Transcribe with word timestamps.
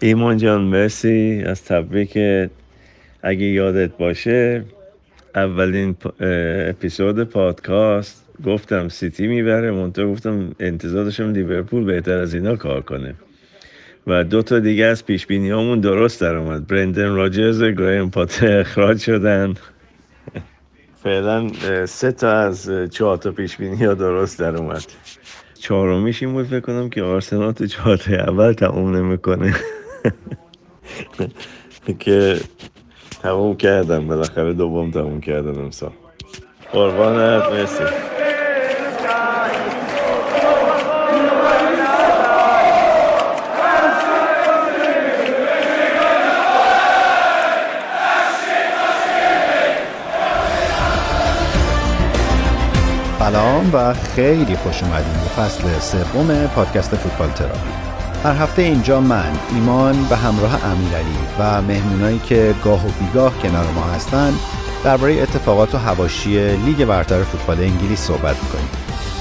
ایمان 0.00 0.36
جان 0.36 0.60
مرسی 0.60 1.42
از 1.46 1.64
تبریک. 1.64 2.18
اگه 3.22 3.46
یادت 3.46 3.96
باشه 3.96 4.64
اولین 5.34 5.96
اپیزود 6.68 7.24
پادکاست 7.24 8.24
گفتم 8.44 8.88
سیتی 8.88 9.26
می‌بره 9.26 9.70
منطقه 9.70 10.06
گفتم 10.06 10.50
انتظار 10.60 11.04
داشتم 11.04 11.32
لیورپول 11.32 11.84
بهتر 11.84 12.18
از 12.18 12.34
اینا 12.34 12.56
کار 12.56 12.80
کنه. 12.80 13.14
و 14.06 14.24
دو 14.24 14.42
تا 14.42 14.58
دیگه 14.58 14.84
از 14.84 15.06
پیش 15.06 15.26
بینی 15.26 15.80
درست 15.80 16.20
در 16.20 16.36
اومد. 16.36 16.66
برندن 16.66 17.14
راجرز 17.14 17.62
گرایم 17.62 18.10
پاتر 18.10 18.60
اخراج 18.60 18.98
شدن. 18.98 19.54
فعلا 21.04 21.48
سه 21.86 22.12
تا 22.12 22.32
از 22.32 22.70
چهار 22.90 23.16
تا 23.16 23.32
پیش 23.32 23.56
بینی 23.56 23.84
ها 23.84 23.94
درست 23.94 24.38
در 24.38 24.56
اومد. 24.56 24.82
چهارمیش 25.54 26.22
این 26.22 26.32
بود 26.32 26.46
فکر 26.46 26.60
کنم 26.60 26.90
که 26.90 27.02
آرسنال 27.02 27.52
تو 27.52 27.66
چهار 27.66 28.00
اول 28.08 28.52
تموم 28.52 28.96
نمی‌کنه. 28.96 29.54
که 31.98 32.40
تموم 33.22 33.56
کردم 33.56 34.08
بالاخره 34.08 34.52
دوم 34.52 34.90
تموم 34.90 35.20
کردم 35.20 35.58
امسال. 35.58 35.90
قربانت 36.72 37.42
مرسی. 37.42 37.84
سلام 53.18 53.70
و 53.74 53.94
خیلی 53.94 54.56
خوش 54.56 54.82
اومدیم 54.82 55.12
به 55.12 55.28
فصل 55.42 55.78
سوم 55.78 56.46
پادکست 56.46 56.96
فوتبال 56.96 57.30
تراپی 57.30 57.89
هر 58.24 58.32
هفته 58.34 58.62
اینجا 58.62 59.00
من 59.00 59.32
ایمان 59.54 60.04
به 60.08 60.16
همراه 60.16 60.64
امیرعلی 60.64 61.18
و 61.38 61.62
مهمونایی 61.62 62.18
که 62.18 62.54
گاه 62.64 62.86
و 62.86 62.90
بیگاه 62.90 63.38
کنار 63.38 63.70
ما 63.70 63.82
هستن 63.82 64.32
درباره 64.84 65.12
اتفاقات 65.12 65.74
و 65.74 65.78
هواشی 65.78 66.56
لیگ 66.56 66.84
برتر 66.84 67.22
فوتبال 67.22 67.60
انگلیس 67.60 68.00
صحبت 68.00 68.42
می‌کنیم. 68.42 68.68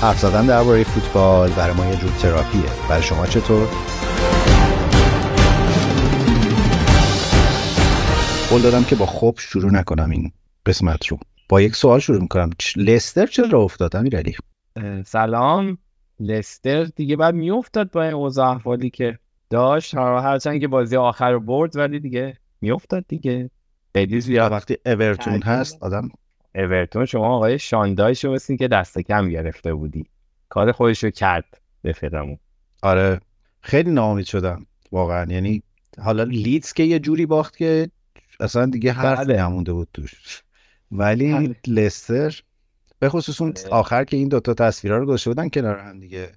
حرف 0.01 0.19
زدن 0.19 0.45
درباره 0.45 0.83
فوتبال 0.83 1.49
برای 1.49 1.75
ما 1.75 1.85
یه 1.85 1.95
جور 1.95 2.11
تراپیه. 2.11 2.61
برای 2.89 3.03
شما 3.03 3.25
چطور؟ 3.25 3.67
قول 8.49 8.61
دادم 8.61 8.83
که 8.83 8.95
با 8.95 9.05
خوب 9.05 9.39
شروع 9.39 9.71
نکنم 9.71 10.09
این 10.09 10.31
قسمت 10.65 11.07
رو. 11.07 11.19
با 11.49 11.61
یک 11.61 11.75
سوال 11.75 11.99
شروع 11.99 12.21
می‌کنم. 12.21 12.49
لستر 12.75 13.25
چرا 13.25 13.61
افتاد 13.61 13.95
امیرعلی؟ 13.95 14.35
سلام. 15.05 15.77
لستر 16.19 16.83
دیگه 16.83 17.15
بعد 17.15 17.35
میافتاد 17.35 17.91
با 17.91 18.03
این 18.03 18.13
اوضاع 18.13 18.47
احوالی 18.47 18.89
که 18.89 19.19
داشت. 19.49 19.95
هرچند 19.95 20.59
که 20.59 20.67
بازی 20.67 20.95
آخر 20.95 21.31
رو 21.31 21.39
برد 21.39 21.75
ولی 21.75 21.99
دیگه 21.99 22.37
میافتاد 22.61 23.05
دیگه. 23.07 23.49
خیلی 23.93 24.21
زیاد. 24.21 24.51
وقتی 24.51 24.77
اورتون 24.85 25.41
هست 25.41 25.83
آدم 25.83 26.09
اورتون 26.55 27.05
شما 27.05 27.35
آقای 27.35 27.59
شاندایش 27.59 28.25
رو 28.25 28.37
که 28.37 28.67
دست 28.67 28.99
کم 28.99 29.29
گرفته 29.29 29.73
بودی. 29.73 30.05
کار 30.49 30.71
خودش 30.71 31.03
رو 31.03 31.09
کرد 31.09 31.61
به 31.81 31.93
آره. 32.81 33.19
خیلی 33.61 33.91
ناامید 33.91 34.25
شدم 34.25 34.65
واقعا. 34.91 35.31
یعنی 35.31 35.63
حالا 35.97 36.23
لیدز 36.23 36.73
که 36.73 36.83
یه 36.83 36.99
جوری 36.99 37.25
باخت 37.25 37.57
که 37.57 37.89
اصلا 38.39 38.65
دیگه 38.65 38.91
حرف 38.91 39.19
بله. 39.19 39.37
نمونده 39.37 39.73
بود 39.73 39.87
توش. 39.93 40.43
ولی 40.91 41.33
بله. 41.33 41.55
لستر 41.67 42.41
به 42.99 43.09
خصوص 43.09 43.41
اون 43.41 43.53
آخر 43.71 44.03
که 44.03 44.17
این 44.17 44.27
دوتا 44.27 44.53
تصویرها 44.53 44.97
رو 44.97 45.05
گذاشته 45.05 45.29
بودن 45.29 45.49
کنار 45.49 45.77
هم 45.77 45.99
دیگه 45.99 46.29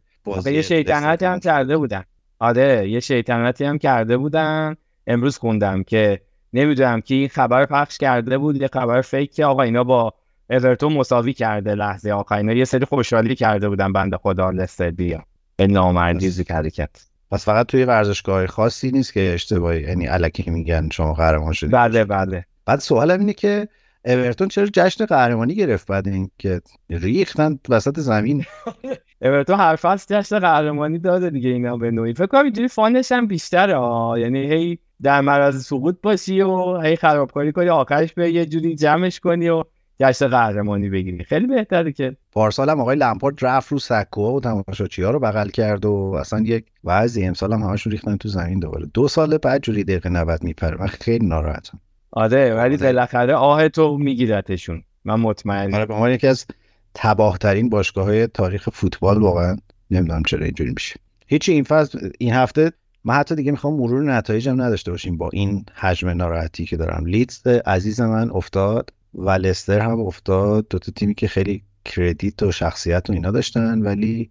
یه 0.46 0.62
شیطنتی 0.62 1.24
هم 1.24 1.40
کرده 1.40 1.76
بودن. 1.76 2.04
آره 2.38 2.90
یه 2.90 3.00
شیطنتی 3.00 3.64
هم 3.64 3.78
کرده 3.78 4.16
بودن. 4.16 4.76
امروز 5.06 5.38
خوندم 5.38 5.82
که 5.82 6.20
نمی‌دونم 6.52 7.00
که 7.00 7.14
این 7.14 7.28
خبر 7.28 7.66
پخش 7.66 7.98
کرده 7.98 8.38
بود 8.38 8.60
یه 8.60 8.68
خبر 8.72 9.00
فیک 9.00 9.34
که 9.34 9.44
آقا 9.44 9.62
اینا 9.62 9.84
با 9.84 10.14
اورتون 10.50 10.92
مساوی 10.92 11.32
کرده 11.32 11.74
لحظه 11.74 12.12
آخر. 12.12 12.34
اینا 12.34 12.52
یه 12.52 12.64
سری 12.64 12.84
خوشحالی 12.84 13.34
کرده 13.34 13.68
بودن 13.68 13.92
بنده 13.92 14.16
خدا 14.16 14.50
لستر 14.50 14.90
بیا 14.90 15.24
به 15.56 15.66
نامردی 15.66 16.44
حرکت. 16.50 16.90
پس 17.30 17.44
فقط 17.44 17.66
توی 17.66 17.84
ورزشگاه 17.84 18.46
خاصی 18.46 18.90
نیست 18.90 19.12
که 19.12 19.30
اشتباهی 19.34 19.80
یعنی 19.80 20.08
الکی 20.08 20.50
میگن 20.50 20.88
شما 20.92 21.14
قهرمان 21.14 21.52
شدید. 21.52 21.72
بله 21.72 22.04
بله. 22.04 22.44
بعد 22.66 22.78
سوالم 22.78 23.20
اینه 23.20 23.32
که 23.32 23.68
اورتون 24.04 24.48
چرا 24.48 24.66
جشن 24.72 25.04
قهرمانی 25.04 25.54
گرفت 25.54 25.86
بعد 25.86 26.08
اینکه 26.08 26.60
ریختن 26.90 27.58
وسط 27.68 28.00
زمین؟ 28.00 28.44
اورتون 29.22 29.56
هر 29.56 29.76
فصل 29.76 30.20
جشن 30.20 30.38
قهرمانی 30.38 30.98
داده 30.98 31.30
دیگه 31.30 31.50
اینا 31.50 31.76
به 31.76 31.90
نوعی. 31.90 32.14
فکر 32.14 32.26
کنم 32.26 32.44
اینجوری 32.44 32.68
فانش 32.68 33.12
هم 33.12 33.26
بیشتره 33.26 33.74
یعنی 34.20 34.38
هی 34.38 34.78
در 35.02 35.20
معرض 35.20 35.64
سقوط 35.64 35.96
باشی 36.02 36.40
و 36.40 36.80
هی 36.80 36.96
خرابکاری 36.96 37.52
کنی 37.52 37.68
آخرش 37.68 38.12
به 38.12 38.30
یه 38.30 38.46
جوری 38.46 38.74
جمعش 38.74 39.20
کنی 39.20 39.48
و 39.48 39.64
جشن 40.00 40.28
قهرمانی 40.28 40.88
بگیری. 40.88 41.24
خیلی 41.24 41.46
بهتره 41.46 41.92
که 41.92 42.16
پارسال 42.32 42.70
هم 42.70 42.80
آقای 42.80 42.96
لمپارد 42.96 43.44
رفت 43.44 43.72
رو 43.72 43.78
سکوها 43.78 44.32
و 44.32 44.40
تماشاچی 44.40 45.02
ها 45.02 45.10
رو 45.10 45.20
بغل 45.20 45.48
کرد 45.48 45.84
و 45.84 45.92
اصلا 46.20 46.40
یک 46.40 46.64
وضعی 46.84 47.26
امسال 47.26 47.52
هم 47.52 47.62
همشون 47.62 47.90
ریختن 47.90 48.16
تو 48.16 48.28
زمین 48.28 48.58
دوباره. 48.58 48.86
دو 48.94 49.08
سال 49.08 49.38
بعد 49.38 49.62
جوری 49.62 49.84
دقیقه 49.84 50.08
90 50.08 50.44
میپره. 50.44 50.80
من 50.80 50.86
خیلی 50.86 51.26
ناراحتم. 51.26 51.80
آره 52.12 52.54
ولی 52.54 52.74
آره. 52.74 52.86
بالاخره 52.86 53.34
آه 53.34 53.68
تو 53.68 53.98
میگیرتشون 53.98 54.84
من 55.04 55.20
مطمئن 55.20 55.74
آره 55.74 55.86
به 55.86 55.94
عنوان 55.94 56.10
یکی 56.10 56.26
از 56.26 56.46
تباه 56.94 57.38
ترین 57.38 57.68
باشگاه 57.68 58.04
های 58.04 58.26
تاریخ 58.26 58.68
فوتبال 58.72 59.18
واقعا 59.18 59.56
نمی‌دونم 59.90 60.22
چرا 60.22 60.44
اینجوری 60.44 60.70
میشه. 60.70 60.94
هیچی 61.26 61.52
این 61.52 61.64
فصل 61.64 62.10
این 62.18 62.32
هفته 62.32 62.72
من 63.04 63.14
حتی 63.14 63.34
دیگه 63.34 63.50
می‌خوام 63.50 63.74
مرور 63.74 64.02
نتایجم 64.02 64.62
نداشته 64.62 64.90
باشیم 64.90 65.16
با 65.16 65.30
این 65.32 65.64
حجم 65.74 66.08
ناراحتی 66.08 66.66
که 66.66 66.76
دارم. 66.76 67.06
لیدز 67.06 67.46
عزیز 67.46 68.00
من 68.00 68.30
افتاد 68.30 68.90
و 69.14 69.30
لستر 69.30 69.80
هم 69.80 70.00
افتاد. 70.00 70.66
دو 70.70 70.78
تا 70.78 70.92
تیمی 70.96 71.14
که 71.14 71.28
خیلی 71.28 71.62
کردیت 71.84 72.42
و 72.42 72.52
شخصیت 72.52 73.10
و 73.10 73.12
اینا 73.12 73.30
داشتن 73.30 73.82
ولی 73.82 74.30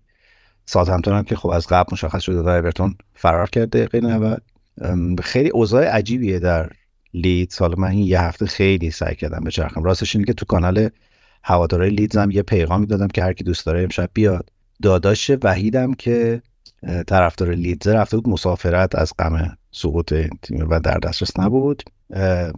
ساعتمتون 0.66 1.14
هم 1.14 1.24
که 1.24 1.36
خب 1.36 1.50
از 1.50 1.68
قبل 1.68 1.90
مشخص 1.92 2.22
شده 2.22 2.42
در 2.42 2.58
اورتون 2.58 2.96
فرار 3.14 3.50
کرده 3.50 3.86
دقیقه 3.86 4.38
خیلی 5.24 5.50
اوضاع 5.50 5.86
عجیبیه 5.86 6.40
در 6.40 6.70
لیدز 7.14 7.58
حالا 7.58 7.76
من 7.78 7.88
این 7.88 8.08
یه 8.08 8.22
هفته 8.22 8.46
خیلی 8.46 8.92
سعی 8.92 9.16
کردم 9.16 9.44
بچرخم 9.44 9.84
راستش 9.84 10.16
اینه 10.16 10.26
که 10.26 10.34
تو 10.34 10.46
کانال 10.46 10.90
هوادارهای 11.44 11.90
لیدز 11.90 12.18
هم 12.18 12.32
یه 12.32 12.42
پیغامی 12.42 12.86
دادم 12.86 13.08
که 13.08 13.24
هر 13.24 13.34
کی 13.34 13.44
دوست 13.44 13.66
داره 13.66 13.84
امشب 13.84 14.10
بیاد. 14.14 14.50
داداش 14.82 15.32
وحیدم 15.44 15.94
که 15.94 16.42
طرفدار 17.08 17.52
لیدز 17.52 17.88
رفته 17.88 18.18
بود 18.18 18.30
مسافرت 18.30 18.96
از 18.96 19.14
غم 19.20 19.58
سقوط 19.72 20.14
تیم 20.42 20.70
و 20.70 20.80
در 20.80 20.98
دسترس 20.98 21.40
نبود. 21.40 21.84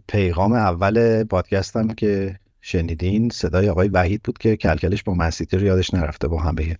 پیغام 0.08 0.54
اول 0.54 1.24
پادکستم 1.24 1.88
که 1.88 2.40
شنیدین 2.62 3.30
صدای 3.30 3.70
آقای 3.70 3.88
وحید 3.88 4.24
بود 4.24 4.38
که 4.38 4.58
کلکلش 4.58 5.04
با 5.04 5.14
مسیتی 5.14 5.58
رو 5.58 5.64
یادش 5.64 5.94
نرفته 5.94 6.28
با 6.28 6.42
هم 6.42 6.56
به 6.56 6.78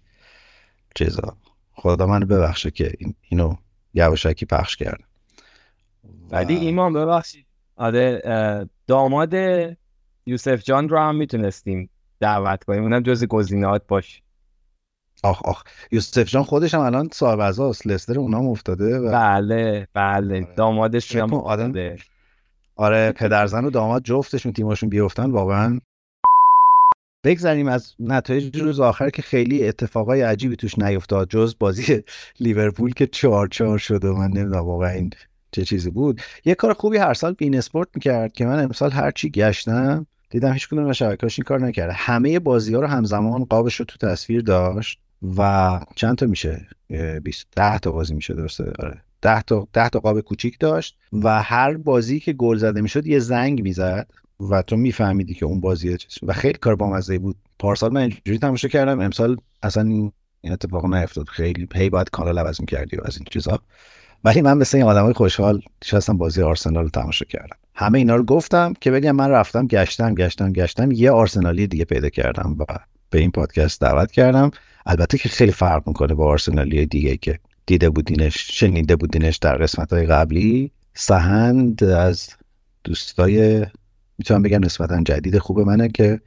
چیزا. 0.96 1.38
خدا 1.74 2.08
من 2.08 2.20
ببخشه 2.20 2.72
که 2.72 2.94
اینو 3.30 3.56
یواشکی 3.94 4.46
پخش 4.46 4.76
کردم. 4.76 5.06
ولی 6.32 6.56
ایمان 6.56 6.94
ببخشید. 6.94 7.43
آره 7.76 8.22
داماد 8.88 9.34
یوسف 10.26 10.64
جان 10.64 10.90
رو 10.90 11.00
هم 11.00 11.16
می‌تونستیم 11.16 11.90
دعوت 12.20 12.64
کنیم. 12.64 12.84
اونم 12.84 13.02
جز 13.02 13.26
گزینات 13.26 13.88
باش 13.88 14.22
آخ 15.24 15.46
آخ. 15.46 15.64
یوسف 15.92 16.30
جان 16.30 16.44
خودش 16.44 16.74
هم 16.74 16.82
الان 16.82 17.10
صاحب 17.14 17.40
است 17.40 17.88
لستر 17.88 18.20
اونام 18.20 18.48
افتاده 18.48 19.00
و... 19.00 19.12
بله 19.12 19.88
بله. 19.94 20.36
آره. 20.36 20.56
دامادش 20.56 21.16
هم 21.16 21.34
آدم 21.34 21.96
آره 22.76 23.12
پدرزن 23.12 23.66
و 23.66 23.70
داماد 23.70 24.04
جفتشون 24.04 24.54
تیماشون 24.54 24.90
بیفتن 24.90 25.32
واقعا. 25.32 25.80
بگذاریم 27.26 27.68
از 27.68 27.96
نتایج 28.00 28.62
روز 28.62 28.80
آخر 28.80 29.10
که 29.10 29.22
خیلی 29.22 29.68
اتفاقای 29.68 30.22
عجیبی 30.22 30.56
توش 30.56 30.80
نیفتاد 30.80 31.30
جز 31.30 31.56
بازی 31.60 32.04
لیورپول 32.40 32.94
که 32.94 33.08
چهار 33.08 33.48
چهار 33.48 33.78
شد 33.78 34.06
و 34.06 34.14
من 34.14 34.28
نمی‌دونم 34.28 34.66
واقعا 34.66 34.90
این 34.90 35.10
چه 35.54 35.66
چیزی 35.66 35.90
بود. 35.90 36.22
یه 36.46 36.56
کار 36.56 36.74
خوبی 36.74 36.98
هر 36.98 37.14
سال 37.14 37.34
بین 37.34 37.58
اسپورت 37.58 37.88
می‌کرد 37.96 38.34
که 38.34 38.46
من 38.46 38.64
امسال 38.64 38.92
هر 38.92 39.12
چی 39.12 39.30
گشتم 39.30 40.08
دیدم 40.30 40.54
هیچ 40.54 40.68
کدوم 40.68 40.92
شبکه‌اش 40.92 41.40
این 41.40 41.44
کار 41.44 41.60
نکرده. 41.60 41.94
همه 41.94 42.40
بازی 42.40 42.74
ها 42.74 42.82
رو 42.82 42.88
همزمان 42.88 43.46
قابش 43.46 43.76
رو 43.76 43.86
تو 43.86 44.08
تصویر 44.08 44.42
داشت 44.42 45.00
و 45.38 45.80
چند 45.96 46.16
تا 46.16 46.26
میشه؟ 46.26 46.68
20 47.24 47.48
10 47.56 47.80
تا 47.80 47.92
بازی 47.92 48.14
میشه 48.14 48.34
درسته؟ 48.34 48.72
آره. 48.80 49.02
10 49.22 49.42
تا 49.42 49.68
10 49.74 49.90
تا 49.90 50.00
قاب 50.00 50.22
کوچیک 50.22 50.60
داشت 50.60 50.98
و 51.14 51.42
هر 51.44 51.78
بازی 51.78 52.20
که 52.20 52.34
گل 52.34 52.58
زده 52.58 52.82
می‌شد 52.82 53.08
یه 53.08 53.20
زنگ 53.20 53.62
می‌زد 53.62 54.12
و 54.50 54.62
تو 54.62 54.78
میفهمیدی 54.78 55.34
که 55.34 55.46
اون 55.46 55.60
بازی 55.60 55.98
و 56.24 56.34
خیلی 56.34 56.58
کار 56.58 56.76
بامزه 56.76 57.20
بود. 57.20 57.36
پارسال 57.60 57.94
من 57.94 58.02
اینجوری 58.02 58.38
تماشا 58.38 58.68
کردم. 58.68 59.00
امسال 59.00 59.38
اصلا 59.64 59.84
این 59.84 60.12
اتفاق 60.54 60.94
نیفتاد. 60.94 61.28
خیلی 61.28 61.68
هی 61.76 61.90
باید 61.90 62.10
کانال 62.10 62.40
عوض 62.40 62.62
می‌کردی 62.62 62.98
از 63.06 63.18
این 63.18 63.26
چیزا. 63.32 63.60
ولی 64.24 64.42
من 64.42 64.58
مثل 64.58 64.78
این 64.78 64.86
آدمای 64.88 65.14
خوشحال 65.14 65.62
نشستم 65.84 66.18
بازی 66.18 66.42
آرسنال 66.42 66.84
رو 66.84 66.90
تماشا 66.90 67.26
کردم. 67.26 67.58
همه 67.76 67.98
اینا 67.98 68.16
رو 68.16 68.24
گفتم 68.24 68.74
که 68.82 68.92
بگم 68.92 69.12
من 69.12 69.30
رفتم 69.30 69.68
گشتم 69.68 70.16
گشتم 70.16 70.54
گشتم 70.54 70.92
یه 70.92 71.12
آرسنالی 71.12 71.68
دیگه 71.68 71.86
پیدا 71.86 72.10
کردم 72.10 72.56
و 72.60 72.66
به 73.10 73.20
این 73.20 73.32
پادکست 73.32 73.82
دعوت 73.82 74.12
کردم. 74.12 74.52
البته 74.86 75.18
که 75.18 75.30
خیلی 75.30 75.52
فرق 75.52 75.88
می‌کنه 75.88 76.14
با 76.14 76.26
آرسنالی 76.26 76.86
دیگه 76.86 77.18
که 77.18 77.40
دیده 77.66 77.90
بودینش 77.90 78.48
شنیده 78.52 78.96
بودینش 78.96 79.38
در 79.38 79.58
قسمت 79.58 79.94
های 79.94 80.06
قبلی. 80.06 80.72
سهند 80.94 81.84
از 81.84 82.30
دوستای 82.84 83.66
می‌تونم 84.18 84.42
بگم 84.42 84.66
نسبتا 84.66 85.04
جدید 85.04 85.38
خوب 85.38 85.60
منه 85.60 85.90
که 85.90 86.20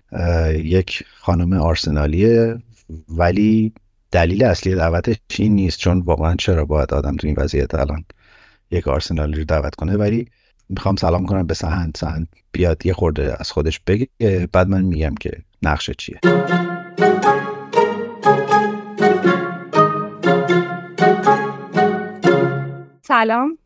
یک 0.52 1.04
خانم 1.18 1.52
آرسنالیه. 1.52 2.58
ولی 3.08 3.72
دلیل 4.16 4.44
اصلی 4.44 4.74
دعوتش 4.74 5.16
این 5.38 5.54
نیست 5.54 5.78
چون 5.78 6.00
واقعا 6.00 6.34
چرا 6.34 6.64
باید 6.64 6.94
آدم 6.94 7.16
تو 7.16 7.26
این 7.26 7.36
وضعیت 7.38 7.74
الان 7.74 8.04
یک 8.70 8.88
آرسنالی 8.88 9.38
رو 9.38 9.44
دعوت 9.44 9.74
کنه. 9.74 9.96
ولی 9.96 10.28
می‌خوام 10.68 10.96
سلام 10.96 11.26
کنم 11.26 11.46
به 11.46 11.54
سهند. 11.54 11.96
سهند 11.96 12.28
بیاد 12.52 12.86
یه 12.86 12.92
خورده 12.92 13.36
از 13.40 13.50
خودش 13.50 13.80
بگه. 13.86 14.08
بعد 14.52 14.68
من 14.68 14.82
میگم 14.82 15.14
که 15.14 15.30
نقشه 15.62 15.94
چیه. 15.98 16.20
سلام. 23.02 23.58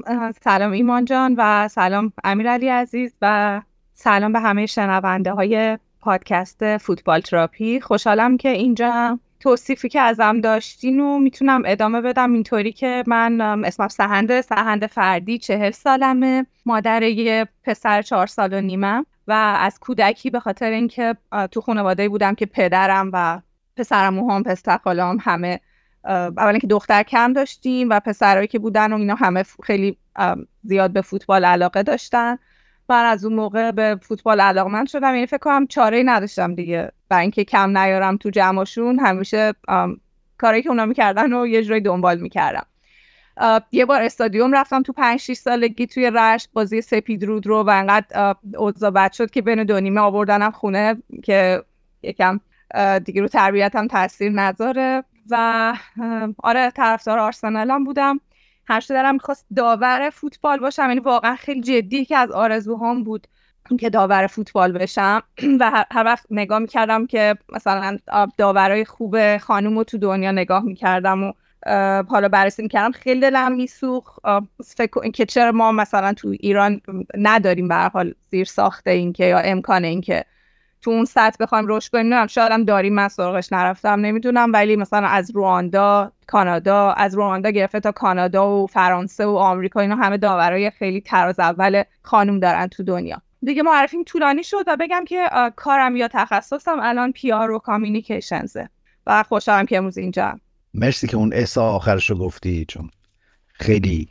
سلام 0.44 0.73
ایمان 0.73 1.05
جان 1.05 1.35
و 1.38 1.69
سلام 1.69 2.12
امیرعلی 2.25 2.69
عزیز 2.69 3.14
و 3.23 3.61
سلام 3.94 4.32
به 4.32 4.41
همه 4.41 4.67
شنونده 4.67 5.32
های 5.32 5.79
پادکست 6.00 6.76
فوتبال 6.76 7.20
تراپی. 7.20 7.81
خوشحالم 7.81 8.37
که 8.37 8.49
اینجا 8.49 9.19
توصیفی 9.40 9.88
که 9.88 10.00
ازم 10.00 10.40
داشتین 10.40 11.00
و 11.00 11.19
می‌تونم 11.19 11.62
ادامه 11.66 12.00
بدم. 12.00 12.32
اینطوری 12.32 12.72
که 12.72 13.04
من 13.06 13.40
اسمم 13.64 13.88
سهنده 13.88 14.42
سهند 14.42 14.87
فردی 14.87 15.38
چهل 15.38 15.70
سالمه. 15.70 16.46
مادر 16.66 17.02
یه 17.02 17.46
پسر 17.64 18.02
چهار 18.02 18.26
سال 18.26 18.52
و 18.52 18.60
نیمم 18.60 19.06
و 19.26 19.32
از 19.60 19.78
کودکی 19.78 20.31
به 20.31 20.40
خاطر 20.40 20.70
اینکه 20.70 21.16
تو 21.50 21.60
خانواده 21.60 22.08
بودم 22.08 22.34
که 22.34 22.46
پدرم 22.46 23.10
و 23.12 23.40
پسرم 23.76 24.19
و 24.19 24.31
هم 24.31 24.42
پسر 24.42 24.78
خالام 24.84 25.19
همه 25.20 25.60
اولا 26.04 26.58
که 26.58 26.66
دختر 26.66 27.02
کم 27.02 27.32
داشتیم 27.32 27.90
و 27.90 28.00
پسرهایی 28.00 28.48
که 28.48 28.58
بودن 28.58 28.93
و 28.93 28.96
اینا 28.96 29.14
همه 29.14 29.44
خیلی 29.62 29.96
زیاد 30.62 30.93
به 30.93 31.02
فوتبال 31.02 31.44
علاقه 31.44 31.82
داشتن. 31.82 32.38
من 32.90 33.04
از 33.04 33.25
اون 33.25 33.34
موقع 33.34 33.70
به 33.70 33.98
فوتبال 34.02 34.40
علاقمند 34.40 34.88
شدم. 34.88 35.14
یعنی 35.14 35.26
فکر 35.26 35.38
کنم 35.38 35.66
چاره 35.66 36.02
نداشتم 36.06 36.54
دیگه. 36.54 36.92
برای 37.08 37.22
اینکه 37.22 37.44
کم 37.44 37.78
نیارم 37.78 38.16
تو 38.16 38.31
جمعشون 38.31 38.98
همیشه 38.98 39.52
کاری 40.38 40.62
که 40.62 40.69
اونا 40.69 40.87
می‌کردن 40.87 41.32
و 41.32 41.46
یه 41.46 41.62
جوری 41.62 41.81
دنبال 41.81 42.19
می‌کردم. 42.19 42.66
یه 43.72 43.84
بار 43.84 44.02
استادیوم 44.02 44.52
رفتم 44.52 44.82
تو 44.82 44.92
5 44.92 45.20
6 45.20 45.32
سالگی 45.32 45.87
توی 45.87 46.10
رشت. 46.14 46.48
بازی 46.52 46.81
سپید 46.81 47.25
رود 47.25 47.46
رو 47.46 47.62
و 47.62 47.70
انقدر 47.70 48.34
اوضاع 48.56 48.90
بد 48.90 49.12
شد 49.12 49.31
که 49.31 49.43
بین 49.43 49.64
دو 49.64 49.81
نیمه 49.81 50.00
آوردنم 50.00 50.50
خونه 50.50 51.02
که 51.25 51.62
یکم 52.02 52.40
دیگه 53.04 53.20
رو 53.20 53.28
تربیتم 53.28 53.86
تاثیر 53.86 54.32
نذاره. 54.32 55.04
و 55.31 55.75
آره 56.38 56.70
طرفدار 56.70 57.19
آرسنالم 57.19 57.84
بودم. 57.84 58.20
همیشه 58.70 58.94
دارم 58.94 59.14
می‌خواست 59.14 59.46
داور 59.56 60.11
فوتبال 60.11 60.58
باشم 60.58 60.82
یعنی 60.88 61.00
واقعا 61.00 61.37
خیلی 61.37 61.61
جدی 61.61 62.05
که 62.05 62.17
از 62.17 62.31
آرزوهام 62.31 63.05
بود 63.05 63.26
که 63.81 63.90
داور 63.90 64.26
فوتبال 64.26 64.72
بشم. 64.72 65.22
و 65.61 65.84
هر 65.90 66.05
وقت 66.05 66.26
نگاه 66.31 66.58
می‌کردم 66.58 67.06
که 67.06 67.34
مثلا 67.52 67.99
داورای 68.38 68.84
خوب 68.84 69.37
خانوم 69.37 69.78
رو 69.78 69.84
تو 69.84 69.99
دنیا 69.99 70.32
نگاه 70.32 70.62
می‌کردم 70.64 71.25
و 71.25 71.32
حالا 72.08 72.28
بررسی 72.28 72.62
می‌کردم 72.62 72.93
خیلی 72.93 73.20
دلم 73.20 73.52
میسوخ 73.52 74.19
فکر 74.64 75.11
که 75.11 75.26
چرا 75.26 75.52
ما 75.52 75.72
مثلا 75.72 76.12
تو 76.12 76.28
ایران 76.28 76.81
نداریم 77.19 77.69
به 77.69 77.75
حال 77.75 78.14
زیر 78.31 78.44
ساخته 78.44 78.90
این 78.90 79.12
که 79.12 79.25
یا 79.25 79.38
امکان 79.38 79.84
این 79.84 80.00
که 80.00 80.25
تو 80.82 80.91
اون 80.91 81.05
سطح 81.05 81.37
بخوایم 81.41 81.65
رشد 81.69 81.93
کنیم 81.93 82.27
شاید 82.27 82.53
هم 82.53 82.65
داریم 82.65 82.94
من 82.94 83.09
سراغش 83.09 83.53
نرفتم 83.53 84.00
نمی‌دونم 84.00 84.53
ولی 84.53 84.77
مثلا 84.77 85.06
از 85.06 85.31
رواندا 85.31 86.12
کانادا 86.27 86.93
از 86.93 87.15
رواندا 87.15 87.50
گرفته 87.50 87.81
تا 87.81 87.93
کانادا 87.93 88.50
و 88.50 88.67
فرانسه 88.67 89.27
و 89.27 89.37
آمریکا 89.37 89.81
اینا 89.81 89.97
همه 89.97 90.17
داورای 90.17 90.71
خیلی 90.71 91.00
تراز 91.00 91.41
اول 91.41 91.82
خانوم 92.03 92.38
دارن 92.38 92.67
تو 92.67 92.82
دنیا. 92.82 93.23
دیگه 93.43 93.62
معرفیم 93.62 94.05
طولانی 94.05 94.44
شد 94.44 94.65
و 94.67 94.77
بگم 94.81 95.05
که 95.05 95.29
کارم 95.56 95.97
یا 95.97 96.09
تخصصم 96.09 96.77
الان 96.81 97.12
پی 97.12 97.32
آر 97.32 97.50
و 97.50 97.59
کامیونیکیشنزه 97.59 98.69
و 99.06 99.23
خوشحالم 99.23 99.67
که 99.67 99.79
امروز 99.79 99.99
اینجا 99.99 100.38
مرسی 100.75 101.06
که 101.06 101.17
اون 101.17 101.32
اسا 101.35 101.71
آخرش 101.71 102.11
رو 102.11 102.17
گفتی 102.17 102.65
چون 102.69 102.91
خیلی 103.47 104.09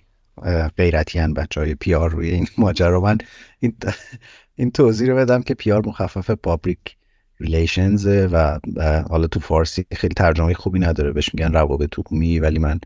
غیرتی 0.78 1.20
هن 1.20 1.34
بچه 1.34 1.62
های 1.62 1.76
PR 1.76 2.10
روی 2.10 2.30
این 2.30 2.48
ماجرا. 2.58 3.02
من 3.02 3.18
این 3.60 3.76
این 4.56 4.72
توضیح 4.72 5.10
رو 5.10 5.16
بدم 5.16 5.42
که 5.42 5.54
PR 5.54 5.88
مخفف 5.88 6.32
public 6.32 6.80
relations 7.40 8.08
و 8.08 8.60
حالا 9.10 9.28
تو 9.28 9.40
فارسی 9.40 9.86
خیلی 9.96 10.14
ترجمه 10.14 10.54
خوبی 10.54 10.80
نداره. 10.80 11.12
بهش 11.12 11.34
میگن 11.34 11.54
روابط 11.54 12.00
عمومی 12.00 12.40
ولی 12.40 12.60
من 12.60 12.80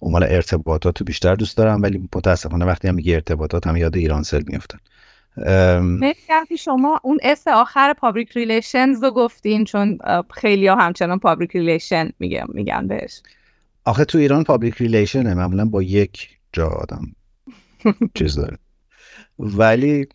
عنوان 0.00 0.22
ارتباطات 0.22 1.00
رو 1.00 1.04
بیشتر 1.04 1.34
دوست 1.34 1.56
دارم. 1.56 1.82
ولی 1.82 2.08
متاسفانه 2.14 2.64
وقتی 2.64 2.88
هم 2.88 2.94
میگه 2.94 3.14
ارتباطات 3.14 3.66
هم 3.66 3.76
یاد 3.76 3.96
ایرانسل 3.96 4.42
میفتن 4.46 4.78
مرسی 5.80 6.56
شما. 6.58 7.00
اون 7.02 7.18
S 7.22 7.48
آخر 7.48 7.92
public 7.92 8.32
relations 8.32 9.04
رو 9.04 9.10
گفتین 9.10 9.64
چون 9.64 9.98
خیلی 10.30 10.66
ها 10.66 10.76
همچنان 10.76 11.18
public 11.18 11.50
relation 11.50 12.10
میگن 12.18 12.46
میگن 12.48 12.86
بهش. 12.86 13.22
آخه 13.84 14.04
تو 14.04 14.18
ایران 14.18 14.44
public 14.44 14.74
relation 14.74 15.27
ه 15.27 15.34
معمولا 15.34 15.64
با 15.64 15.82
یک 15.82 16.37
جا 16.52 16.66
آدم. 16.66 17.14
چیز 18.14 18.34
داره. 18.34 18.58
ولی 19.38 20.06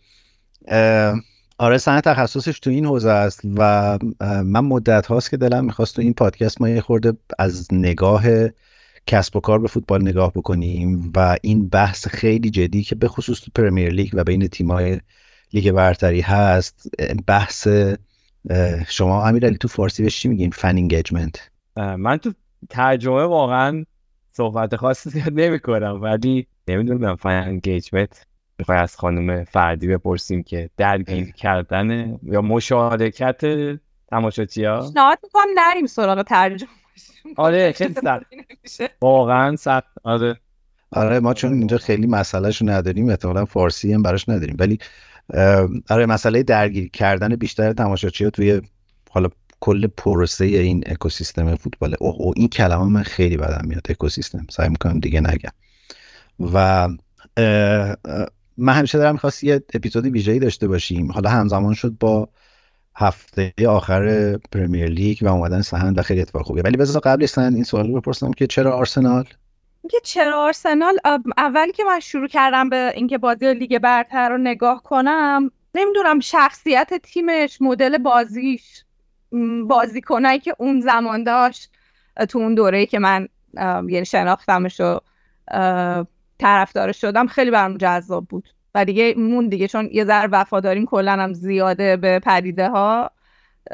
آره 1.57 1.77
سهند 1.77 2.03
تخصصش 2.03 2.59
تو 2.59 2.69
این 2.69 2.85
حوزه 2.85 3.09
است 3.09 3.41
و 3.57 3.99
من 4.21 4.59
مدت 4.59 5.05
هاست 5.05 5.29
که 5.29 5.37
دلم 5.37 5.65
می‌خواست 5.65 5.95
تو 5.95 6.01
این 6.01 6.13
پادکست 6.13 6.61
ما 6.61 6.69
یه 6.69 6.81
خورده 6.81 7.13
از 7.39 7.67
نگاه 7.71 8.23
کسب 9.07 9.35
و 9.35 9.39
کار 9.39 9.59
به 9.59 9.67
فوتبال 9.67 10.01
نگاه 10.01 10.31
بکنیم 10.31 11.11
و 11.15 11.37
این 11.41 11.69
بحث 11.69 12.07
خیلی 12.07 12.49
جدی 12.49 12.83
که 12.83 12.95
به 12.95 13.07
خصوص 13.07 13.39
تو 13.39 13.51
Premier 13.55 13.89
League 13.89 14.09
و 14.13 14.23
بین 14.23 14.47
تیمای 14.47 14.99
لیگ 15.53 15.71
برتری 15.71 16.21
هست 16.21 16.87
بحث 17.27 17.67
شما 18.87 19.27
امیرعلی 19.27 19.57
تو 19.57 19.67
فارسی 19.67 20.03
بهش 20.03 20.19
چی 20.19 20.27
میگین؟ 20.27 20.51
fan 20.51 20.67
engagement 20.67 21.49
من 21.75 22.17
تو 22.17 22.33
ترجمه 22.69 23.23
واقعا 23.23 23.85
صحبت 24.33 24.75
خاصی 24.75 25.09
زیاد 25.09 25.33
نمی 25.33 25.59
کنم 25.59 26.01
ولی 26.01 26.47
نمی‌دونم 26.67 27.15
fan 27.15 27.29
engagement 27.29 28.25
می‌خوای 28.59 28.77
از 28.77 28.95
خانم 28.95 29.43
فردی 29.43 29.87
بپرسیم 29.87 30.43
که 30.43 30.69
درگیر 30.77 31.31
کردن 31.31 32.19
یا 32.23 32.41
مشارکت 32.41 33.41
تماشاچی 34.07 34.65
ها 34.65 34.81
پیشنهاد 34.81 35.19
می‌کنم 35.23 35.43
نریم 35.55 35.85
سراغ 35.85 36.21
ترجمه 36.21 36.69
آره 37.37 37.71
خیلی 37.71 37.95
واقعا 39.01 39.55
سخت. 39.55 39.87
آره. 40.03 40.39
آره 40.91 41.19
ما 41.19 41.33
چون 41.33 41.53
اینجا 41.53 41.77
خیلی 41.77 42.07
مسئلهش 42.07 42.61
نداریم 42.61 43.09
احتمالا 43.09 43.45
فارسی 43.45 43.93
هم 43.93 44.01
براش 44.03 44.29
نداریم 44.29 44.55
ولی 44.59 44.77
آره 45.89 46.05
مسئله 46.05 46.43
درگیر 46.43 46.89
کردن 46.89 47.35
بیشتر 47.35 47.73
تماشاچی 47.73 48.23
ها 48.23 48.29
توی 48.29 48.61
حالا 49.09 49.29
کل 49.63 49.87
پروسه 49.87 50.45
این 50.45 50.83
اکوسیستم 50.87 51.55
فوتبال. 51.55 51.95
او, 51.99 52.33
این 52.35 52.47
کلمه 52.47 52.83
من 52.83 53.03
خیلی 53.03 53.37
بدم 53.37 53.67
میاد 53.67 53.87
اکوسیستم. 53.89 54.47
سعی 54.49 54.69
می‌کنم 54.69 54.99
دیگه 54.99 55.21
نگم. 55.21 55.51
و 56.53 56.87
من 58.57 58.73
همیشه 58.73 58.97
دارم 58.97 59.13
می‌خواست 59.13 59.43
یه 59.43 59.63
اپیزودی 59.73 60.09
ویژه‌ای 60.09 60.39
داشته 60.39 60.67
باشیم. 60.67 61.11
حالا 61.11 61.29
همزمان 61.29 61.73
شد 61.73 61.95
با 61.99 62.29
هفته 62.95 63.53
آخر 63.67 64.37
پرمیر 64.51 64.85
لیگ 64.87 65.17
و 65.21 65.27
اومدن 65.27 65.61
سهند 65.61 65.97
و 65.97 66.01
خیلی 66.01 66.21
اتفاق 66.21 66.45
خوبیه. 66.45 66.63
ولی 66.63 66.77
بذار 66.77 67.01
قبل 67.01 67.25
سهند 67.25 67.55
این 67.55 67.63
سوال 67.63 67.87
رو 67.87 68.01
بپرسم 68.01 68.31
که 68.31 68.47
چرا 68.47 68.73
آرسنال؟ 68.73 69.25
که 69.91 69.97
چرا 70.03 70.43
آرسنال؟ 70.43 70.97
اول 71.37 71.71
که 71.71 71.83
من 71.83 71.99
شروع 71.99 72.27
کردم 72.27 72.69
به 72.69 72.93
اینکه 72.95 73.17
بازی 73.17 73.53
لیگ 73.53 73.77
برتر 73.77 74.29
رو 74.29 74.37
نگاه 74.37 74.83
کنم 74.83 75.51
نمی‌دونم 75.75 76.19
شخصیت 76.19 76.93
تیمش 77.03 77.57
مدل 77.61 77.97
بازیش. 77.97 78.83
بازیکنایی 79.67 80.39
که 80.39 80.55
اون 80.57 80.81
زمان 80.81 81.23
داشت 81.23 81.71
تو 82.29 82.39
اون 82.39 82.55
دوره 82.55 82.85
که 82.85 82.99
من 82.99 83.27
یعنی 83.87 84.05
شناختمش 84.05 84.79
و 84.79 84.99
طرفدارش 86.39 87.01
شدم 87.01 87.27
خیلی 87.27 87.51
برام 87.51 87.77
جذاب 87.77 88.25
بود. 88.25 88.49
و 88.75 88.85
دیگه 88.85 89.13
مون 89.17 89.47
دیگه 89.47 89.67
چون 89.67 89.89
یه 89.91 90.05
ذره 90.05 90.27
وفاداریم 90.27 90.85
کلا 90.85 91.11
هم 91.11 91.33
زیاده 91.33 91.97
به 91.97 92.19
پدیده 92.19 92.69
ها 92.69 93.11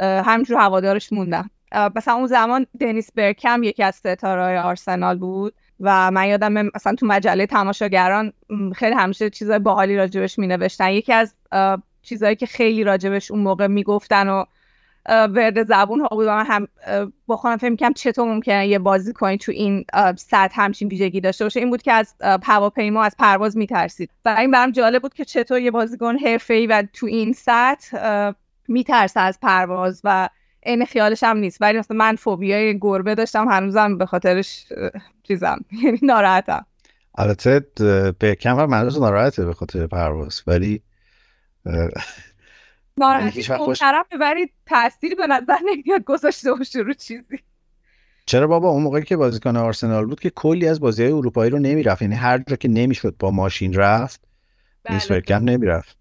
همینجور 0.01 0.57
هوادارش 0.57 1.13
موندم. 1.13 1.49
مثلا 1.95 2.13
اون 2.13 2.27
زمان 2.27 2.65
دنیس 2.79 3.11
برکم 3.11 3.63
یکی 3.63 3.83
از 3.83 3.95
ستاره 3.95 4.61
آرسنال 4.61 5.17
بود 5.17 5.53
و 5.79 6.11
من 6.11 6.27
یادم 6.27 6.53
مثلا 6.75 6.95
تو 6.95 7.05
مجله 7.05 7.45
تماشاگران 7.45 8.33
خیلی 8.75 8.95
همیشه 8.95 9.29
چیزای 9.29 9.59
باحالی 9.59 9.97
راجبش 9.97 10.39
می 10.39 10.47
نوشتن 10.47 10.91
یکی 10.91 11.13
از 11.13 11.35
چیزهایی 12.01 12.35
که 12.35 12.45
خیلی 12.45 12.83
راجبش 12.83 13.31
اون 13.31 13.39
موقع 13.39 13.67
می‌گفتن 13.67 14.29
و 14.29 14.43
ورد 15.05 15.67
زبون 15.67 15.99
ها 15.99 16.15
من 16.15 16.45
هم 16.45 16.67
با 17.27 17.37
خودم 17.37 17.57
فکر 17.57 17.69
می‌کنم 17.69 17.93
چطور 17.93 18.27
ممکنه 18.27 18.67
یه 18.67 18.79
بازی 18.79 19.13
کنی 19.13 19.37
تو 19.37 19.51
این 19.51 19.85
سطح 20.17 20.61
همچین 20.61 20.87
ویژگی 20.87 21.21
داشته 21.21 21.45
باشه. 21.45 21.59
این 21.59 21.69
بود 21.69 21.81
که 21.81 21.91
از 21.91 22.15
هواپیما 22.43 23.03
از 23.03 23.15
پرواز 23.19 23.57
میترسید. 23.57 24.09
و 24.25 24.35
این 24.39 24.51
برام 24.51 24.71
جالب 24.71 25.01
بود 25.01 25.13
که 25.13 25.25
چطور 25.25 25.59
یه 25.59 25.71
بازیکن 25.71 26.17
ای 26.49 26.67
و 26.67 26.83
تو 26.93 27.05
این 27.05 27.33
سطح 27.33 28.31
میترسه 28.67 29.19
از 29.19 29.39
پرواز 29.41 30.01
و 30.03 30.29
این 30.63 30.85
خیالش 30.85 31.23
هم 31.23 31.37
نیست. 31.37 31.61
ولی 31.61 31.79
مثلا 31.79 31.97
من 31.97 32.15
فوبیای 32.15 32.79
گربه 32.79 33.15
داشتم 33.15 33.47
هنوزم 33.47 33.97
به 33.97 34.05
خاطرش 34.05 34.65
چیزم. 35.23 35.65
یعنی 35.83 35.99
ناراحتم. 36.01 36.65
البته 37.17 37.65
به 38.19 38.35
کم 38.35 38.65
منوز 38.65 39.01
ناراحته 39.01 39.45
به 39.45 39.53
خاطر 39.53 39.87
پرواز. 39.87 40.43
ولی 40.47 40.81
ناراحتی 42.99 43.53
محترم 43.59 44.05
ولی 44.19 44.51
تاثیر 44.65 45.15
به 45.15 45.27
نظر 45.27 45.57
نمیاد 45.65 46.03
گذاشته 46.03 46.53
باشه 46.53 46.79
رو 46.79 46.93
چیزی. 46.93 47.39
چرا 48.25 48.47
بابا؟ 48.47 48.69
اون 48.69 48.83
موقعی 48.83 49.03
که 49.03 49.17
بازیکن 49.17 49.55
آرسنال 49.55 50.05
بود 50.05 50.19
که 50.19 50.29
کلی 50.29 50.67
از 50.67 50.79
بازی 50.79 51.03
های 51.03 51.11
اروپایی 51.11 51.51
رو 51.51 51.59
نمی‌رفت. 51.59 52.01
یعنی 52.01 52.15
هر 52.15 52.37
جا 52.37 52.55
که 52.55 52.67
نمی‌شد 52.67 53.15
با 53.19 53.31
ماشین 53.31 53.73
رفت 53.73 54.21
بله. 54.83 55.23
نمی 55.29 55.45
نمی‌رفت. 55.51 55.97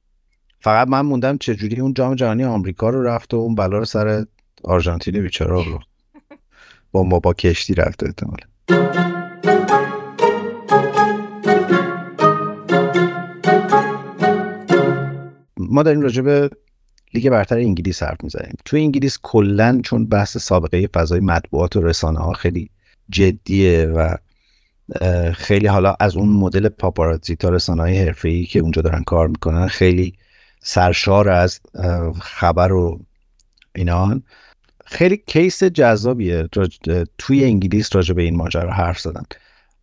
فقط 0.61 0.88
من 0.88 1.00
موندم 1.00 1.38
چجوری 1.38 1.81
اون 1.81 1.95
جام 1.95 2.14
جهانی 2.14 2.45
آمریکا 2.45 2.90
رو 2.90 3.02
رفت 3.02 3.35
و 3.35 3.37
اون 3.37 3.55
بلا 3.55 3.78
رو 3.78 3.85
سر 3.85 4.25
آرژانتین 4.64 5.23
بیچاره 5.23 5.50
رو 5.50 5.81
با 6.93 7.02
ما 7.02 7.19
با 7.19 7.35
کشتی 7.35 7.75
رفته 7.75 8.07
احتمال 8.07 8.38
ما 15.59 15.83
داریم 15.83 16.00
راجع 16.00 16.23
به 16.23 16.50
لیگ 17.15 17.31
برتر 17.31 17.57
انگلیس 17.57 18.03
حرف 18.03 18.25
می‌زنیم. 18.25 18.55
تو 18.65 18.77
انگلیس 18.77 19.19
کلا 19.23 19.81
چون 19.85 20.07
بحث 20.07 20.37
سابقه 20.37 20.87
فضای 20.87 21.21
مطبوعات 21.21 21.77
و 21.77 21.81
رسانه 21.83 22.19
ها 22.19 22.33
خیلی 22.33 22.71
جدیه 23.11 23.87
و 23.87 24.15
خیلی 25.33 25.67
حالا 25.67 25.97
از 26.00 26.17
اون 26.17 26.29
مدل 26.29 26.69
پاپاراتزی 26.69 27.37
تا 27.37 27.49
رسانه 27.49 27.83
های 27.83 27.99
حرفه 27.99 28.45
که 28.45 28.59
اونجا 28.59 28.83
دارن 28.83 29.03
کار 29.03 29.29
می‌کنن 29.29 29.67
خیلی 29.67 30.15
سرشار 30.61 31.29
از 31.29 31.61
خبر 32.21 32.73
و 32.73 33.00
اینان 33.75 34.23
خیلی 34.85 35.23
case 35.26 35.64
جذابیه 35.65 36.49
توی 37.19 37.45
انگلیس 37.45 37.97
راجع 37.97 38.15
به 38.15 38.23
این 38.23 38.37
ماجرا 38.37 38.73
حرف 38.73 39.00
زدن. 39.00 39.23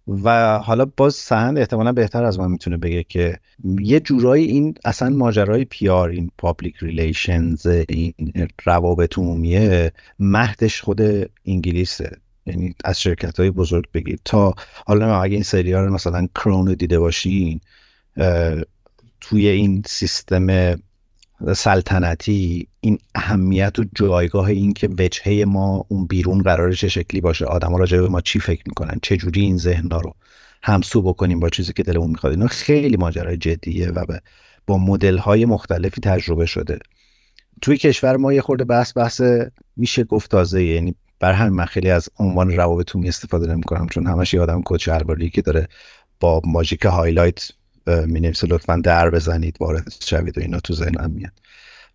و 0.08 0.58
حالا 0.58 0.86
باز 0.98 1.16
سهند 1.16 1.58
احتمالا 1.58 1.92
بهتر 1.92 2.24
از 2.24 2.40
من 2.40 2.52
می‌تونه 2.52 2.78
بگه 2.78 3.04
که 3.04 3.40
یه 3.80 4.00
جورایی 4.00 4.46
این 4.46 4.76
اصلا 4.86 5.10
ماجرای 5.10 5.66
PR 5.66 6.10
این 6.10 6.32
public 6.38 6.76
relations 6.80 7.68
این 7.90 8.14
روابط 8.66 9.18
عمومیه 9.18 9.92
مهدش 10.20 10.82
خود 10.82 11.02
انگلیسه. 11.46 12.18
یعنی 12.46 12.76
از 12.84 13.02
شرکت 13.02 13.40
های 13.40 13.52
بزرگ 13.52 13.86
بگید 13.94 14.20
تا 14.26 14.54
حالا 14.86 15.22
اگه 15.22 15.34
این 15.34 15.44
سریال 15.44 15.90
مثلا 15.90 16.28
Crown 16.36 16.68
رو 16.68 16.76
دیده 16.76 17.00
باشین 17.00 17.60
توی 19.22 19.48
این 19.48 19.84
سیستم 19.86 20.76
سلطنتی 21.56 22.68
این 22.82 22.98
اهمیت 23.16 23.80
و 23.80 23.86
جایگاه 23.96 24.46
این 24.46 24.74
که 24.74 24.90
وجهه 25.00 25.46
ما 25.48 25.86
اون 25.88 26.08
بیرون 26.08 26.42
قرار 26.42 26.74
چه 26.74 26.88
شکلی 26.88 27.22
باشه. 27.22 27.46
آدم 27.46 27.76
راجع 27.76 28.02
به 28.02 28.08
ما 28.08 28.22
چی 28.22 28.40
فکر 28.40 28.64
می‌کنن؟ 28.66 29.00
چه 29.02 29.18
جوری 29.18 29.42
این 29.42 29.58
ذهن 29.58 29.90
رو 29.90 30.16
همسو 30.64 31.02
بکنیم 31.02 31.40
با 31.40 31.50
چیزی 31.50 31.74
که 31.74 31.84
دلمون 31.84 32.10
می‌خواد؟ 32.10 32.34
اینا 32.34 32.48
خیلی 32.48 32.98
ماجرای 32.98 33.38
جدیه 33.38 33.90
و 33.90 34.06
با 34.68 34.78
مدل 34.78 35.18
های 35.18 35.46
مختلفی 35.46 36.02
تجربه 36.02 36.46
شده. 36.46 36.80
توی 37.62 37.78
کشور 37.78 38.18
ما 38.18 38.34
یه 38.34 38.42
خورده 38.42 38.64
بحث 38.64 38.98
بحث 38.98 39.22
میشه 39.78 40.04
گفت 40.04 40.32
تازه 40.32 40.64
یعنی 40.64 40.96
بر 41.20 41.34
همین 41.34 41.54
من 41.54 41.66
خیلی 41.66 41.90
از 41.90 42.10
عنوان 42.20 42.52
روابط 42.52 42.96
استفاده 42.96 43.54
نمی‌کنم 43.54 43.88
چون 43.88 44.08
همش 44.08 44.34
یه 44.34 44.42
آدم 44.42 44.62
کوچ 44.62 44.90
که 45.34 45.42
داره 45.42 45.68
با 46.20 46.42
ماژیک 46.46 46.86
highlight 46.86 47.52
می 47.88 48.20
نویسه 48.20 48.48
لطفا 48.48 48.82
در 48.84 49.10
بزنید 49.10 49.58
وارد 49.60 49.94
شوید 50.04 50.38
و 50.38 50.42
اینا 50.42 50.60
تو 50.60 50.74
ذهنم 50.74 51.12
میاد. 51.12 51.32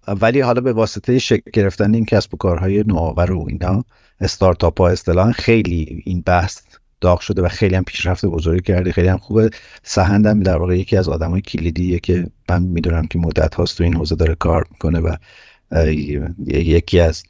ولی 0.09 0.40
حالا 0.40 0.61
به 0.61 0.73
واسطه 0.73 1.18
شکل 1.18 1.50
گرفتن 1.52 1.94
این 1.94 2.04
کسب 2.04 2.35
و 2.35 2.37
کارهای 2.37 2.85
نوآور 2.87 3.32
و 3.32 3.47
اینا 3.49 3.85
استارتاپ 4.20 4.80
ها 4.80 4.88
اصطلاحا 4.88 5.32
خیلی 5.32 6.02
این 6.06 6.23
بحث 6.26 6.61
داغ 7.00 7.20
شده 7.20 7.42
و 7.42 7.49
خیلی 7.49 7.75
هم 7.75 7.85
پیشرفت 7.85 8.26
بزرگی 8.26 8.62
کرده. 8.62 8.92
خیلی 8.92 9.09
هم 9.09 9.18
خوبه. 9.18 9.50
سهندم 9.82 10.40
در 10.40 10.56
واقع 10.56 10.78
یکی 10.78 10.97
از 10.97 11.09
آدمای 11.09 11.40
کلیدیه 11.40 11.99
که 11.99 12.26
من 12.49 12.62
می‌دونم 12.62 13.06
که 13.06 13.18
مدت 13.18 13.54
هاست 13.54 13.78
تو 13.78 13.85
این 13.85 13.94
حوزه 13.94 14.14
داره 14.14 14.35
کار 14.35 14.66
می‌کنه 14.70 15.00
و 15.00 15.16
یکی 16.47 17.00
از 17.00 17.23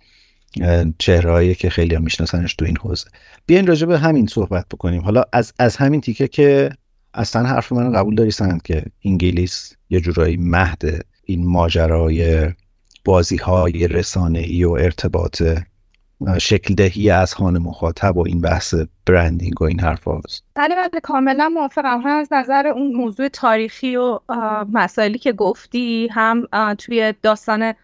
چهرهایی 0.99 1.55
که 1.55 1.71
خیلی 1.71 1.95
هم 1.95 2.03
میشناسنش 2.03 2.55
تو 2.55 2.65
این 2.65 2.77
حوزه. 2.77 3.07
بیاین 3.47 3.67
راجع 3.67 3.87
به 3.87 3.99
همین 3.99 4.27
صحبت 4.27 4.67
بکنیم. 4.69 5.03
حالا 5.03 5.25
از 5.33 5.53
از 5.59 5.77
همین 5.77 6.01
تیکه 6.01 6.29
که 6.29 6.71
اصلا 7.15 7.43
حرف 7.43 7.73
من 7.73 7.93
قبول 7.93 8.15
داری 8.15 8.31
سند 8.31 8.63
که 8.63 8.85
انگلیس 9.05 9.77
یه 9.91 10.01
جورایی 10.01 10.37
مهد 10.37 11.07
این 11.25 11.47
ماجرای 11.47 12.51
بازی 13.05 13.37
های 13.37 13.89
رسانه 13.89 14.39
ای 14.39 14.65
و 14.65 14.71
ارتباط 14.71 15.43
شکل 16.39 16.75
دهی 16.75 17.11
از 17.11 17.35
خانه 17.35 17.59
مخاطب 17.59 18.17
و 18.17 18.27
این 18.27 18.41
بحث 18.41 18.75
برندینگ 19.07 19.63
و 19.63 19.65
این 19.65 19.81
حرف 19.81 20.05
هاست 20.05 20.45
بله 20.55 20.75
بله 20.75 21.01
کاملا 21.03 21.49
موافقم. 21.49 22.01
هم 22.01 22.17
از 22.19 22.29
نظر 22.33 22.67
اون 22.67 22.93
موضوع 22.93 23.29
تاریخی 23.29 23.97
و 23.97 24.19
مسائلی 24.73 25.19
که 25.19 25.33
گفتی 25.33 26.09
هم 26.13 26.47
توی 26.79 27.15
داستان 27.23 27.75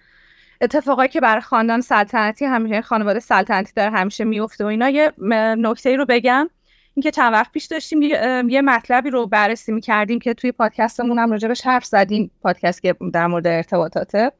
اتفاقایی 0.61 1.09
که 1.09 1.21
برای 1.21 1.41
خاندان 1.41 1.81
سلطنتی 1.81 2.45
همیشه 2.45 2.83
خانواده 2.83 3.21
سلطنتی 3.21 3.73
داره 3.77 3.91
همیشه 3.91 4.25
میفته 4.25 4.65
و 4.65 4.67
اینا 4.67 4.89
یه 4.89 5.13
نکته 5.59 5.97
رو 5.97 6.05
بگم. 6.09 6.51
اینکه 6.97 7.11
چند 7.11 7.33
وقت 7.33 7.53
پیش 7.53 7.65
داشتیم 7.65 8.03
یه 8.49 8.63
مطلبی 8.63 9.11
رو 9.11 9.27
بررسی 9.27 9.73
می‌کردیم 9.73 10.19
که 10.19 10.35
توی 10.35 10.53
پادکستمون 10.53 11.19
هم 11.19 11.31
راجبش 11.31 11.67
حرف 11.67 11.85
زدیم 11.85 12.31
پادکست 12.43 12.83
که 12.83 12.95
در 13.13 13.27
مورد 13.27 13.47
ارتباطاته. 13.47 14.33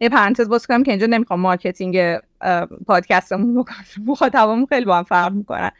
یه 0.00 0.08
پرانتز 0.08 0.48
باز 0.48 0.66
کنم 0.66 0.82
که 0.82 0.90
اینجا 0.90 1.06
نمی‌خوام 1.06 1.40
marketing 1.40 2.18
پادکستمون 2.86 3.60
بکنم 3.60 3.84
مخاطبمون 4.06 4.66
خیلی 4.66 4.84
با 4.84 4.98
هم 4.98 5.04
فرق 5.04 5.32
می‌کنن. 5.32 5.70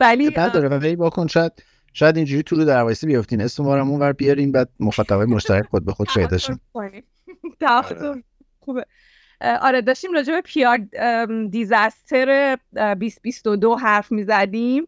ولی 0.00 0.30
نداره 0.36 0.68
ولی 0.68 0.94
واکن 0.94 1.26
شاید 1.26 1.52
شاید 1.92 2.16
اینجوری 2.16 2.42
تو 2.42 2.56
رو 2.56 2.64
در 2.64 2.82
وایسی 2.82 3.06
بیافتین 3.06 3.40
اسم 3.40 3.62
ما 3.62 3.76
رو 3.76 3.84
ور 3.84 4.12
بیارین 4.12 4.52
بعد 4.52 4.68
مخاطبای 4.80 5.26
مشترک 5.26 5.66
خود 5.66 5.84
به 5.84 5.92
خود 5.92 6.08
پیدا 6.14 6.38
شن 6.38 6.60
خوبه. 8.60 8.86
آره 9.60 9.80
داشتیم 9.80 10.12
راجع 10.12 10.32
به 10.32 10.40
پیار 10.40 10.78
دیزاستر 11.50 12.58
2022 12.72 13.74
حرف 13.74 14.12
می‌زدیم. 14.12 14.86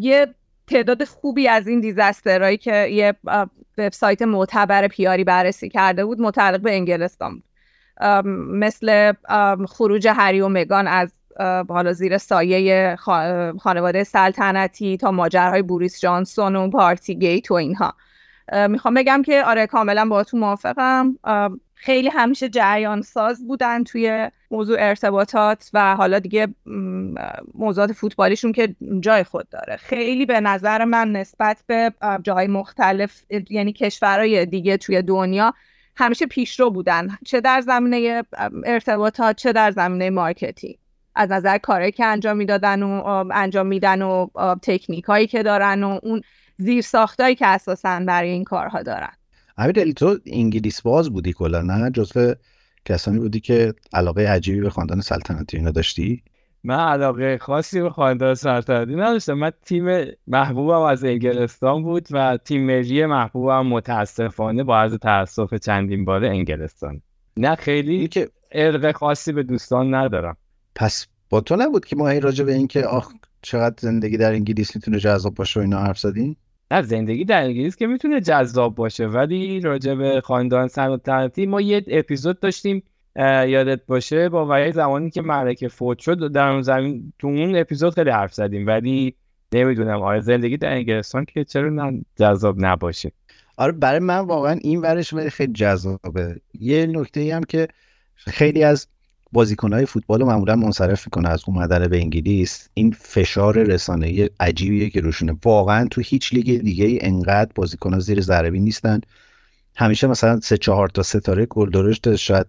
یه 0.00 0.34
تعداد 0.66 1.04
خوبی 1.04 1.48
از 1.48 1.68
این 1.68 1.80
دیزاسترهایی 1.80 2.56
که 2.56 2.86
یه 2.86 3.14
وبسایت 3.78 4.22
معتبر 4.22 4.88
پیاری 4.88 5.24
بررسی 5.24 5.68
کرده 5.68 6.04
بود 6.04 6.20
متعلق 6.20 6.60
به 6.60 6.74
انگلستان 6.74 7.34
بود. 7.34 7.44
مثل 8.50 9.12
خروج 9.68 10.08
هری 10.08 10.40
و 10.40 10.48
مگان 10.48 10.86
از 10.86 11.12
حالا 11.68 11.92
زیر 11.92 12.18
سایه 12.18 12.96
خانواده 13.58 14.04
سلطنتی 14.04 14.96
تا 14.96 15.10
ماجرهای 15.10 15.62
بوریس 15.62 16.00
جانسون 16.00 16.56
و 16.56 16.70
پارتی 16.70 17.14
گیت 17.14 17.50
و 17.50 17.54
اینها. 17.54 17.94
می‌خوام 18.68 18.94
بگم 18.94 19.22
که 19.22 19.44
آره 19.44 19.66
کاملا 19.66 20.04
با 20.04 20.24
تو 20.24 20.36
موافقم 20.36 21.18
خیلی 21.84 22.08
همیشه 22.08 22.48
جریان 22.48 23.02
ساز 23.02 23.46
بودن 23.46 23.84
توی 23.84 24.30
موضوع 24.50 24.76
ارتباطات 24.80 25.70
و 25.72 25.96
حالا 25.96 26.18
دیگه 26.18 26.48
موضوعات 27.54 27.92
فوتبالیشون 27.92 28.52
که 28.52 28.74
جای 29.00 29.24
خود 29.24 29.48
داره. 29.48 29.76
خیلی 29.76 30.26
به 30.26 30.40
نظر 30.40 30.84
من 30.84 31.12
نسبت 31.12 31.64
به 31.66 31.92
جاهای 32.22 32.46
مختلف 32.46 33.22
یعنی 33.50 33.72
کشورهای 33.72 34.46
دیگه 34.46 34.76
توی 34.76 35.02
دنیا 35.02 35.54
همیشه 35.96 36.26
پیشرو 36.26 36.70
بودن. 36.70 37.08
چه 37.24 37.40
در 37.40 37.60
زمینه 37.60 38.22
ارتباطات 38.64 39.36
چه 39.36 39.52
در 39.52 39.70
زمینه 39.70 40.10
marketing. 40.10 40.76
از 41.14 41.32
نظر 41.32 41.58
کاری 41.58 41.92
که 41.92 42.04
انجام 42.04 42.36
می‌دادن 42.36 42.82
و 42.82 43.24
انجام 43.32 43.66
میدن 43.66 44.02
و 44.02 44.26
تکنیک 44.62 45.04
هایی 45.04 45.26
که 45.26 45.42
دارن 45.42 45.82
و 45.82 45.98
اون 46.02 46.22
زیر 46.58 46.82
ساختایی 46.82 47.34
که 47.34 47.46
اساسا 47.46 48.00
برای 48.06 48.30
این 48.30 48.44
کارها 48.44 48.82
دارن. 48.82 49.12
امیر 49.56 49.92
تو 49.92 50.18
انگلیس 50.26 50.80
باز 50.80 51.10
بودی 51.10 51.32
کلا 51.32 51.62
نه؟ 51.62 51.90
جزو 51.90 52.34
کسانی 52.84 53.18
بودی 53.18 53.40
که 53.40 53.74
علاقه 53.92 54.28
عجیبی 54.28 54.60
به 54.60 54.70
خاندان 54.70 55.00
سلطنتی 55.00 55.56
اینا 55.56 55.70
داشتی؟ 55.70 56.22
من 56.64 56.78
علاقه 56.78 57.38
خاصی 57.38 57.80
به 57.80 57.90
خاندان 57.90 58.34
سلطنتی 58.34 58.94
نداشتم. 58.94 59.32
من 59.32 59.52
تیم 59.62 60.06
محبوبم 60.26 60.80
از 60.80 61.04
انگلستان 61.04 61.82
بود 61.82 62.06
و 62.10 62.38
تیم 62.44 62.66
ملی 62.66 63.06
محبوبم 63.06 63.66
متاسفانه 63.66 64.64
با 64.64 64.78
از 64.78 64.94
تاسف 64.94 65.54
چندین 65.54 66.04
باره 66.04 66.28
انگلستان. 66.28 67.02
نه 67.36 67.54
خیلی 67.54 68.08
که 68.08 68.28
ارق 68.52 68.96
خاصی 68.96 69.32
به 69.32 69.42
دوستان 69.42 69.94
ندارم. 69.94 70.36
پس 70.74 71.06
با 71.30 71.40
تو 71.40 71.56
نبود 71.56 71.84
که 71.84 71.96
ما 71.96 72.12
راجع 72.12 72.44
به 72.44 72.54
اینکه 72.54 72.86
آخ 72.86 73.12
چقدر 73.42 73.74
زندگی 73.80 74.16
در 74.16 74.32
انگلیس 74.32 74.76
می‌تونه 74.76 74.98
جذاب 74.98 75.34
باشه 75.34 75.60
و 75.60 75.62
اینا 75.62 75.78
حرف 75.78 75.98
زدیم؟ 75.98 76.36
نه 76.72 76.82
زندگی 76.82 77.24
در 77.24 77.42
انگلیس 77.42 77.76
که 77.76 77.86
می‌تونه 77.86 78.20
جذاب 78.20 78.74
باشه. 78.74 79.06
ولی 79.06 79.60
راجع 79.60 79.94
به 79.94 80.20
خاندان 80.20 80.68
سلطنتی 80.68 81.46
ما 81.46 81.60
یه 81.60 81.84
اپیزود 81.88 82.40
داشتیم 82.40 82.82
یادت 83.16 83.86
باشه 83.86 84.28
با 84.28 84.46
وقتی 84.46 84.72
زمانی 84.72 85.10
که 85.10 85.22
ملکه 85.22 85.68
فوت 85.68 85.98
شد 85.98 86.32
در 86.32 86.48
اون 86.48 86.62
زمین 86.62 87.12
تو 87.18 87.26
اون 87.26 87.56
اپیزود 87.56 87.94
خیلی 87.94 88.10
حرف 88.10 88.34
زدیم. 88.34 88.66
ولی 88.66 89.14
نمی‌دونم 89.54 90.02
آره 90.02 90.20
زندگی 90.20 90.56
در 90.56 90.72
انگلستان 90.72 91.24
که 91.24 91.44
چرا 91.44 91.92
جذاب 92.18 92.56
نباشه؟ 92.58 93.12
آره 93.56 93.72
برای 93.72 93.98
من 93.98 94.18
واقعا 94.18 94.52
این 94.52 94.80
ورش 94.80 95.14
خیلی 95.14 95.52
جذابه. 95.52 96.40
یه 96.60 96.86
نکته 96.86 97.20
ای 97.20 97.30
هم 97.30 97.44
که 97.44 97.68
خیلی 98.16 98.64
از 98.64 98.88
بازیکنهای 99.32 99.86
فوتبال 99.86 100.20
رو 100.20 100.26
معمولا 100.26 100.56
منصرف 100.56 101.06
می‌کنه 101.06 101.28
از 101.28 101.42
اومدن 101.46 101.88
به 101.88 101.98
انگلیس. 101.98 102.68
این 102.74 102.96
فشار 103.00 103.62
رسانه 103.62 104.28
عجیبیه 104.40 104.90
که 104.90 105.00
روشونه. 105.00 105.36
واقعا 105.44 105.88
تو 105.90 106.00
هیچ 106.00 106.34
لیگ 106.34 106.60
دیگه 106.60 106.84
ای 106.84 106.98
انقدر 107.02 107.50
بازیکنها 107.54 107.98
زیر 107.98 108.20
ضربی 108.20 108.60
نیستن. 108.60 109.00
همیشه 109.76 110.06
مثلا 110.06 110.40
سه 110.40 110.56
چهار 110.56 110.88
تا 110.88 111.02
ستاره 111.02 111.46
گل 111.46 111.70
درشت 111.70 112.16
شاید 112.16 112.46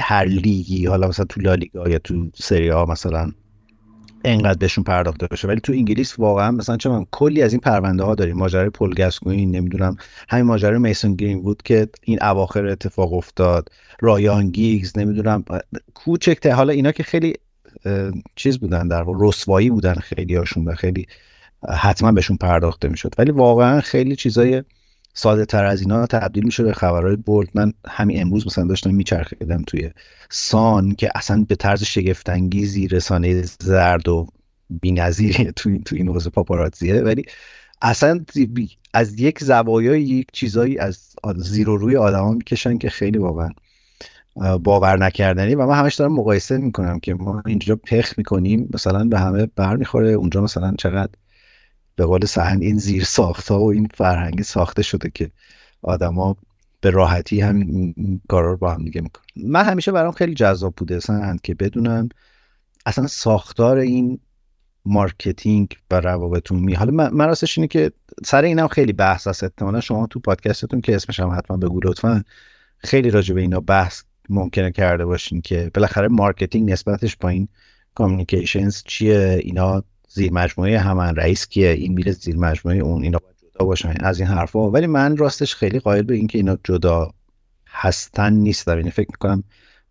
هر 0.00 0.24
لیگی 0.24 0.86
حالا 0.86 1.08
مثلا 1.08 1.24
تو 1.24 1.40
لالیگا 1.40 1.88
یا 1.88 1.98
تو 1.98 2.30
سری 2.34 2.68
ها 2.68 2.86
مثلا 2.86 3.32
انقدر 4.24 4.58
بهشون 4.58 4.84
پرداخته 4.84 5.26
بشه. 5.26 5.48
ولی 5.48 5.60
تو 5.60 5.72
انگلیس 5.72 6.18
واقعا 6.18 6.50
مثلا 6.50 6.76
چه 6.76 6.88
من 6.88 7.06
کلی 7.10 7.42
از 7.42 7.52
این 7.52 7.60
پرونده 7.60 8.04
ها 8.04 8.14
داریم. 8.14 8.36
ماجرای 8.36 8.70
پل 8.70 8.94
گاسکوین 8.94 9.50
نمی‌دونم 9.50 9.96
همین 10.28 10.44
ماجرای 10.44 10.78
میسون 10.78 11.14
گرین 11.14 11.42
بود 11.42 11.62
که 11.62 11.88
این 12.02 12.22
اواخر 12.22 12.66
اتفاق 12.66 13.12
افتاد. 13.12 13.68
رایان 14.00 14.50
گیگز 14.50 14.98
نمی‌دونم 14.98 15.44
کوچک 15.94 16.46
حالا 16.46 16.72
اینا 16.72 16.92
که 16.92 17.02
خیلی 17.02 17.34
چیز 18.36 18.58
بودن 18.58 18.88
در 18.88 19.04
رسوایی 19.20 19.70
بودن 19.70 19.94
خیلی 19.94 20.34
هاشون 20.34 20.64
و 20.64 20.74
خیلی 20.74 21.06
حتما 21.68 22.12
بهشون 22.12 22.36
پرداخته 22.36 22.88
می‌شد. 22.88 23.14
ولی 23.18 23.30
واقعا 23.30 23.80
خیلی 23.80 24.16
چیزای 24.16 24.62
ساده 25.14 25.44
تر 25.44 25.64
از 25.64 25.80
اینا 25.80 26.06
تبدیل 26.06 26.44
میشه 26.44 26.62
به 26.62 26.72
خبرهای 26.72 27.16
برد. 27.16 27.48
من 27.54 27.72
همین 27.88 28.20
امروز 28.20 28.46
مثلا 28.46 28.64
داشتم 28.64 28.94
میچرخیدم 28.94 29.62
توی 29.62 29.90
سان 30.30 30.94
که 30.94 31.10
اصلا 31.14 31.44
به 31.48 31.54
طرز 31.54 31.82
شگفتانگیزی 31.84 32.88
رسانه 32.88 33.42
زرد 33.42 34.08
و 34.08 34.26
بی‌نظیری 34.70 35.52
تو 35.56 35.78
تو 35.78 35.96
این 35.96 36.08
حوزه 36.08 36.30
پاپاراتزیه. 36.30 37.02
ولی 37.02 37.24
اصلا 37.82 38.24
از 38.94 39.20
یک 39.20 39.44
زوایای 39.44 40.02
یک 40.02 40.26
چیزایی 40.32 40.78
از 40.78 41.14
زیر 41.36 41.68
و 41.68 41.76
روی 41.76 41.96
آدما 41.96 42.32
می‌کشن 42.32 42.78
که 42.78 42.90
خیلی 42.90 43.18
واقعا 43.18 43.50
باور 44.62 44.98
نکردنی 44.98 45.54
و 45.54 45.66
من 45.66 45.78
همش 45.78 45.94
دارم 45.94 46.12
مقایسه 46.12 46.58
می‌کنم 46.58 47.00
که 47.00 47.14
ما 47.14 47.42
اینجا 47.46 47.76
پخ 47.76 48.18
می‌کنیم 48.18 48.68
مثلا 48.74 49.04
به 49.04 49.18
همه 49.18 49.46
بر 49.46 49.76
می‌خوره 49.76 50.08
اونجا 50.08 50.42
مثلا 50.42 50.74
چقدر 50.78 51.12
به 51.96 52.04
قول 52.04 52.24
سهند 52.24 52.62
این 52.62 52.78
زیر 52.78 53.04
ساخت 53.04 53.48
ها 53.48 53.60
و 53.60 53.72
این 53.72 53.88
فرهنگی 53.94 54.42
ساخته 54.42 54.82
شده 54.82 55.10
که 55.14 55.30
آدما 55.82 56.36
به 56.80 56.90
راحتی 56.90 57.40
هم 57.40 57.64
کارا 58.28 58.50
رو 58.50 58.56
با 58.56 58.74
هم 58.74 58.84
دیگه 58.84 59.00
می‌کنن. 59.00 59.24
من 59.36 59.64
همیشه 59.64 59.92
برام 59.92 60.12
خیلی 60.12 60.34
جذاب 60.34 60.74
بوده 60.76 61.00
سهند 61.00 61.40
که 61.40 61.54
بدونم 61.54 62.08
اصلا 62.86 63.06
ساختار 63.06 63.76
این 63.76 64.18
marketing 64.84 65.76
و 65.90 66.00
روابط 66.00 66.52
عمومی 66.52 66.74
حالا 66.74 67.10
من, 67.12 67.26
راستش 67.26 67.58
اینه 67.58 67.68
که 67.68 67.92
سر 68.24 68.42
اینم 68.42 68.68
خیلی 68.68 68.92
بحث 68.92 69.26
هست. 69.26 69.44
احتمالا 69.44 69.80
شما 69.80 70.06
تو 70.06 70.20
پادکستتون 70.20 70.80
که 70.80 70.96
اسمش 70.96 71.20
هم 71.20 71.30
حتما 71.38 71.56
بگو 71.56 71.80
لطفا. 71.84 72.24
خیلی 72.78 73.10
راجع 73.10 73.34
به 73.34 73.40
اینا 73.40 73.60
بحث 73.60 74.02
ممکنه 74.28 74.72
کرده 74.72 75.06
باشین 75.06 75.40
که 75.40 75.70
بالاخره 75.74 76.08
marketing 76.08 76.70
نسبتش 76.70 77.16
با 77.16 77.28
این 77.28 77.48
communications 77.94 78.82
چیه؟ 78.82 79.40
اینا 79.42 79.84
زیر 80.12 80.32
مجموعه 80.32 80.78
همان 80.78 81.16
رئیس 81.16 81.46
کیه؟ 81.46 81.68
این 81.68 81.92
میره 81.92 82.12
زیر 82.12 82.36
مجموعه 82.36 82.78
اون 82.78 83.02
اینا 83.02 83.18
باید 83.18 83.36
جدا 83.54 83.64
باشن. 83.64 83.94
از 84.00 84.20
این 84.20 84.28
حرفا. 84.28 84.70
ولی 84.70 84.86
من 84.86 85.16
راستش 85.16 85.54
خیلی 85.54 85.78
قائل 85.78 86.02
به 86.02 86.14
اینکه 86.14 86.38
اینا 86.38 86.58
جدا 86.64 87.10
هستن 87.68 88.32
نیستم 88.32 88.76
یعنی 88.78 88.90
فکر 88.90 89.08
می‌کنم 89.10 89.44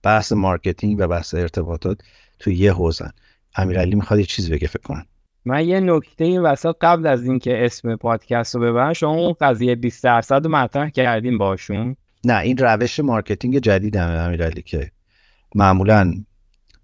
بحث 0.03 0.31
marketing 0.31 0.95
و 0.99 1.07
بحث 1.07 1.33
ارتباطات 1.33 1.97
تو 2.39 2.51
یه 2.51 2.73
حوزن. 2.73 3.11
امیرعلی 3.55 3.95
می‌خواد 3.95 4.19
یه 4.19 4.25
چیز 4.25 4.51
بگه 4.51 4.67
فکر 4.67 4.81
کنم. 4.83 5.05
من 5.45 5.67
یه 5.67 5.79
نکته 5.79 6.23
این 6.23 6.41
وسط 6.41 6.75
قبل 6.81 7.07
از 7.07 7.23
اینکه 7.23 7.65
اسم 7.65 7.95
پادکست 7.95 8.55
رو 8.55 8.61
ببرم 8.61 8.93
شما 8.93 9.13
اون 9.13 9.35
قضیه 9.41 9.75
20 9.75 10.03
درصد 10.03 10.45
رو 10.45 10.51
مطرح 10.51 10.89
کردیم 10.89 11.37
باشون 11.37 11.95
نه 12.23 12.39
این 12.39 12.57
روش 12.57 12.99
marketing 12.99 13.59
جدید 13.59 13.97
امیرعلی 13.97 14.61
که 14.61 14.91
معمولا 15.55 16.13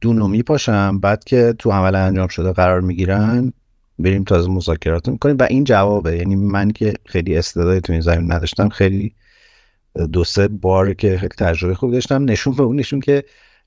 دون 0.05 0.17
رو 0.17 0.27
میپاشم. 0.27 0.99
بعد 0.99 1.23
که 1.23 1.55
تو 1.59 1.71
عمل 1.71 1.95
انجام 1.95 2.27
شده 2.27 2.51
قرار 2.51 2.81
می‌گیرن 2.81 3.53
بریم 3.99 4.23
تازه 4.23 4.49
مذاکرات 4.49 5.09
می‌کنیم. 5.09 5.35
و 5.39 5.43
این 5.43 5.63
جوابه. 5.63 6.17
یعنی 6.17 6.35
من 6.35 6.71
که 6.71 6.93
خیلی 7.05 7.37
استعدادی 7.37 7.81
تو 7.81 7.93
این 7.93 8.01
زمین 8.01 8.31
نداشتم 8.31 8.69
خیلی 8.69 9.15
دو 10.11 10.23
سه 10.23 10.47
بار 10.47 10.93
که 10.93 11.17
خیلی 11.17 11.35
تجربه 11.37 11.75
خوب 11.75 11.91
داشتم. 11.91 12.25
نشون 12.25 12.55
به 12.55 12.63
اون 12.63 12.79
نشون 12.79 12.99
که 12.99 13.23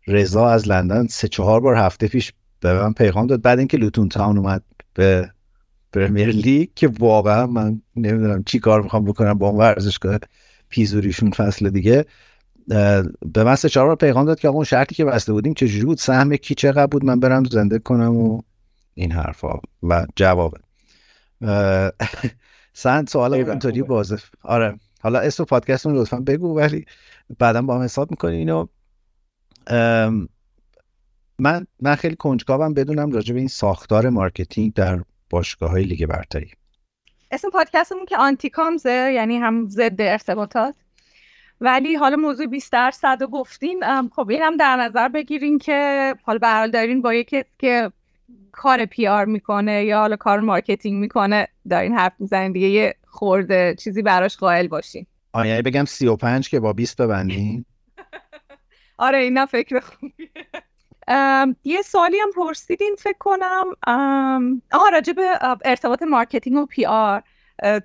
رضا 0.07 0.49
از 0.49 0.69
لندن 0.69 1.07
سه 1.07 1.29
چهار 1.29 1.61
بار 1.61 1.75
هفته 1.75 2.09
پیش 2.09 2.33
به 2.61 2.75
من 2.75 2.93
پیغام 2.93 3.27
داد. 3.27 3.43
بعد 3.43 3.59
اینکه 3.59 3.77
لوتون 3.77 4.09
تاون 4.09 4.39
اومد 4.39 4.63
به 4.95 5.31
پرمیر 5.93 6.29
لیگ 6.29 6.69
که 6.75 6.91
واقعا 6.99 7.47
من 7.47 7.83
نمی‌دونم 7.97 8.43
چی 8.43 8.59
کار 8.59 8.83
می‌خوام 8.83 9.05
بکنم 9.05 9.35
با 9.35 9.49
اون 9.49 9.59
ورزشگاه 9.59 10.19
پیزوریشون 10.69 11.31
فصل 11.31 11.71
دیگه. 11.71 12.05
به 13.33 13.45
من 13.45 13.55
سه 13.55 13.69
چهار 13.69 13.97
پیغام 13.97 14.25
داد 14.25 14.41
که 14.41 14.49
اون 14.49 14.65
شرطی 14.65 14.95
که 14.95 15.05
بسته 15.05 15.33
بودیم 15.33 15.55
چجوری 15.55 15.85
بود؟ 15.85 15.99
سهم 15.99 16.37
کی 16.37 16.55
چقدر 16.55 16.87
بود؟ 16.87 17.05
من 17.05 17.21
برم 17.21 17.45
زنده 17.45 17.79
کنم 17.79 18.17
و 18.17 18.43
این 18.95 19.13
حرفا 19.13 19.61
و 19.83 20.07
جواب. 20.17 20.55
سند 22.73 23.09
سوال 23.09 23.35
اینطوری 23.35 23.83
بازه. 23.83 24.19
آره. 24.43 24.79
حالا 25.01 25.19
اسم 25.19 25.45
پادکستون 25.45 25.97
لطفا 25.97 26.21
بگو 26.21 26.57
ولی 26.57 26.85
بعدا 27.39 27.63
با 27.63 27.75
هم 27.75 27.83
حساب 27.83 28.11
می‌کنی 28.11 28.37
اینو 28.37 28.67
من 31.39 31.67
من 31.81 31.95
خیلی 31.95 32.17
کنجکاوم 32.17 32.75
بدونم 32.75 33.13
راجع 33.13 33.33
به 33.35 33.39
این 33.39 33.49
ساختار 33.49 34.09
مارکتینگ 34.09 34.75
در 34.75 35.03
باشگاه 35.31 35.71
های 35.71 35.85
لیگ 35.85 36.07
برتری. 36.07 36.51
اسم 37.31 37.51
پادکستمون 37.51 38.05
که 38.05 38.17
AntiComms 38.17 39.03
ه 39.03 39.13
یعنی 39.15 39.37
هم 39.37 39.69
ضد 39.69 40.01
ارتباطات. 40.01 40.75
ولی 41.61 41.95
حالا 41.95 42.17
موضوع 42.17 42.47
20 42.47 42.73
درصد 42.73 43.19
رو 43.21 43.27
گفتین 43.27 44.09
خب 44.09 44.31
این 44.31 44.43
هم 44.43 44.57
در 44.57 44.77
نظر 44.77 45.09
بگیرین 45.09 45.59
که 45.59 46.15
حالا 46.23 46.39
به 46.39 46.71
دارین 46.73 47.03
با 47.03 47.15
یکی 47.15 47.45
که 47.59 47.93
کار 48.53 48.87
PR 48.87 49.25
می‌کنه 49.25 49.85
یا 49.85 49.99
حالا 49.99 50.17
کار 50.17 50.41
marketing 50.41 51.01
می‌کنه 51.01 51.49
دارین 51.71 51.95
حرف 51.99 52.13
می‌زنین 52.19 52.53
دیگه 52.53 52.69
یه 52.69 52.95
خورده 53.07 53.75
چیزی 53.79 54.03
براش 54.03 54.37
قائل 54.37 54.69
باشین. 54.69 55.07
آیا 55.33 55.51
یعنی 55.51 55.63
بگم 55.63 55.85
35 55.85 56.49
که 56.49 56.61
با 56.61 56.73
20 56.73 56.97
ببندین. 56.97 57.65
آره 58.99 59.19
اینا 59.19 59.47
فکر 59.47 59.81
خوبیه 59.91 60.29
یه 61.65 61.83
سوالی 61.83 62.19
هم 62.19 62.31
پرسیدین 62.37 62.97
فکر 62.99 63.19
کنم 63.19 63.65
آها 64.73 64.89
راجع 64.93 65.13
به 65.13 65.39
ارتباط 65.65 66.03
marketing 66.03 66.57
و 66.57 66.67
PR 66.67 67.23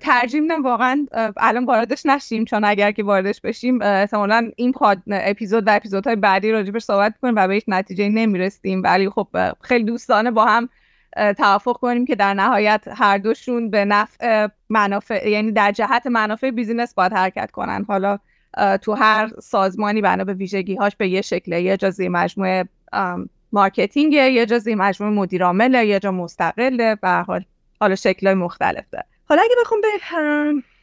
ترجیح 0.00 0.40
میدم 0.40 0.62
واقعا 0.62 1.06
الان 1.36 1.64
واردش 1.64 2.06
نشیم 2.06 2.44
چون 2.44 2.64
اگر 2.64 2.92
که 2.92 3.02
واردش 3.02 3.40
بشیم 3.40 3.82
احتمالا 3.82 4.50
این 4.56 4.72
پاد 4.72 5.02
اپیزود 5.10 5.66
و 5.66 5.76
اپیزودهای 5.76 6.16
بعدی 6.16 6.52
راجبش 6.52 6.82
صحبت 6.82 7.14
کنیم 7.22 7.34
و 7.36 7.48
به 7.48 7.54
هیچ 7.54 7.64
نتیجه 7.68 8.08
نمی‌رسیم. 8.08 8.82
ولی 8.82 9.08
خب 9.08 9.28
خیلی 9.60 9.84
دوستانه 9.84 10.30
با 10.30 10.44
هم 10.44 10.68
توافق 11.36 11.76
کنیم 11.76 12.04
که 12.04 12.14
در 12.14 12.34
نهایت 12.34 12.84
هر 12.96 13.18
دوشون 13.18 13.70
به 13.70 13.84
نفع 13.84 14.48
منافع 14.68 15.28
یعنی 15.28 15.52
در 15.52 15.72
جهت 15.72 16.06
منافع 16.06 16.50
business 16.50 16.94
باید 16.94 17.12
حرکت 17.12 17.50
کنن. 17.50 17.84
حالا 17.88 18.18
تو 18.82 18.92
هر 18.92 19.30
سازمانی 19.42 20.00
بنا 20.00 20.24
به 20.24 20.34
ویژگی 20.34 20.74
هاش 20.74 20.96
به 20.96 21.08
یه 21.08 21.20
شکله 21.20 21.62
یه 21.62 21.76
جا 21.76 21.90
زیر 21.90 22.08
مجموعه 22.08 22.68
marketing 23.52 24.12
یه 24.12 24.46
جا 24.46 24.58
زیر 24.58 24.74
مجموعه 24.74 25.14
مدیر 25.14 25.42
یه 25.84 26.00
جا 26.00 26.10
مستقله 26.10 26.94
به 26.94 27.24
حال 27.26 27.44
حالا 27.80 27.94
شکلهای 27.94 28.34
مختلفه. 28.34 29.04
حالا 29.28 29.42
اگه 29.42 29.54
بخوام 29.60 29.80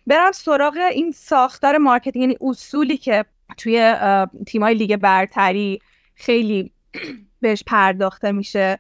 برم 0.08 0.32
سراغ 0.32 0.78
این 0.92 1.12
ساختار 1.12 1.78
marketing 1.78 2.22
یعنی 2.22 2.38
اصولی 2.42 2.98
که 2.98 3.26
توی 3.58 3.96
تیمای 4.48 4.74
لیگ 4.74 4.96
برتری 4.96 5.82
خیلی 6.16 6.72
بهش 7.42 7.64
پرداخته 7.68 8.32
میشه 8.32 8.80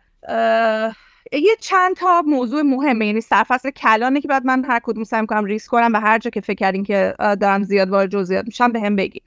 یه 1.33 1.55
چند 1.59 1.95
تا 1.95 2.21
موضوع 2.21 2.61
مهمه. 2.61 3.05
یعنی 3.05 3.21
سرفصل 3.21 3.69
کلانه 3.69 4.21
که 4.21 4.27
بعد 4.27 4.45
من 4.45 4.65
هر 4.65 4.79
کدوم 4.83 5.03
سعی 5.03 5.21
می‌کنم 5.21 5.45
ریزش 5.45 5.69
کنم 5.71 5.93
و 5.93 5.99
هر 5.99 6.17
جا 6.17 6.29
که 6.29 6.41
فکر 6.41 6.55
کردین 6.55 6.83
که 6.83 7.15
دارم 7.19 7.63
زیاد 7.63 7.89
وارد 7.89 8.09
جزئیات 8.09 8.45
میشم 8.45 8.71
بهم 8.71 8.95
بگی 8.95 9.21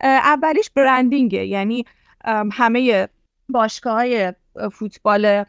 اولیش 0.00 0.70
branding 0.70 1.31
ه. 1.31 1.46
یعنی 1.46 1.84
همه 2.52 3.08
باشگاه 3.48 3.94
های 3.94 4.32
فوتبال 4.72 5.44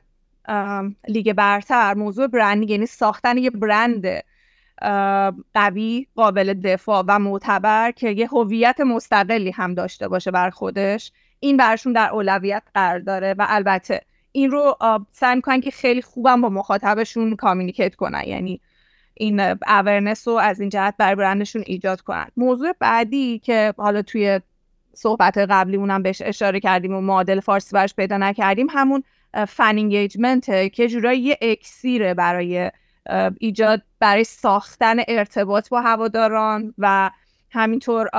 لیگ 1.08 1.34
برتر. 1.34 1.93
موضوع 1.93 2.27
branding 2.28 2.69
یعنی 2.69 2.86
ساختن 2.86 3.38
یه 3.38 3.49
برند 3.49 4.06
قوی 5.53 6.08
قابل 6.15 6.53
دفاع 6.53 7.03
و 7.08 7.19
معتبر 7.19 7.91
که 7.91 8.10
یه 8.10 8.27
هویت 8.27 8.82
مستقلی 8.82 9.51
هم 9.51 9.73
داشته 9.73 10.08
باشه 10.08 10.32
بر 10.32 10.49
خودش. 10.49 11.12
این 11.39 11.58
برشون 11.58 11.93
در 11.93 12.10
اولویت 12.10 12.63
قرار 12.73 12.99
داره 12.99 13.36
و 13.38 13.45
البته 13.49 14.01
این 14.32 14.51
رو 14.51 14.77
سعی 15.12 15.36
می‌کنن 15.36 15.62
که 15.62 15.71
خیلی 15.71 16.01
خوبم 16.01 16.41
با 16.41 16.49
مخاطبشون 16.49 17.36
communicate 17.36 17.95
کنن. 17.95 18.23
یعنی 18.25 18.62
این 19.13 19.39
اورنس 19.67 20.27
رو 20.27 20.34
از 20.34 20.60
این 20.60 20.69
جهت 20.69 20.95
بر 20.97 21.15
برندشون 21.15 21.63
ایجاد 21.65 22.01
کنن. 22.01 22.27
موضوع 22.38 22.73
بعدی 22.79 23.39
که 23.39 23.73
حالا 23.77 24.01
توی 24.01 24.39
صحبت 24.93 25.38
قبلیمون 25.38 26.01
بهش 26.01 26.21
اشاره 26.25 26.60
کردیم 26.60 26.95
و 26.95 27.01
معادل 27.01 27.39
فارسی 27.39 27.75
برش 27.75 27.95
پیدا 27.95 28.17
نکردیم 28.17 28.67
همون 28.69 29.03
فن 29.48 29.78
انگیجمنت 29.78 30.74
که 30.74 30.88
جورایی 30.88 31.22
یه 31.22 31.38
اکسیره 31.41 32.13
برای 32.13 32.72
ایجاد 33.39 33.82
برای 34.00 34.24
ساختن 34.24 34.98
ارتباط 35.08 35.69
با 35.69 35.82
هواداران 35.82 36.74
و 36.78 37.12
همینطور 37.52 38.10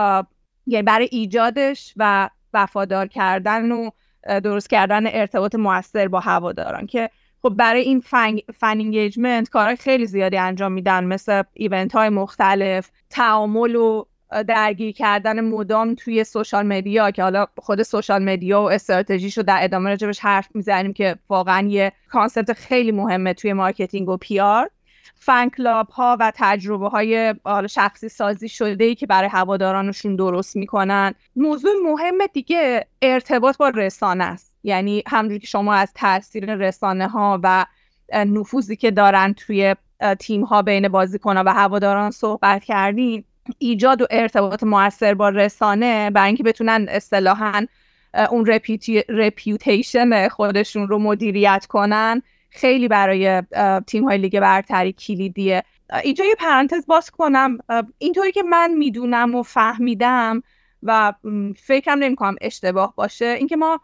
یعنی 0.66 0.82
برای 0.82 1.08
ایجادش 1.12 1.94
و 1.96 2.30
وفادار 2.54 3.06
کردن 3.06 3.72
و 3.72 3.90
درست 4.26 4.70
کردن 4.70 5.06
ارتباط 5.06 5.54
موثر 5.54 6.08
با 6.08 6.20
هواداران. 6.20 6.86
که 6.86 7.10
خب 7.42 7.48
برای 7.48 7.80
این 7.80 8.00
fan, 8.00 8.36
fan 8.58 8.66
engagement 8.66 9.48
کارهای 9.48 9.76
خیلی 9.76 10.06
زیادی 10.06 10.36
انجام 10.36 10.72
میدن 10.72 11.04
مثل 11.04 11.42
event 11.52 11.92
های 11.92 12.08
مختلف 12.08 12.90
تعامل 13.10 13.76
و 13.76 14.04
درگیر 14.42 14.92
کردن 14.92 15.40
مدام 15.40 15.94
توی 15.94 16.24
social 16.24 16.66
media 16.66 17.10
که 17.10 17.22
حالا 17.22 17.46
خود 17.58 17.82
social 17.82 18.24
media 18.24 18.62
و 18.62 18.70
استراتژیشو 18.70 19.42
در 19.42 19.58
ادامه 19.62 19.90
راجبش 19.90 20.20
حرف 20.20 20.48
می‌زنیم 20.54 20.92
که 20.92 21.16
واقعا 21.28 21.68
یه 21.68 21.92
concept 22.08 22.52
خیلی 22.52 22.92
مهمه 22.92 23.34
توی 23.34 23.52
marketing 23.52 24.08
و 24.08 24.16
PR 24.16 24.70
fan 25.14 25.48
club 25.48 25.88
ها 25.88 26.16
و 26.20 26.32
تجربه 26.34 26.88
های 26.88 27.34
شخصی 27.70 28.08
سازی 28.08 28.48
شده 28.48 28.84
ای 28.84 28.94
که 28.94 29.06
برای 29.06 29.28
هوادارانشون 29.28 30.16
درست 30.16 30.56
می‌کنن. 30.56 31.14
موضوع 31.36 31.72
مهم 31.84 32.26
دیگه 32.32 32.86
ارتباط 33.02 33.56
با 33.56 33.68
رسانه 33.68 34.24
است. 34.24 34.54
یعنی 34.62 35.02
همونجوری 35.06 35.40
که 35.40 35.46
شما 35.46 35.74
از 35.74 35.92
تاثیر 35.94 36.54
رسانه 36.54 37.08
ها 37.08 37.40
و 37.42 37.66
نفوذی 38.12 38.76
که 38.76 38.90
دارن 38.90 39.32
توی 39.32 39.74
تیم 40.18 40.44
ها 40.44 40.62
بین 40.62 40.88
بازیکن 40.88 41.36
و 41.36 41.52
هواداران 41.52 42.10
صحبت 42.10 42.64
کردیم 42.64 43.24
ایجاد 43.58 44.02
و 44.02 44.06
ارتباط 44.10 44.62
موثر 44.62 45.14
با 45.14 45.28
رسانه 45.28 46.10
برای 46.10 46.26
اینکه 46.26 46.42
بتونن 46.42 46.86
اصطلاحا 46.88 47.66
اون 48.30 48.46
رپیوتیشن 49.08 50.28
خودشون 50.28 50.88
رو 50.88 50.98
مدیریت 50.98 51.66
کنن. 51.68 52.22
خیلی 52.50 52.88
برای 52.88 53.42
تیم 53.86 54.04
های 54.04 54.18
لیگ 54.18 54.40
برتری 54.40 54.92
کلیدیه. 54.92 55.62
اینجا 56.04 56.24
یه 56.24 56.34
پرانتز 56.34 56.86
باز 56.86 57.10
کنم. 57.10 57.58
اینطوری 57.98 58.32
که 58.32 58.42
من 58.42 58.74
می‌دونم 58.74 59.34
و 59.34 59.42
فهمیدم 59.42 60.42
و 60.82 61.12
فکرم 61.56 61.98
نمی 61.98 62.16
کنم 62.16 62.36
اشتباه 62.40 62.94
باشه 62.96 63.26
اینکه 63.26 63.56
ما 63.56 63.80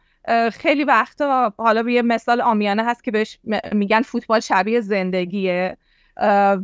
خیلی 0.53 0.85
وقتا 0.85 1.55
حالا 1.59 1.91
یه 1.91 2.03
مثال 2.03 2.41
عامیانه 2.41 2.85
هست 2.85 3.05
که 3.05 3.11
بهش 3.11 3.39
میگن 3.73 4.03
فوتبال 4.03 4.41
شبیه 4.41 4.81
زندگیه. 4.81 5.77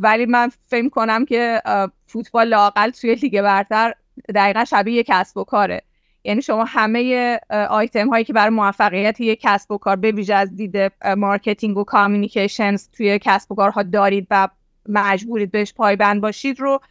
ولی 0.01 0.25
من 0.25 0.51
فکر 0.67 0.89
کنم 0.89 1.25
که 1.25 1.61
فوتبال 2.07 2.47
لاقل 2.47 2.89
توی 2.89 3.15
لیگ 3.15 3.41
برتر 3.41 3.93
دقیقا 4.35 4.65
شبیه 4.65 5.03
کسب 5.03 5.37
و 5.37 5.43
کاره. 5.43 5.81
یعنی 6.23 6.41
شما 6.41 6.65
همه 6.67 7.39
آیتم 7.69 8.09
هایی 8.09 8.25
که 8.25 8.33
برای 8.33 8.49
موفقیت 8.49 9.21
یک 9.21 9.39
کسب 9.41 9.71
و 9.71 9.77
کار 9.77 9.95
به 9.95 10.11
ویژه 10.11 10.33
از 10.33 10.55
دید 10.55 10.91
marketing 11.17 11.77
و 11.77 11.83
communications 11.83 12.89
توی 12.89 13.19
کسب 13.19 13.51
و 13.51 13.55
کارها 13.55 13.83
دارید 13.83 14.27
و 14.31 14.47
مجبورید 14.89 15.51
بهش 15.51 15.73
پایبند 15.73 16.21
باشید 16.21 16.59
رو 16.59 16.81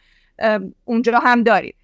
اونجا 0.85 1.19
هم 1.19 1.43
دارید. 1.43 1.75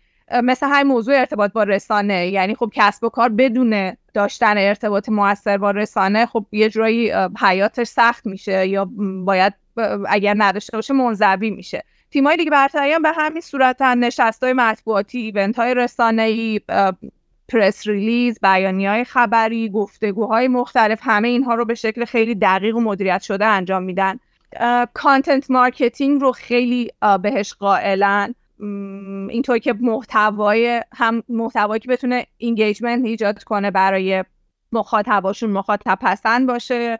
مثل 0.43 0.69
های 0.69 0.83
موضوع 0.83 1.19
ارتباط 1.19 1.51
با 1.51 1.63
رسانه. 1.63 2.27
یعنی 2.27 2.55
خب 2.55 2.71
کسب 2.73 3.03
و 3.03 3.09
کار 3.09 3.29
بدون 3.29 3.97
داشتن 4.13 4.57
ارتباط 4.57 5.09
موثر 5.09 5.57
با 5.57 5.71
رسانه 5.71 6.25
خب 6.25 6.45
یه 6.51 6.69
جورایی 6.69 7.11
حیاتش 7.41 7.87
سخت 7.87 8.25
میشه 8.25 8.67
یا 8.67 8.89
باید 9.25 9.53
اگر 10.09 10.35
نداشته 10.37 10.77
باشه 10.77 10.93
منزوی 10.93 11.49
میشه. 11.49 11.83
تیمای 12.11 12.37
دیگه 12.37 12.51
برتر 12.51 12.91
هم 12.91 13.01
به 13.01 13.11
همین 13.11 13.41
صورت 13.41 13.81
های 14.41 14.53
مطبوعاتی 14.53 15.19
event 15.19 15.59
های 15.59 15.73
رسانه‌ای 15.73 16.61
press 17.49 17.87
release 17.87 18.39
بیانیه 18.41 18.87
های 18.87 19.03
خبری 19.03 19.69
گفتگوهای 19.69 20.47
مختلف 20.47 20.99
همه 21.01 21.27
اینها 21.27 21.55
رو 21.55 21.65
به 21.65 21.75
شکل 21.75 22.05
خیلی 22.05 22.35
دقیق 22.35 22.75
و 22.75 22.81
مدیریت 22.81 23.21
شده 23.21 23.45
انجام 23.45 23.83
میدن. 23.83 24.19
content 24.93 25.51
marketing 25.51 26.21
رو 26.21 26.31
خیلی 26.31 26.91
بهش 27.21 27.53
قائلن. 27.53 28.35
اینطور 29.29 29.57
که 29.57 29.73
محتوای 29.73 30.83
هم 30.93 31.23
محتوایی 31.29 31.79
که 31.79 31.89
بتونه 31.89 32.27
engagement 32.37 33.05
ایجاد 33.05 33.43
کنه 33.43 33.71
برای 33.71 34.23
مخاطباشون 34.71 35.49
مخاطب 35.49 35.97
پسند 36.01 36.47
باشه 36.47 36.99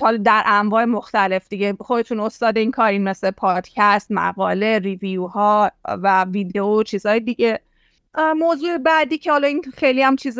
حالا 0.00 0.16
در 0.24 0.42
انواع 0.46 0.84
مختلف 0.84 1.48
دیگه. 1.48 1.76
خودتون 1.80 2.20
استاد 2.20 2.58
این 2.58 2.70
کارین 2.70 3.04
مثل 3.04 3.30
پادکست 3.30 4.12
مقاله 4.12 4.78
review 4.78 5.26
ها 5.26 5.70
و 5.84 6.24
ویدیو 6.24 6.82
چیزهای 6.82 7.20
دیگه. 7.20 7.60
موضوع 8.36 8.78
بعدی 8.78 9.18
که 9.18 9.30
حالا 9.32 9.48
این 9.48 9.62
خیلی 9.74 10.02
هم 10.02 10.16
چیز 10.16 10.38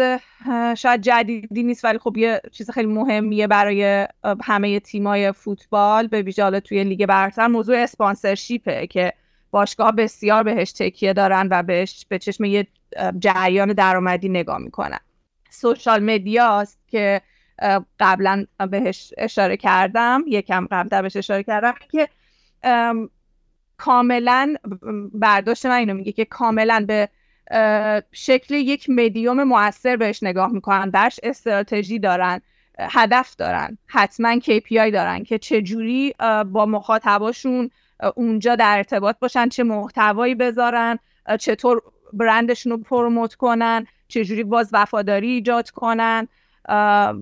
شاید 0.77 1.01
جدیدی 1.01 1.63
نیست 1.63 1.85
ولی 1.85 1.99
خب 1.99 2.17
یه 2.17 2.41
چیز 2.53 2.71
خیلی 2.71 2.87
مهمیه 2.87 3.47
برای 3.47 4.09
همه 4.43 4.81
تیمای 4.81 5.33
فوتبال 5.33 6.07
به 6.07 6.23
ویژه 6.23 6.61
توی 6.61 6.85
لیگ 6.85 7.07
برتر 7.07 7.47
موضوع 7.47 7.77
اسپانسرشیپه 7.77 8.87
که 8.87 9.13
باشگاه 9.53 9.93
بسیار 9.93 10.43
بهش 10.43 10.73
تکیه 10.73 11.13
دارن 11.13 11.49
و 11.51 11.63
بهش 11.63 12.07
به 12.09 12.19
چشم 12.19 12.45
یه 12.45 12.67
جریان 13.19 13.73
درآمدی 13.73 14.29
نگاه 14.29 14.59
می‌کنن. 14.59 15.01
سوشال 15.51 16.03
مدیاست 16.03 16.79
که 16.89 17.21
قبلا 18.01 18.47
بهش 18.71 19.15
اشاره 19.19 19.57
کردم 19.57 20.25
یکم 20.27 20.69
قبل 20.71 21.03
بهش 21.03 21.17
اشاره 21.17 21.43
کردم 21.43 21.75
که 21.91 22.09
کاملا 23.77 24.55
برداشت 25.15 25.67
من 25.67 25.73
اینو 25.73 25.95
میگه 25.95 26.13
که 26.13 26.25
کاملا 26.25 26.85
به 26.89 27.09
شکل 28.13 28.55
یک 28.55 28.91
مدیوم 28.91 29.45
موثر 29.45 29.97
بهش 29.97 30.23
نگاه 30.23 30.53
می‌کنن 30.53 30.91
برش 30.91 31.21
استراتژی 31.23 31.99
دارن 31.99 32.41
هدف 32.79 33.37
دارن 33.37 33.79
حتما 33.87 34.37
KPI 34.37 34.93
دارن 34.93 35.25
که 35.25 35.39
چجوری 35.39 36.15
با 36.53 36.67
مخاطباشون 36.67 37.71
اونجا 38.17 38.57
در 38.57 38.77
ارتباط 38.77 39.17
باشن 39.19 39.49
چه 39.49 39.63
محتوایی 39.63 40.35
بذارن 40.35 40.99
چطور 41.41 41.83
برندشون 42.13 42.73
رو 42.73 42.79
پروموت 42.79 43.35
کنن 43.35 43.87
چجوری 44.09 44.45
باز 44.45 44.71
وفاداری 44.73 45.31
ایجاد 45.31 45.71
کنن. 45.71 46.29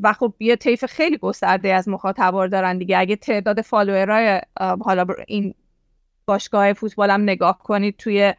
و 0.03 0.13
خب 0.19 0.35
یه 0.41 0.57
طیف 0.57 0.85
خیلی 0.85 1.19
گسترده 1.19 1.75
از 1.75 1.89
مخاطبا 1.89 2.47
دارن 2.47 2.79
دیگه. 2.79 2.99
اگه 2.99 3.17
تعداد 3.17 3.61
فالوورای 3.61 4.41
حالا 4.81 5.07
این 5.27 5.55
باشگاه 6.27 6.73
فوتبال 6.73 7.11
هم 7.11 7.23
نگاه 7.23 7.59
کنید 7.59 7.97
توی 7.97 8.35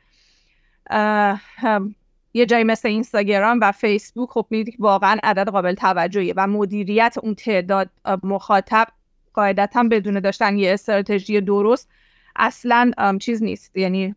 یه 2.34 2.46
جایی 2.46 2.64
مثل 2.64 2.88
اینستاگرام 2.88 3.60
و 3.62 3.72
فیسبوک 3.72 4.30
خب 4.30 4.46
می‌دید 4.50 4.76
واقعا 4.80 5.18
عدد 5.24 5.50
قابل 5.50 5.74
توجهیه 5.74 6.34
و 6.38 6.48
مدیریت 6.48 7.16
اون 7.24 7.36
تعداد 7.36 7.90
مخاطب 8.24 8.88
قاعدتا 9.34 9.84
بدون 9.84 10.20
داشتن 10.20 10.58
یه 10.58 10.74
استراتژی 10.74 11.42
درست 11.42 11.90
اصلا 12.36 12.92
چیز 13.22 13.44
نیست. 13.44 13.78
یعنی 13.78 14.16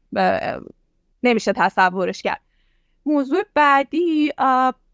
نمیشه 1.23 1.53
تصورش 1.53 2.23
کرد. 2.23 2.41
موضوع 3.07 3.43
بعدی 3.55 4.33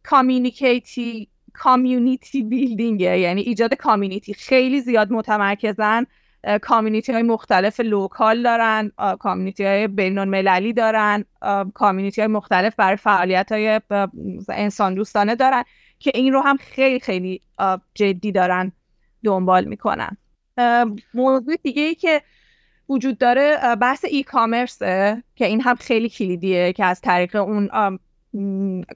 communi... 0.02 1.28
community 1.52 2.42
building 2.42 3.10
ه 3.10 3.18
یعنی 3.18 3.40
ایجاد 3.40 3.74
community 3.74 4.34
خیلی 4.34 4.80
زیاد 4.80 5.12
متمرکزن. 5.12 6.06
community 6.62 7.12
های 7.12 7.22
مختلف 7.22 7.80
local 7.80 8.42
دارن. 8.42 8.92
کامیونیتی 9.18 9.64
های 9.64 9.88
بینون 9.88 10.28
مللی 10.28 10.72
دارن. 10.72 11.24
کامیونیتی 11.74 12.20
های 12.20 12.28
مختلف 12.28 12.74
برای 12.76 12.96
فعالیت 12.96 13.52
های 13.52 13.80
انسان 14.48 14.94
دوستانه 14.94 15.34
دارن 15.34 15.64
که 15.98 16.12
این 16.14 16.32
رو 16.32 16.40
هم 16.40 16.56
خیلی 16.56 17.00
خیلی 17.00 17.40
جدی 17.94 18.32
دارن 18.32 18.72
دنبال 19.24 19.64
می‌کنن. 19.64 20.16
موضوع 21.14 21.56
دیگه 21.62 21.82
ای 21.82 21.94
که 21.94 22.22
وجود 22.90 23.18
داره 23.18 23.76
بحث 23.80 24.04
ای 24.04 24.22
کامرسه 24.22 25.22
که 25.36 25.46
این 25.46 25.60
هم 25.60 25.74
خیلی 25.74 26.08
کلیدیه 26.08 26.72
که 26.72 26.84
از 26.84 27.00
طریق 27.00 27.36
اون 27.36 27.98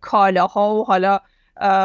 کالاها 0.00 0.74
و 0.74 0.85
حالا 0.85 1.18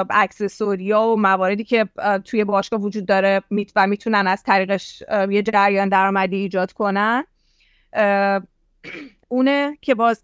اکسسوریا 0.09 1.01
و 1.01 1.15
مواردی 1.15 1.63
که 1.63 1.89
توی 2.25 2.43
باشگاه 2.43 2.81
وجود 2.81 3.05
داره 3.05 3.41
و 3.75 3.87
می‌تونن 3.87 4.27
از 4.27 4.43
طریقش 4.43 5.03
یه 5.29 5.41
جریان 5.41 5.89
درآمدی 5.89 6.35
ایجاد 6.35 6.71
کنن. 6.71 7.23
اونه 9.27 9.77
که 9.81 9.95
باز 9.95 10.23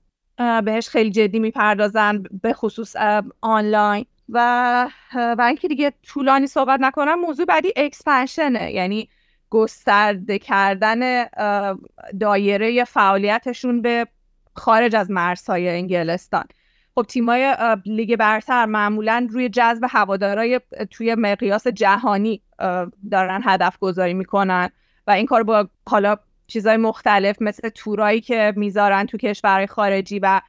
بهش 0.64 0.90
خیلی 0.90 1.10
جدی 1.10 1.40
می‌پردازن 1.40 2.24
به 2.42 2.54
خصوص 2.54 2.96
آنلاین. 3.42 4.06
و 4.30 4.90
و 5.14 5.42
اینکه 5.42 5.68
دیگه 5.68 5.94
طولانی 6.04 6.48
صحبت 6.48 6.80
نکنم 6.80 7.20
موضوع 7.20 7.46
بعدی 7.46 7.74
اکسپنشنه 7.76 8.72
یعنی 8.72 9.10
گسترده 9.56 10.40
کردن 10.40 11.26
دایره 12.20 12.84
فعالیتشون 12.84 13.82
به 13.82 14.08
خارج 14.54 14.96
از 14.96 15.12
مرزهای 15.12 15.70
انگلستان. 15.70 16.44
خب 16.96 17.06
تیمای 17.08 17.56
لیگ 17.86 18.16
برتر 18.16 18.66
معمولا 18.66 19.28
روی 19.32 19.50
جذب 19.50 19.84
هوادارای 19.90 20.62
توی 20.92 21.16
مقیاس 21.16 21.68
جهانی 21.68 22.42
دارن 23.12 23.42
هدف 23.46 23.78
گذاری 23.80 24.14
می‌کنن 24.14 24.70
و 25.08 25.12
این 25.12 25.26
کار 25.26 25.44
با 25.44 25.70
حالا 25.90 26.18
چیزهای 26.48 26.78
مختلف 26.78 27.42
مثل 27.42 27.70
تورایی 27.70 28.22
که 28.22 28.54
می‌ذارن 28.56 29.06
تو 29.06 29.18
کشورهای 29.18 29.68
خارجی 29.68 30.20
و 30.20 30.42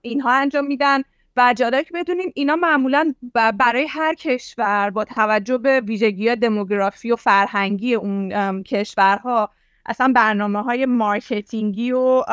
اینها 0.00 0.32
انجام 0.32 0.66
میدن. 0.66 1.02
و 1.38 1.54
جالب 1.56 1.86
بدونین 1.94 2.32
اینا 2.34 2.56
معمولا 2.56 3.14
برای 3.58 3.86
هر 3.86 4.14
کشور 4.14 4.90
با 4.90 5.04
توجه 5.04 5.58
به 5.58 5.80
ویژگی 5.80 6.36
دموگرافی 6.36 7.10
و 7.10 7.16
فرهنگی 7.16 7.94
اون 7.94 8.62
کشورها 8.62 9.50
اصلا 9.86 10.12
برنامه 10.16 10.62
های 10.62 10.86
marketing 10.86 11.81
ی 11.81 11.92
و 11.92 12.24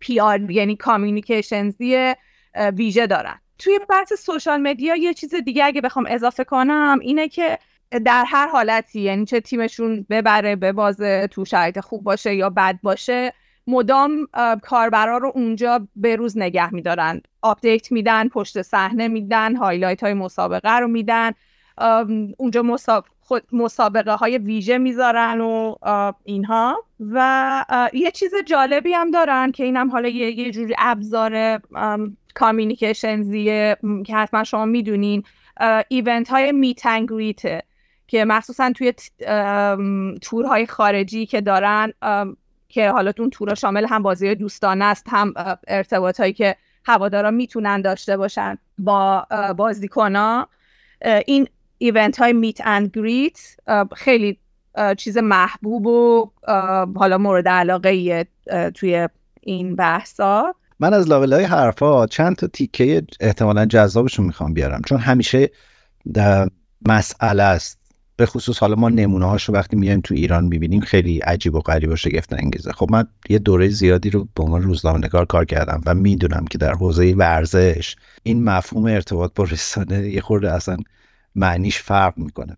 PR 0.00 0.50
یعنی 0.50 0.76
communications 0.76 2.05
ی 2.05 2.14
ویژه 2.54 3.06
دارن. 3.06 3.40
توی 3.58 3.80
بحث 3.88 4.12
social 4.12 4.60
media 4.60 4.96
یه 4.96 5.14
چیز 5.14 5.34
دیگه 5.34 5.64
اگه 5.64 5.80
بخوام 5.80 6.04
اضافه 6.08 6.44
کنم 6.44 6.98
اینه 7.02 7.28
که 7.28 7.58
در 8.04 8.24
هر 8.26 8.48
حالتی 8.48 9.00
یعنی 9.00 9.24
چه 9.24 9.40
تیمشون 9.40 10.06
ببره 10.10 10.56
ببازه 10.56 11.28
تو 11.30 11.44
شرایط 11.44 11.80
خوب 11.80 12.04
باشه 12.04 12.34
یا 12.34 12.50
بد 12.50 12.78
باشه 12.82 13.32
مدام 13.68 14.28
کاربرا 14.62 15.18
رو 15.18 15.32
اونجا 15.34 15.88
به 15.96 16.16
روز 16.16 16.38
نگه 16.38 16.74
میدارن. 16.74 17.20
update 17.42 17.92
میدن 17.92 18.28
پشت 18.28 18.62
صحنه 18.62 19.08
میدن 19.08 19.56
highlight 19.56 20.02
های 20.02 20.14
مسابقه 20.14 20.78
رو 20.78 20.88
میدن. 20.88 21.32
اونجا 22.38 22.78
مسابقه 23.52 24.14
های 24.14 24.38
ویژه 24.38 24.78
می‌ذارن 24.78 25.40
و 25.40 25.74
اینها. 26.24 26.84
و 27.00 27.64
یه 27.92 28.10
چیز 28.10 28.30
جالبی 28.46 28.92
هم 28.92 29.10
دارن 29.10 29.52
که 29.52 29.64
اینم 29.64 29.90
حالا 29.90 30.08
یه, 30.08 30.38
یه 30.38 30.50
جوری 30.50 30.74
ابزار 30.78 31.60
communications 32.34 33.58
یه 33.58 33.76
که 34.06 34.16
حتما 34.16 34.44
شما 34.44 34.64
می‌دونین 34.64 35.22
event 35.88 36.28
های 36.28 36.52
meet 36.52 36.86
and 36.86 37.11
greet 37.11 37.53
ه 37.53 37.62
که 38.06 38.24
مخصوصا 38.24 38.72
توی 38.72 38.92
تورهای 40.22 40.66
خارجی 40.66 41.26
که 41.26 41.40
دارن 41.40 41.92
که 42.68 42.90
حالا 42.90 43.12
اون 43.18 43.30
تورا 43.30 43.54
شامل 43.54 43.86
هم 43.86 44.02
بازی 44.02 44.34
دوستانه 44.34 44.84
است 44.84 45.06
هم 45.08 45.34
ارتباط 45.68 46.20
هایی 46.20 46.32
که 46.32 46.56
هوادارا 46.84 47.30
می‌تونن 47.30 47.82
داشته 47.82 48.16
باشن 48.16 48.58
با 48.78 49.26
بازیکنا 49.56 50.48
این 51.26 51.48
event 51.78 52.18
های 52.18 52.32
meet 52.32 52.66
and 52.66 52.90
greet 52.94 53.40
خیلی 53.96 54.38
چیز 54.96 55.18
محبوب 55.18 55.86
و 55.86 56.30
حالا 56.96 57.18
مورد 57.18 57.48
علاقه 57.48 58.26
توی 58.74 59.08
این 59.40 59.76
بحثا. 59.76 60.54
من 60.80 60.94
از 60.94 61.08
لابل 61.08 61.32
های 61.32 61.44
حرفا 61.44 62.06
چند 62.06 62.36
تا 62.36 62.46
تیکه 62.46 63.02
احتمالا 63.20 63.66
جذابشون 63.66 64.26
می‌خوام 64.26 64.54
بیارم 64.54 64.82
چون 64.86 64.98
همیشه 64.98 65.50
مسئله 66.88 67.42
است. 67.42 67.77
به 68.18 68.26
خصوص 68.26 68.58
حالا 68.58 68.74
ما 68.74 68.88
نمونه 68.88 69.26
هاشو 69.26 69.52
وقتی 69.52 69.76
میایم 69.76 70.00
تو 70.00 70.14
ایران 70.14 70.44
می‌بینیم 70.44 70.80
خیلی 70.80 71.18
عجیب 71.18 71.54
و 71.54 71.60
غریب 71.60 71.90
و 71.90 71.96
شگفت 71.96 72.32
انگیزه. 72.32 72.72
خب 72.72 72.86
من 72.90 73.04
یه 73.28 73.38
دوره 73.38 73.68
زیادی 73.68 74.10
رو 74.10 74.28
به 74.34 74.42
عنوان 74.42 74.62
روزنامه‌نگار 74.62 75.26
کار 75.26 75.44
کردم 75.44 75.80
و 75.86 75.94
می‌دونم 75.94 76.44
که 76.44 76.58
در 76.58 76.72
حوزه 76.72 77.14
ورزش 77.14 77.96
این 78.22 78.44
مفهوم 78.44 78.84
ارتباط 78.84 79.32
با 79.34 79.44
رسانه 79.44 80.08
یه 80.08 80.20
خورده 80.20 80.52
اصلا 80.52 80.76
معنیش 81.34 81.78
فرق 81.78 82.18
می‌کنه. 82.18 82.56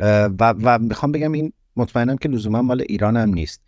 و, 0.00 0.54
و 0.62 0.78
می‌خوام 0.78 1.12
بگم 1.12 1.32
این 1.32 1.52
مطمئنم 1.76 2.16
که 2.16 2.28
لزوما 2.28 2.62
مال 2.62 2.84
ایران 2.88 3.16
هم 3.16 3.34
نیست. 3.34 3.62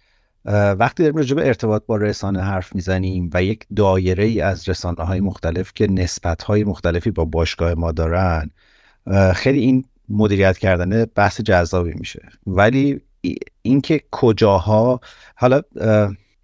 وقتی 0.78 1.02
داریم 1.02 1.16
راجع 1.16 1.36
به 1.36 1.46
ارتباط 1.46 1.82
با 1.86 1.96
رسانه 1.96 2.40
حرف 2.40 2.74
می‌زنیم 2.74 3.30
و 3.34 3.42
یک 3.42 3.66
دایره 3.76 4.24
ای 4.24 4.40
از 4.40 4.68
رسانه 4.68 5.04
های 5.04 5.20
مختلف 5.20 5.72
که 5.74 5.86
نسبت 5.86 6.42
های 6.42 6.64
مختلفی 6.64 7.10
با 7.10 7.24
باشگاه 7.24 7.74
ما 7.74 7.92
دارن 7.92 8.50
خیلی 9.34 9.60
این 9.60 9.84
مدیریت 10.10 10.58
کردن 10.58 11.04
بحث 11.04 11.40
جذابی 11.40 11.92
میشه. 11.94 12.28
ولی 12.46 13.00
اینکه 13.62 14.00
کجاها 14.10 15.00
حالا 15.34 15.62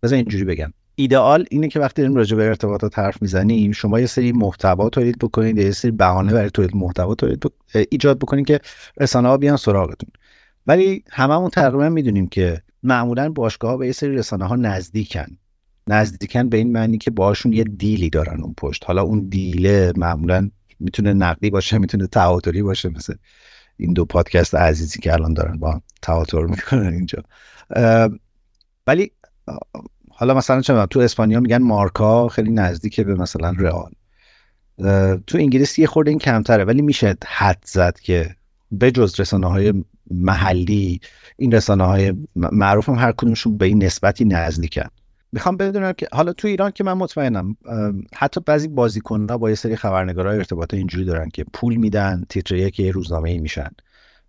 بذار 0.03 0.17
اینجوری 0.17 0.45
بگم. 0.45 0.73
ایدئال 0.95 1.47
اینه 1.51 1.69
که 1.69 1.81
وقتی 1.81 2.03
داریم 2.03 2.17
راجع 2.17 2.37
به 2.37 2.45
ارتباطات 2.45 2.99
حرف 2.99 3.23
می‌زنیم 3.23 3.73
شما 3.73 4.01
یه 4.01 4.07
سری 4.07 4.33
محتوا 4.33 4.89
تولید 4.89 5.19
بکنید 5.19 5.59
یه 5.59 5.71
سری 5.71 5.91
بهانه 5.91 6.33
برای 6.33 6.51
تولید 6.51 6.77
محتوا 6.77 7.15
تولید 7.15 7.45
ایجاد 7.91 8.19
بکنید 8.19 8.47
که 8.47 8.61
رسانه 9.01 9.29
ها 9.29 9.37
بیان 9.37 9.57
سراغتون. 9.57 10.11
ولی 10.67 11.05
هممون 11.11 11.51
تقریبا 11.51 11.89
می‌دونیم 11.89 12.27
که 12.27 12.63
معمولا 12.83 13.29
باشگاه 13.29 13.77
به 13.77 13.87
یه 13.87 13.93
سری 13.93 14.15
رسانه 14.15 14.45
ها 14.45 14.57
نزدیکن. 14.57 15.27
نزدیکن 15.87 16.49
به 16.49 16.57
این 16.57 16.73
معنی 16.73 16.99
که 16.99 17.11
باشون 17.11 17.53
یه 17.53 17.65
دیلی 17.65 18.11
دارن 18.11 18.43
اون 18.43 18.55
پشت. 18.59 18.85
حالا 18.85 19.03
اون 19.03 19.29
دیله 19.29 19.93
معمولا 19.97 20.51
می‌تونه 20.81 21.13
نقدی 21.13 21.51
باشه 21.51 21.79
می‌تونه 21.79 22.07
تعاطری 22.07 22.63
باشه 22.63 22.89
مثل 22.89 23.15
این 23.77 23.93
دو 23.93 24.05
پادکست 24.05 24.55
عزیزی 24.55 24.99
که 24.99 25.13
الان 25.13 25.35
دارن 25.35 25.59
با 25.59 25.81
تعاطر 26.03 26.43
می‌کنن 26.43 26.93
اینجا. 26.93 27.23
ولی 28.87 29.13
حالا 30.11 30.35
مثلا 30.35 30.61
چه 30.61 30.87
تو 30.87 31.01
اسپانیا 31.01 31.41
میگن 31.41 31.63
مارکا 31.63 32.29
خیلی 32.29 32.51
نزدیکه 32.51 33.05
به 33.05 33.15
مثلا 33.15 33.55
رئال. 33.59 33.91
تو 35.27 35.39
انگلیس 35.39 35.79
یه 35.79 35.87
خورده 35.87 36.11
این 36.11 36.19
کمتره 36.19 36.65
ولی 36.65 36.83
میشه 36.83 37.17
حدس 37.27 37.63
زد 37.67 37.99
که 38.01 38.37
به 38.73 38.91
جز 38.91 39.21
رسانه 39.21 39.47
های 39.47 39.85
محلی 40.11 41.01
این 41.37 41.53
رسانه 41.53 41.85
های 41.85 42.15
معروف 42.37 42.89
هم 42.89 42.95
هر 42.95 43.13
کدومشون 43.13 43.57
به 43.57 43.67
یه 43.67 43.85
نسبتی 43.85 44.25
نزدیکن. 44.25 44.89
می‌خوام 45.33 45.57
بدونم 45.57 45.93
که 45.93 46.09
حالا 46.13 46.33
تو 46.33 46.49
ایران 46.49 46.71
که 46.71 46.85
من 46.85 46.93
مطمئنم 46.93 47.57
حتی 48.15 48.41
بعضی 48.41 48.69
بازیکن‌ها 48.69 49.39
با 49.39 49.49
یه 49.51 49.57
سری 49.57 49.77
خبرنگارای 49.77 50.39
ارتباط 50.39 50.75
اینجوری 50.75 51.05
دارن 51.05 51.29
که 51.29 51.45
پول 51.53 51.77
میدن 51.77 52.25
تیتر 52.29 52.55
یک 52.55 52.81
روزنامه 52.81 53.31
ای 53.31 53.39
میشن. 53.39 53.71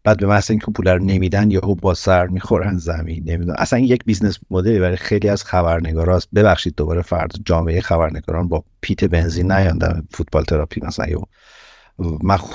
بعد 0.03 0.19
به 0.19 0.27
محض 0.27 0.51
اینکه 0.51 0.71
پول 0.71 0.87
رو 0.87 1.03
نمیدن 1.03 1.51
یا 1.51 1.59
با 1.59 1.93
سر 1.93 2.27
می‌خورن 2.27 2.77
زمین 2.77 3.23
نمی‌دونم. 3.25 3.55
اصلا 3.59 3.79
یک 3.79 4.05
business 4.05 4.39
model 4.49 4.74
ی 4.74 4.79
برای 4.79 4.95
خیلی 4.97 5.29
از 5.29 5.43
خبرنگاراست. 5.43 6.27
ببخشید 6.35 6.75
دوباره 6.75 7.01
فردا 7.01 7.31
جامعه 7.45 7.81
خبرنگاران 7.81 8.47
با 8.47 8.63
پیت 8.81 9.03
بنزین 9.03 9.51
نیان 9.51 9.85
دم 9.85 10.07
فوتبال 10.11 10.43
تراپی 10.43 10.81
مثلا 10.83 11.05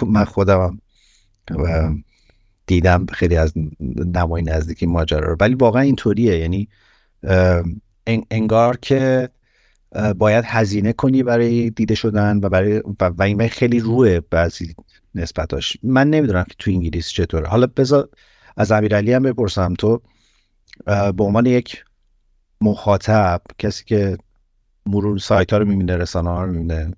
من 0.07 0.25
خودم 0.25 0.79
دیدم 2.67 3.07
خیلی 3.13 3.37
از 3.37 3.53
نمای 4.15 4.43
نزدیکی 4.43 4.87
ماجرا 4.87 5.29
رو. 5.31 5.37
ولی 5.41 5.55
واقعا 5.55 5.83
اینطوریه. 5.83 6.39
یعنی 6.39 6.69
انگار 8.07 8.77
که 8.77 9.29
باید 10.19 10.45
هزینه 10.45 10.93
کنی 10.93 11.23
برای 11.23 11.71
دیده 11.71 11.95
شدن 11.95 12.41
و 12.43 12.49
برای 12.49 12.83
و 13.01 13.23
این 13.23 13.49
خیلی 13.49 13.81
روه 13.81 14.21
بعضی 14.21 14.75
نسبتاش. 15.15 15.77
من 15.83 16.11
نمی‌دونم 16.11 16.45
که 16.45 16.55
تو 16.59 16.71
انگلیس 16.71 17.09
چطوره. 17.09 17.49
حالا 17.49 17.67
بذار 17.67 18.09
از 18.57 18.73
امیرعلی 18.73 19.13
هم 19.13 19.23
بپرسم. 19.23 19.75
تو 19.75 20.03
به 20.87 21.25
عنوان 21.25 21.47
یک 21.47 21.85
مخاطب 22.61 23.43
کسی 23.59 23.85
که 23.85 24.19
مرور 24.87 25.19
سایت 25.19 25.53
ها 25.53 25.59
رو 25.59 25.65
می‌بینه 25.65 25.97
رسانه 25.97 26.31
ها 26.31 26.45
رو 26.45 26.53
می‌بینه 26.53 26.93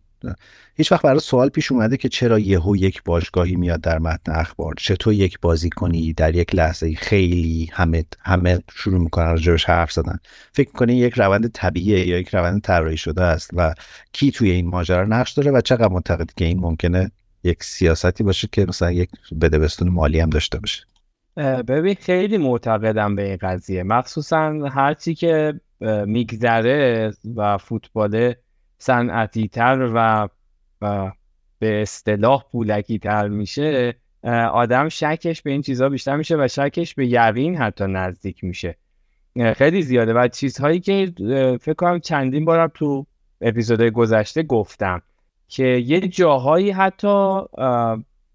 هیچ 0.76 0.92
وقت 0.92 1.02
برای 1.02 1.20
سوال 1.20 1.48
پیش 1.48 1.72
اومده 1.72 1.96
که 1.96 2.08
چرا 2.08 2.38
یهو 2.38 2.76
یک 2.76 3.02
باشگاهی 3.02 3.56
میاد 3.56 3.80
در 3.80 3.98
متن 3.98 4.32
اخبار؟ 4.32 4.74
چطور 4.78 5.12
یک 5.14 5.40
بازی 5.40 5.70
کنی؟ 5.70 6.12
در 6.12 6.34
یک 6.34 6.54
لحظه 6.54 6.94
خیلی 6.94 7.70
همه 7.72 8.04
همه 8.20 8.58
شروع 8.72 9.00
می‌کنن 9.00 9.30
راجبش 9.30 9.64
حرف 9.64 9.92
زدن. 9.92 10.18
فکر 10.52 10.68
می‌کنی 10.68 10.96
یک 10.96 11.14
روند 11.14 11.52
طبیعیه 11.52 12.06
یا 12.06 12.18
یک 12.18 12.28
روند 12.28 12.60
طراحی 12.60 12.96
شده 12.96 13.22
است 13.22 13.50
و 13.52 13.74
کی 14.12 14.30
توی 14.30 14.50
این 14.50 14.66
ماجرا 14.66 15.04
نقش 15.04 15.32
داره 15.32 15.50
و 15.50 15.60
چقدر 15.60 15.88
معتقد 15.88 16.30
که 16.36 16.44
این 16.44 16.60
ممکنه 16.60 17.10
یک 17.44 17.64
سیاستی 17.64 18.24
باشه 18.24 18.48
که 18.52 18.66
مثلا 18.68 18.92
یک 18.92 19.10
بدبستون 19.40 19.88
مالی 19.88 20.20
هم 20.20 20.30
داشته 20.30 20.58
باشه؟ 20.58 20.82
ببین 21.62 21.94
خیلی 21.94 22.38
معتقدم 22.38 23.16
به 23.16 23.22
این 23.28 23.38
قضیه. 23.40 23.82
مخصوصا 23.82 24.50
هرچی 24.50 25.14
که 25.14 25.60
میگذره 26.06 27.12
و 27.36 27.58
فوتبال 27.58 28.34
صنعتی 28.78 29.48
تر 29.48 29.90
و, 29.94 30.28
به 31.58 31.82
اصطلاح 31.82 32.44
پولکی 32.52 32.98
تر 32.98 33.28
میشه 33.28 33.94
آدم 34.52 34.88
شکش 34.88 35.42
به 35.42 35.50
این 35.50 35.62
چیزها 35.62 35.88
بیشتر 35.88 36.16
میشه 36.16 36.36
و 36.36 36.48
شکش 36.48 36.94
به 36.94 37.06
یقین 37.06 37.56
حتی 37.56 37.84
نزدیک 37.84 38.44
میشه. 38.44 38.76
خیلی 39.56 39.82
زیاده. 39.82 40.12
و 40.12 40.28
چیزهایی 40.28 40.80
که 40.80 41.12
فکر 41.60 41.74
کنم 41.74 42.00
چندین 42.00 42.44
بارم 42.44 42.70
تو 42.74 43.06
اپیزودهای 43.40 43.90
گذشته 43.90 44.42
گفتم 44.42 45.02
که 45.48 45.64
یه 45.64 46.00
جاهایی 46.00 46.70
حتی 46.70 47.40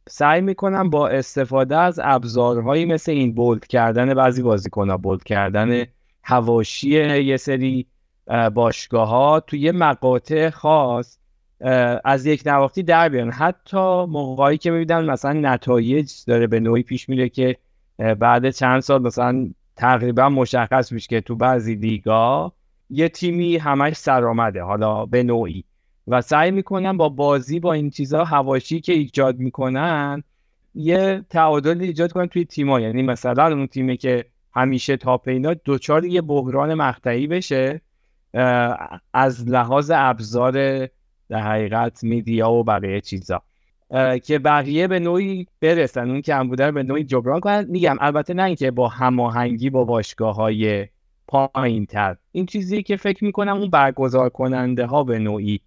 سعی 0.09 0.41
می‌کنم 0.41 0.89
با 0.89 1.07
استفاده 1.07 1.77
از 1.77 1.99
ابزارهایی 2.03 2.85
مثل 2.85 3.11
این 3.11 3.33
بولد 3.33 3.67
کردن 3.67 4.13
بعضی 4.13 4.41
بازیکنها 4.41 4.97
بولد 4.97 5.23
کردن 5.23 5.85
هواشی 6.23 6.89
یه 7.23 7.37
سری 7.37 7.87
باشگاه 8.53 9.07
ها 9.07 9.39
توی 9.39 9.59
یه 9.59 9.71
مقاطع 9.71 10.49
خاص 10.49 11.18
از 12.03 12.25
یک 12.25 12.43
نواختی 12.45 12.83
در 12.83 13.09
بیان 13.09 13.31
حتی 13.31 14.05
موقعی 14.05 14.57
که 14.57 14.71
می‌بینن 14.71 15.05
مثلا 15.05 15.33
نتایج 15.33 16.11
داره 16.27 16.47
به 16.47 16.59
نوعی 16.59 16.83
پیش 16.83 17.09
میره 17.09 17.29
که 17.29 17.57
بعد 18.19 18.49
چند 18.49 18.79
سال 18.79 19.01
مثلا 19.01 19.49
تقریبا 19.75 20.29
مشخص 20.29 20.91
میشه 20.91 21.07
که 21.07 21.21
تو 21.21 21.35
بعضی 21.35 21.75
لیگا 21.75 22.53
یه 22.89 23.09
تیمی 23.09 23.57
همش 23.57 23.93
سرآمده 23.95 24.61
حالا 24.61 25.05
به 25.05 25.23
نوعی. 25.23 25.63
و 26.07 26.21
سعی 26.21 26.51
می‌کنن 26.51 26.97
با 26.97 27.09
بازی 27.09 27.59
با 27.59 27.73
این 27.73 27.89
چیزها 27.89 28.23
هواشی 28.23 28.81
که 28.81 28.93
ایجاد 28.93 29.39
می‌کنن 29.39 30.23
یه 30.75 31.25
تعادل 31.29 31.81
ایجاد 31.81 32.11
کنن 32.11 32.27
توی 32.27 32.45
تیما 32.45 32.79
یعنی 32.79 33.01
مثلا 33.01 33.47
اون 33.47 33.67
تیمی 33.67 33.97
که 33.97 34.25
همیشه 34.55 34.97
تاپ 34.97 35.27
اینا 35.27 35.53
دوچار 35.53 36.05
یه 36.05 36.21
بحران 36.21 36.73
مقطعی 36.73 37.27
بشه 37.27 37.81
از 39.13 39.49
لحاظ 39.49 39.91
ابزار 39.95 40.87
در 41.29 41.41
حقیقت 41.41 42.03
میدیا 42.03 42.51
و 42.51 42.63
بقیه 42.63 43.01
چیزا. 43.01 43.41
که 44.23 44.39
بقیه 44.39 44.87
به 44.87 44.99
نوعی 44.99 45.47
برسن 45.61 46.09
اون 46.09 46.21
که 46.21 46.35
بوده 46.35 46.71
به 46.71 46.83
نوعی 46.83 47.03
جبران 47.03 47.39
کنن. 47.39 47.65
میگم 47.69 47.97
البته 47.99 48.33
نه 48.33 48.43
اینکه 48.43 48.71
با 48.71 48.87
هماهنگی 48.87 49.69
با 49.69 49.83
باشگاه 49.83 50.35
های 50.35 50.87
پایین 51.27 51.85
تر 51.85 52.15
این 52.31 52.45
چیزی 52.45 52.83
که 52.83 52.97
فکر 52.97 53.23
می‌کنم 53.23 53.57
اون 53.57 53.69
برگزار 53.69 54.29
کننده 54.29 54.85
ها 54.85 55.03
به 55.03 55.19
نوعی 55.19 55.59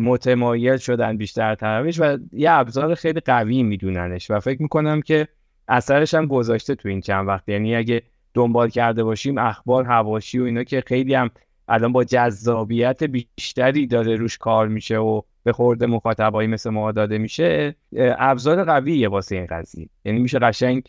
متمایل 0.00 0.76
شدن 0.76 1.16
بیشتر 1.16 1.54
طرفش 1.54 2.00
و 2.00 2.18
یه 2.32 2.50
ابزار 2.50 2.94
خیلی 2.94 3.20
قوی 3.20 3.62
میدوننش 3.62 4.30
و 4.30 4.40
فکر 4.40 4.62
می‌کنم 4.62 5.02
که 5.02 5.28
اثرش 5.68 6.14
هم 6.14 6.26
گذاشته 6.26 6.74
تو 6.74 6.88
این 6.88 7.00
چند 7.00 7.28
وقت. 7.28 7.48
یعنی 7.48 7.76
اگه 7.76 8.02
دنبال 8.34 8.68
کرده 8.68 9.04
باشیم 9.04 9.38
اخبار 9.38 9.84
هواشی 9.84 10.38
و 10.38 10.44
اینا 10.44 10.64
که 10.64 10.82
خیلی 10.86 11.14
هم 11.14 11.30
الان 11.68 11.92
با 11.92 12.04
جذابیت 12.04 13.04
بیشتری 13.04 13.86
داره 13.86 14.16
روش 14.16 14.38
کار 14.38 14.68
میشه 14.68 14.98
و 14.98 15.20
به 15.44 15.52
خورد 15.52 15.84
مخاطبایی 15.84 16.48
مثل 16.48 16.70
ما 16.70 16.92
داده 16.92 17.18
میشه 17.18 17.74
ابزار 17.96 18.64
قویه 18.64 19.08
واسه 19.08 19.36
این 19.36 19.46
قضیه. 19.46 19.88
یعنی 20.04 20.18
میشه 20.18 20.38
قشنگ 20.38 20.82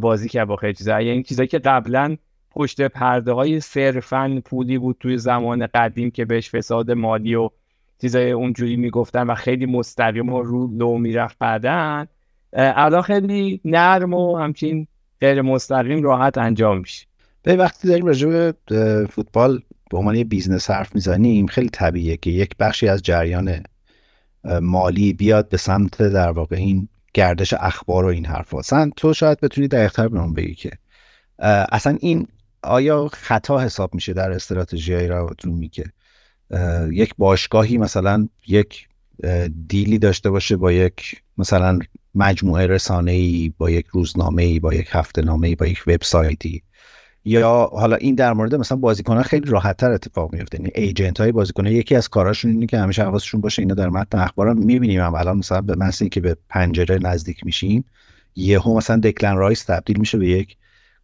بازی 0.00 0.28
کرد 0.28 0.48
با 0.48 0.56
خیلی 0.56 0.74
چیزا. 0.74 1.00
یعنی 1.00 1.22
چیزایی 1.22 1.48
که 1.48 1.58
قبلا 1.58 2.16
پشت 2.50 2.82
پرده 2.82 3.32
های 3.32 3.60
صرفا 3.60 4.42
پولی 4.44 4.78
بود 4.78 4.96
توی 5.00 5.18
زمان 5.18 5.66
قدیم 5.66 6.10
که 6.10 6.24
بهش 6.24 6.50
فساد 6.50 6.90
مالی 6.90 7.34
و 7.34 7.50
چیزای 8.00 8.30
اونجوری 8.30 8.76
می‌گفتن 8.76 9.26
و 9.26 9.34
خیلی 9.34 9.66
مستقیم 9.66 10.32
و 10.32 10.42
رو 10.42 10.66
لو 10.66 10.98
می‌رفت 10.98 11.38
بعدن 11.38 12.06
الان 12.52 13.02
خیلی 13.02 13.60
نرم 13.64 14.14
و 14.14 14.36
همچین 14.36 14.86
غیر 15.20 15.42
مستقیم 15.42 16.02
راحت 16.02 16.38
انجام 16.38 16.78
میشه. 16.78 17.06
به 17.42 17.56
وقتی 17.56 17.88
داریم 17.88 18.06
راجع 18.06 18.28
به 18.28 18.54
فوتبال 19.10 19.60
به 19.92 19.98
عنوان 19.98 20.14
یه 20.14 20.24
business 20.24 20.70
حرف 20.70 20.94
می‌زنیم 20.94 21.46
خیلی 21.46 21.68
طبیعیه 21.68 22.16
که 22.16 22.30
یک 22.30 22.56
بخشی 22.56 22.88
از 22.88 23.02
جریان 23.02 23.62
مالی 24.60 25.12
بیاد 25.12 25.48
به 25.48 25.56
سمت 25.56 26.02
در 26.02 26.30
واقع 26.30 26.56
این 26.56 26.88
گردش 27.14 27.54
اخبار 27.54 28.04
و 28.04 28.08
این 28.08 28.26
حرف 28.26 28.54
اصلا 28.54 28.90
تو 28.96 29.14
شاید 29.14 29.40
بتونی 29.40 29.68
دقیقتر 29.68 30.08
به 30.08 30.20
اون 30.20 30.34
بگی 30.34 30.54
که 30.54 30.70
اصلا 31.72 31.98
این 32.00 32.26
آیا 32.62 33.08
خطا 33.08 33.60
حساب 33.60 33.94
میشه 33.94 34.12
در 34.12 34.30
استراتژی 34.30 34.94
های 34.94 35.08
روتون 35.08 35.68
که 35.68 35.84
یک 36.90 37.14
باشگاهی 37.18 37.78
مثلا 37.78 38.28
یک 38.46 38.88
deal 39.66 39.92
ی 39.92 39.98
داشته 39.98 40.30
باشه 40.30 40.56
با 40.56 40.72
یک 40.72 41.22
مثلا 41.38 41.78
مجموعه 42.14 42.66
رسانه 42.66 43.12
ای 43.12 43.52
با 43.58 43.70
یک 43.70 43.86
روزنامه 43.86 44.42
ای 44.42 44.60
با 44.60 44.74
یک 44.74 44.88
هفته 44.90 45.22
نامه 45.22 45.48
ای 45.48 45.54
با 45.54 45.66
یک 45.66 45.82
وبسایتی. 45.86 46.62
یا 47.24 47.70
حالا 47.72 47.96
این 47.96 48.14
در 48.14 48.32
مورد 48.32 48.54
مثلا 48.54 48.78
بازیکنان 48.78 49.22
خیلی 49.22 49.50
راحت 49.50 49.76
تر 49.76 49.90
اتفاق 49.90 50.32
میفته 50.32 50.58
یعنی 50.58 50.70
agent 50.74 51.20
های 51.20 51.32
بازیکنان 51.32 51.72
یکی 51.72 51.94
از 51.94 52.08
کاراشون 52.08 52.50
اینه 52.50 52.66
که 52.66 52.78
همیشه 52.78 53.02
حواسشون 53.02 53.40
باشه 53.40 53.62
اینا 53.62 53.74
در 53.74 53.88
متن 53.88 54.18
اخبار 54.18 54.54
می‌بینیم 54.54 55.00
هم 55.00 55.14
الان 55.14 55.38
مثلا 55.38 55.60
به 55.60 55.76
مثلا 55.76 56.08
که 56.08 56.20
به 56.20 56.36
پنجره 56.48 56.98
نزدیک 56.98 57.46
میشیم 57.46 57.84
یهو 58.36 58.76
مثلا 58.76 58.96
دکلن 58.96 59.36
رایس 59.36 59.64
تبدیل 59.64 59.98
میشه 59.98 60.18
به 60.18 60.28
یک 60.28 60.56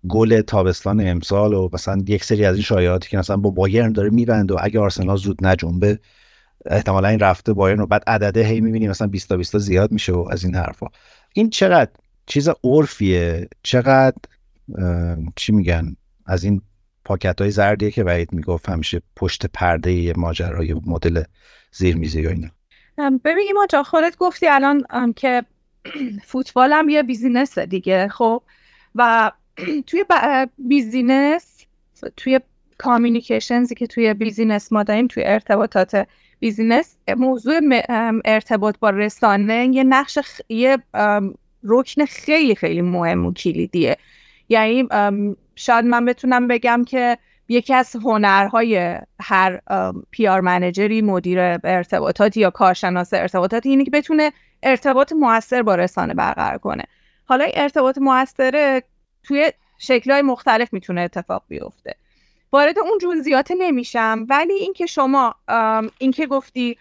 گل 0.08 0.40
تابستان 0.40 1.08
امسال 1.08 1.54
و 1.54 1.68
مثلا 1.72 2.02
یک 2.06 2.24
سری 2.24 2.44
از 2.44 2.54
این 2.54 2.64
شایعاتی 2.64 3.08
که 3.08 3.18
مثلا 3.18 3.36
با 3.36 3.50
بایرن 3.50 3.92
داره 3.92 4.10
می‌بنده 4.10 4.50
و 4.50 4.56
اگه 4.60 4.80
آرسنال 4.80 5.16
زود 5.16 5.46
نجنبه 5.46 5.98
احتمالا 6.66 7.08
این 7.08 7.18
رفته 7.18 7.52
بایرن 7.52 7.80
و 7.80 7.86
بعد 7.86 8.04
عدده 8.06 8.44
هی 8.44 8.60
می‌بینیم 8.60 8.90
مثلا 8.90 9.06
20 9.06 9.28
تا 9.28 9.36
20 9.36 9.58
زیاد 9.58 9.92
میشه 9.92 10.12
و 10.12 10.28
از 10.30 10.44
این 10.44 10.54
حرفا. 10.54 10.86
این 11.32 11.50
چقدر 11.50 11.90
چیز 12.26 12.48
عرفیه 12.64 13.48
چقدر 13.62 14.16
چی 15.36 15.52
میگن؟ 15.52 15.96
از 16.28 16.44
این 16.44 16.62
پاکت 17.04 17.40
های 17.40 17.50
زردیه 17.50 17.90
که 17.90 18.04
وحید 18.04 18.32
می‌گفت 18.32 18.68
همیشه 18.68 19.02
پشت 19.16 19.46
پرده 19.46 20.12
ماجرای 20.16 20.74
مدل 20.86 21.22
زیرمیزی 21.72 22.22
یا 22.22 22.30
اینا. 22.30 22.48
ببینیم 23.24 23.66
جا 23.70 23.82
خودت 23.82 24.16
گفتی 24.16 24.48
الان 24.48 25.12
که 25.16 25.44
فوتبال 26.24 26.72
هم 26.72 26.88
یه 26.88 27.02
business 27.02 27.58
دیگه 27.58 28.08
خب؟ 28.08 28.42
و 28.94 29.32
توی 29.86 30.04
business 30.58 31.64
توی 32.16 32.40
communications 32.78 33.68
ی 33.68 33.74
که 33.74 33.86
توی 33.86 34.14
business 34.14 34.72
ما 34.72 34.82
داریم 34.82 35.06
توی 35.06 35.22
ارتباطات 35.26 36.06
business 36.40 36.96
موضوع 37.16 37.60
ارتباط 38.24 38.78
با 38.78 38.90
رسانه 38.90 39.68
یه 39.72 39.84
نقش 39.84 40.18
یه 40.48 40.78
رکن 41.64 42.04
خیلی 42.04 42.54
خیلی 42.54 42.80
مهم 42.80 43.26
و 43.26 43.32
کلیدیه. 43.32 43.96
یعنی 44.48 44.88
شاید 45.58 45.84
من 45.84 46.04
بتونم 46.04 46.48
بگم 46.48 46.84
که 46.84 47.18
یکی 47.48 47.74
از 47.74 47.96
هنرهای 47.96 48.98
هر 49.20 49.60
PR 50.10 50.40
manager 50.40 50.95
ی 50.95 51.02
مدیر 51.02 51.38
ارتباطاتی 51.64 52.40
یا 52.40 52.50
کارشناس 52.50 53.14
ارتباطاتی 53.14 53.68
اینه 53.68 53.84
که 53.84 53.90
بتونه 53.90 54.32
ارتباط 54.62 55.12
موثر 55.12 55.62
با 55.62 55.74
رسانه 55.74 56.14
برقرار 56.14 56.58
کنه. 56.58 56.84
حالا 57.24 57.46
ارتباط 57.54 57.98
موثره 57.98 58.82
توی 59.22 59.52
شکلهای 59.78 60.22
مختلف 60.22 60.72
می‌تونه 60.72 61.00
اتفاق 61.00 61.42
بیفته. 61.48 61.94
وارد 62.52 62.78
اون 62.78 62.98
جزئیات 63.02 63.52
نمیشم 63.58 64.26
ولی 64.28 64.52
اینکه 64.52 64.86
شما 64.86 65.34
اینکه 65.98 66.26
گفتی 66.26 66.78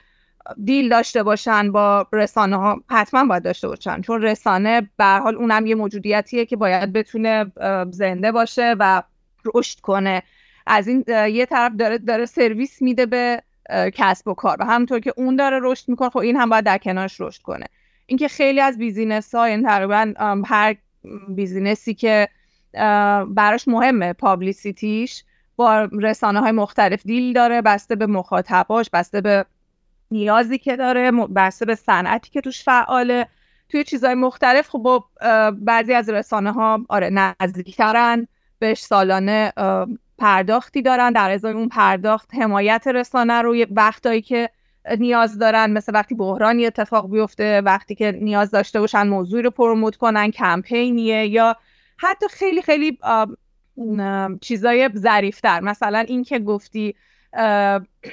دیل 0.63 0.89
داشته 0.89 1.23
باشن 1.23 1.71
با 1.71 2.07
رسانه 2.13 2.55
ها 2.55 2.81
حتما 2.89 3.25
باید 3.25 3.43
داشته 3.43 3.67
باشن. 3.67 4.01
چون 4.01 4.21
رسانه 4.21 4.89
به 4.97 5.05
حال 5.05 5.35
اونم 5.35 5.65
یه 5.65 5.75
موجودیتیه 5.75 6.45
که 6.45 6.55
باید 6.55 6.93
بتونه 6.93 7.51
زنده 7.91 8.31
باشه 8.31 8.75
و 8.79 9.03
رشد 9.55 9.79
کنه. 9.79 10.23
از 10.65 10.87
این 10.87 11.03
یه 11.07 11.45
طرف 11.45 11.71
داره 11.79 11.97
داره 11.97 12.25
سرویس 12.25 12.81
میده 12.81 13.05
به 13.05 13.41
کسب 13.93 14.27
و 14.27 14.33
کار 14.33 14.57
و 14.59 14.65
همونطور 14.65 14.99
که 14.99 15.13
اون 15.17 15.35
داره 15.35 15.59
رشد 15.61 15.89
می‌کنه 15.89 16.09
خب 16.09 16.17
این 16.17 16.35
هم 16.35 16.49
باید 16.49 16.65
در 16.65 16.77
کنارش 16.77 17.21
رشد 17.21 17.41
کنه. 17.41 17.65
اینکه 18.05 18.27
خیلی 18.27 18.61
از 18.61 18.77
business 18.77 19.35
ها 19.35 19.49
یعنی 19.49 19.63
تقریبا 19.63 20.13
هر 20.45 20.75
business 21.29 21.86
ی 21.86 21.93
که 21.93 22.27
براش 23.27 23.67
مهمه 23.67 24.13
publicity 24.13 25.03
ش 25.03 25.23
با 25.55 25.89
رسانه 25.91 26.39
های 26.39 26.51
مختلف 26.51 27.05
deal 27.05 27.33
داره 27.33 27.61
بسته 27.61 27.95
به 27.95 28.05
مخاطباش 28.05 28.89
بسته 28.93 29.21
به 29.21 29.45
نیازی 30.11 30.57
که 30.57 30.75
داره 30.75 31.11
بسته 31.11 31.65
به 31.65 31.75
صنعتی 31.75 32.29
که 32.29 32.41
توش 32.41 32.63
فعاله. 32.63 33.27
توی 33.69 33.83
چیزهای 33.83 34.15
مختلف 34.15 34.69
خب 34.69 35.03
بعضی 35.59 35.93
از 35.93 36.09
رسانه 36.09 36.51
ها 36.51 36.85
آره 36.89 37.09
نزدیکترن 37.09 38.27
بهش 38.59 38.81
سالانه 38.81 39.53
پرداختی 40.17 40.81
دارن. 40.81 41.11
در 41.11 41.31
ازای 41.31 41.53
اون 41.53 41.69
پرداخت 41.69 42.35
حمایت 42.35 42.87
رسانه 42.87 43.41
رو 43.41 43.65
وقتایی 43.71 44.21
که 44.21 44.49
نیاز 44.99 45.39
دارن 45.39 45.71
مثل 45.71 45.93
وقتی 45.93 46.15
بحرانی 46.15 46.65
اتفاق 46.65 47.11
بیفته 47.11 47.61
وقتی 47.61 47.95
که 47.95 48.11
نیاز 48.11 48.51
داشته 48.51 48.79
باشن 48.79 49.07
موضوعی 49.07 49.43
رو 49.43 49.49
پروموت 49.49 49.95
کنن 49.95 50.31
کمپینیه 50.31 51.27
یا 51.27 51.55
حتی 51.97 52.25
خیلی 52.29 52.61
خیلی 52.61 52.99
چیزای 54.41 54.89
ظریفتر. 54.95 55.59
مثلا 55.59 55.99
این 55.99 56.23
که 56.23 56.39
گفتی 56.39 56.95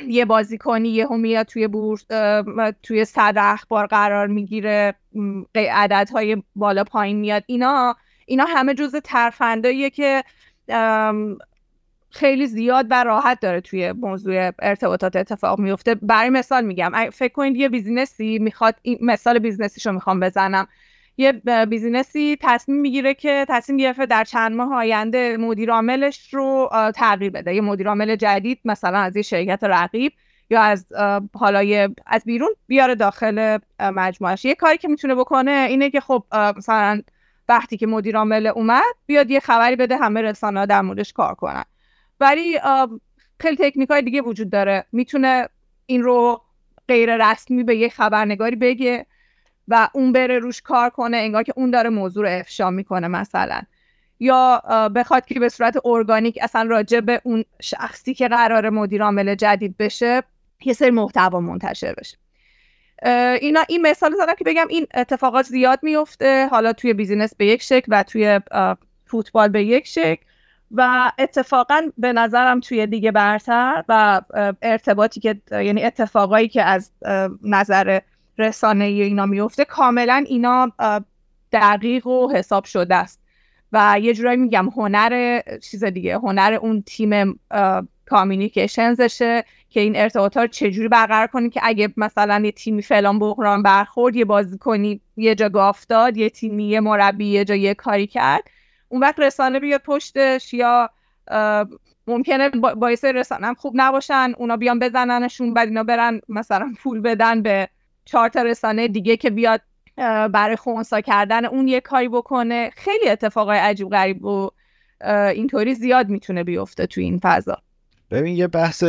یه 0.09 0.25
بازیکنی 0.25 0.89
یه 0.89 1.07
میاد 1.07 1.47
توی 1.47 1.69
بورس 1.69 2.05
توی 2.83 3.05
صدر 3.05 3.53
اخبار 3.53 3.87
قرار 3.87 4.27
می‌گیره 4.27 4.95
عددهای 5.55 6.43
بالا 6.57 6.85
پایین 6.85 7.17
میاد. 7.17 7.43
اینا 7.47 7.97
اینا 8.27 8.45
همه 8.45 8.75
جزء 8.75 9.01
ترفنداییه 9.01 9.91
که 9.91 10.25
خیلی 12.11 12.47
زیاد 12.47 12.87
و 12.91 13.05
راحت 13.05 13.41
داره 13.41 13.61
توی 13.61 13.93
موضوع 13.93 14.51
ارتباطات 14.59 15.17
اتفاق 15.17 15.59
میفته 15.59 15.95
برای 15.95 16.31
مثال 16.31 16.65
میگم 16.65 16.93
فکر 17.13 17.33
کنید 17.33 17.57
یه 17.57 17.69
business 17.69 18.31
ی 18.31 18.39
می‌خواد 18.39 18.75
مثال 19.01 19.39
business 19.39 19.75
یشو 19.75 19.93
می‌خوام 19.93 20.21
بزنم. 20.21 20.69
یه 21.17 21.33
business 21.69 22.31
ی 22.31 22.39
تصمیم 22.41 22.81
می‌گیره 22.81 23.15
که 23.15 23.47
تصمیم 23.49 23.77
گرفته 23.77 24.07
در 24.07 24.25
چند 24.25 24.57
ماه 24.57 24.75
آینده 24.75 25.37
مدیر 25.37 25.71
عاملش 25.71 26.35
رو 26.35 26.71
تغییر 26.95 27.31
بده. 27.31 27.55
یه 27.55 27.61
مدیر 27.61 27.89
عامل 27.89 28.17
جدید 28.17 28.61
مثلا 28.65 28.99
از 28.99 29.17
یه 29.17 29.23
شرکت 29.23 29.65
رقیب 29.65 30.13
یا 30.51 30.63
از 30.63 30.87
حالا 31.35 31.89
از 32.07 32.25
بیرون 32.25 32.51
بیاره 32.67 32.95
داخل 32.95 33.59
مجموعش 33.81 34.45
یه 34.45 34.55
کاری 34.55 34.79
که 34.79 34.89
می‌تونه 34.89 35.15
بکنه 35.15 35.67
اینه 35.69 35.91
که 35.91 36.01
خب 36.01 36.25
مثلا 36.57 37.03
وقتی 37.49 37.77
که 37.77 37.87
مدیر 37.87 38.17
عامل 38.17 38.47
اومد 38.47 38.95
بیاد 39.07 39.31
یه 39.31 39.41
خبری 39.41 39.77
بده 39.77 39.97
همه 39.97 40.23
رسانه 40.23 40.67
در 40.67 40.81
موردش 40.81 41.13
کار 41.13 41.35
کنن. 41.35 41.65
ولی 42.21 42.59
خیلی 43.41 43.57
تکنیک 43.57 43.91
های 43.91 44.03
دیگه 44.03 44.23
وجود 44.23 44.51
داره. 44.51 44.85
می‌تونه 44.93 45.49
این 45.87 46.03
رو 46.03 46.43
غیر 46.89 47.31
رسمی 47.31 47.63
به 47.65 47.77
یه 47.77 47.89
خبرنگاری 47.89 48.57
بگه. 48.57 49.07
و 49.69 49.89
اون 49.93 50.13
بره 50.13 50.39
روش 50.39 50.63
کار 50.63 50.91
کنه 50.91 51.17
انگار 51.17 51.43
که 51.43 51.53
اون 51.57 51.71
داره 51.71 51.91
موضوع 51.91 52.29
رو 52.29 52.39
افشا 52.39 52.71
می‌کنه 52.71 53.09
مثلا. 53.09 53.63
یا 54.21 54.63
بخواد 54.95 55.25
که 55.25 55.41
به 55.41 55.49
صورت 55.49 55.77
ارگانیک 55.85 56.39
اصلا 56.43 56.63
راجع 56.63 57.01
به 57.01 57.21
اون 57.25 57.45
شخصی 57.63 58.15
که 58.15 58.29
قرار 58.29 58.71
مدیر 58.71 59.03
عامل 59.03 59.35
جدید 59.35 59.77
بشه 59.77 60.23
یه 60.65 60.73
سری 60.73 60.91
محتوا 60.91 61.41
منتشر 61.41 61.95
بشه. 61.99 62.17
اینا 63.41 63.65
این 63.69 63.83
مثال 63.83 64.15
زدم 64.15 64.35
که 64.35 64.45
بگم 64.45 64.67
این 64.69 64.87
اتفاقات 64.95 65.47
زیاد 65.47 65.79
میفته 65.83 66.49
حالا 66.49 66.73
توی 66.73 66.93
بیزینس 66.93 67.35
به 67.35 67.47
یک 67.47 67.63
شکل 67.63 67.87
و 67.89 68.03
توی 68.03 68.41
فوتبال 69.07 69.49
به 69.49 69.65
یک 69.65 69.87
شکل. 69.87 70.25
و 70.71 71.13
اتفاقا 71.19 71.83
به 71.99 72.13
نظرم 72.13 72.61
توی 72.61 72.87
دیگه 72.87 73.13
برتر 73.13 73.85
و 73.89 74.21
ارتباطی 74.63 75.21
که 75.21 75.41
یعنی 75.51 75.85
اتفاقایی 75.85 76.49
که 76.49 76.63
از 76.63 76.91
نظر 77.43 78.01
رسانه 78.39 78.85
اینا 78.85 79.27
میفته 79.27 79.65
کاملا 79.65 80.25
اینا 80.29 80.73
دقیق 81.53 82.07
و 82.07 82.33
حساب 82.33 82.65
شده 82.65 82.95
است. 82.95 83.21
و 83.73 83.99
یه 84.01 84.15
جورایی 84.15 84.37
میگم 84.37 84.69
هنر 84.69 85.41
چیز 85.63 85.85
دیگه 85.85 86.15
هنر 86.15 86.59
اون 86.61 86.83
تیم 86.87 87.41
کامیونیکیشنزشه 88.07 89.45
که 89.71 89.81
این 89.81 89.97
ارتباطات 89.97 90.43
رو 90.43 90.47
چجوری 90.47 90.89
برقرار 90.89 91.27
کنی 91.27 91.51
که 91.51 91.61
اگه 91.63 91.89
مثلا 91.97 92.43
یه 92.45 92.53
تیمی 92.53 92.83
فلان 92.83 93.19
بحران 93.19 93.63
برخورد 93.63 94.17
یه 94.17 94.25
بازی 94.25 94.59
کنی 94.59 95.01
یه 95.17 95.35
جا 95.35 95.49
گافتاد 95.49 96.17
یه 96.17 96.31
تیمی 96.31 96.65
یه 96.65 96.81
مربی 96.81 97.27
یه 97.27 97.45
جا 97.45 97.55
یه 97.55 97.75
کاری 97.75 98.07
کرد 98.07 98.43
اون 98.89 99.01
وقت 99.01 99.21
رسانه 99.21 99.61
بیاد 99.61 99.83
پشتش 99.83 100.55
یا 100.55 100.91
ممکنه 102.07 102.49
باعث 102.77 103.05
رسانه 103.05 103.55
خوب 103.55 103.73
نباشن 103.77 104.33
اونا 104.39 104.57
بیان 104.57 104.79
بزننشون 104.79 105.55
بعد 105.55 105.69
اینا 105.69 105.83
برن 105.83 106.21
مثلا 106.29 106.73
پول 106.83 107.01
بدن 107.01 107.43
به 107.43 107.69
چهار 108.05 108.29
تا 108.29 108.43
رسانه 108.43 108.89
دیگه 108.89 109.17
که 109.17 109.31
بیاد 109.31 109.61
برای 110.33 110.57
خونسا 110.57 111.01
کردن 111.01 111.45
اون 111.45 111.69
یه 111.69 111.81
کاری 111.81 112.09
بکنه. 112.09 112.71
خیلی 112.77 113.09
اتفاقای 113.09 113.59
عجیب 113.59 113.89
غریب 113.89 114.25
و 114.25 114.51
اینطوری 115.35 115.75
زیاد 115.75 116.09
می‌تونه 116.09 116.45
بیفته 116.45 116.87
تو 116.87 117.01
این 117.01 117.21
فضا. 117.23 117.59
ببین 118.11 118.37
یه 118.37 118.47
بحث 118.47 118.85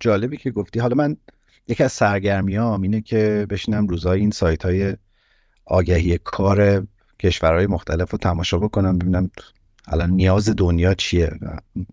جالبی 0.00 0.36
که 0.36 0.50
گفتی. 0.50 0.80
حالا 0.80 0.94
من 0.94 1.16
یکی 1.68 1.84
از 1.84 1.92
سرگرمیام 1.92 2.82
اینه 2.82 3.00
که 3.00 3.46
بشینم 3.50 3.86
روزای 3.86 4.20
این 4.20 4.30
سایت 4.30 4.64
های 4.64 4.96
آگهی 5.64 6.18
کار 6.18 6.86
کشورهای 7.20 7.66
مختلف 7.66 8.10
رو 8.10 8.18
تماشا 8.18 8.58
بکنم 8.58 8.98
ببینم 8.98 9.30
الان 9.88 10.10
نیاز 10.10 10.48
دنیا 10.56 10.94
چیه؟ 10.94 11.30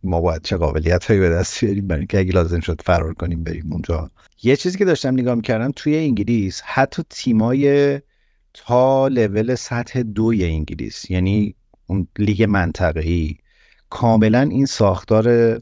ما 0.03 0.21
باید 0.21 0.41
چه 0.41 0.57
قابلیت 0.57 1.05
هایی 1.05 1.19
به 1.19 1.29
دست 1.29 1.65
بیاریم 1.65 1.87
برای 1.87 1.99
اینکه 1.99 2.19
اگه 2.19 2.31
لازم 2.31 2.59
شد 2.59 2.81
فرار 2.85 3.13
کنیم 3.13 3.43
بریم 3.43 3.71
اونجا. 3.71 4.11
یه 4.43 4.55
چیزی 4.55 4.77
که 4.77 4.85
داشتم 4.85 5.13
نگاه 5.13 5.35
می‌کردم 5.35 5.71
توی 5.75 5.97
انگلیس 5.97 6.61
حتی 6.65 7.03
تیمای 7.09 7.99
تا 8.53 9.07
لول 9.07 9.55
سطح 9.55 10.01
دوی 10.01 10.45
انگلیس 10.45 11.11
یعنی 11.11 11.55
اون 11.87 12.07
لیگ 12.17 12.43
منطقه‌ای 12.43 13.35
کاملا 13.89 14.41
این 14.41 14.65
ساختار 14.65 15.59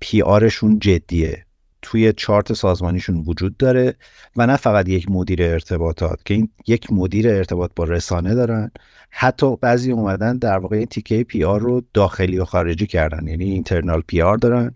PR 0.00 0.22
شون 0.22 0.78
جدیه. 0.78 1.46
توی 1.82 2.12
چارت 2.12 2.52
سازمانیشون 2.52 3.24
وجود 3.26 3.56
داره 3.56 3.94
و 4.36 4.46
نه 4.46 4.56
فقط 4.56 4.88
یک 4.88 5.10
مدیر 5.10 5.42
ارتباطات 5.42 6.24
که 6.24 6.34
این 6.34 6.48
یک 6.66 6.92
مدیر 6.92 7.28
ارتباط 7.28 7.70
با 7.76 7.84
رسانه 7.84 8.34
دارن 8.34 8.70
حتی 9.14 9.56
بعضی 9.56 9.92
اومدن 9.92 10.38
در 10.38 10.58
واقع 10.58 10.84
تیکه 10.84 11.24
PR 11.24 11.60
رو 11.60 11.82
داخلی 11.94 12.38
و 12.38 12.44
خارجی 12.44 12.86
کردن. 12.86 13.28
یعنی 13.28 13.44
internal 13.44 14.02
PR 14.06 14.36
دارن 14.36 14.72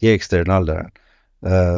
یه 0.00 0.14
external 0.14 0.64
دارن. 0.64 0.90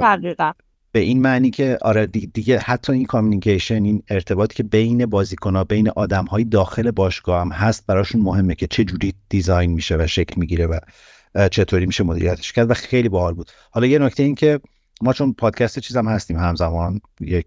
دقیقا. 0.00 0.52
به 0.92 1.00
این 1.00 1.22
معنی 1.22 1.50
که 1.50 1.78
آره 1.82 2.06
دیگه 2.06 2.58
حتی 2.58 2.92
این 2.92 3.04
communication 3.04 3.84
این 3.84 4.02
ارتباطی 4.08 4.54
که 4.54 4.62
بین 4.62 5.06
بازیکنها 5.06 5.64
بین 5.64 5.88
آدم 5.88 6.24
های 6.24 6.44
داخل 6.44 6.90
باشگاه 6.90 7.40
هم 7.40 7.52
هست 7.52 7.86
براشون 7.86 8.20
مهمه 8.20 8.54
که 8.54 8.66
چه 8.66 8.84
جوری 8.84 9.14
design 9.28 9.72
میشه 9.72 9.96
و 9.96 10.06
شکل 10.06 10.40
می‌گیره 10.40 10.66
و 10.66 10.78
چطوری 11.48 11.86
میشه 11.86 12.04
مدیریتش 12.04 12.52
کرد 12.52 12.70
و 12.70 12.74
خیلی 12.74 13.08
باحال 13.08 13.34
بود. 13.34 13.50
حالا 13.70 13.86
یه 13.86 13.98
نکته 13.98 14.22
این 14.22 14.34
که 14.34 14.60
ما 15.02 15.12
چون 15.12 15.32
پادکست 15.32 15.78
چیزم 15.78 16.08
هستیم 16.08 16.36
همزمان 16.36 17.00
یک 17.20 17.46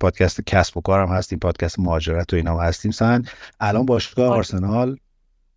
پادکست 0.00 0.40
کسب 0.40 0.76
و 0.76 0.80
کارم 0.80 1.08
هستیم 1.08 1.38
پادکست 1.38 1.78
مهاجرت 1.78 2.32
و 2.32 2.36
اینا 2.36 2.60
هم 2.60 2.68
هستیم. 2.68 2.90
سن 2.90 3.22
الان 3.60 3.86
باشگاه 3.86 4.28
آرسنال 4.28 4.96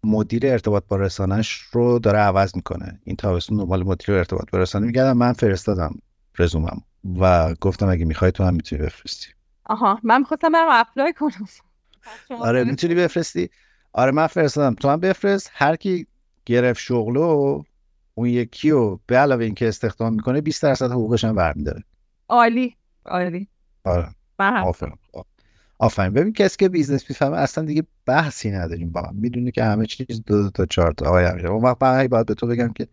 مدیر 0.04 0.48
ارتباط 0.48 0.84
با 0.88 0.96
رسانش 0.96 1.62
رو 1.72 2.00
داره 2.00 2.20
عوض 2.20 2.56
می‌کنه. 2.56 3.00
این 3.04 3.16
تابستون 3.16 3.58
دنبال 3.58 3.84
مدیر 3.84 4.16
ارتباط 4.16 4.52
با 4.52 4.60
رسانه 4.60 4.86
میگردم. 4.86 5.18
من 5.18 5.34
فرستادم 5.34 5.96
رزومم 6.40 6.82
و 7.20 7.54
گفتم 7.62 7.90
اگه 7.90 8.06
می‌خوای 8.06 8.32
تو 8.32 8.44
هم 8.44 8.54
می‌تونی 8.54 8.82
بفرستی. 8.82 9.28
آها. 9.66 10.00
من 10.04 10.20
می‌خواستم 10.20 10.52
برم 10.52 10.68
اپلای 10.72 11.14
کنم. 11.14 11.48
آره 12.40 12.64
می‌تونی 12.64 12.96
بفرستی؟ 12.96 13.50
آره 13.94 14.12
من 14.12 14.28
فرستادم. 14.28 14.76
تو 14.76 14.90
هم 14.90 15.00
بفرست. 15.00 15.52
هر 15.54 15.76
کی 15.76 16.08
گرفت 16.46 16.80
شغلو 16.80 17.64
اون 18.14 18.28
یکی 18.28 18.70
رو 18.70 19.00
به 19.06 19.18
علاوه 19.18 19.46
اینکه 19.46 19.68
استخدام 19.68 20.14
می‌کنه 20.14 20.42
20 20.42 20.64
درصد 20.64 20.92
حقوقش 20.92 21.24
هم 21.26 21.36
برمیداره. 21.36 21.84
عالی. 22.30 22.76
عالی. 23.06 23.48
آره. 23.84 24.08
آفرین. 24.40 24.94
آفرین. 25.80 26.14
ببین 26.14 26.34
کسی 26.34 26.58
که 26.60 26.70
business 26.70 27.10
می‌فهمه 27.10 27.38
اصلا 27.38 27.66
دیگه 27.66 27.84
بحثی 28.06 28.52
نداریم 28.52 28.92
با 28.92 29.02
هم. 29.02 29.16
می‌دونی 29.16 29.52
که 29.52 29.64
همه 29.64 29.86
چیز 29.86 30.24
دو, 30.26 30.44
دو 30.44 30.50
تا 30.50 30.66
چهار 30.66 30.92
تا. 30.92 31.06
آقای 31.06 31.26
امیر 31.26 31.48
اون 31.48 31.64
وقت 31.64 31.80
باید 31.80 32.26
به 32.26 32.34
تو 32.34 32.48
بگم 32.48 32.74
که 32.74 32.88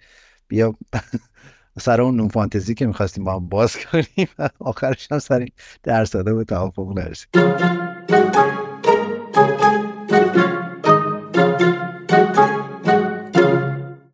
بیا 0.49 0.74
سر 1.80 2.01
اون 2.01 2.16
نون 2.16 2.28
فانتزی 2.28 2.74
که 2.74 2.87
می‌خواستیم 2.87 3.24
با 3.24 3.34
هم 3.37 3.49
باز 3.49 3.76
کنیم. 3.76 4.28
آخرش 4.59 5.12
هم 5.12 5.18
سر 5.18 5.39
این 5.39 5.53
درصده 5.82 6.34
به 6.34 6.45
توافق 6.45 6.99
نرسیم. 6.99 7.28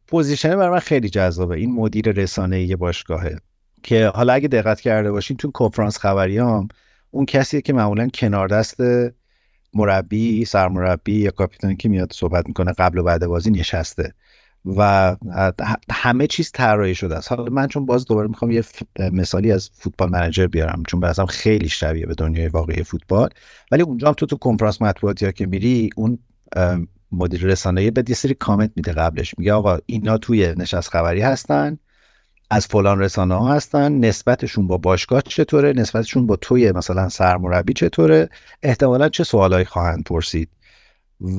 position 0.07 0.57
برای 0.57 0.71
من 0.71 0.79
خیلی 0.79 1.09
جذابه. 1.09 1.57
این 1.57 1.73
مدیر 1.75 2.13
رسانه 2.13 2.63
یه 2.63 2.77
باشگاهه. 2.77 3.39
که 3.83 4.07
حالا 4.07 4.33
اگه 4.33 4.49
دقت 4.49 4.81
کرده 4.81 5.13
باشین 5.13 5.37
تو 5.37 5.51
کنفرانس 5.51 5.99
خبریام 5.99 6.69
اون 7.11 7.27
کسیه 7.27 7.61
که 7.61 7.73
معمولا 7.73 8.09
کنار 8.09 8.49
دست 8.49 8.81
مربی 9.75 10.45
سرمربی 10.45 11.19
یا 11.19 11.31
کاپیتانی 11.31 11.77
که 11.77 11.89
میاد 11.89 12.13
صحبت 12.13 12.47
می‌کنه 12.49 12.73
قبل 12.73 12.99
و 12.99 13.03
بعد 13.03 13.27
بازی 13.27 13.51
نشسته 13.51 14.15
و 14.77 15.17
همه 15.91 16.27
چیز 16.27 16.53
طراحی 16.53 16.95
شده 16.95 17.17
است. 17.17 17.33
حالا 17.33 17.45
من 17.45 17.67
چون 17.67 17.87
باز 17.87 18.05
دوباره 18.05 18.29
می‌خوام 18.29 18.51
یه 18.51 18.65
مثالی 19.13 19.53
از 19.53 19.71
Football 19.73 20.11
Manager 20.11 20.47
بیارم 20.47 20.83
چون 20.89 21.01
به 21.01 21.13
خیلی 21.29 21.69
شبیه 21.69 22.07
به 22.07 22.15
دنیای 22.15 22.49
واقعی 22.49 22.83
فوتبال. 22.83 23.29
ولی 23.73 23.83
اونجا 23.83 24.09
هم 24.09 24.15
تو 24.15 24.27
تو 24.27 24.37
کنفرانس 24.37 24.83
مطبوعاتی 24.83 25.25
ها 25.25 25.33
که 25.33 25.47
میری 25.47 25.91
اون 25.97 26.19
مدیر 27.13 27.43
رسانه‌ای 27.45 27.91
به 27.91 28.05
یه 28.09 28.15
سری 28.15 28.35
کامنت 28.35 28.71
میده 28.77 28.93
قبلش. 28.93 29.35
میگه 29.39 29.53
آقا 29.53 29.79
اینا 29.87 30.19
توی 30.19 30.55
نشست 30.57 30.89
خبری 30.89 31.21
هستن. 31.21 31.79
از 32.53 32.67
فلان 32.67 32.99
رسانه 32.99 33.35
ها 33.35 33.55
هستن. 33.55 33.93
نسبتشون 33.93 34.67
با 34.67 34.79
باشگاه 34.79 35.23
چطوره؟ 35.23 35.73
نسبتشون 35.73 36.27
با 36.27 36.37
توی 36.37 36.73
مثلا 36.73 37.09
سرمربی 37.09 37.73
چطوره؟ 37.73 38.29
احتمالا 38.63 39.09
چه 39.09 39.25
سوالایی 39.25 39.65
خواهند 39.65 40.05
پرسید. 40.05 40.49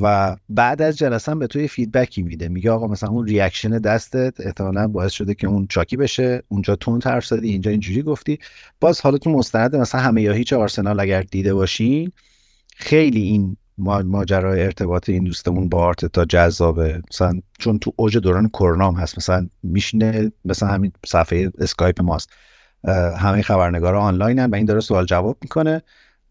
و 0.01 0.35
بعد 0.49 0.81
از 0.81 0.97
جلسه 0.97 1.35
به 1.35 1.47
توی 1.47 1.67
feedback 1.67 2.17
ی 2.17 2.23
میده. 2.23 2.47
میگه 2.47 2.71
آقا 2.71 2.87
مثلا 2.87 3.09
اون 3.09 3.27
reaction 3.27 3.69
دستت 3.69 4.33
احتمالا 4.39 4.87
باعث 4.87 5.11
شده 5.11 5.33
که 5.33 5.47
اون 5.47 5.67
چاکی 5.67 5.97
بشه. 5.97 6.43
اونجا 6.47 6.75
tone 6.75 7.01
حرف 7.05 7.25
زدی 7.25 7.49
اینجا 7.49 7.71
اینجوری 7.71 8.01
گفتی. 8.01 8.39
باز 8.79 9.01
حالا 9.01 9.17
تو 9.17 9.29
مستند 9.29 9.75
مثلا 9.75 10.01
همه 10.01 10.21
یا 10.21 10.33
هیچ 10.33 10.53
آرسنال 10.53 10.99
اگر 10.99 11.21
دیده 11.21 11.53
باشین 11.53 12.11
خیلی 12.75 13.21
این 13.21 13.57
ماجرای 13.77 14.63
ارتباط 14.63 15.09
این 15.09 15.23
دوستمون 15.23 15.69
با 15.69 15.85
آرتتا 15.85 16.25
جذابه. 16.25 17.01
مثلا 17.11 17.39
چون 17.59 17.79
تو 17.79 17.93
اوج 17.95 18.17
دوران 18.17 18.49
کرونا 18.49 18.87
هم 18.87 18.95
هست 18.95 19.17
مثلا 19.17 19.47
میشینه 19.63 20.31
مثلا 20.45 20.69
همین 20.69 20.91
صفحه 21.05 21.51
اسکایپ 21.57 22.01
ماست. 22.01 22.29
همه 23.17 23.41
خبرنگارا 23.41 24.01
آنلاینن 24.01 24.49
و 24.49 24.55
این 24.55 24.65
داره 24.65 24.79
سوال 24.79 25.05
جواب 25.05 25.37
می‌کنه. 25.41 25.81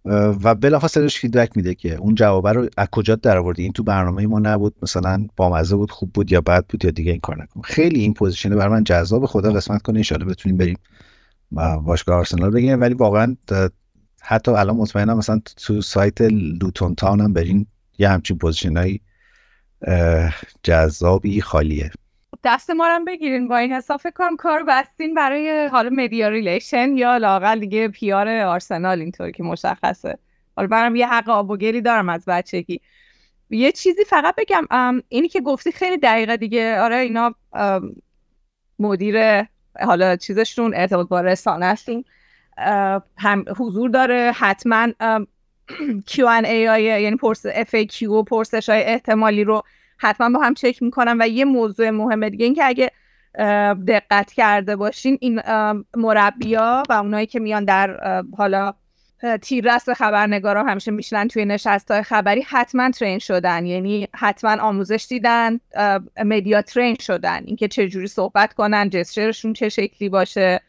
و 0.04 0.54
بلافاصله 0.54 1.08
feedback 1.08 1.56
میده 1.56 1.74
که 1.74 1.94
اون 1.94 2.14
جواب 2.14 2.48
رو 2.48 2.68
از 2.76 2.88
کجا 2.92 3.14
در 3.14 3.38
آوردی 3.38 3.62
این 3.62 3.72
تو 3.72 3.82
برنامه 3.82 4.26
ما 4.26 4.38
نبود 4.38 4.74
مثلا 4.82 5.26
بامزه 5.36 5.76
بود 5.76 5.90
خوب 5.90 6.12
بود 6.12 6.32
یا 6.32 6.40
بد 6.40 6.66
بود 6.66 6.84
یا 6.84 6.90
دیگه 6.90 7.10
این 7.12 7.20
کار 7.20 7.42
نکن. 7.42 7.60
خیلی 7.60 8.00
این 8.00 8.14
position 8.14 8.56
برای 8.56 8.72
من 8.72 8.84
جذاب 8.84 9.26
خدا 9.26 9.52
قسمت 9.52 9.82
کنه 9.82 10.02
ان 10.10 10.26
بتونیم 10.26 10.58
بریم 10.58 10.78
باشگاه 11.84 12.16
آرسنال 12.16 12.50
بگیریم. 12.50 12.80
ولی 12.80 12.94
واقعا 12.94 13.36
حتی 14.22 14.50
الان 14.50 14.76
مطمئنم 14.76 15.18
مثلا 15.18 15.40
تو 15.66 15.80
سایت 15.80 16.20
لوتون 16.20 16.94
تاون 16.94 17.20
هم 17.20 17.32
برین 17.32 17.66
یه 17.98 18.08
همچین 18.08 18.38
position 18.38 18.98
جذابی 20.62 21.40
خالیه. 21.40 21.90
دست 22.44 22.70
ما 22.70 22.86
هم 22.86 23.04
بگیرین 23.04 23.48
با 23.48 23.56
این 23.56 23.72
حساب. 23.72 24.00
فکر 24.00 24.12
کنم 24.12 24.36
کار 24.36 24.62
بستین 24.62 25.14
برای 25.14 25.68
حالا 25.72 25.90
media 25.90 26.28
relation 26.28 26.96
یا 26.96 27.16
لاقل 27.16 27.60
دیگه 27.60 27.88
PR 27.88 28.28
آرسنال 28.28 29.00
اینطوری 29.00 29.32
که 29.32 29.42
مشخصه. 29.42 30.18
حالا 30.56 30.68
برام 30.68 30.96
یه 30.96 31.08
حق 31.08 31.28
آب 31.28 31.50
و 31.50 31.56
گلی 31.56 31.80
دارم 31.80 32.08
از 32.08 32.24
بچگی. 32.24 32.80
یه 33.50 33.72
چیزی 33.72 34.04
فقط 34.04 34.34
بگم 34.38 34.66
اینی 35.08 35.28
که 35.28 35.40
گفتی 35.40 35.72
خیلی 35.72 35.96
دقیقه 35.96 36.36
دیگه. 36.36 36.80
آره 36.80 36.96
اینا 36.96 37.34
مدیر 38.78 39.46
حالا 39.80 40.16
چیزشون 40.16 40.74
ارتباط 40.74 41.08
با 41.08 41.20
رسانه 41.20 41.66
هستیم 41.66 42.04
هم 43.18 43.44
حضور 43.58 43.90
داره. 43.90 44.32
حتما 44.36 44.88
Q&A 46.10 46.50
یعنی 46.50 47.16
پرس 47.16 47.46
FAQ 47.46 48.02
و 48.02 48.22
پرسش 48.22 48.68
های 48.68 48.82
احتمالی 48.82 49.44
رو 49.44 49.62
حتما 49.98 50.38
با 50.38 50.44
هم 50.44 50.54
چک 50.54 50.82
می‌کنم 50.82 51.16
و 51.20 51.28
یه 51.28 51.44
موضوع 51.44 51.90
مهمه 51.90 52.30
دیگه 52.30 52.44
این 52.44 52.54
که 52.54 52.64
اگه 52.64 52.90
دقت 53.88 54.32
کرده 54.32 54.76
باشین 54.76 55.18
این 55.20 55.42
مربیا 55.96 56.82
و 56.88 56.92
اونایی 56.92 57.26
که 57.26 57.40
میان 57.40 57.64
در 57.64 58.00
حالا 58.36 58.74
تیررس 59.42 59.88
خبرنگارا 59.88 60.64
همیشه 60.64 60.90
میشنن 60.90 61.28
توی 61.28 61.44
نشست 61.44 61.90
های 61.90 62.02
خبری 62.02 62.42
حتما 62.48 62.90
ترین 62.90 63.18
شدن. 63.18 63.66
یعنی 63.66 64.08
حتما 64.14 64.62
آموزش 64.62 65.06
دیدن 65.08 65.60
مدیا 66.24 66.62
ترین 66.62 66.96
شدن. 67.00 67.42
اینکه 67.44 67.68
چجوری 67.68 68.06
صحبت 68.06 68.54
کنن 68.54 68.90
جسچرشون 68.90 69.52
چه 69.52 69.68
شکلی 69.68 70.08
باشه. 70.08 70.60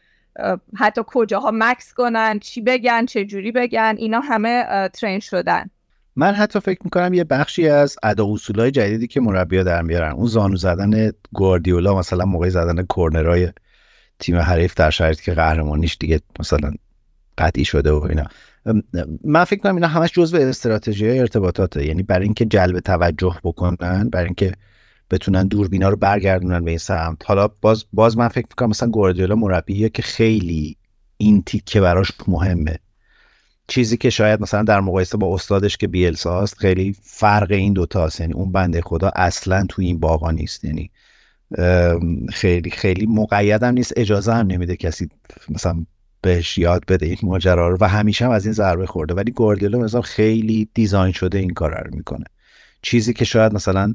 حتی 0.76 1.02
کجاها 1.06 1.50
مکس 1.54 1.94
کنن 1.94 2.38
چی 2.38 2.60
بگن 2.60 3.06
چه 3.06 3.24
جوری 3.24 3.52
بگن 3.52 3.94
اینا 3.98 4.20
همه 4.20 4.88
ترین 4.88 5.20
شدن. 5.20 5.70
من 6.16 6.34
حتی 6.34 6.60
فکر 6.60 6.80
می‌کنم 6.84 7.14
یه 7.14 7.24
بخشی 7.24 7.68
از 7.68 7.96
ادا 8.02 8.26
اصولای 8.32 8.70
جدیدی 8.70 9.06
که 9.06 9.20
مربیا 9.20 9.62
در 9.62 9.82
میارن. 9.82 10.12
اون 10.12 10.26
زانو 10.26 10.56
زدن 10.56 11.12
گواردیولا 11.32 11.98
مثلا 11.98 12.24
موقع 12.24 12.48
زدن 12.48 12.82
کورنرای 12.82 13.48
تیم 14.18 14.36
حریف 14.36 14.74
در 14.74 14.90
شرایطی 14.90 15.22
که 15.22 15.32
قهرمانیش 15.32 15.96
دیگه 16.00 16.20
مثلا 16.40 16.72
قطعی 17.38 17.64
شده 17.64 17.92
و 17.92 18.04
اینا. 18.04 18.24
من 19.24 19.44
فکر 19.44 19.60
کنم 19.60 19.74
اینا 19.74 19.88
همش 19.88 20.12
جزء 20.12 20.38
استراتژی 20.38 21.18
ارتباطاته. 21.18 21.86
یعنی 21.86 22.02
برای 22.02 22.24
اینکه 22.24 22.44
جلب 22.44 22.80
توجه 22.80 23.36
بکنن 23.44 24.08
برای 24.12 24.26
اینکه 24.26 24.52
بتونن 25.14 25.46
دوربینا 25.46 25.88
رو 25.88 25.96
برگردونن 25.96 26.64
به 26.64 26.70
این 26.70 26.78
سمت. 26.78 27.18
حالا 27.24 27.48
باز 27.48 27.84
باز 27.92 28.18
من 28.18 28.28
فکر 28.28 28.46
می‌کنم 28.50 28.68
مثلا 28.68 28.90
گواردیولا 28.90 29.34
مربیه 29.34 29.88
که 29.88 30.02
خیلی 30.02 30.76
این 31.16 31.42
تیکه 31.42 31.80
براش 31.80 32.12
مهمه. 32.28 32.78
چیزی 33.68 33.96
که 33.96 34.10
شاید 34.10 34.40
مثلا 34.40 34.62
در 34.62 34.80
مقایسه 34.80 35.16
با 35.16 35.34
استادش 35.34 35.76
که 35.76 35.86
بیلساست 35.86 36.58
خیلی 36.58 36.96
فرق 37.02 37.50
این 37.50 37.72
دوتاست 37.72 38.20
یعنی 38.20 38.32
اون 38.32 38.52
بنده 38.52 38.80
خدا 38.80 39.10
اصلا 39.16 39.66
تو 39.68 39.82
این 39.82 40.00
باغا 40.00 40.30
نیست. 40.30 40.64
یعنی 40.64 40.90
خیلی 42.32 42.70
خیلی 42.70 43.06
مقیدم 43.06 43.74
نیست. 43.74 43.92
اجازه 43.96 44.32
هم 44.32 44.46
نمیده 44.46 44.76
کسی 44.76 45.08
مثلا 45.48 45.84
بهش 46.20 46.58
یاد 46.58 46.84
بده 46.88 47.06
این 47.06 47.18
ماجرا 47.22 47.68
رو. 47.68 47.76
و 47.80 47.88
همیشه 47.88 48.24
هم 48.24 48.30
از 48.30 48.44
این 48.44 48.52
ضربه 48.52 48.86
خورده. 48.86 49.14
ولی 49.14 49.30
گواردیولا 49.30 49.78
مثلا 49.78 50.00
خیلی 50.00 50.68
دیزاین 50.74 51.12
شده 51.12 51.38
این 51.38 51.50
کار 51.50 51.84
رو 51.84 51.96
می‌کنه. 51.96 52.24
چیزی 52.82 53.12
که 53.12 53.24
شاید 53.24 53.54
مثلا 53.54 53.94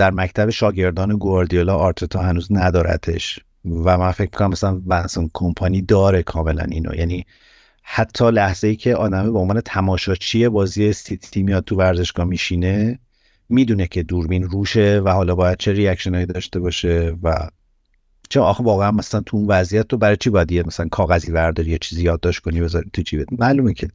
در 0.00 0.10
مکتب 0.10 0.50
شاگردان 0.50 1.16
گواردیولا 1.16 1.76
آرتتا 1.76 2.22
هنوز 2.22 2.48
ندارتش 2.50 3.40
و 3.64 3.98
من 3.98 4.10
فکر 4.10 4.30
کنم 4.30 4.50
مثلا 4.50 4.82
ونسون 4.86 5.30
کمپانی 5.34 5.82
داره 5.82 6.22
کاملا 6.22 6.62
اینو. 6.62 6.94
یعنی 6.94 7.26
حتی 7.82 8.30
لحظه 8.30 8.68
ای 8.68 8.76
که 8.76 8.96
آدمه 8.96 9.30
به 9.30 9.38
عنوان 9.38 9.60
تماشاچی 9.60 10.48
بازی 10.48 10.92
سیتی 10.92 11.42
میاد 11.42 11.64
تو 11.64 11.76
ورزشگاه 11.76 12.26
میشینه 12.26 12.98
می‌دونه 13.48 13.86
که 13.86 14.02
دوربین 14.02 14.42
روشه 14.42 15.00
و 15.04 15.08
حالا 15.08 15.34
باید 15.34 15.58
چه 15.58 15.72
ریاکشنایی 15.72 16.26
داشته 16.26 16.60
باشه 16.60 17.16
و 17.22 17.48
چه 18.28 18.40
آخه 18.40 18.64
واقعا 18.64 18.90
مثلا 18.90 19.20
تو 19.20 19.36
اون 19.36 19.46
وضعیت 19.46 19.88
تو 19.88 19.96
برای 19.96 20.16
چی 20.16 20.30
باید 20.30 20.66
مثلا 20.66 20.88
کاغذی 20.88 21.32
برداری 21.32 21.70
یا 21.70 21.78
چیزی 21.78 22.02
یادداشت 22.02 22.40
کنی 22.40 22.60
بذاری 22.60 22.90
تو 22.92 23.02
جیبت؟ 23.02 23.26
معلومه 23.32 23.74
که 23.74 23.88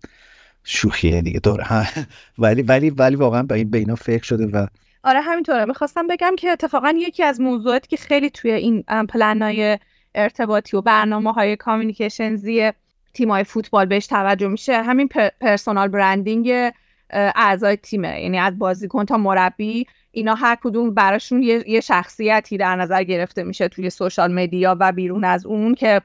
شوخیه 0.63 1.21
دیگه 1.21 1.39
دور 1.39 1.87
ولی 2.37 2.61
ولی 2.61 2.89
ولی 2.89 3.15
واقعا 3.15 3.43
به 3.43 3.77
اینا 3.77 3.95
فکر 3.95 4.23
شده 4.23 4.45
و 4.45 4.67
آره 5.05 5.21
همینطوره. 5.21 5.65
می‌خواستم 5.65 6.07
بگم 6.07 6.35
که 6.37 6.49
اتفاقا 6.49 6.93
یکی 6.97 7.23
از 7.23 7.41
موضوعاتی 7.41 7.87
که 7.87 7.97
خیلی 7.97 8.29
توی 8.29 8.51
این 8.51 8.83
پلنای 8.83 9.79
ارتباطی 10.15 10.77
و 10.77 10.81
برنامه 10.81 11.33
های 11.33 11.55
communications 11.55 12.64
ی 12.64 12.71
تیمای 13.13 13.43
فوتبال 13.43 13.85
بهش 13.85 14.07
توجه 14.07 14.47
میشه 14.47 14.81
همین 14.81 15.09
personal 15.41 15.87
branding 15.87 16.71
اعضای 17.09 17.77
تیمه. 17.77 18.21
یعنی 18.21 18.39
از 18.39 18.59
بازیکن 18.59 19.05
تا 19.05 19.17
مربی 19.17 19.87
اینا 20.11 20.35
هر 20.35 20.57
کدوم 20.63 20.93
براشون 20.93 21.43
یه،, 21.43 21.81
شخصیتی 21.81 22.57
در 22.57 22.75
نظر 22.75 23.03
گرفته 23.03 23.43
میشه 23.43 23.67
توی 23.67 23.89
social 23.89 24.33
media 24.33 24.77
و 24.79 24.91
بیرون 24.91 25.23
از 25.23 25.45
اون 25.45 25.75
که 25.75 26.01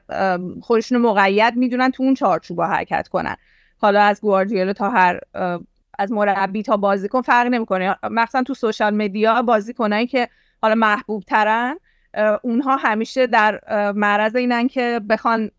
خودشون 0.61 0.97
مقید 0.97 1.55
می‌دونن 1.55 1.91
تو 1.91 2.03
اون 2.03 2.13
چارچوب 2.13 2.61
حرکت 2.61 3.07
کنن. 3.07 3.35
حالا 3.77 4.01
از 4.01 4.21
گواردیولا 4.21 4.73
تا 4.73 4.89
هر 4.89 5.19
از 6.01 6.11
مربی 6.11 6.63
تا 6.63 6.77
بازیکن 6.77 7.21
فرق 7.21 7.47
نمی‌کنه. 7.47 7.95
مثلا 8.11 8.43
تو 8.43 8.53
social 8.53 8.95
media 8.95 9.41
بازیکنایی 9.41 10.07
که 10.07 10.27
حالا 10.61 10.75
محبوب 10.75 11.23
ترن 11.23 11.77
اونها 12.41 12.75
همیشه 12.75 13.27
در 13.27 13.61
معرض 13.91 14.35
اینن 14.35 14.67
که 14.67 15.01
بخوان 15.09 15.51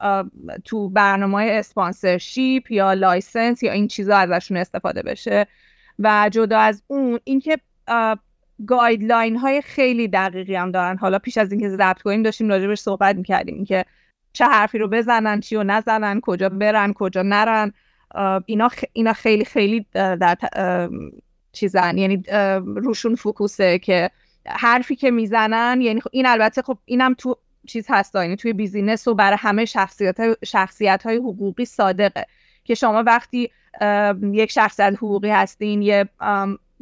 تو 0.64 0.88
برنامه 0.88 1.48
sponsorship 1.52 2.70
یا 2.70 2.92
license 2.92 3.62
یا 3.62 3.72
این 3.72 3.88
چیزا 3.88 4.16
ازشون 4.16 4.56
استفاده 4.56 5.02
بشه. 5.02 5.46
و 5.98 6.30
جدا 6.32 6.58
از 6.58 6.82
اون 6.86 7.20
اینکه 7.24 7.58
guideline 8.66 9.36
های 9.36 9.62
خیلی 9.62 10.08
دقیقی 10.08 10.54
هم 10.54 10.70
دارن. 10.70 10.96
حالا 10.96 11.18
پیش 11.18 11.38
از 11.38 11.52
اینکه 11.52 11.68
ضبط 11.68 12.02
کنیم 12.02 12.22
داشتیم 12.22 12.48
راجبش 12.48 12.80
صحبت 12.80 13.16
می‌کردیم. 13.16 13.64
که 13.64 13.84
چه 14.32 14.44
حرفی 14.44 14.78
رو 14.78 14.88
بزنن 14.88 15.40
چی 15.40 15.56
رو 15.56 15.62
نزنن 15.62 16.20
کجا 16.20 16.48
برن 16.48 16.92
کجا 16.92 17.22
نرن. 17.22 17.72
اینا, 18.46 18.70
اینا 18.92 19.12
خیلی 19.12 19.44
خیلی 19.44 19.86
در 19.94 20.38
چیزن. 21.52 21.98
یعنی 21.98 22.22
روشون 22.76 23.14
focus 23.14 23.67
ه 23.67 23.78
که 23.78 24.10
حرفی 24.46 24.96
که 24.96 25.10
می‌زنن 25.10 25.80
یعنی 25.80 26.00
خب 26.00 26.10
این 26.12 26.26
البته 26.26 26.62
خب 26.62 26.78
اینم 26.84 27.14
تو 27.14 27.36
چیز 27.66 27.86
هست 27.88 28.14
یعنی 28.14 28.36
توی 28.36 28.52
business 28.52 29.08
و 29.08 29.14
برای 29.14 29.36
همه 29.40 29.64
شخصیت 29.64 30.20
های, 30.20 30.36
شخصیت 30.44 31.02
های 31.02 31.16
حقوقی 31.16 31.64
صادقه. 31.64 32.26
که 32.64 32.74
شما 32.74 33.02
وقتی 33.06 33.50
یک 34.32 34.50
شخصیت 34.50 34.94
حقوقی 34.96 35.30
هستین 35.30 35.82
یه 35.82 36.08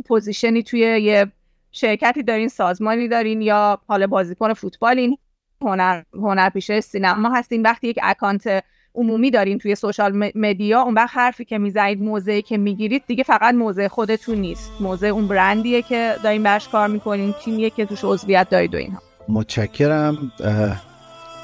position 0.06 0.56
ی 0.56 0.62
توی 0.62 0.80
یه 0.80 1.26
شرکتی 1.72 2.22
دارین 2.22 2.48
سازمانی 2.48 3.08
دارین 3.08 3.42
یا 3.42 3.80
حالا 3.86 4.06
بازیکن 4.06 4.52
فوتبالین 4.54 5.18
هنر 5.62 6.02
هنرپیشه 6.12 6.80
سینما 6.80 7.30
هستین 7.34 7.62
وقتی 7.62 7.88
یک 7.88 7.98
اکانت 8.02 8.64
عمومی 8.94 9.30
دارین 9.30 9.58
توی 9.58 9.74
سوشال 9.74 10.30
مدیا 10.34 10.80
اون 10.80 10.94
وقت 10.94 11.10
حرفی 11.12 11.44
که 11.44 11.58
می‌زنید 11.58 12.02
موضعی 12.02 12.42
که 12.42 12.58
می‌گیرید 12.58 13.02
دیگه 13.06 13.22
فقط 13.22 13.54
موضع 13.54 13.88
خودتون 13.88 14.38
نیست. 14.38 14.72
موضع 14.80 15.06
اون 15.06 15.28
برندیه 15.28 15.82
که 15.82 16.14
دارین 16.22 16.42
برش 16.42 16.68
کار 16.68 16.88
می‌کنین 16.88 17.34
تیمیه 17.44 17.70
که 17.70 17.86
توش 17.86 18.00
عضویت 18.04 18.48
دارید 18.50 18.74
و 18.74 18.78
اینها. 18.78 19.02
متشکرم. 19.28 20.32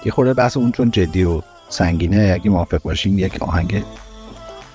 یه 0.04 0.12
خورده 0.12 0.34
بحث 0.34 0.56
اون 0.56 0.72
چون 0.72 0.90
جدی 0.90 1.24
و 1.24 1.42
سنگینه. 1.68 2.30
اگه 2.34 2.50
موافق 2.50 2.82
باشیم 2.82 3.18
یک 3.18 3.42
آهنگ 3.42 3.84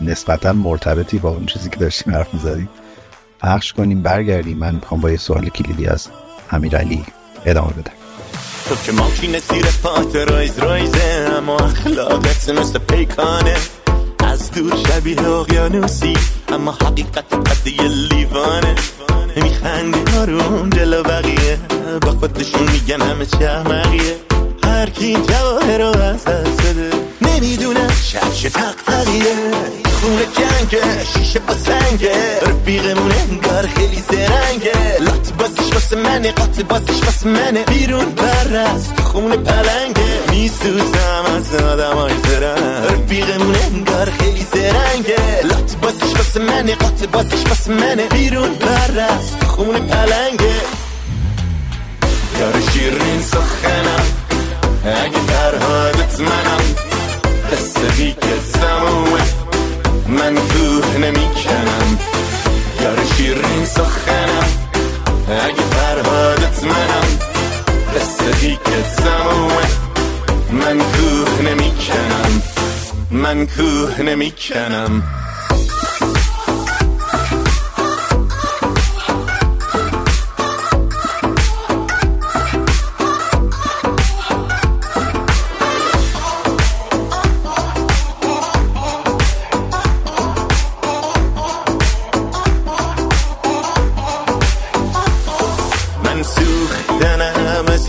نسبتا 0.02 0.54
مرتبطی 0.54 1.18
با 1.18 1.30
اون 1.30 1.46
چیزی 1.46 1.70
که 1.70 1.78
داشتیم 1.78 2.14
حرف 2.14 2.34
می‌زدیم. 2.34 2.70
پخش 3.40 3.74
کنیم 3.74 4.02
برگردیم. 4.02 4.58
من 4.58 4.76
می‌خوام 4.76 5.02
با 5.02 5.12
یه 5.12 5.18
سوال 5.18 5.50
کلیدی 5.50 5.88
از 5.88 6.10
علی 6.52 7.04
ادامه 7.46 7.74
بدم. 7.74 8.01
تو 8.72 8.78
که 8.86 8.92
ماشین 8.92 9.40
زیر 9.40 9.66
پات 9.84 10.16
رایز 10.16 10.60
رایزه 10.60 11.30
اما 11.38 11.58
اخلاقت 11.58 12.50
مثل 12.50 12.80
پیکانه. 12.80 13.56
از 14.24 14.52
دور 14.52 14.74
شبیه 14.88 15.28
اقیانوسی 15.28 16.14
اما 16.50 16.72
حقیقت 16.72 17.34
قد 17.34 17.68
یه 17.68 17.88
لیوانه. 17.88 18.76
میخندی 19.36 20.12
هارون 20.12 20.70
جلو 20.70 21.04
بقیه 21.04 21.60
با 22.02 22.12
خودشون 22.12 22.72
میگن 22.72 23.02
همه 23.02 23.26
چهمقیه 23.26 24.16
هر 24.64 24.90
کی 24.90 25.14
جواهر 25.14 25.78
رو 25.78 26.02
از 26.02 26.26
دست 26.26 26.62
بده. 26.62 26.90
نمی‌دونه 27.42 27.88
چه 28.42 28.50
تق 28.50 28.76
خونه 30.02 30.26
جنگه 30.38 31.06
شیشه 31.14 31.40
با 31.40 31.54
سنگه. 31.54 32.40
رفیقمون 32.42 33.12
انگار 33.12 33.68
خیلی 33.68 34.04
زرنگه. 34.12 34.98
لات 35.00 35.34
بازیش 35.34 35.74
واسه 35.74 35.96
منه 35.96 36.32
قاط 36.32 36.62
بازیش 36.62 37.04
واسه 37.04 37.28
منه. 37.28 37.64
بیرون 37.64 38.06
پرست 38.06 39.00
خونه 39.00 39.38
پلنگه. 39.38 40.20
میسوزم 40.30 41.26
از 41.36 41.56
آدم 41.56 41.98
های 41.98 42.14
زرن 42.28 42.84
رفیقمون 42.84 43.56
انگار 43.56 44.10
خیلی 44.10 44.46
زرنگه. 44.54 45.42
لات 45.44 45.76
بازیش 45.82 46.18
واسه 46.18 46.40
منه 46.40 46.76
قاط 46.76 47.04
بازیش 47.04 47.48
واسه 47.50 47.72
منه. 47.72 48.08
بیرون 48.08 48.56
پرست 48.56 49.44
خونه 49.48 49.80
پلنگه. 49.80 50.56
یار 52.40 52.62
شیرین 52.74 53.22
سخنم 53.22 54.06
اگه 54.86 55.20
فرهادت 55.28 56.20
منم. 56.20 56.91
قصه 57.52 58.12
که 58.12 58.36
زمومه 58.60 59.24
من 60.08 60.36
کوه 60.36 60.98
نمی‌کنم. 60.98 62.00
یار 62.82 62.98
شیرین 63.18 63.66
سخنم. 63.66 64.50
اگه 65.28 65.62
فرهادت 65.72 66.64
منم 66.64 67.20
قصه 67.96 68.48
که 68.50 69.04
زمومه 69.04 69.68
من 70.52 70.78
کوه 70.78 71.42
نمی‌کنم. 71.42 72.42
من 73.12 73.48
کوه 73.48 74.02
نمی‌کنم. 74.02 75.04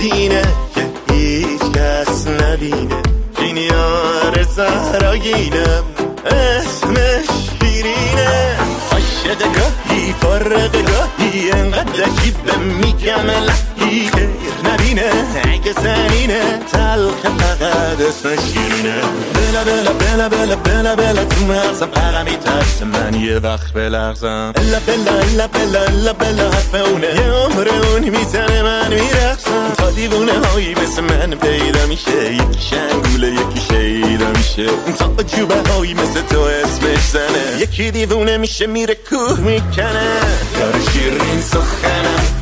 اینه 0.02 0.42
که 0.74 1.14
هیچ 1.14 1.60
کس 1.60 2.26
نبینه. 2.26 3.02
این 3.38 3.56
یار 3.56 4.42
زهراگینم 4.42 5.84
اسمش 6.26 7.26
شیرینه. 7.60 8.56
عاشق 8.92 9.38
گاهی 9.38 10.14
فارق 10.20 10.72
گاهی 10.72 11.50
انقدر 11.50 12.04
به 12.44 12.56
میگم 12.56 13.26
لحظه. 13.26 13.71
دیگه 13.92 14.28
نبینه. 14.64 15.10
اگه 15.52 15.72
زنینه 15.72 16.58
تلخ 16.72 17.20
فقط 17.38 18.00
اسمش 18.00 18.38
شیرینه 18.52 19.00
بلا 19.34 19.64
بلا 19.64 19.92
بلا 19.92 20.28
بلا 20.28 20.56
بلا 20.56 20.94
بلا 20.96 21.24
تو 21.24 21.44
مغزم 21.44 21.86
فقط 21.86 22.24
میترسه 22.24 22.84
من 22.84 23.14
یه 23.20 23.38
وقت 23.38 23.72
بلغزم. 23.72 24.52
الا 24.56 24.78
بلا 24.86 25.12
الا 25.18 25.46
بلا 25.46 25.82
الا 25.82 26.12
بلا 26.12 26.50
حرف 26.50 26.74
اونه. 26.74 27.06
یه 27.06 27.32
عمر 27.32 27.68
اون 27.68 28.08
می‌زنه 28.08 28.62
من 28.62 28.88
میرخزم 28.88 29.72
تا 29.78 29.90
دیوونه 29.90 30.32
هایی 30.32 30.74
مثل 30.74 31.00
من 31.02 31.30
پیدا 31.30 31.86
میشه. 31.86 32.34
یکی 32.34 32.60
شنگوله 32.70 33.28
یکی 33.28 33.60
شیدا 33.68 34.30
میشه. 34.36 34.66
تا 34.98 35.22
جوبه 35.22 35.54
هایی 35.70 35.94
مثل 35.94 36.20
تو 36.30 36.40
اسمش 36.40 37.04
زنه. 37.12 37.60
یکی 37.60 37.90
دیوونه 37.90 38.36
میشه 38.36 38.66
میره 38.66 38.94
کوه 39.10 39.40
می‌کنه. 39.40 40.12
یار 40.60 40.74
شیرین 40.92 41.40
سخنم. 41.40 42.41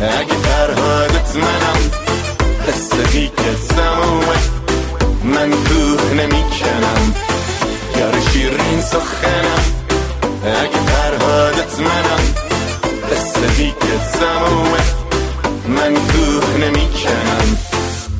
اگه 0.00 0.34
فرهادت 0.34 1.36
منم 1.36 1.90
قصه 2.68 3.28
که 3.28 3.74
سمومه 3.74 4.38
من 5.24 5.50
کوه 5.50 6.14
نمی‌کنم. 6.14 7.14
یار 7.98 8.20
شیرین 8.32 8.80
سخنم 8.80 9.64
اگه 10.44 10.78
فرهادت 10.86 11.80
منم 11.80 12.34
قصه 13.10 13.64
که 13.64 14.18
سمومه 14.18 14.82
من 15.68 15.94
کوه 15.94 16.56
نمی‌کنم. 16.60 17.58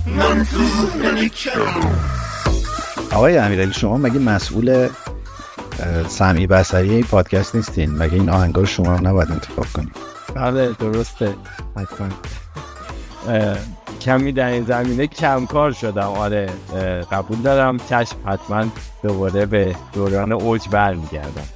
من 0.06 0.44
کوه 0.44 1.06
نمی‌کنم. 1.06 1.96
آقای 3.12 3.38
امیرعلی 3.38 3.72
شما 3.72 3.96
مگه 3.98 4.18
مسئول 4.18 4.88
سمعی 6.08 6.46
این 6.72 7.02
پادکست 7.02 7.54
نیستین؟ 7.54 7.90
مگه 7.90 8.14
این 8.14 8.28
آهنگا 8.28 8.60
رو 8.60 8.66
شما 8.66 8.96
نباید 8.96 9.32
انتخاب 9.32 9.66
کنید؟ 9.74 9.96
بله 10.34 10.72
درسته. 10.72 11.34
حتما 11.76 12.08
کمی 14.00 14.32
در 14.32 14.48
این 14.48 14.64
زمینه 14.64 15.06
کمکار 15.06 15.72
شدم. 15.72 16.08
آره 16.08 16.48
قبول 17.12 17.38
دارم. 17.38 17.76
چشم 17.76 18.16
حتما 18.26 18.64
دوباره 19.02 19.46
به 19.46 19.76
دوران 19.92 20.32
اوج 20.32 20.68
برمیگردم. 20.70 21.48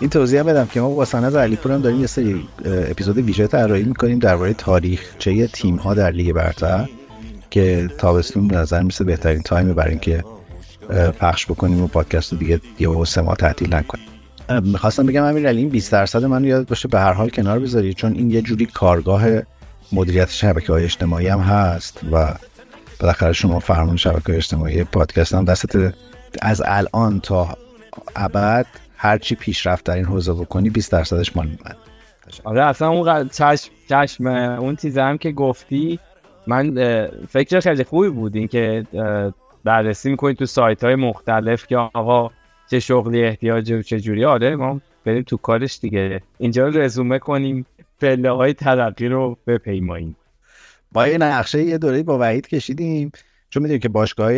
این 0.00 0.10
توضیح 0.10 0.42
بدم 0.42 0.66
که 0.66 0.80
ما 0.80 0.90
با 0.90 1.04
سند 1.04 1.36
علیپور 1.36 1.72
هم 1.72 1.80
داریم 1.80 2.00
یه 2.00 2.06
سری 2.06 2.48
اپیزود 2.64 3.18
ویژه 3.18 3.46
طراحی 3.46 3.82
می‌کنیم 3.82 4.18
درباره 4.18 4.54
تاریخچه 4.54 5.46
تیم 5.46 5.76
ها 5.76 5.94
در 5.94 6.10
لیگ 6.10 6.32
برتر 6.32 6.88
که 7.50 7.90
تابستون 7.98 8.48
به 8.48 8.56
نظر 8.56 8.82
میسه 8.82 9.04
بهترین 9.04 9.42
تایم 9.42 9.72
برای 9.72 9.90
اینکه 9.90 10.24
پخش 11.18 11.46
بکنیم 11.46 11.82
و 11.82 11.86
پادکست 11.86 12.32
رو 12.32 12.38
دیگه 12.38 12.60
یه 12.78 13.04
سه 13.04 13.20
ماه 13.20 13.36
تعطیل 13.36 13.74
نکنیم. 13.74 14.06
می‌خواستم 14.58 15.06
بگم 15.06 15.24
امیر 15.24 15.48
علی 15.48 15.58
این 15.58 15.68
20 15.68 15.92
درصد 15.92 16.24
من 16.24 16.44
یاد 16.44 16.68
باشه 16.68 16.88
به 16.88 17.00
هر 17.00 17.12
حال 17.12 17.28
کنار 17.28 17.58
بذاری 17.58 17.94
چون 17.94 18.12
این 18.12 18.30
یه 18.30 18.42
جوری 18.42 18.66
کارگاه 18.66 19.24
مدیریت 19.92 20.30
شبکه 20.30 20.72
های 20.72 20.84
اجتماعی 20.84 21.28
هم 21.28 21.40
هست 21.40 22.00
و 22.12 22.34
بالاخره 23.00 23.32
شما 23.32 23.58
فرمان 23.58 23.96
شبکه 23.96 24.36
اجتماعی 24.36 24.84
پادکست 24.84 25.34
هم 25.34 25.44
دستت 25.44 25.94
از 26.42 26.62
الان 26.66 27.20
تا 27.20 27.56
ابد 28.16 28.66
هرچی 28.96 29.34
پیشرفت 29.34 29.84
در 29.84 29.94
این 29.94 30.04
حوزه 30.04 30.32
بکنی 30.32 30.70
20 30.70 30.92
درصدش 30.92 31.36
مال 31.36 31.46
من. 31.46 31.74
آره 32.44 32.64
اصلا 32.64 32.88
اون 32.88 33.28
چشم 33.28 33.70
چشم 33.88 34.26
اون 34.26 34.76
چیزه 34.76 35.02
هم 35.02 35.18
که 35.18 35.32
گفتی 35.32 35.98
من 36.46 36.74
فکر 37.28 37.60
خیلی 37.60 37.84
خوبی 37.84 38.08
بود 38.08 38.36
این 38.36 38.48
که 38.48 38.86
بررسی 39.64 40.10
می‌کنید 40.10 40.36
تو 40.36 40.46
سایت 40.46 40.84
های 40.84 40.94
مختلف 40.94 41.66
که 41.66 41.76
آقا 41.76 42.30
چه 42.70 42.80
شغلی 42.80 43.24
احتیاجه 43.24 43.78
و 43.78 43.82
چه 43.82 44.00
جوری. 44.00 44.24
آره 44.24 44.56
ما 44.56 44.80
بریم 45.04 45.22
تو 45.22 45.36
کارش 45.36 45.78
دیگه. 45.80 46.22
اینجا 46.38 46.68
رزومه 46.68 47.18
کنیم 47.18 47.66
پله 48.00 48.30
های 48.30 48.54
ترقی 48.54 49.08
رو 49.08 49.38
بپیماییم. 49.46 50.16
با 50.92 51.08
یه 51.08 51.18
نقشه 51.18 51.62
یه 51.62 51.78
دوره 51.78 52.02
با 52.02 52.18
وحید 52.18 52.48
کشیدیم. 52.48 53.12
چون 53.48 53.62
می‌دونیم 53.62 53.80
که 53.80 53.88
باشگاه 53.88 54.32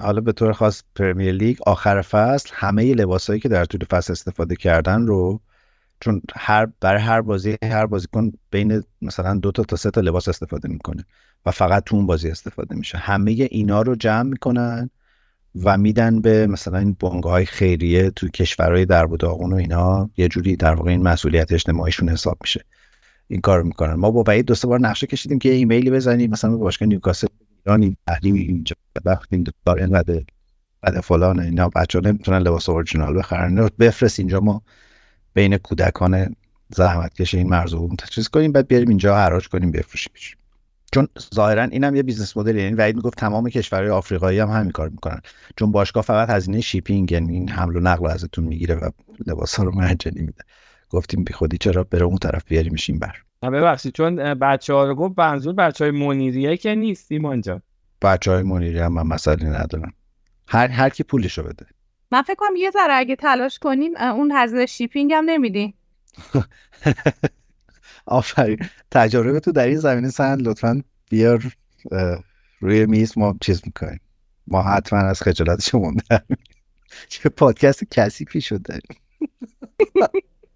حالا 0.00 0.20
به 0.20 0.32
طور 0.32 0.52
خاص 0.52 0.82
پرمیر 0.94 1.32
لیگ 1.32 1.58
آخر 1.66 2.02
فصل 2.02 2.50
همه 2.52 2.94
لباسایی 2.94 3.40
که 3.40 3.48
در 3.48 3.64
طول 3.64 3.84
فصل 3.84 4.12
استفاده 4.12 4.56
کردن 4.56 5.06
رو 5.06 5.40
چون 6.00 6.22
هر 6.36 6.68
برای 6.80 7.02
هر 7.02 7.20
بازی 7.20 7.56
هر 7.62 7.86
بازیکن 7.86 8.32
بین 8.50 8.82
مثلا 9.02 9.34
دو 9.34 9.52
تا 9.52 9.62
تا 9.62 9.76
سه 9.76 9.90
تا 9.90 10.00
لباس 10.00 10.28
استفاده 10.28 10.68
می‌کنه 10.68 11.04
و 11.46 11.50
فقط 11.50 11.84
تو 11.84 11.96
اون 11.96 12.06
بازی 12.06 12.30
استفاده 12.30 12.74
میشه. 12.76 12.98
همه 12.98 13.30
اینا 13.30 13.82
رو 13.82 13.94
جمع 13.94 14.22
می‌کنن. 14.22 14.90
و 15.64 15.78
میدن 15.78 16.20
به 16.20 16.46
مثلا 16.46 16.78
این 16.78 16.96
بنگاه 17.00 17.32
های 17.32 17.46
خیریه 17.46 18.10
تو 18.10 18.28
کشورهای 18.28 18.84
در 18.84 19.06
و 19.06 19.16
داغون 19.16 19.52
و 19.52 19.56
اینا. 19.56 20.10
یه 20.16 20.28
جوری 20.28 20.56
در 20.56 20.74
واقع 20.74 20.90
این 20.90 21.02
مسئولیت 21.02 21.52
اجتماعیشون 21.52 22.08
حساب 22.08 22.38
میشه. 22.40 22.64
این 23.28 23.40
کار 23.40 23.62
می‌کنن. 23.62 23.94
ما 23.94 24.10
با 24.10 24.22
بعید 24.22 24.46
دو 24.46 24.54
سه 24.54 24.68
بار 24.68 24.80
نقشه 24.80 25.06
کشیدیم 25.06 25.38
که 25.38 25.52
ایمیلی 25.52 25.90
بزنیم. 25.90 26.30
مثلا 26.30 26.50
به 26.50 26.56
باشگاه 26.56 26.88
نیوکاسل 26.88 27.26
ایران 27.64 27.82
این 27.82 27.96
تحریم 28.06 28.34
اینجا 28.34 28.76
وقتی 29.04 29.44
دار 29.64 29.78
اینقدر 29.78 30.22
بعد 30.80 31.00
فلان 31.00 31.40
اینا. 31.40 31.68
بچه‌ها 31.68 32.08
نمی‌تونن 32.08 32.38
لباس 32.38 32.68
اورجینال 32.68 33.18
بخرن. 33.18 33.68
بفرست 33.78 34.18
اینجا 34.18 34.40
ما 34.40 34.62
بین 35.34 35.56
کودکان 35.56 36.36
زحمت 36.68 37.14
کش 37.14 37.34
این 37.34 37.48
مرزو 37.48 37.96
چیز 38.10 38.28
کنیم. 38.28 38.52
بعد 38.52 38.68
بیاریم 38.68 38.88
اینجا 38.88 39.16
حراج 39.16 39.48
کنیم 39.48 39.70
بفروشیم 39.70 40.12
چون 40.96 41.08
ظاهرا 41.34 41.62
اینم 41.62 41.96
یه 41.96 42.02
business 42.02 42.36
model 42.36 42.56
یعنی 42.56 42.74
وحید 42.74 42.96
می‌گفت 42.96 43.18
تمام 43.18 43.48
کشورهای 43.50 43.90
آفریقایی 43.90 44.38
هم 44.38 44.48
همین 44.48 44.70
کار 44.70 44.88
می‌کنن. 44.88 45.20
چون 45.56 45.72
باشگاه 45.72 46.02
فقط 46.02 46.30
هزینه 46.30 46.60
shipping 46.60 47.12
یعنی 47.12 47.32
این 47.32 47.48
حمل 47.48 47.76
و 47.76 47.80
نقل 47.80 48.04
رو 48.04 48.10
ازتون 48.10 48.44
می‌گیره 48.44 48.74
و 48.74 48.90
لباس 49.26 49.54
ها 49.54 49.64
رو 49.64 49.74
مجانی 49.74 50.20
میده. 50.20 50.44
گفتیم 50.90 51.24
بی 51.24 51.32
خودی 51.32 51.58
چرا 51.58 51.84
بره 51.84 52.04
اون 52.04 52.16
طرف 52.16 52.44
بیاریمش 52.44 52.90
این 52.90 52.98
بر. 52.98 53.16
ببخشید 53.42 53.94
چون 53.94 54.34
بچه 54.34 54.74
ها 54.74 54.84
رو 54.84 54.94
گفت 54.94 55.18
منظور 55.18 55.54
بچه 55.54 55.84
های 55.84 55.90
منیریه 55.90 56.56
که 56.56 56.74
نیست 56.74 57.12
ایمان 57.12 57.40
جان. 57.40 57.62
بچه 58.02 58.30
های 58.30 58.42
منیری 58.42 58.78
هم 58.78 58.92
من 58.92 59.06
مسئله 59.06 59.46
ندارم. 59.46 59.92
هر 60.48 60.68
هر 60.68 60.88
کی 60.88 61.02
پولشو 61.02 61.42
بده. 61.42 61.66
من 62.12 62.22
فکر 62.22 62.36
کنم 62.38 62.56
یه 62.56 62.70
ذره 62.70 62.94
اگه 62.94 63.16
تلاش 63.16 63.58
کنیم 63.58 63.92
اه، 63.96 64.14
اون 64.14 64.32
هزینه 64.34 64.66
شیپینگ 64.66 65.12
هم 65.12 65.24
نمیدین 65.24 65.74
آفرین. 68.06 68.58
تجربه 68.90 69.40
تو 69.40 69.52
در 69.52 69.66
این 69.66 69.78
زمینه 69.78 70.08
سند 70.08 70.48
لطفا 70.48 70.82
بیار 71.10 71.52
روی 72.60 72.86
میز 72.86 73.18
ما 73.18 73.36
چیز 73.40 73.62
می‌کنیم. 73.66 74.00
ما 74.46 74.62
حتما 74.62 74.98
از 74.98 75.22
خجالت 75.22 75.62
شما. 75.62 75.94
چه 77.08 77.28
پادکست 77.28 77.84
کثیفی 77.90 78.40
شد 78.40 78.62
داریم 78.62 78.96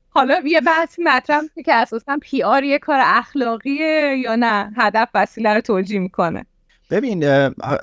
حالا 0.08 0.42
یه 0.46 0.60
بحث 0.60 0.98
مطرح 1.04 1.40
میشه 1.40 1.62
که 1.62 1.74
اساسا 1.74 2.18
پی 2.22 2.42
آر 2.42 2.64
یه 2.64 2.78
کار 2.78 3.00
اخلاقیه 3.04 4.16
یا 4.24 4.36
نه؟ 4.36 4.72
هدف 4.76 5.08
وسیله 5.14 5.54
رو 5.54 5.60
توجیه 5.60 5.98
می‌کنه. 5.98 6.46
ببین 6.90 7.24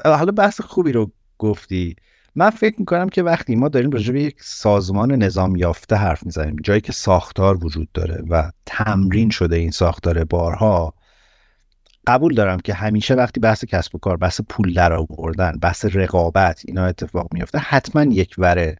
حالا 0.05 0.31
بحث 0.31 0.61
خوبی 0.61 0.91
رو 0.91 1.11
گفتی. 1.37 1.95
من 2.37 2.49
فکر 2.49 2.75
می‌کنم 2.79 3.09
که 3.09 3.23
وقتی 3.23 3.55
ما 3.55 3.69
داریم 3.69 3.91
راجع 3.91 4.13
به 4.13 4.23
یک 4.23 4.35
سازمان 4.43 5.11
نظام 5.11 5.55
یافته 5.55 5.95
حرف 5.95 6.25
می‌زنیم 6.25 6.55
جایی 6.63 6.81
که 6.81 6.91
ساختار 6.91 7.65
وجود 7.65 7.91
داره 7.93 8.23
و 8.29 8.51
تمرین 8.65 9.29
شده 9.29 9.55
این 9.55 9.71
ساختار 9.71 10.23
بارها 10.23 10.93
قبول 12.07 12.35
دارم 12.35 12.59
که 12.59 12.73
همیشه 12.73 13.13
وقتی 13.15 13.39
بحث 13.39 13.65
کسب 13.65 13.95
و 13.95 13.97
کار 13.97 14.17
بحث 14.17 14.41
پول 14.49 14.73
در 14.73 14.93
آوردن 14.93 15.51
بحث 15.61 15.85
رقابت 15.85 16.61
اینا 16.65 16.85
اتفاق 16.85 17.33
میفته 17.33 17.57
حتما 17.57 18.03
یک 18.03 18.35
وره 18.37 18.77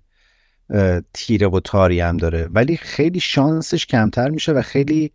تیره 1.14 1.48
و 1.48 1.60
تاری 1.60 2.00
هم 2.00 2.18
داره. 2.18 2.48
ولی 2.52 2.78
خیلی 2.78 3.20
شانسش 3.20 3.86
کمتر 3.86 4.30
میشه 4.30 4.52
و 4.52 4.62
خیلی 4.62 5.12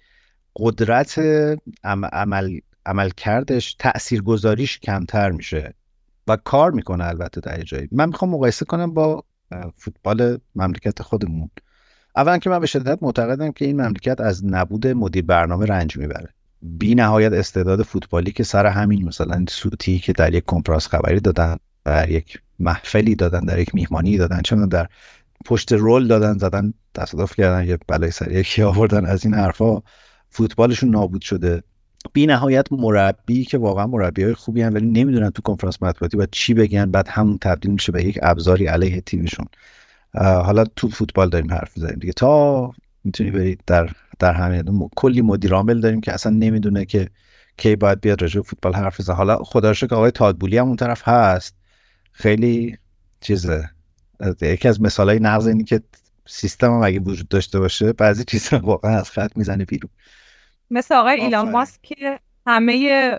قدرت 0.57 1.19
عم- 1.85 2.05
عمل 2.05 2.59
عملکردش 2.87 3.75
تاثیرگذاریش 3.75 4.79
کمتر 4.79 5.31
میشه. 5.31 5.75
و 6.29 6.37
کار 6.37 6.71
می‌کنه 6.71 7.05
البته 7.05 7.41
در 7.41 7.63
جایی. 7.63 7.89
من 7.93 8.09
می‌خوام 8.09 8.31
مقایسه 8.31 8.65
کنم 8.65 8.95
با 8.95 9.25
فوتبال 9.77 10.39
مملکت 10.55 11.03
خودمون. 11.03 11.51
اولا 12.17 12.39
که 12.39 12.51
من 12.51 12.59
به 12.59 12.67
شدت 12.67 12.99
معتقدم 13.03 13.53
که 13.53 13.65
این 13.65 13.81
مملکت 13.81 14.21
از 14.21 14.45
نبود 14.47 14.87
مدیر 14.87 15.25
برنامه 15.25 15.67
رنج 15.67 15.97
می‌بره. 15.97 16.29
بی 16.63 16.95
نهایت 16.95 17.33
استعداد 17.33 17.83
فوتبالی 17.83 18.33
که 18.33 18.45
سر 18.45 18.67
همین 18.67 19.05
مثلا 19.05 19.45
سوتی 19.49 19.99
که 19.99 20.13
در 20.13 20.35
یک 20.35 20.45
کنفرانس 20.45 20.89
خبری 20.89 21.21
دادن 21.21 21.57
در 21.85 22.11
یک 22.11 22.43
محفلی 22.59 23.15
دادن 23.15 23.41
در 23.41 23.59
یک 23.59 23.75
میهمانی 23.75 24.17
دادن 24.17 24.41
چون 24.43 24.69
در 24.69 24.89
پشت 25.45 25.73
رول 25.73 26.09
دادن 26.09 26.39
زدن 26.39 26.75
تصادف 26.95 27.35
کردن 27.37 27.69
یه 27.69 27.79
بلای 27.89 28.11
سر 28.11 28.33
یکی 28.33 28.63
آوردن 28.63 29.07
از 29.07 29.25
این 29.25 29.35
حرفا 29.35 29.83
فوتبالشون 30.31 30.91
نابود 30.91 31.23
شده. 31.23 31.63
بی 32.13 32.27
نهایت 32.27 32.73
مربی 32.73 33.45
که 33.45 33.59
واقعا 33.59 33.87
مربی 33.87 34.23
های 34.23 34.35
خوبی 34.35 34.63
هم 34.63 34.75
ولی 34.75 34.87
نمی‌دونن 34.87 35.31
تو 35.31 35.43
کنفرانس 35.43 35.83
مطبوعاتی 35.83 36.17
باید 36.17 36.29
چی 36.33 36.55
بگن. 36.55 36.91
بعد 36.91 37.09
همون 37.09 37.39
تبدیل 37.39 37.71
میشه 37.71 37.93
به 37.93 38.05
یک 38.05 38.19
ابزاری 38.23 38.67
علیه 38.67 39.01
تیمشون. 39.01 39.47
حالا 40.15 40.65
تو 40.65 40.89
فوتبال 40.89 41.29
داریم 41.29 41.51
حرف 41.51 41.77
می‌زنیم 41.77 41.99
دیگه. 41.99 42.13
تا 42.13 42.73
می‌تونی 43.05 43.31
برید 43.31 43.61
در 43.67 43.91
در 44.19 44.33
همین 44.33 44.71
م- 44.71 44.89
کلی 44.97 45.23
مدیر 45.23 45.55
عامل 45.55 45.81
داریم 45.81 46.01
که 46.01 46.13
اصلا 46.13 46.33
نمی‌دونه 46.33 46.85
که 46.85 47.09
کی 47.57 47.77
باید 47.77 48.01
بیاد 48.01 48.23
راجع 48.23 48.41
فوتبال 48.43 48.75
حرف 48.75 49.01
بزنه. 49.01 49.17
حالا 49.17 49.37
خدا 49.37 49.73
شکر 49.73 49.95
آقای 49.95 50.11
تادبولی 50.11 50.59
هم 50.59 50.67
اون 50.67 50.77
طرف 50.77 51.09
هست. 51.09 51.57
خیلی 52.13 52.79
چیزه 53.21 53.71
یکی 54.43 54.69
از 54.69 54.81
مثالهای 54.83 55.19
نقض 55.21 55.47
اینی 55.47 55.65
که 55.65 55.83
سیستم 56.27 56.67
هم 56.75 56.83
اگه 56.83 57.01
وجود 57.01 57.29
داشته 57.29 57.59
باشه 57.59 57.93
بعضی 57.93 58.25
چیزا 58.25 58.59
واقعا 58.59 58.99
از 58.99 59.11
خط 59.11 59.37
می‌زنه 59.37 59.65
بیرون. 59.65 59.91
مثل 60.73 60.95
آقای 60.95 61.21
ایلان. 61.21 61.51
ماسک 61.51 61.83
که 61.83 62.21
همه 62.47 63.19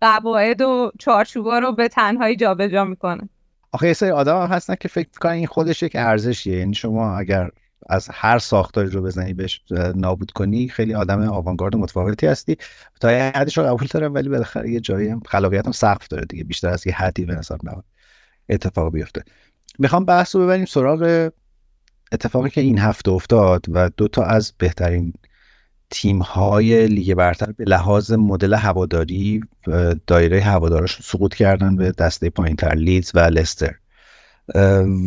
قواعد 0.00 0.60
و 0.60 0.92
چارچوبا 0.98 1.58
رو 1.58 1.72
به 1.72 1.88
تنهایی 1.88 2.36
جابجا 2.36 2.84
می‌کنه. 2.84 3.28
آخه 3.72 3.86
یه 3.86 3.92
سری 3.92 4.10
آدم 4.10 4.46
هستن 4.46 4.74
که 4.80 4.88
فکر 4.88 5.08
می‌کنن 5.14 5.32
این 5.32 5.46
خودش 5.46 5.82
یک 5.82 5.92
ارزشیه. 5.96 6.58
یعنی 6.58 6.74
شما 6.74 7.16
اگر 7.16 7.50
از 7.88 8.08
هر 8.12 8.38
ساختاری 8.38 8.90
رو 8.90 9.02
بزنی 9.02 9.32
بهش 9.32 9.62
نابود 9.94 10.30
کنی 10.30 10.68
خیلی 10.68 10.94
آدم 10.94 11.28
آوانگارد 11.28 11.76
متفاوتی 11.76 12.26
هستی. 12.26 12.56
تا 13.00 13.12
یه 13.12 13.32
حدش 13.36 13.58
رو 13.58 13.64
قبول 13.64 13.88
دارم 13.90 14.14
ولی 14.14 14.28
بالاخره 14.28 14.70
یه 14.70 14.80
جایی 14.80 15.08
هم 15.08 15.20
خلاقیت 15.26 15.66
هم 15.66 15.72
سقف 15.72 16.08
داره 16.08 16.24
دیگه. 16.24 16.44
بیشتر 16.44 16.68
از 16.68 16.86
یه 16.86 16.94
حدی 16.94 17.24
به 17.24 17.34
نظر 17.34 17.56
اتفاق 18.48 18.92
بیفته. 18.92 19.22
می‌خوام 19.78 20.04
بحث 20.04 20.36
رو 20.36 20.42
ببریم 20.42 20.64
سراغ 20.64 21.30
اتفاقی 22.12 22.50
که 22.50 22.60
این 22.60 22.78
هفته 22.78 23.10
افتاد 23.10 23.66
و 23.68 23.90
دو 23.96 24.08
تا 24.08 24.24
از 24.24 24.52
بهترین 24.58 25.12
تیم 25.92 26.18
های 26.18 26.86
لیگ 26.86 27.14
برتر 27.14 27.52
به 27.52 27.64
لحاظ 27.64 28.12
مدل 28.12 28.54
هواداری 28.54 29.40
دایره 30.06 30.40
هوادارش 30.40 31.02
سقوط 31.02 31.34
کردن 31.34 31.76
به 31.76 31.92
دسته 31.92 32.30
پایینتر 32.30 32.74
لیدز 32.74 33.10
و 33.14 33.18
لستر. 33.18 33.74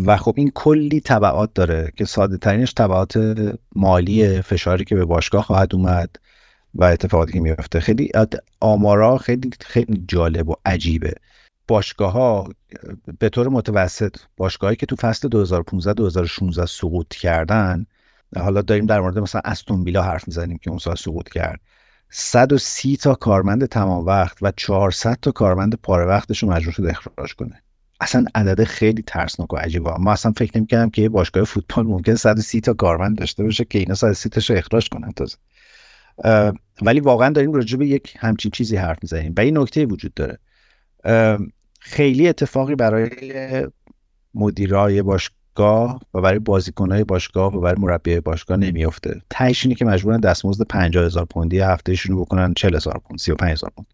و 0.05 0.17
خب 0.17 0.33
این 0.37 0.51
کلی 0.55 0.99
طبعات 0.99 1.53
داره 1.53 1.91
که 1.95 2.05
ساده 2.05 2.37
ترینش 2.37 2.73
طبعات 2.73 3.35
مالی 3.75 4.41
فشاری 4.41 4.85
که 4.85 4.95
به 4.95 5.05
باشگاه 5.05 5.43
خواهد 5.43 5.75
اومد 5.75 6.15
و 6.75 6.83
اتفاقاتی 6.83 7.31
که 7.31 7.39
میفته 7.39 7.79
خیلی 7.79 8.11
آمارا 8.59 9.17
خیلی 9.17 9.49
خیلی 9.61 10.05
جالب 10.07 10.49
و 10.49 10.55
عجیبه. 10.65 11.13
باشگاه 11.67 12.11
ها 12.11 12.49
به 13.19 13.29
طور 13.29 13.47
متوسط 13.47 14.15
باشگاهایی 14.37 14.75
که 14.75 14.85
تو 14.85 14.95
فصل 14.95 15.27
2015 15.27 15.93
2016 15.93 16.65
سقوط 16.65 17.07
کردن 17.07 17.85
حالا 18.41 18.61
داریم 18.61 18.85
در 18.85 18.99
مورد 18.99 19.19
مثلا 19.19 19.41
استون 19.45 19.83
ویلا 19.83 20.03
حرف 20.03 20.27
می‌زنیم 20.27 20.57
که 20.57 20.69
اون 20.69 20.79
سال 20.79 20.95
سقوط 20.95 21.29
کرد. 21.29 21.59
130 22.09 22.97
تا 22.97 23.15
کارمند 23.15 23.65
تمام 23.65 24.05
وقت 24.05 24.37
و 24.41 24.51
400 24.57 25.17
تا 25.21 25.31
کارمند 25.31 25.75
پاره 25.75 26.05
وقتش 26.05 26.43
رو 26.43 26.49
مجبور 26.49 26.73
شد 26.73 26.85
اخراج 26.85 27.35
کنه. 27.35 27.61
اصلا 28.01 28.25
عدد 28.35 28.63
خیلی 28.63 29.01
ترسناک 29.01 29.53
و 29.53 29.57
عجیبه. 29.57 29.93
ما 29.99 30.11
اصلا 30.11 30.31
فکر 30.37 30.57
نمی‌کردم 30.57 30.89
که 30.89 31.01
یه 31.01 31.09
باشگاه 31.09 31.43
فوتبال 31.43 31.85
ممکن 31.85 32.15
130 32.15 32.61
تا 32.61 32.73
کارمند 32.73 33.17
داشته 33.17 33.43
باشه 33.43 33.65
که 33.65 33.79
اینا 33.79 33.95
130 33.95 34.29
تاشو 34.29 34.53
اخراج 34.53 34.89
کنن 34.89 35.11
تازه. 35.11 35.37
ولی 36.81 36.99
واقعا 36.99 37.29
داریم 37.29 37.53
راجع 37.53 37.77
به 37.77 37.87
یک 37.87 38.13
همچین 38.19 38.51
چیزی 38.51 38.75
حرف 38.75 38.97
می‌زنیم 39.01 39.33
و 39.37 39.41
این 39.41 39.57
نکته 39.57 39.85
وجود 39.85 40.13
داره. 40.13 40.39
خیلی 41.79 42.27
اتفاقی 42.27 42.75
برای 42.75 43.09
مدیرای 44.33 45.01
باشگاه 45.55 46.01
و 46.13 46.21
برای 46.21 46.39
بازیکنهای 46.39 47.03
باشگاه 47.03 47.57
و 47.57 47.59
برای 47.59 47.75
مربی 47.79 48.19
باشگاه 48.19 48.57
نمیافته. 48.57 49.21
تهش 49.29 49.65
اینه 49.65 49.75
که 49.75 49.85
مجبورن 49.85 50.19
دستمزد 50.19 50.67
50 50.67 51.05
هزار 51.05 51.25
پوندی 51.25 51.59
هفتهشون 51.59 52.15
رو 52.15 52.25
بکنن 52.25 52.53
40 52.53 52.75
هزار 52.75 53.01
پوند 53.07 53.19
35 53.19 53.51
هزار 53.51 53.71
پوند. 53.75 53.87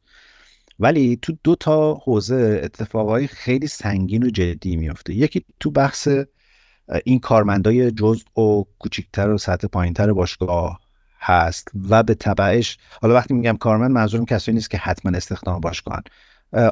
ولی 0.80 1.20
تو 1.22 1.34
دو 1.44 1.56
تا 1.56 1.94
حوزه 1.94 2.62
اتفاقای 2.64 3.28
خیلی 3.28 3.68
سنگین 3.68 4.24
و 4.24 4.30
جدی 4.30 4.76
میافته. 4.76 5.14
یکی 5.14 5.46
تو 5.60 5.72
بحث 5.72 6.08
این 7.06 7.20
کارمندای 7.20 7.92
جزء 7.92 8.42
و 8.42 8.64
کوچیکتر 8.80 9.30
و 9.30 9.38
سطح 9.38 9.68
پایینتر 9.68 10.14
باشگاه 10.14 10.80
هست 11.20 11.68
و 11.90 12.04
به 12.04 12.14
تبعش 12.14 12.78
حالا 13.02 13.14
وقتی 13.14 13.34
میگم 13.34 13.58
کارمند 13.58 13.92
منظورم 13.92 14.26
کسایی 14.26 14.56
نیست 14.56 14.70
که 14.70 14.78
حتما 14.78 15.18
استخدام 15.18 15.60
باشگاهن. 15.60 16.04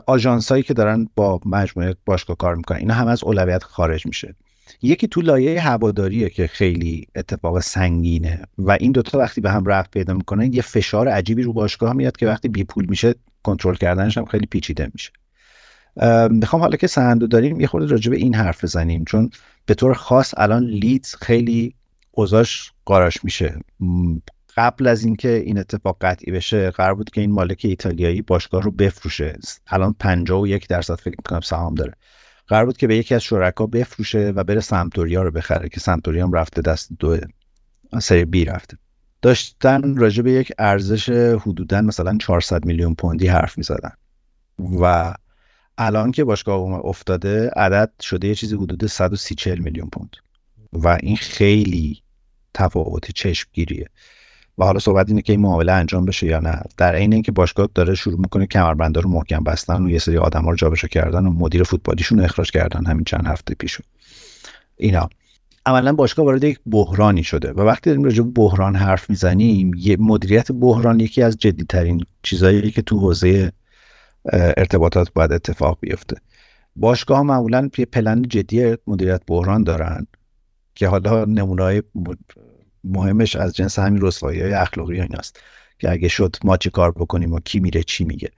آژانس 0.07 0.51
هایی 0.51 0.63
که 0.63 0.73
دارن 0.73 1.09
با 1.15 1.39
مجموعه 1.45 1.95
باشگاه 2.05 2.37
کار 2.37 2.55
می‌کنن 2.55 2.77
اینا 2.77 2.93
هم 2.93 3.07
از 3.07 3.23
اولویت 3.23 3.63
خارج 3.63 4.05
میشه. 4.05 4.35
یکی 4.81 5.07
تو 5.07 5.21
لایه 5.21 5.61
هواداریه 5.61 6.29
که 6.29 6.47
خیلی 6.47 7.07
اتفاق 7.15 7.59
سنگینه 7.59 8.41
و 8.57 8.71
این 8.71 8.91
دوتا 8.91 9.17
وقتی 9.17 9.41
به 9.41 9.51
هم 9.51 9.65
رفت 9.65 9.91
پیدا 9.91 10.13
می‌کنن 10.13 10.53
یه 10.53 10.61
فشار 10.61 11.07
عجیبی 11.07 11.43
رو 11.43 11.53
باشگاه 11.53 11.93
میاد 11.93 12.17
که 12.17 12.27
وقتی 12.27 12.47
بی 12.47 12.63
پول 12.63 12.85
میشه 12.89 13.15
کنترل 13.43 13.75
کردنش 13.75 14.17
هم 14.17 14.25
خیلی 14.25 14.45
پیچیده 14.45 14.89
میشه. 14.93 15.11
می‌خوام 16.29 16.61
حالا 16.61 16.77
که 16.77 16.87
سهندو 16.87 17.27
داریم 17.27 17.59
یه 17.59 17.67
خورده 17.67 17.87
راجع 17.87 18.11
به 18.11 18.17
این 18.17 18.35
حرف 18.35 18.63
بزنیم 18.63 19.03
چون 19.05 19.29
به 19.65 19.73
طور 19.73 19.93
خاص 19.93 20.33
الان 20.37 20.63
لیدز 20.65 21.15
خیلی 21.15 21.75
اوضاش 22.11 22.71
قاراش 22.85 23.23
میشه. 23.23 23.59
قبل 24.57 24.87
از 24.87 25.03
اینکه 25.03 25.29
این 25.29 25.57
اتفاق 25.57 25.97
قطعی 26.01 26.31
بشه 26.31 26.71
قرار 26.71 26.95
بود 26.95 27.09
که 27.09 27.21
این 27.21 27.31
مالک 27.31 27.61
ایتالیایی 27.63 28.21
باشگاه 28.21 28.61
رو 28.61 28.71
بفروشه. 28.71 29.37
الان 29.67 29.95
51 29.99 30.67
درصد 30.67 30.95
فکر 30.95 31.15
می‌کنم 31.17 31.41
سهام 31.41 31.75
داره. 31.75 31.93
قرار 32.49 32.65
بود 32.65 32.77
که 32.77 32.87
به 32.87 32.97
یکی 32.97 33.15
از 33.15 33.23
شرکا 33.23 33.65
بفروشه 33.65 34.33
و 34.35 34.43
بره 34.43 34.59
سمتوریا 34.59 35.23
رو 35.23 35.31
بخره 35.31 35.69
که 35.69 35.79
سمتوریا 35.79 36.25
هم 36.25 36.33
رفته 36.33 36.61
دست 36.61 36.89
دو 36.99 37.17
سری 37.99 38.25
بی 38.25 38.45
رفته. 38.45 38.77
داشتن 39.21 39.95
راجع 39.95 40.23
به 40.23 40.31
یک 40.31 40.51
ارزش 40.59 41.09
حدودا 41.41 41.81
مثلا 41.81 42.17
400 42.17 42.65
میلیون 42.65 42.95
پوندی 42.95 43.27
حرف 43.27 43.57
می‌زدن. 43.57 43.91
و 44.81 45.13
الان 45.77 46.11
که 46.11 46.23
باشگاه 46.23 46.85
افتاده 46.85 47.49
عدد 47.49 47.91
شده 48.01 48.27
یه 48.27 48.35
چیزی 48.35 48.55
حدود 48.55 48.85
130 48.85 49.35
میلیون 49.59 49.89
پوند. 49.89 50.15
و 50.73 50.97
این 51.01 51.17
خیلی 51.17 52.03
تفاوت 52.53 53.11
چشمگیریه. 53.11 53.87
و 54.59 54.63
حالا 54.63 54.79
صحبت 54.79 55.09
اینه 55.09 55.21
که 55.21 55.33
این 55.33 55.41
معامله 55.41 55.71
انجام 55.71 56.05
بشه 56.05 56.27
یا 56.27 56.39
نه. 56.39 56.61
در 56.77 56.95
عین 56.95 57.13
اینکه 57.13 57.31
باشگاه 57.31 57.69
داره 57.75 57.95
شروع 57.95 58.19
می‌کنه 58.19 58.45
کمربندا 58.45 59.01
رو 59.01 59.09
محکم 59.09 59.43
بستن 59.43 59.85
و 59.85 59.89
یه 59.89 59.99
سری 59.99 60.17
آدما 60.17 60.49
رو 60.49 60.55
جابجا 60.55 60.87
کردن 60.87 61.25
و 61.25 61.31
مدیر 61.31 61.63
فوتبالیشون 61.63 62.19
اخراج 62.19 62.51
کردن 62.51 62.85
همین 62.85 63.03
چند 63.03 63.25
هفته 63.25 63.55
پیشو 63.55 63.83
اینا. 64.77 65.09
عملا 65.65 65.93
باشگاه 65.93 66.25
وارد 66.25 66.43
یک 66.43 66.59
بحرانی 66.65 67.23
شده 67.23 67.51
و 67.51 67.61
وقتی 67.61 67.89
داریم 67.89 68.03
راجع 68.03 68.23
بحران 68.23 68.75
حرف 68.75 69.09
می‌زنیم 69.09 69.71
یه 69.77 69.97
مدیریت 69.99 70.51
بحران 70.51 70.99
یکی 70.99 71.21
از 71.21 71.37
جدیترین 71.37 72.05
چیزهایی 72.23 72.71
که 72.71 72.81
تو 72.81 72.99
حوزه 72.99 73.51
ارتباطات 74.33 75.13
باید 75.13 75.31
اتفاق 75.31 75.77
بیفته. 75.81 76.17
باشگاه 76.75 77.21
معمولا 77.21 77.69
یه 77.77 77.85
پلن 77.85 78.21
جدی 78.21 78.75
مدیریت 78.87 79.21
بحران 79.27 79.63
دارن 79.63 80.07
که 80.75 80.87
حالا 80.87 81.25
نمونه‌های 81.25 81.83
مهمش 82.83 83.35
از 83.35 83.55
جنس 83.55 83.79
همین 83.79 84.01
رسوایی 84.01 84.41
های 84.41 84.53
اخلاقی 84.53 85.01
ایناست 85.01 85.39
که 85.79 85.91
اگه 85.91 86.07
شد 86.07 86.35
ما 86.43 86.57
چه 86.57 86.69
کار 86.69 86.91
بکنیم 86.91 87.33
و 87.33 87.39
کی 87.39 87.59
میره 87.59 87.83
چی 87.83 88.03
میگه. 88.03 88.29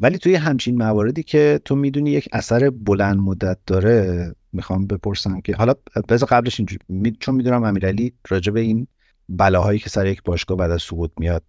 ولی 0.00 0.18
توی 0.18 0.34
همچین 0.34 0.78
مواردی 0.78 1.22
که 1.22 1.60
تو 1.64 1.76
می‌دونی 1.76 2.10
یک 2.10 2.28
اثر 2.32 2.70
بلند 2.70 3.16
مدت 3.16 3.58
داره 3.66 4.34
می‌خوام 4.52 4.86
بپرسم 4.86 5.40
که 5.40 5.56
حالا 5.56 5.74
بذار 6.08 6.28
قبلش 6.28 6.60
اینجوری 6.60 6.84
می... 6.88 7.16
چون 7.20 7.34
می‌دونم 7.34 7.64
امیرعلی 7.64 8.12
راجع 8.28 8.52
به 8.52 8.60
این 8.60 8.86
بلاهایی 9.28 9.78
که 9.78 9.90
سر 9.90 10.06
یک 10.06 10.22
باشگاه 10.22 10.56
بعد 10.56 10.70
از 10.70 10.82
سقوط 10.82 11.10
میاد 11.18 11.42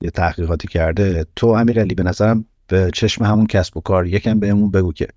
یه 0.00 0.10
تحقیقاتی 0.10 0.68
کرده 0.68 1.26
تو 1.36 1.46
امیرعلی 1.46 1.94
به 1.94 2.02
نظرم 2.02 2.44
به 2.68 2.90
چشم 2.94 3.24
همون 3.24 3.46
کسب 3.46 3.76
و 3.76 3.80
کار 3.80 4.06
یکم 4.06 4.40
بهمون 4.40 4.70
بگو 4.70 4.92
که 4.92 5.08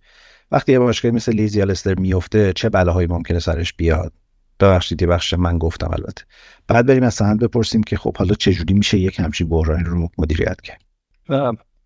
وقتی 0.52 0.72
یه 0.72 0.80
باشگاه 0.80 1.12
مثل 1.12 1.32
لیز 1.32 1.56
یا 1.56 1.64
لستر 1.64 1.96
میفته 2.00 2.54
چه 2.54 2.70
بلاهایی 2.70 3.08
ممکنه 3.08 3.40
سرش 3.40 3.74
بیاد؟ 3.74 4.14
ببخشید 4.60 5.02
یه 5.02 5.08
بخش 5.08 5.34
من 5.34 5.58
گفتم 5.58 5.90
البته. 5.94 6.24
بعد 6.68 6.86
بریم 6.86 7.04
از 7.04 7.14
سند 7.14 7.44
بپرسیم 7.44 7.84
که 7.84 7.98
خب 7.98 8.18
حالا 8.18 8.34
چجوری 8.34 8.74
میشه 8.74 8.98
یک 8.98 9.20
همچین 9.20 9.50
بحرانی 9.50 9.84
رو 9.84 10.10
مدیریت 10.18 10.62
کرد. 10.62 10.82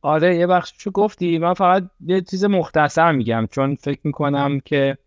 آره 0.01 0.35
یه 0.35 0.47
بخششو 0.47 0.91
گفتی. 0.91 1.37
من 1.37 1.53
فقط 1.53 1.83
یه 2.05 2.21
چیز 2.21 2.45
مختصر 2.45 3.11
میگم 3.11 3.47
چون 3.51 3.75
فکر 3.75 3.99
می‌کنم 4.03 4.59
که 4.59 4.97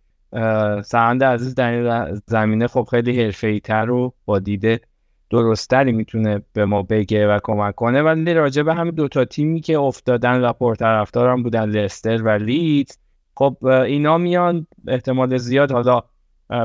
سهند 0.85 1.25
عزیز 1.25 1.55
در 1.55 2.15
زمینه 2.27 2.67
خب 2.67 2.89
خیلی 2.91 3.23
حرفه‌ای 3.23 3.61
تر 3.61 3.91
و 3.91 4.15
با 4.25 4.39
دیده 4.39 4.81
درستری 5.31 5.93
می‌تونه 5.93 6.43
به 6.53 6.65
ما 6.65 6.83
بگه 6.83 7.29
و 7.29 7.39
کمک 7.43 7.75
کنه. 7.75 8.03
ولی 8.03 8.35
راجع 8.35 8.63
به 8.63 8.75
همین 8.75 8.95
دوتا 8.95 9.25
تیمی 9.25 9.61
که 9.61 9.79
افتادن 9.79 10.45
و 10.45 10.53
پرطرفدار 10.53 11.29
هم 11.29 11.43
بودن 11.43 11.65
لستر 11.65 12.23
و 12.23 12.29
لیت 12.29 12.99
خب 13.35 13.65
اینا 13.65 14.19
میان 14.19 14.67
احتمال 14.89 15.37
زیاد 15.37 15.73
حالا 15.73 16.03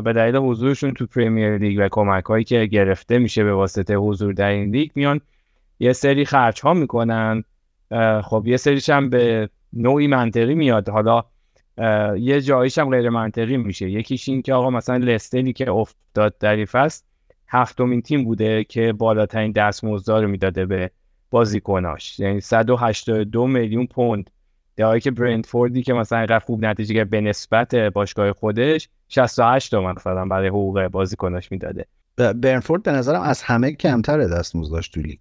به 0.04 0.14
دلیل 0.14 0.36
حضورشون 0.36 0.92
تو 0.94 1.06
پریمیر 1.06 1.58
لیگ 1.58 1.78
و 1.80 1.88
کمک 1.92 2.24
هایی 2.24 2.44
که 2.44 2.66
گرفته 2.66 3.20
میشه 3.20 3.44
به 3.44 3.54
واسطه 3.54 3.96
حضور 3.96 4.34
در 4.34 4.50
این 4.50 4.72
لیگ 4.72 4.92
میان 4.96 5.22
یه 5.80 5.94
سری 5.94 6.26
خرج 6.26 6.62
ها 6.62 6.74
می‌کنن 6.74 7.44
خب 8.24 8.44
یه 8.46 8.58
سریش 8.58 8.90
هم 8.90 9.10
به 9.10 9.50
نوعی 9.74 10.08
منطقی 10.08 10.56
میاد. 10.56 10.90
حالا 10.90 11.24
یه 12.18 12.42
جاییش 12.42 12.78
هم 12.78 12.90
غیر 12.90 13.10
منطقی 13.10 13.58
میشه. 13.58 13.90
یکیش 13.90 14.30
این 14.30 14.42
که 14.42 14.54
آقا 14.54 14.70
مثلا 14.70 14.98
لستری 14.98 15.54
که 15.54 15.72
افتاد 15.72 16.38
در 16.38 16.66
فصل 16.66 17.04
هفتمین 17.48 18.02
تیم 18.02 18.24
بوده 18.24 18.64
که 18.64 18.94
بالاترین 18.94 19.52
دستمزد 19.52 20.12
رو 20.12 20.28
می‌داده 20.28 20.66
به 20.66 20.92
بازیکناش. 21.30 22.20
یعنی 22.20 22.42
182 22.42 23.48
میلیون 23.48 23.88
پوند. 23.88 24.30
حالی 24.86 25.00
که 25.00 25.12
برندفوردی 25.12 25.84
که 25.84 25.94
مثلا 25.94 26.18
اینقدر 26.18 26.40
خوب 26.40 26.66
نتیجه 26.66 26.94
گرفت 26.94 27.10
به 27.10 27.22
نسبت 27.22 27.76
باشگاه 27.76 28.34
خودش 28.34 28.90
68 29.10 29.72
تومن 29.72 29.92
مثلا 29.92 30.26
برای 30.26 30.48
حقوق 30.48 30.88
بازیکناش 30.88 31.52
می‌داده. 31.52 31.86
برنفورد 32.18 32.84
به 32.84 32.92
نظرم 32.92 33.22
از 33.22 33.44
همه 33.44 33.72
کمتر 33.72 34.18
دستمزد 34.18 34.72
داشت 34.72 34.94
تو 34.94 35.02
لیگ. 35.02 35.20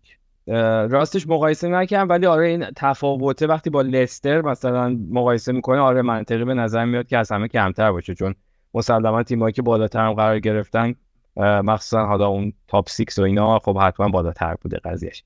راستش 0.91 1.29
مقایسه 1.29 1.69
نکردم 1.69 2.09
ولی 2.09 2.27
آره 2.27 2.49
این 2.49 2.67
تفاوته. 2.77 3.47
وقتی 3.47 3.71
با 3.71 3.83
لستر 3.83 4.43
مثلا 4.43 4.99
مقایسه 5.11 5.53
می‌کنه 5.53 5.79
آره 5.79 6.03
منطقی 6.03 6.45
به 6.45 6.55
نظر 6.55 6.85
میاد 6.85 7.07
که 7.07 7.19
از 7.19 7.33
همه 7.33 7.49
کمتر 7.49 7.93
باشه 7.93 8.15
چون 8.15 8.35
مسلما 8.75 9.23
تیمایی 9.23 9.53
که 9.53 9.63
بالاتر 9.63 10.07
هم 10.07 10.13
قرار 10.13 10.39
گرفتن 10.39 10.95
مخصوصا 11.37 12.07
حالا 12.07 12.27
اون 12.27 12.53
تاپ 12.69 12.89
6 12.89 13.19
و 13.19 13.23
اینا 13.23 13.59
خب 13.59 13.79
حتما 13.79 14.09
بالاتر 14.09 14.55
بوده 14.55 14.79
قضیهش 14.85 15.25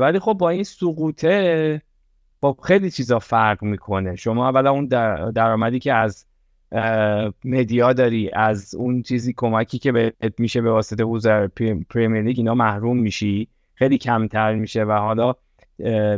ولی 0.00 0.18
خب 0.18 0.32
با 0.32 0.50
این 0.50 0.64
سقوطه 0.64 1.82
خب 2.40 2.58
خیلی 2.62 2.90
چیزا 2.90 3.18
فرق 3.18 3.62
می‌کنه. 3.62 4.16
شما 4.16 4.48
اولا 4.48 4.70
اون 4.70 4.86
در 4.86 5.30
درآمدی 5.30 5.78
که 5.78 5.92
از 5.92 6.26
مدیا 7.44 7.92
داری 7.92 8.30
از 8.32 8.74
اون 8.74 9.02
چیزی 9.02 9.34
کمکی 9.36 9.78
که 9.78 9.92
بهت 9.92 10.34
میشه 10.38 10.60
به 10.60 10.70
واسطه 10.70 11.04
حضور 11.04 11.46
پریمیر 11.90 12.22
لیگ 12.22 12.38
اینا 12.38 12.54
محروم 12.54 12.98
میشی. 12.98 13.48
خیلی 13.74 13.98
کمتر 13.98 14.54
میشه 14.54 14.84
و 14.84 14.92
حالا 14.92 15.34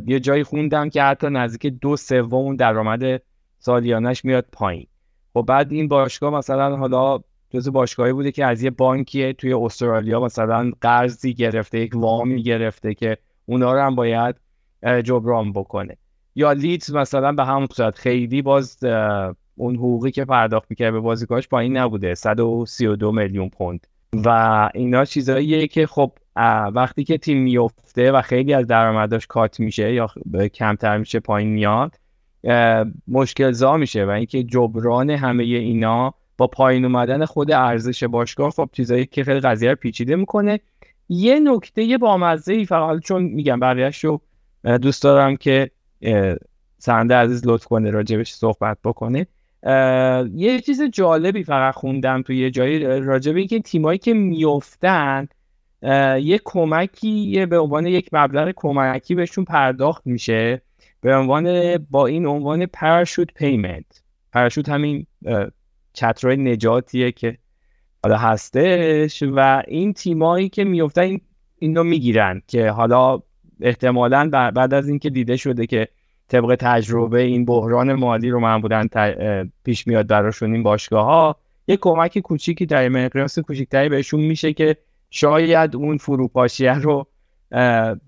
یه 0.06 0.20
جایی 0.20 0.42
خوندم 0.42 0.88
که 0.88 1.02
حتی 1.02 1.30
نزدیک 1.30 1.72
دو 1.80 1.96
سوم 1.96 2.56
درآمد 2.56 3.22
سالیانش 3.58 4.24
میاد 4.24 4.46
پایین. 4.52 4.86
خب 5.34 5.44
بعد 5.48 5.72
این 5.72 5.88
باشگاه 5.88 6.34
مثلا 6.34 6.76
حالا 6.76 7.18
جز 7.50 7.68
باشگاهی 7.68 8.12
بوده 8.12 8.32
که 8.32 8.44
از 8.44 8.62
یه 8.62 8.70
بانکی 8.70 9.32
توی 9.32 9.52
استرالیا 9.52 10.20
مثلا 10.20 10.72
قرضی 10.80 11.34
گرفته 11.34 11.80
یک 11.80 11.92
وامی 11.94 12.42
گرفته 12.42 12.94
که 12.94 13.16
اونا 13.46 13.72
رو 13.72 13.80
هم 13.80 13.94
باید 13.94 14.36
جبران 15.04 15.52
بکنه. 15.52 15.96
یا 16.34 16.52
لیت 16.52 16.90
مثلا 16.90 17.32
به 17.32 17.44
همون 17.44 17.68
صورت 17.72 17.98
خیلی 17.98 18.42
باز 18.42 18.84
اون 19.54 19.76
حقوقی 19.76 20.10
که 20.10 20.24
پرداخت 20.24 20.66
می‌کرد 20.70 20.92
به 20.92 21.00
بازیکناش 21.00 21.48
پایین 21.48 21.76
نبوده. 21.76 22.14
132 22.14 23.12
میلیون 23.12 23.48
پوند. 23.48 23.86
و 24.24 24.70
اینا 24.74 25.04
چیزاییه 25.04 25.66
که 25.66 25.86
خب 25.86 26.12
وقتی 26.74 27.04
که 27.04 27.18
تیم 27.18 27.38
میفته 27.38 28.12
و 28.12 28.22
خیلی 28.22 28.54
از 28.54 28.66
درآمداش 28.66 29.26
کات 29.26 29.60
میشه 29.60 29.92
یا 29.92 30.08
کمتر 30.54 30.98
میشه 30.98 31.20
پایین 31.20 31.48
میاد 31.48 31.94
مشکل 33.08 33.52
زا 33.52 33.76
میشه. 33.76 34.04
و 34.04 34.10
اینکه 34.10 34.42
جبران 34.42 35.10
همه 35.10 35.44
اینا 35.44 36.14
با 36.38 36.46
پایین 36.46 36.84
اومدن 36.84 37.24
خود 37.24 37.52
ارزش 37.52 38.04
باشگاه 38.04 38.50
خب 38.50 38.70
چیزایی 38.72 39.06
که 39.06 39.24
خیلی 39.24 39.40
قضیه 39.40 39.70
رو 39.70 39.76
پیچیده 39.76 40.16
می‌کنه. 40.16 40.60
یه 41.08 41.40
نکته 41.40 41.98
بامزه 41.98 42.52
ای 42.52 42.66
فقط 42.66 43.00
چون 43.00 43.22
میگم 43.22 43.60
بقیه‌اش 43.60 44.04
رو 44.04 44.20
دوست 44.82 45.02
دارم 45.02 45.36
که 45.36 45.70
سنده 46.78 47.14
عزیز 47.14 47.42
لطف 47.46 47.64
کنه 47.64 47.90
راجبش 47.90 48.32
صحبت 48.32 48.78
بکنه. 48.84 49.26
یه 50.34 50.60
چیز 50.66 50.82
جالبی 50.82 51.44
فقط 51.44 51.74
خوندم 51.74 52.22
تو 52.22 52.32
یه 52.32 52.50
جایی 52.50 52.78
راجبه 53.00 53.46
که 53.46 53.60
تیمایی 53.60 53.98
که 53.98 54.14
میفتن 54.14 55.28
یه 56.22 56.40
کمکی 56.44 57.46
به 57.46 57.58
عنوان 57.58 57.86
یک 57.86 58.08
مبلغ 58.12 58.52
کمکی 58.56 59.14
بهشون 59.14 59.44
پرداخت 59.44 60.06
میشه 60.06 60.62
به 61.00 61.16
عنوان 61.16 61.76
با 61.90 62.06
این 62.06 62.26
عنوان 62.26 62.66
پرشوت 62.66 63.34
پیمنت 63.34 64.02
پرشوت 64.32 64.68
همین 64.68 65.06
چترهای 65.92 66.36
نجاتیه 66.36 67.12
که 67.12 67.38
حالا 68.02 68.16
هستش 68.16 69.22
و 69.22 69.62
این 69.68 69.92
تیمایی 69.92 70.48
که 70.48 70.64
میفتن 70.64 71.02
این 71.02 71.20
اینو 71.58 71.84
می‌گیرن 71.84 72.42
که 72.46 72.70
حالا 72.70 73.22
احتمالا 73.60 74.30
بعد 74.30 74.74
از 74.74 74.88
اینکه 74.88 75.10
دیده 75.10 75.36
شده 75.36 75.66
که 75.66 75.88
طبق 76.28 76.56
تجربه 76.60 77.20
این 77.20 77.44
بحران 77.44 77.92
مالی 77.92 78.30
رو 78.30 78.60
بودن 78.60 78.88
پیش 79.64 79.86
میاد 79.86 80.06
براشون 80.06 80.52
این 80.52 80.62
باشگاه 80.62 81.04
ها 81.04 81.36
یه 81.68 81.76
کمک 81.76 82.18
کوچیکی 82.18 82.66
در 82.66 82.88
مقیاس 82.88 83.38
کوچیکتری 83.38 83.88
بهشون 83.88 84.20
میشه 84.20 84.52
که 84.52 84.76
شاید 85.10 85.76
اون 85.76 85.96
فروپاشیه 85.96 86.74
رو 86.74 87.06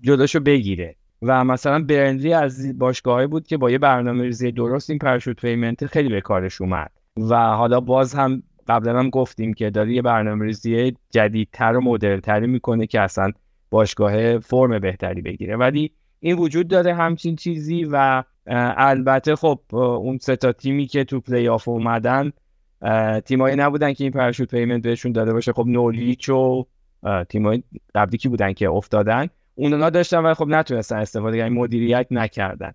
جداشو 0.01 0.39
بگیره. 0.39 0.95
و 1.21 1.43
مثلا 1.43 1.83
برنلی 1.83 2.33
از 2.33 2.79
باشگاهی 2.79 3.27
بود 3.27 3.47
که 3.47 3.57
با 3.57 3.71
یه 3.71 3.77
برنامه 3.77 4.23
ریزی 4.23 4.51
درست 4.51 4.89
این 4.89 4.99
پرشوت 4.99 5.41
پیمنت 5.41 5.85
خیلی 5.85 6.09
به 6.09 6.21
کارش 6.21 6.61
اومد. 6.61 6.91
و 7.29 7.35
حالا 7.35 7.79
باز 7.79 8.13
هم 8.13 8.43
قبلا 8.67 8.99
هم 8.99 9.09
گفتیم 9.09 9.53
که 9.53 9.69
داره 9.69 9.93
یه 9.93 10.01
برنامه 10.01 10.45
ریزی 10.45 10.95
جدیدتر 11.09 11.75
و 11.75 11.81
مدرنتری 11.81 12.47
می‌کنه 12.47 12.87
که 12.87 13.01
اصلا 13.01 13.31
باشگاه 13.71 14.39
فرم 14.39 14.79
بهتری 14.79 15.21
بگیره. 15.21 15.55
ولی 15.57 15.91
این 16.19 16.37
وجود 16.37 16.67
داره 16.67 16.93
همچین 16.93 17.35
چیزی 17.35 17.87
و 17.91 18.23
البته 18.77 19.35
خب 19.35 19.59
اون 19.73 20.17
سه 20.17 20.35
تا 20.35 20.51
تیمی 20.51 20.87
که 20.87 21.03
تو 21.03 21.19
پلی 21.19 21.47
آف 21.47 21.67
اومدن 21.67 22.31
تیمایی 23.25 23.55
نبودن 23.55 23.93
که 23.93 24.03
این 24.03 24.13
parachute 24.13 24.51
payment 24.51 24.83
بهشون 24.83 25.11
داده 25.11 25.33
باشه. 25.33 25.53
خب 25.53 25.65
نوریچ 25.67 26.29
و 26.29 26.65
تیمای 27.29 27.63
قبلی 27.95 28.17
کی 28.17 28.29
بودن 28.29 28.53
که 28.53 28.69
افتادن؟ 28.69 29.27
اونا 29.55 29.89
داشتن 29.89 30.17
و 30.17 30.33
خب 30.33 30.47
نتونستن 30.47 30.97
استفاده 30.97 31.37
کنن. 31.37 31.49
مدیریت 31.49 32.07
نکردن. 32.11 32.71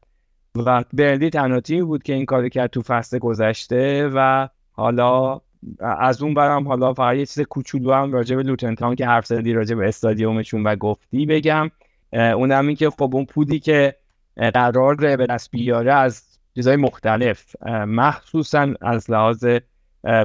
و 0.66 0.84
برنلی 0.92 1.30
تنها 1.30 1.60
بود 1.84 2.02
که 2.02 2.14
این 2.14 2.24
کار 2.24 2.48
کرد 2.48 2.70
تو 2.70 2.82
فصل 2.82 3.18
گذشته 3.18 4.10
و 4.14 4.48
حالا 4.72 5.40
از 5.80 6.22
اون 6.22 6.34
برم 6.34 6.68
حالا 6.68 6.94
فقط 6.94 7.16
یه 7.16 7.26
چیز 7.26 7.40
کوچولو 7.40 7.92
هم 7.92 8.12
راجع 8.12 8.36
به 8.36 8.42
لوتون 8.42 8.74
تاون 8.74 8.94
که 8.94 9.06
حرف 9.06 9.26
زدی 9.26 9.52
راجع 9.52 9.74
به 9.74 9.88
استادیومشون 9.88 10.62
و 10.62 10.76
گفتی 10.76 11.26
بگم. 11.26 11.70
اونم 12.12 12.66
این 12.66 12.76
که 12.76 12.90
خب 12.90 13.10
اون 13.12 13.24
پودی 13.24 13.58
که 13.58 13.96
قرار 14.36 14.94
به 14.94 15.26
دست 15.26 15.50
بیاره 15.50 15.92
از 15.92 16.38
چیزهای 16.54 16.76
مختلف. 16.76 17.56
مخصوصا 17.86 18.74
از 18.80 19.10
لحاظ 19.10 19.46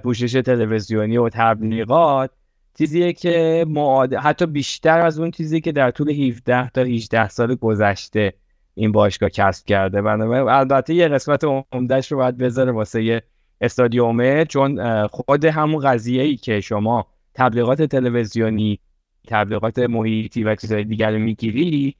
پوشش 0.03 0.31
تلویزیونی 0.31 1.17
و 1.17 1.29
تبلیغات 1.29 2.31
چیزیه 2.77 3.13
که 3.13 3.65
معاد... 3.67 4.13
حتی 4.13 4.45
بیشتر 4.45 4.99
از 4.99 5.19
اون 5.19 5.31
چیزی 5.31 5.61
که 5.61 5.71
در 5.71 5.91
طول 5.91 6.09
17 6.09 6.69
تا 6.69 6.81
18 6.81 7.29
سال 7.29 7.55
گذشته 7.55 8.33
این 8.73 8.91
باشگاه 8.91 9.29
کسب 9.29 9.65
کرده. 9.65 10.01
بنابراین 10.01 10.49
البته 10.49 10.93
یه 10.93 11.07
قسمت 11.07 11.43
عمدهش 11.71 12.11
رو 12.11 12.17
باید 12.17 12.37
بذاره 12.37 12.71
واسه 12.71 13.21
استادیومه 13.61 14.45
چون 14.45 15.07
خود 15.07 15.45
همون 15.45 15.81
قضیه 15.83 16.23
ای 16.23 16.35
که 16.35 16.61
شما 16.61 17.07
تبلیغات 17.35 17.81
تلویزیونی 17.81 18.79
تبلیغات 19.27 19.79
محیطی 19.79 20.43
و 20.43 20.55
چیزهای 20.55 20.83
دیگر 20.83 21.17
می‌گیری 21.17 21.95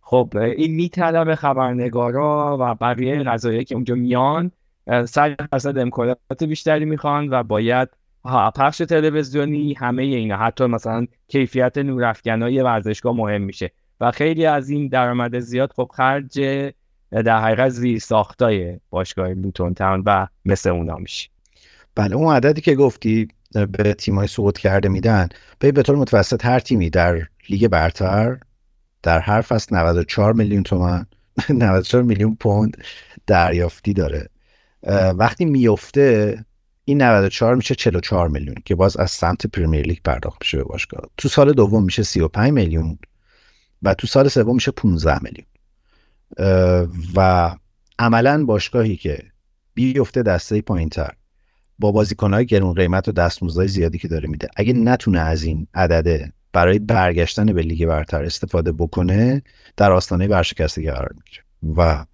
خب 0.00 0.32
این 0.34 0.74
میطلب 0.74 1.34
خبرنگارا 1.34 2.56
و 2.60 2.74
بقیه 2.74 3.22
قضایی 3.22 3.64
که 3.64 3.74
اونجا 3.74 3.94
میان 3.94 4.50
صد 5.04 5.36
درصد 5.52 5.78
امکانات 5.78 6.44
بیشتری 6.48 6.84
می‌خوان 6.84 7.28
و 7.30 7.42
باید 7.42 7.88
پخش 8.56 8.78
تلویزیونی 8.78 9.74
همه 9.74 10.02
اینا. 10.02 10.36
حتی 10.36 10.66
مثلا 10.66 11.06
کیفیت 11.28 11.78
نورافکنای 11.78 12.60
ورزشگاه 12.60 13.16
مهم 13.16 13.42
میشه. 13.42 13.70
و 14.00 14.10
خیلی 14.10 14.46
از 14.46 14.70
این 14.70 14.88
درآمد 14.88 15.38
زیاد 15.38 15.72
خب 15.72 15.90
خرج 15.94 16.40
در 17.10 17.40
حقیقت 17.40 17.68
زیر 17.68 17.98
ساختای 17.98 18.80
باشگاه 18.90 19.28
لوتون 19.28 19.74
تاون 19.74 20.02
و 20.06 20.26
مثل 20.44 20.70
اونا 20.70 20.96
میشه 20.96 21.28
بله 21.94 22.16
اون 22.16 22.34
عددی 22.34 22.60
که 22.60 22.74
گفتی 22.74 23.28
به 23.52 23.94
تیمای 23.94 24.26
سقوط 24.26 24.58
کرده 24.58 24.88
میدن 24.88 25.28
به 25.58 25.72
به 25.72 25.82
طور 25.82 25.96
متوسط 25.96 26.44
هر 26.44 26.58
تیمی 26.58 26.90
در 26.90 27.22
لیگ 27.48 27.68
برتر 27.68 28.38
در 29.02 29.20
هر 29.20 29.40
فصل 29.40 29.76
94 29.76 30.32
میلیون 30.32 30.62
تومن 30.62 31.06
94 31.50 32.02
میلیون 32.12 32.36
پوند 32.40 32.76
دریافتی 33.26 33.92
داره. 33.92 34.28
وقتی 35.16 35.44
میفته 35.44 36.38
این 36.84 37.02
94 37.02 37.54
میشه 37.54 37.74
44 37.74 38.28
میلیون 38.28 38.56
که 38.64 38.74
باز 38.74 38.96
از 38.96 39.10
سمت 39.10 39.46
پریمیر 39.46 39.86
لیگ 39.86 39.98
پرداخت 40.04 40.38
میشه 40.40 40.56
به 40.56 40.64
باشگاه. 40.64 41.02
تو 41.16 41.28
سال 41.28 41.52
دوم 41.52 41.84
میشه 41.84 42.02
35 42.02 42.52
میلیون 42.52 42.98
و 43.82 43.94
تو 43.94 44.06
سال 44.06 44.28
سوم 44.28 44.54
میشه 44.54 44.70
15 44.70 45.22
میلیون. 45.22 45.46
و 47.16 47.50
عملا 47.98 48.44
باشگاهی 48.44 48.96
که 48.96 49.18
بیفته 49.74 50.22
دسته 50.22 50.60
پایین 50.60 50.88
تر 50.88 51.12
با 51.78 51.92
بازیکنهای 51.92 52.46
گرون 52.46 52.74
قیمت 52.74 53.08
و 53.08 53.12
دستمزدهای 53.12 53.68
زیادی 53.68 53.98
که 53.98 54.08
داره 54.08 54.28
میده. 54.28 54.48
اگه 54.56 54.72
نتونه 54.72 55.20
از 55.20 55.42
این 55.42 55.66
عدده 55.74 56.32
برای 56.52 56.78
برگشتن 56.78 57.46
به 57.46 57.62
لیگ 57.62 57.86
برتر 57.86 58.24
استفاده 58.24 58.72
بکنه 58.72 59.42
در 59.76 59.92
آستانه 59.92 60.26
ورشکستگی 60.26 60.90
قرار 60.90 61.14
می‌گیره. 61.14 61.44
و 61.76 62.04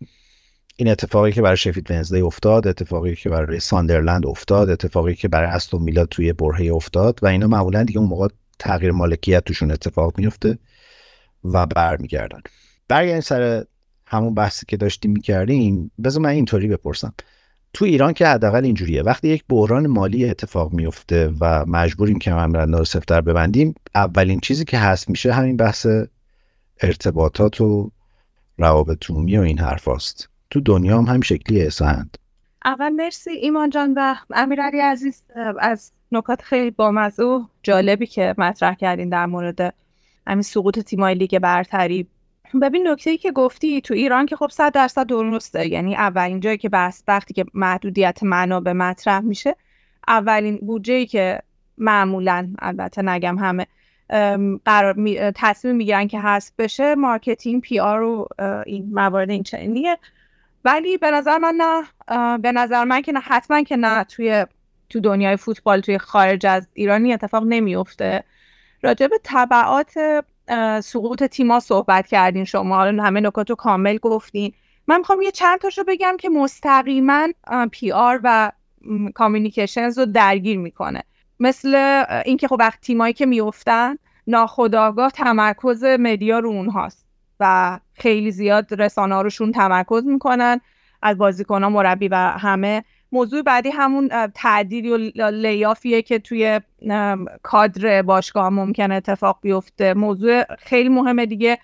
این 0.77 0.89
اتفاقی 0.89 1.33
که 1.33 1.43
برای 1.43 1.57
شفید 1.57 1.91
ونزدی 1.91 2.21
افتاد 2.21 2.69
اتفاقی 2.69 3.17
که 3.17 3.29
برای 3.29 3.61
ساندرلند 3.61 4.27
افتاد 4.27 4.71
اتفاقی 4.71 5.15
که 5.15 5.29
برای 5.29 5.49
استون 5.49 5.83
میلا 5.83 6.07
توی 6.07 6.33
برهه 6.33 6.73
افتاد 6.75 7.19
و 7.23 7.27
اینا 7.27 7.47
معمولا 7.47 7.85
دیگه 7.85 7.99
اون 7.99 8.09
موقع 8.09 8.29
تغییر 8.59 8.93
مالکیت 8.93 9.45
توشون 9.45 9.71
اتفاق 9.71 10.19
میفته 10.19 10.59
و 11.45 11.67
برمیگردن. 11.67 12.41
برگردیم 12.89 13.21
سر 13.21 13.65
همون 14.13 14.35
بحثی 14.35 14.67
که 14.67 14.77
داشتیم 14.77 15.11
می‌کردیم. 15.11 15.91
بذار 16.05 16.23
من 16.23 16.29
اینطوری 16.29 16.69
بپرسم. 16.69 17.15
تو 17.73 17.85
ایران 17.85 18.13
که 18.13 18.27
حداقل 18.27 18.65
اینجوریه. 18.65 19.03
وقتی 19.03 19.29
یک 19.29 19.45
بحران 19.49 19.87
مالی 19.87 20.31
اتفاق 20.31 20.73
میفته 20.73 21.33
و 21.41 21.65
مجبوریم 21.67 22.19
که 22.19 22.33
ممرنده 22.33 22.79
رو 22.79 22.85
سفتر 22.85 23.21
ببندیم 23.21 23.75
اولین 23.95 24.41
چیزی 24.41 24.65
که 24.65 24.79
هست 24.79 25.11
میشه 25.11 25.33
همین 25.33 25.57
بحث 25.57 25.87
ارتباطات 26.81 27.61
و 27.61 27.91
روابط 28.59 29.11
عمومی 29.11 29.39
و 29.39 29.41
این 29.41 29.59
حرف 29.59 29.89
هست. 29.89 30.29
تو 30.51 30.61
دنیا 30.61 30.99
هم 30.99 31.05
همین 31.05 31.23
شکلی 31.23 31.63
هستند 31.63 32.19
اول 32.65 32.89
مرسی 32.89 33.31
ایمان 33.31 33.71
جان 33.71 33.95
و 33.97 34.15
امیرعلی 34.31 34.81
عزیز 34.81 35.23
از 35.61 35.93
نکات 36.13 36.43
خیلی 36.43 36.71
بامزه 36.71 37.23
و 37.23 37.45
جالبی 37.63 38.07
که 38.07 38.35
مطرح 38.39 38.75
کردین 38.75 39.09
در 39.09 39.27
مورد 39.27 39.75
همین 40.27 40.43
سقوط 40.43 40.79
تیمای 40.79 41.15
لیگ 41.15 41.39
برتری. 41.39 42.07
ببین 42.61 42.89
نکته 42.89 43.11
ای 43.11 43.19
که 43.19 43.33
گفتی 43.33 43.81
تو 43.81 43.95
ایران 43.95 44.27
که 44.27 44.37
خب 44.37 44.49
صد 44.51 44.73
درصد 44.73 45.07
درسته. 45.07 45.69
یعنی 45.69 45.97
اولین 45.97 46.41
جایی 46.41 46.59
که 46.59 46.69
بحث 46.69 47.05
وقتی 47.09 47.35
که 47.35 47.45
محدودیت 47.55 48.23
منابع 48.23 48.73
مطرح 48.73 49.21
میشه 49.21 49.57
اولین 50.09 50.57
بودجه 50.57 50.95
ای 50.95 51.07
که 51.07 51.43
معمولا 51.79 52.49
البته 52.59 53.03
نگم 53.03 53.39
همه 53.39 53.67
قرار 54.65 54.97
تصمیم 55.35 55.77
می‌گیرن 55.77 56.09
که 56.09 56.21
هست 56.21 56.55
بشه 56.59 56.95
marketing 56.95 57.63
PR 57.63 58.03
و 58.03 58.29
این 58.67 58.89
موارد 58.93 59.31
این 59.31 59.43
چنینیه. 59.43 59.99
ولی 60.65 60.97
به 60.97 61.11
نظر 61.11 61.39
من 61.39 61.55
نه 61.59 61.83
به 62.39 62.53
نظر 62.53 62.85
من 62.85 63.03
که 63.03 63.13
نه 63.13 63.21
حتما 63.21 63.63
که 63.63 63.77
نه 63.77 64.05
توی 64.05 64.47
تو 64.91 65.01
دنیای 65.01 65.37
فوتبال 65.37 65.81
توی 65.81 65.99
خارج 65.99 66.47
از 66.47 66.69
ایرانی 66.75 67.13
اتفاق 67.13 67.45
نمیفته 67.47 68.25
راجع 68.83 69.07
به 69.07 69.21
تبعات 69.23 70.25
سقوط 70.81 71.25
تیما 71.25 71.61
صحبت 71.61 72.07
کردین 72.07 72.45
شما. 72.45 72.77
حالا 72.77 73.03
همه 73.03 73.21
نکات 73.21 73.51
رو 73.51 73.57
کامل 73.57 73.99
گفتین. 73.99 74.53
من 74.87 74.99
می‌خوام 74.99 75.23
یه 75.23 75.31
چند 75.31 75.59
تاشو 75.59 75.85
بگم 75.89 76.17
که 76.19 76.29
مستقیما 76.29 77.29
PR 77.73 78.21
و 78.25 78.53
communications 79.15 79.99
رو 79.99 80.07
درگیر 80.07 80.59
می‌کنه. 80.59 81.03
مثل 81.41 82.05
اینکه 82.25 82.49
خب 82.49 82.57
وقت 82.59 82.81
تیمایی 82.81 83.15
که 83.15 83.27
میفتن 83.27 83.97
ناخودآگاه 84.27 85.11
تمرکز 85.11 85.85
media 85.85 86.39
رو 86.39 86.49
اونهاست 86.49 87.07
و 87.41 87.79
خیلی 87.95 88.31
زیاد 88.31 88.83
رسانه 88.83 89.23
روشون 89.23 89.53
تمرکز 89.53 90.07
می‌کنن. 90.07 90.61
از 91.03 91.19
بازیکنان 91.19 91.73
مربی 91.73 92.09
و 92.09 92.17
همه. 92.17 92.85
موضوع 93.13 93.43
بعدی 93.43 93.71
همون 93.71 94.11
تعدیل 94.35 95.13
و 95.21 95.31
layoffیه 95.31 96.03
که 96.03 96.19
توی 96.19 96.61
کادر 97.43 98.03
باشگاه 98.03 98.49
ممکن 98.49 98.93
اتفاق 98.93 99.39
بیفته. 99.43 99.95
موضوع 99.95 100.45
خیلی 100.59 100.89
مهمه 100.89 101.27
دیگه 101.27 101.59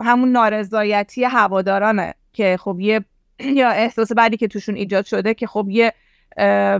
همون 0.00 0.32
نارضایتی 0.32 1.24
هوادارانه 1.24 2.14
که 2.32 2.56
خب 2.60 2.80
یه 2.80 3.04
یا 3.60 3.70
احساس 3.70 4.12
بعدی 4.12 4.36
که 4.36 4.48
توشون 4.48 4.74
ایجاد 4.74 5.04
شده 5.04 5.34
که 5.34 5.46
خب 5.46 5.66
یه 5.70 5.92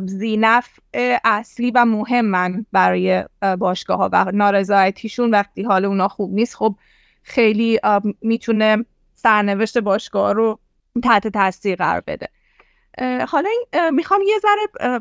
زینف 0.06 0.68
اصلی 1.24 1.70
و 1.70 1.84
مهمن 1.84 2.66
برای 2.72 3.24
باشگاه 3.58 3.98
ها 3.98 4.08
و 4.12 4.30
نارضایتیشون 4.34 5.30
وقتی 5.30 5.62
حال 5.62 5.84
اونا 5.84 6.08
خوب 6.08 6.34
نیست 6.34 6.56
خب 6.56 6.74
خیلی 7.22 7.80
می‌تونه 8.22 8.84
سرنوشت 9.14 9.78
باشگاه 9.78 10.32
رو 10.32 10.58
تحت 11.04 11.28
تاثیر 11.28 11.76
قرار 11.76 12.02
بده. 12.06 12.28
حالا 13.28 13.48
می‌خوام 13.92 14.20
یه 14.26 14.38
ذره 14.38 15.00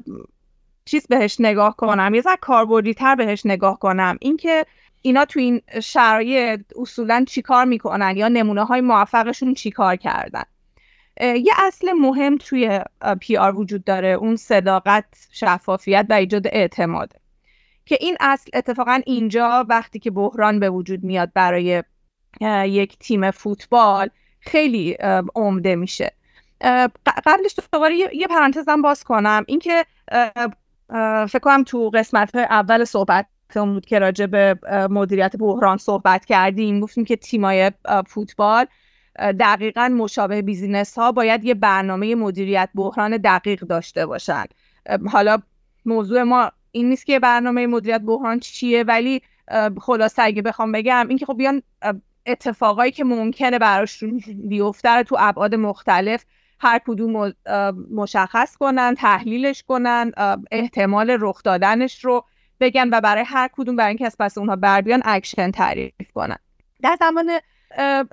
چیز 0.85 1.07
بهش 1.07 1.35
نگاه 1.39 1.75
کنم 1.75 2.13
یه 2.13 2.21
ذره 2.21 2.37
کاربردی 2.41 2.93
تر 2.93 3.15
بهش 3.15 3.45
نگاه 3.45 3.79
کنم. 3.79 4.17
اینکه 4.21 4.65
اینا 5.01 5.25
تو 5.25 5.39
این 5.39 5.61
شرایط 5.83 6.61
اصولا 6.81 7.25
چیکار 7.27 7.65
می‌کنن 7.65 8.17
یا 8.17 8.27
نمونه 8.27 8.63
های 8.63 8.81
موفقشون 8.81 9.53
چیکار 9.53 9.95
کردن؟ 9.95 10.43
یه 11.21 11.53
اصل 11.57 11.91
مهم 11.91 12.37
توی 12.37 12.79
پی 13.19 13.37
آر 13.37 13.55
وجود 13.55 13.83
داره 13.83 14.07
اون 14.07 14.35
صداقت 14.35 15.05
شفافیت 15.31 16.05
و 16.09 16.13
ایجاد 16.13 16.47
اعتماده 16.47 17.19
که 17.85 17.97
این 17.99 18.17
اصل 18.19 18.51
اتفاقا 18.53 19.01
اینجا 19.05 19.65
وقتی 19.69 19.99
که 19.99 20.11
بحران 20.11 20.59
به 20.59 20.69
وجود 20.69 21.03
میاد 21.03 21.31
برای 21.33 21.83
یک 22.65 22.97
تیم 22.99 23.31
فوتبال 23.31 24.09
خیلی 24.39 24.97
عمده 25.35 25.75
میشه. 25.75 26.11
قبلش 27.25 27.55
دوباره 27.73 27.95
یه 27.95 28.27
پرانتزم 28.29 28.81
باز 28.81 29.03
کنم. 29.03 29.43
اینکه 29.47 29.85
فکر 31.27 31.39
کنم 31.41 31.63
تو 31.63 31.89
قسمت 31.89 32.35
اول 32.35 32.83
صحبت 32.83 33.25
بود 33.55 33.85
که 33.85 33.99
راجع 33.99 34.25
به 34.25 34.59
مدیریت 34.89 35.35
بحران 35.35 35.77
صحبت 35.77 36.25
کردیم. 36.25 36.79
گفتیم 36.79 37.05
که 37.05 37.15
تیمای 37.15 37.71
فوتبال 38.07 38.65
دقیقا 39.39 39.87
مشابه 39.87 40.41
بیزینس 40.41 40.97
ها 40.97 41.11
باید 41.11 41.45
یه 41.45 41.53
برنامه 41.53 42.15
مدیریت 42.15 42.69
بحران 42.75 43.17
دقیق 43.17 43.59
داشته 43.61 44.05
باشن. 44.05 44.43
حالا 45.11 45.37
موضوع 45.85 46.23
ما 46.23 46.51
این 46.71 46.89
نیست 46.89 47.05
که 47.05 47.19
برنامه 47.19 47.67
مدیریت 47.67 48.01
بحران 48.01 48.39
چیه 48.39 48.83
ولی 48.83 49.21
خلاصه 49.81 50.21
اگه 50.23 50.41
بخوام 50.41 50.71
بگم 50.71 51.05
اینکه 51.09 51.25
خب 51.25 51.37
بیان 51.37 51.61
اتفاقایی 52.25 52.91
که 52.91 53.03
ممکنه 53.03 53.59
براشون 53.59 54.21
بیفته 54.47 55.03
تو 55.03 55.17
ابعاد 55.19 55.55
مختلف 55.55 56.25
هر 56.59 56.79
کدوم 56.87 57.33
مشخص 57.91 58.57
کنن 58.57 58.95
تحلیلش 58.95 59.63
کنن 59.63 60.11
احتمال 60.51 61.17
رخ 61.19 61.43
دادنش 61.43 62.05
رو 62.05 62.25
بگن 62.59 62.89
و 62.91 63.01
برای 63.01 63.23
هر 63.27 63.49
کدوم 63.53 63.75
برای 63.75 63.87
اینکه 63.87 64.05
از 64.05 64.15
پس 64.19 64.37
اونها 64.37 64.55
بر 64.55 64.81
بیان 64.81 65.01
اکشن 65.05 65.51
تعریف 65.51 66.11
کنن. 66.13 66.37
در 66.81 66.97
زمان 66.99 67.39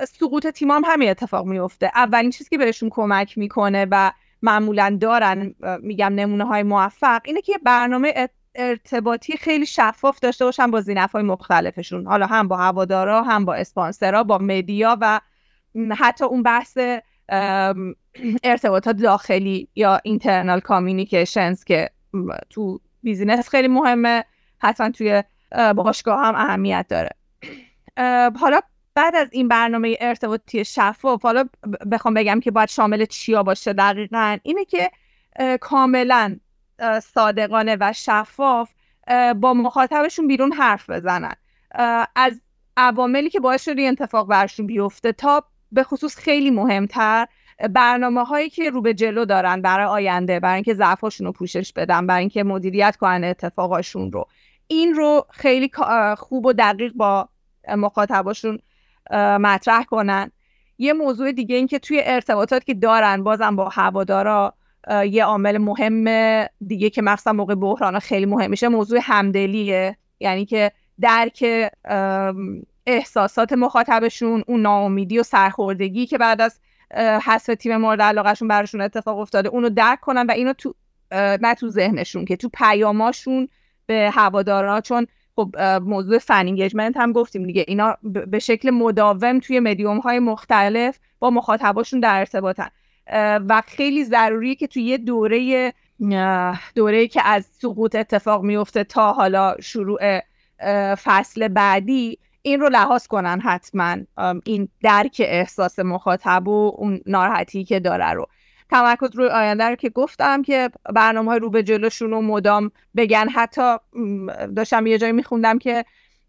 سقوط 0.05 0.47
تیم 0.47 0.71
هم 0.71 0.83
همین 0.87 1.11
اتفاق 1.11 1.47
میفته 1.47 1.91
اولین 1.95 2.31
چیزی 2.31 2.51
که 2.51 2.59
بهشون 2.59 2.89
کمک 2.93 3.39
می‌کنه 3.39 3.87
و 3.91 4.13
معمولا 4.43 4.99
دارن 5.01 5.55
میگم 5.83 6.15
نمونه 6.15 6.45
های 6.45 6.63
موفق 6.63 7.21
اینه 7.25 7.41
که 7.41 7.53
برنامه 7.63 8.29
ارتباطی 8.55 9.37
خیلی 9.37 9.67
شفاف 9.67 10.21
داشته 10.21 10.45
باشن 10.45 10.71
با 10.71 10.81
ذی‌نفع 10.81 11.13
های 11.13 11.23
مختلفشون. 11.23 12.07
حالا 12.07 12.27
هم 12.27 12.49
با 12.49 12.57
هوادارا 12.57 13.23
هم 13.23 13.45
با 13.45 13.55
اسپانسرا 13.55 14.25
با 14.25 14.39
media 14.39 14.99
و 15.01 15.21
حتی 15.99 16.25
اون 16.25 16.43
بحث 16.43 16.79
ارتباطات 18.45 18.97
داخلی 18.97 19.69
یا 19.75 20.01
internal 20.05 20.61
communications 20.61 21.65
که 21.65 21.91
تو 22.51 22.81
business 23.03 23.49
خیلی 23.49 23.69
مهمه 23.69 24.25
حتما 24.59 24.91
توی 24.91 25.23
باشگاه 25.77 26.25
هم 26.25 26.35
اهمیت 26.35 26.87
داره. 26.89 27.11
حالا 28.41 28.61
بعد 28.95 29.17
از 29.17 29.29
این 29.33 29.49
برنامه 29.49 29.97
ارتباطی 30.01 30.65
شفاف 30.65 31.23
حالا 31.23 31.45
بخوام 31.93 32.15
بگم 32.15 32.41
که 32.41 32.51
باید 32.51 32.69
شامل 32.69 33.05
چیا 33.05 33.43
باشه 33.43 33.73
دقیقا؟ 33.73 34.39
اینه 34.43 34.65
که 34.65 34.91
کاملا 35.61 36.37
صادقانه 37.03 37.77
و 37.81 37.93
شفاف 37.93 38.71
با 39.37 39.55
مخاطبشون 39.55 40.27
بیرون 40.27 40.53
حرف 40.53 40.91
بزنن. 40.91 41.35
از 42.17 42.41
عواملی 42.77 43.31
که 43.31 43.41
باعث 43.41 43.65
شده 43.65 43.83
اتفاق 43.83 44.29
برشون 44.29 44.67
بیفته 44.67 45.13
تا 45.13 45.45
به 45.73 45.83
خصوص 45.83 46.17
خیلی 46.17 46.51
مهمتر 46.51 47.27
برنامه 47.71 48.25
هایی 48.25 48.51
که 48.51 48.71
رو 48.71 48.83
به 48.83 48.95
جلو 48.95 49.25
دارن 49.25 49.63
برای 49.63 49.87
آینده 49.87 50.41
برای 50.41 50.55
اینکه 50.55 50.75
ضعفاشون 50.75 51.27
رو 51.27 51.33
پوشش 51.33 51.73
بدن 51.73 52.07
برای 52.07 52.21
اینکه 52.21 52.45
مدیریت 52.45 52.97
کنن 52.97 53.25
اتفاقاشون 53.25 54.13
رو. 54.13 54.27
این 54.67 54.95
رو 54.95 55.27
خیلی 55.31 55.71
خوب 56.19 56.47
و 56.47 56.53
دقیق 56.53 56.93
با 56.93 57.29
مخاطباشون 57.69 58.59
مطرح 59.13 59.85
کنن. 59.85 60.31
یه 60.79 60.93
موضوع 60.93 61.33
دیگه 61.33 61.57
این 61.57 61.67
که 61.67 61.79
توی 61.79 62.03
ارتباطات 62.05 62.65
که 62.65 62.75
دارن 62.75 63.25
بازم 63.25 63.57
با 63.57 63.69
هوادارا 63.69 64.55
یه 65.11 65.25
عامل 65.25 65.59
مهم 65.59 66.05
دیگه 66.67 66.91
که 66.91 67.03
مخصوصا 67.03 67.33
موقع 67.33 67.55
بحران 67.55 67.99
خیلی 67.99 68.27
مهم 68.27 68.51
میشه 68.51 68.69
موضوع 68.69 68.99
همدلیه. 69.03 69.97
یعنی 70.21 70.45
که 70.45 70.73
درک 71.01 71.71
احساسات 72.87 73.53
مخاطبشون 73.53 74.45
اون 74.47 74.63
ناامیدی 74.63 75.19
و 75.19 75.23
سرخوردگی 75.23 76.07
که 76.07 76.19
بعد 76.19 76.41
از 76.41 76.61
حذف 76.95 77.47
تیم 77.47 77.77
مورد 77.77 78.03
علاقهشون 78.03 78.49
براشون 78.49 78.81
اتفاق 78.81 79.19
افتاده. 79.19 79.49
اونو 79.49 79.69
درک 79.69 80.01
کنن 80.01 80.27
و 80.27 80.31
اینو 80.31 80.53
تو 80.53 80.75
نه 81.13 81.55
تو 81.55 81.69
ذهنشون 81.69 82.25
که 82.25 82.37
تو 82.37 82.49
پیاماشون 82.49 83.49
به 83.87 84.11
هوادارا 84.15 84.81
چون 84.81 85.07
خب 85.37 85.57
موضوع 85.83 86.19
فن 86.19 86.35
انگیجمنت 86.35 86.97
هم 86.97 87.13
گفتیم 87.13 87.47
دیگه. 87.47 87.65
اینا 87.69 87.97
به 88.03 88.39
شکل 88.39 88.71
مداوم 88.71 89.39
توی 89.39 89.61
مدیوم 89.61 89.99
های 89.99 90.19
مختلف 90.19 90.99
با 91.19 91.31
مخاطباشون 91.31 92.01
در 92.01 92.19
ارتباطن. 92.19 92.69
و 93.49 93.63
خیلی 93.67 94.05
ضروریه 94.05 94.55
که 94.55 94.67
توی 94.67 94.83
یه 94.83 94.99
دوره 94.99 95.73
دوره 96.75 97.09
که 97.09 97.23
از 97.25 97.47
سقوط 97.61 97.95
اتفاق 97.95 98.43
میفته 98.43 98.85
تا 98.85 99.13
حالا 99.13 99.57
شروع 99.61 100.21
فصل 100.95 101.49
بعدی 101.49 102.19
این 102.47 102.61
رو 102.61 102.69
لحاظ 102.69 103.07
کنن 103.07 103.41
حتما 103.41 103.97
این 104.45 104.69
درک 104.83 105.23
احساس 105.25 105.79
مخاطب 105.79 106.49
و 106.49 106.73
اون 106.77 107.01
ناراحتی 107.07 107.65
که 107.65 107.81
داره 107.81 108.11
رو. 108.11 108.27
تمرکز 108.71 109.11
روی 109.15 109.29
آینده 109.29 109.65
رو 109.65 109.75
که 109.75 109.91
گفتم 109.91 110.43
که 110.43 110.71
برنامه 110.95 111.31
های 111.31 111.41
رو 111.41 111.51
به 111.51 111.63
جلوشون 111.63 112.11
رو 112.11 112.23
مدام 112.23 112.71
بگن. 112.97 113.29
حتی 113.29 113.77
داشتم 114.57 114.87
یه 114.87 114.99
جایی 114.99 115.13
میخوندم 115.13 115.59
که 115.59 115.85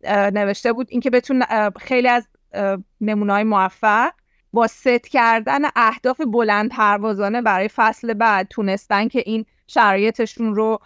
نوشته 0.09 0.73
بود 0.73 0.87
اینکه 0.89 1.09
بتون 1.09 1.43
خیلی 1.79 2.07
از 2.07 2.27
نمونه 3.01 3.33
های 3.33 3.43
موفق 3.43 4.11
با 4.53 4.67
ست 4.67 5.07
کردن 5.07 5.61
اهداف 5.75 6.21
بلند 6.21 6.69
پروازانه 6.69 7.41
برای 7.41 7.67
فصل 7.67 8.13
بعد 8.13 8.47
تونستن 8.47 9.07
که 9.07 9.23
این 9.25 9.45
شرایطشون 9.67 10.55
رو 10.55 10.79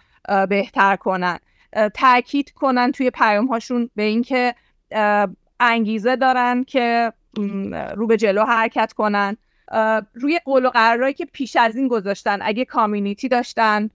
بهتر 0.48 0.96
کنن. 0.96 1.38
تاکید 1.94 2.50
کنن 2.50 2.92
توی 2.92 3.10
پیام 3.10 3.46
هاشون 3.46 3.90
به 3.96 4.02
اینکه 4.02 4.54
انگیزه 5.60 6.16
دارن 6.16 6.64
که 6.64 7.12
رو 7.94 8.06
به 8.06 8.16
جلو 8.16 8.44
حرکت 8.44 8.92
کنن. 8.92 9.36
روی 10.14 10.40
قول 10.44 10.66
و 10.66 10.70
قرارهایی 10.70 11.14
که 11.14 11.24
پیش 11.24 11.56
از 11.56 11.76
این 11.76 11.88
گذاشتن 11.88 12.38
اگه 12.42 12.64
کامیونیتی 12.64 13.28
داشتن 13.28 13.90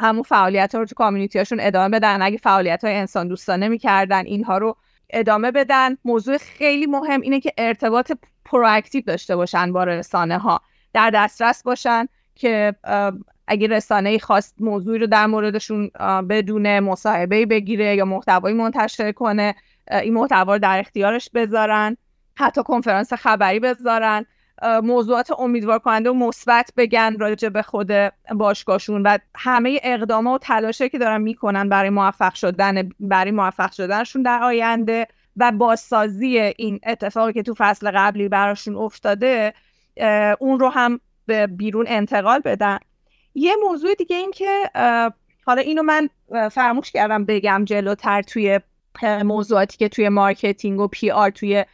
همون 0.00 0.22
فعالیت 0.22 0.74
ها 0.74 0.80
رو 0.80 0.86
تو 0.86 0.94
کامیونیتی 0.94 1.38
هاشون 1.38 1.60
ادامه 1.60 1.88
بدن. 1.88 2.22
اگه 2.22 2.38
فعالیت 2.38 2.84
های 2.84 2.94
انسان 2.94 3.28
دوستانه 3.28 3.68
می‌کردن 3.68 4.26
اینها 4.26 4.58
رو 4.58 4.76
ادامه 5.10 5.50
بدن. 5.50 5.96
موضوع 6.04 6.36
خیلی 6.36 6.86
مهم 6.86 7.20
اینه 7.20 7.40
که 7.40 7.52
ارتباط 7.58 8.12
پرواکتیو 8.44 9.02
داشته 9.06 9.36
باشن 9.36 9.72
با 9.72 9.84
رسانه 9.84 10.38
ها 10.38 10.60
در 10.92 11.10
دسترس 11.10 11.62
باشن 11.62 12.08
که 12.34 12.74
اگه 13.46 13.66
رسانه 13.66 14.18
خواست 14.18 14.54
موضوعی 14.60 14.98
رو 14.98 15.06
در 15.06 15.26
موردشون 15.26 15.90
بدون 16.28 16.80
مصاحبه 16.80 17.46
بگیره 17.46 17.96
یا 17.96 18.04
محتوایی 18.04 18.56
منتشر 18.56 19.12
کنه. 19.12 19.54
این 19.90 20.14
محتوا 20.14 20.52
رو 20.52 20.58
در 20.58 20.78
اختیارش 20.78 21.30
بذارن 21.34 21.96
حتی 22.36 22.62
کنفرانس 22.62 23.12
خبری 23.12 23.60
بذارن 23.60 24.26
موضوعات 24.82 25.30
امیدوار 25.38 25.78
کننده 25.78 26.10
و 26.10 26.14
مثبت 26.14 26.72
بگن 26.76 27.16
راجع 27.18 27.48
به 27.48 27.62
خود 27.62 27.92
باشگاهشون 28.34 29.02
و 29.02 29.18
همه 29.34 29.80
اقدامات 29.82 30.40
و 30.40 30.44
تلاشی 30.44 30.88
که 30.88 30.98
دارن 30.98 31.20
می‌کنن 31.20 31.68
برای 31.68 31.90
موفق 31.90 32.34
شدن 32.34 32.88
برای 33.00 33.30
موفق 33.30 33.72
شدنشون 33.72 34.22
در 34.22 34.42
آینده 34.42 35.06
و 35.36 35.52
بازسازی 35.52 36.38
این 36.38 36.80
اتفاقی 36.86 37.32
که 37.32 37.42
تو 37.42 37.54
فصل 37.58 37.90
قبلی 37.90 38.28
براشون 38.28 38.76
افتاده 38.76 39.54
اون 40.38 40.60
رو 40.60 40.68
هم 40.68 41.00
به 41.26 41.46
بیرون 41.46 41.86
انتقال 41.88 42.40
بدن. 42.40 42.78
یه 43.34 43.56
موضوع 43.68 43.94
دیگه 43.94 44.16
این 44.16 44.30
که 44.30 44.70
حالا 45.46 45.62
اینو 45.62 45.82
من 45.82 46.08
فراموش 46.48 46.90
کردم 46.90 47.24
بگم 47.24 47.64
جلوتر 47.64 48.22
توی 48.22 48.60
موضوعاتی 49.24 49.76
که 49.76 49.88
توی 49.88 50.08
marketing 50.08 50.80
و 50.80 50.88
PR 50.88 51.30
توی 51.30 51.64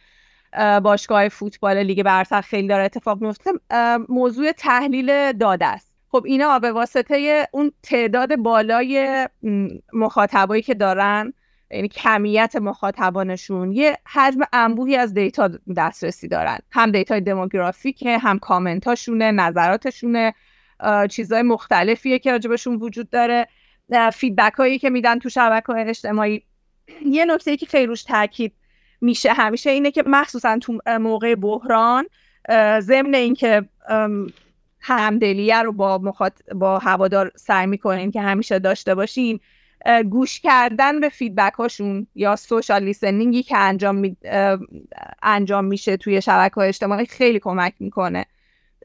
باشگاه 0.83 1.29
فوتبال 1.29 1.77
لیگ 1.77 2.03
برتر 2.03 2.41
خیلی 2.41 2.67
داره 2.67 2.83
اتفاق 2.83 3.21
میفته 3.21 3.51
موضوع 4.09 4.51
تحلیل 4.51 5.31
داده 5.31 5.65
است. 5.65 5.93
خب 6.09 6.23
اینا 6.25 6.59
به 6.59 6.71
واسطه 6.71 7.47
اون 7.51 7.71
تعداد 7.83 8.35
بالای 8.35 9.27
مخاطبایی 9.93 10.61
که 10.61 10.73
دارن 10.73 11.33
یعنی 11.71 11.87
کمیت 11.87 12.55
مخاطبانشون 12.55 13.71
یه 13.71 13.97
حجم 14.13 14.39
انبوهی 14.53 14.95
از 14.95 15.13
data 15.13 15.49
دسترسی 15.77 16.27
دارن. 16.27 16.57
هم 16.71 16.91
data 16.91 17.21
ی 17.21 17.28
demographicه 17.28 18.17
هم 18.17 18.39
کامنتاشونه 18.39 19.31
نظراتشونه 19.31 20.33
چیزهای 21.09 21.41
مختلفیه 21.41 22.19
که 22.19 22.31
راجع 22.31 22.46
بهشون 22.46 22.75
وجود 22.75 23.09
داره. 23.09 23.47
feedback 24.13 24.53
هایی 24.53 24.79
که 24.79 24.89
میدن 24.89 25.19
تو 25.19 25.29
شبکه 25.29 25.73
های 25.73 25.89
اجتماعی. 25.89 26.43
یه 27.15 27.25
نکته 27.25 27.57
که 27.57 27.65
خیلی 27.65 27.85
روش 27.85 28.03
تاکید 28.03 28.53
میشه 29.01 29.33
همیشه 29.33 29.69
اینه 29.69 29.91
که 29.91 30.03
مخصوصا 30.05 30.57
تو 30.57 30.79
موقع 30.87 31.35
بحران 31.35 32.07
ضمن 32.79 33.15
اینکه 33.15 33.69
همدلیه 34.79 35.61
رو 35.61 35.71
با 35.71 35.97
مخاط... 35.97 36.33
با 36.55 36.79
هوادار 36.79 37.31
سعی 37.35 37.67
می‌کنین 37.67 38.11
که 38.11 38.21
همیشه 38.21 38.59
داشته 38.59 38.95
باشین 38.95 39.39
گوش 40.09 40.39
کردن 40.39 40.99
به 40.99 41.09
feedback 41.09 41.53
هاشون 41.53 42.07
یا 42.15 42.35
social 42.35 42.83
listening 42.83 43.37
ی 43.37 43.43
که 43.43 43.57
انجام, 43.57 43.95
می... 43.95 44.17
انجام 45.21 45.65
میشه 45.65 45.97
توی 45.97 46.21
شبکه 46.21 46.55
های 46.55 46.67
اجتماعی 46.67 47.05
خیلی 47.05 47.39
کمک 47.39 47.73
می‌کنه. 47.79 48.25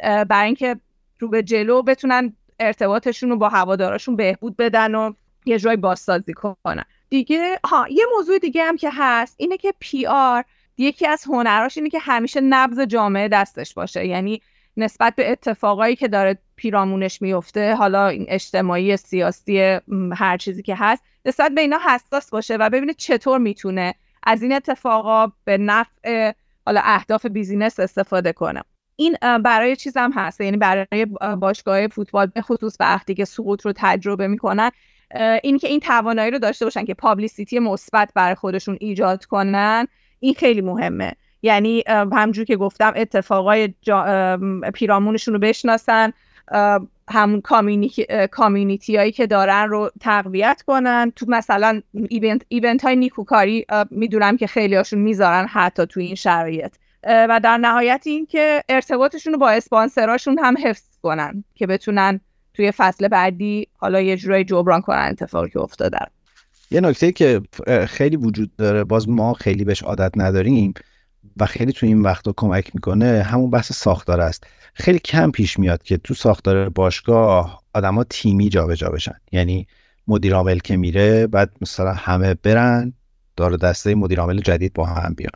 برای 0.03 0.47
اینکه 0.47 0.77
رو 1.19 1.29
به 1.29 1.43
جلو 1.43 1.83
بتونن 1.83 2.33
ارتباطشون 2.61 3.31
رو 3.31 3.37
با 3.37 3.49
هواداراشون 3.49 4.17
بهبود 4.17 4.57
بدن 4.57 4.95
و 4.95 5.13
یه 5.47 5.59
جای 5.59 5.77
بازسازی 5.77 6.33
کنن. 6.33 6.85
دیگه 7.13 7.59
ها 7.65 7.87
یه 7.91 8.05
موضوع 8.17 8.39
دیگه 8.39 8.65
هم 8.65 8.77
که 8.77 8.91
هست 8.93 9.35
اینه 9.39 9.57
که 9.57 9.75
PR 9.79 10.45
یکی 10.79 11.07
از 11.07 11.25
هنراش 11.25 11.79
اینه 11.79 11.91
که 11.91 11.99
همیشه 11.99 12.41
نبض 12.41 12.81
جامعه 12.81 13.29
دستش 13.29 13.75
باشه. 13.75 14.07
یعنی 14.07 14.43
نسبت 14.77 15.15
به 15.15 15.33
اتفاقایی 15.33 15.97
که 15.97 16.09
داره 16.09 16.39
پیرامونش 16.57 17.23
میفته 17.23 17.75
حالا 17.75 18.09
این 18.09 18.27
اجتماعی 18.29 18.97
سیاسی 18.97 19.79
هر 20.17 20.37
چیزی 20.37 20.63
که 20.63 20.75
هست 20.79 21.03
نسبت 21.25 21.53
به 21.53 21.61
اینا 21.61 21.79
حساس 21.87 22.31
باشه 22.31 22.57
و 22.57 22.71
ببینه 22.71 22.95
چطور 22.95 23.39
می‌تونه 23.39 23.95
از 24.23 24.43
این 24.43 24.53
اتفاقا 24.53 25.33
به 25.45 25.59
نفع 25.59 26.33
حالا 26.67 26.81
اهداف 26.85 27.27
business 27.27 27.81
استفاده 27.81 28.33
کنه. 28.33 28.63
این 28.97 29.17
برای 29.45 29.77
چیزم 29.77 30.11
هست. 30.15 30.41
یعنی 30.41 30.57
برای 30.57 31.07
باشگاه 31.41 31.89
فوتبال 31.89 32.27
به 32.27 32.43
خصوص 32.43 32.77
وقتی 32.81 33.15
که 33.15 33.25
سقوط 33.25 33.67
رو 33.67 33.73
تجربه 33.77 34.29
می‌کنن 34.29 34.71
این 35.43 35.59
که 35.59 35.69
این 35.69 35.81
توانایی 35.81 36.31
رو 36.31 36.39
داشته 36.39 36.65
باشن 36.65 36.85
که 36.85 36.95
publicity 36.95 37.59
مثبت 37.59 38.11
برای 38.15 38.35
خودشون 38.35 38.77
ایجاد 38.81 39.25
کنن 39.25 39.87
این 40.21 40.35
خیلی 40.35 40.61
مهمه. 40.61 41.13
یعنی 41.43 41.85
همجور 42.13 42.45
که 42.45 42.57
گفتم 42.57 42.93
اتفاقای 42.97 43.75
پیرامونشون 44.75 45.35
رو 45.35 45.41
بشناسن 45.41 46.13
همون 47.09 47.41
کامیونیتی 48.31 48.97
هایی 48.97 49.13
که 49.13 49.27
دارن 49.27 49.69
رو 49.69 49.91
تقویت 50.01 50.63
کنن. 50.67 51.13
تو 51.17 51.27
مثلا 51.29 51.83
ایونت, 52.09 52.43
ایونت 52.49 52.85
های 52.85 52.97
نیکوکاری 52.97 53.67
می‌دونم 53.91 54.37
که 54.37 54.47
خیلی 54.47 54.75
هاشون 54.75 54.99
می‌ذارن 54.99 55.47
حتی 55.47 55.87
تو 55.87 56.01
این 56.01 56.15
شرایط. 56.15 56.77
و 57.05 57.41
در 57.43 57.57
نهایت 57.57 58.03
این 58.07 58.27
که 58.27 58.65
ارتباطشون 58.69 59.33
رو 59.33 59.39
با 59.39 59.51
اسپانسراشون 59.51 60.39
هم 60.39 60.55
حفظ 60.65 60.99
کنن 61.03 61.45
که 61.55 61.67
بتونن 61.67 62.21
توی 62.55 62.73
فصل 62.77 63.09
بعدی 63.09 63.67
حالا 63.77 64.01
یه 64.01 64.17
جورایی 64.17 64.45
جبران 64.45 64.81
کنن 64.81 65.09
اتفاقی 65.11 65.51
که 65.51 65.61
افتاده. 65.61 65.99
یه 66.71 66.81
نکته 66.81 67.13
که 67.13 67.41
خیلی 67.89 68.17
وجود 68.17 68.57
داره 68.57 68.85
باز 68.85 69.09
ما 69.09 69.33
خیلی 69.33 69.65
بهش 69.65 69.83
عادت 69.83 70.13
نداریم 70.17 70.75
و 71.37 71.47
خیلی 71.47 71.73
تو 71.73 71.87
این 71.87 72.01
وقتا 72.01 72.35
کمک 72.37 72.75
می‌کنه 72.75 73.23
همون 73.23 73.51
بحث 73.51 73.73
ساختار 73.73 74.21
است. 74.21 74.47
خیلی 74.75 74.99
کم 74.99 75.31
پیش 75.31 75.59
میاد 75.59 75.83
که 75.83 75.97
تو 75.97 76.15
ساختار 76.15 76.69
باشگاه 76.69 77.63
آدما 77.75 78.05
تیمی 78.05 78.49
جابجا 78.49 78.91
بشن. 78.91 79.17
یعنی 79.33 79.67
مدیر 80.09 80.35
عامل 80.35 80.59
که 80.59 80.77
میره 80.77 81.27
بعد 81.27 81.51
مثلا 81.61 81.93
همه 81.93 82.35
برن 82.35 82.93
دار 83.37 83.57
دسته 83.57 83.95
مدیر 83.95 84.21
عامل 84.21 84.41
جدید 84.41 84.73
با 84.73 84.85
هم 84.85 85.15
بیان. 85.15 85.33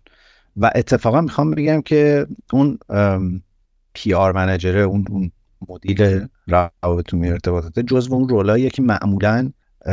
و 0.57 0.71
اتفاقا 0.75 1.21
می‌خوام 1.21 1.51
بگم 1.51 1.83
که 1.83 2.27
اون 2.53 2.79
پی 3.95 4.15
آر 4.15 4.33
منجره 4.33 4.81
اون, 4.81 5.05
اون 5.11 5.31
مدیر 5.69 6.29
روابط 6.47 7.15
عمومی 7.15 7.31
ارتباطات 7.31 7.79
جزو 7.79 8.15
اون 8.15 8.29
رولاییه 8.29 8.71
که 8.71 8.83
معمولا 8.83 9.51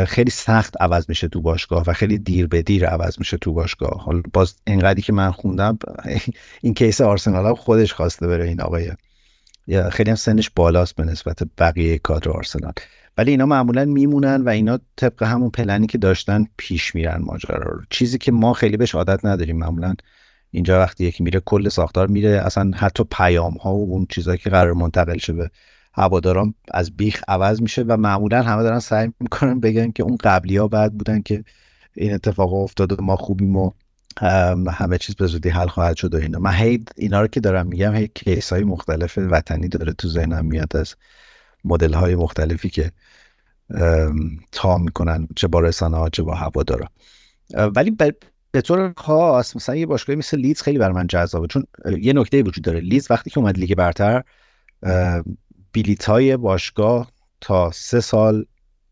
خیلی 0.07 0.29
سخت 0.29 0.81
عوض 0.81 1.05
میشه 1.09 1.27
تو 1.27 1.41
باشگاه 1.41 1.83
و 1.87 1.93
خیلی 1.93 2.17
دیر 2.17 2.47
به 2.47 2.61
دیر 2.61 2.85
عوض 2.85 3.19
میشه 3.19 3.37
تو 3.37 3.53
باشگاه. 3.53 4.03
حالا 4.03 4.21
باز 4.33 4.55
اینقدری 4.67 5.01
که 5.01 5.13
من 5.13 5.31
خوندم 5.31 5.77
این 6.63 6.73
کیس 6.73 7.01
آرسنال 7.01 7.45
هم 7.45 7.55
خودش 7.55 7.93
خواسته 7.93 8.27
بره 8.27 8.47
این 8.47 8.61
آقای. 8.61 8.91
خیلی 9.91 10.09
هم 10.09 10.15
سنش 10.15 10.49
بالاست 10.55 10.95
به 10.95 11.03
نسبت 11.03 11.39
بقیه 11.57 11.97
کادر 11.97 12.31
آرسنال. 12.31 12.73
ولی 13.17 13.31
اینا 13.31 13.45
معمولا 13.45 13.85
میمونن 13.85 14.41
و 14.41 14.49
اینا 14.49 14.79
طبق 14.95 15.23
همون 15.23 15.49
پلنی 15.49 15.87
که 15.87 15.97
داشتن 15.97 16.45
پیش 16.57 16.95
میرن 16.95 17.21
ماجرا 17.21 17.57
رو. 17.57 17.81
چیزی 17.89 18.17
که 18.17 18.31
ما 18.31 18.53
خیلی 18.53 18.77
بهش 18.77 18.95
عادت 18.95 19.25
نداریم 19.25 19.57
معمولا. 19.57 19.95
اینجا 20.51 20.79
وقتی 20.79 21.05
یکی 21.05 21.23
میره 21.23 21.39
کل 21.39 21.69
ساختار 21.69 22.07
میره. 22.07 22.29
اصلا 22.29 22.71
حتی 22.75 23.03
پیام 23.11 23.53
ها 23.53 23.75
و 23.75 23.91
اون 23.91 24.05
چیزایی 24.09 24.37
که 24.37 24.49
قرار 24.49 24.73
منتقل 24.73 25.17
شه 25.17 25.33
هواداران 25.93 26.53
از 26.71 26.97
بیخ 26.97 27.23
عوض 27.27 27.61
میشه 27.61 27.83
و 27.83 27.97
معمولا 27.97 28.41
همه 28.41 28.63
دارن 28.63 28.79
سعی 28.79 29.13
می‌کنن 29.19 29.59
بگن 29.59 29.91
که 29.91 30.03
اون 30.03 30.17
قبلی 30.23 30.57
ها 30.57 30.67
بعد 30.67 30.93
بودن 30.93 31.21
که 31.21 31.43
این 31.95 32.13
اتفاق 32.13 32.53
افتاد 32.53 32.99
و 32.99 33.03
ما 33.03 33.15
خوبیم 33.15 33.55
و 33.55 33.71
همه 34.71 34.97
چیز 34.97 35.15
به 35.15 35.27
زودی 35.27 35.49
حل 35.49 35.67
خواهد 35.67 35.95
شد 35.95 36.15
و 36.15 36.17
اینا. 36.17 36.39
من 36.39 36.53
هی 36.53 36.85
اینا 36.95 37.21
رو 37.21 37.27
که 37.27 37.39
دارم 37.39 37.67
میگم 37.67 37.95
هی 37.95 38.07
کیس 38.15 38.53
های 38.53 38.63
مختلف 38.63 39.17
وطنی 39.17 39.67
داره 39.67 39.93
تو 39.93 40.07
ذهنم 40.07 40.45
میاد 40.45 40.77
از 40.77 40.95
مدل 41.65 41.93
های 41.93 42.15
مختلفی 42.15 42.69
که 42.69 42.91
تا 44.51 44.77
می‌کنن 44.77 45.27
چه 45.35 45.47
با 45.47 45.59
رسانه 45.59 45.97
ها 45.97 46.09
چه 46.09 46.23
با 46.23 46.33
هوادارا. 46.33 46.87
ولی 47.75 47.91
به 48.51 48.61
طور 48.61 48.93
خاص 48.97 49.55
مثلا 49.55 49.75
یه 49.75 49.85
باشگاهی 49.85 50.19
مثل 50.19 50.37
لیدز 50.37 50.61
خیلی 50.61 50.77
بر 50.77 50.91
من 50.91 51.07
جذابه. 51.07 51.47
چون 51.47 51.63
یه 52.01 52.13
نکته 52.13 52.43
وجود 52.43 52.63
داره. 52.63 52.79
لیدز 52.79 53.11
وقتی 53.11 53.29
که 53.29 53.39
اومد 53.39 53.57
لیگ 53.57 53.75
برتر 53.75 54.23
بیلیت 55.73 56.05
های 56.05 56.37
باشگاه 56.37 57.11
تا 57.41 57.71
سه 57.71 57.99
سال 57.99 58.45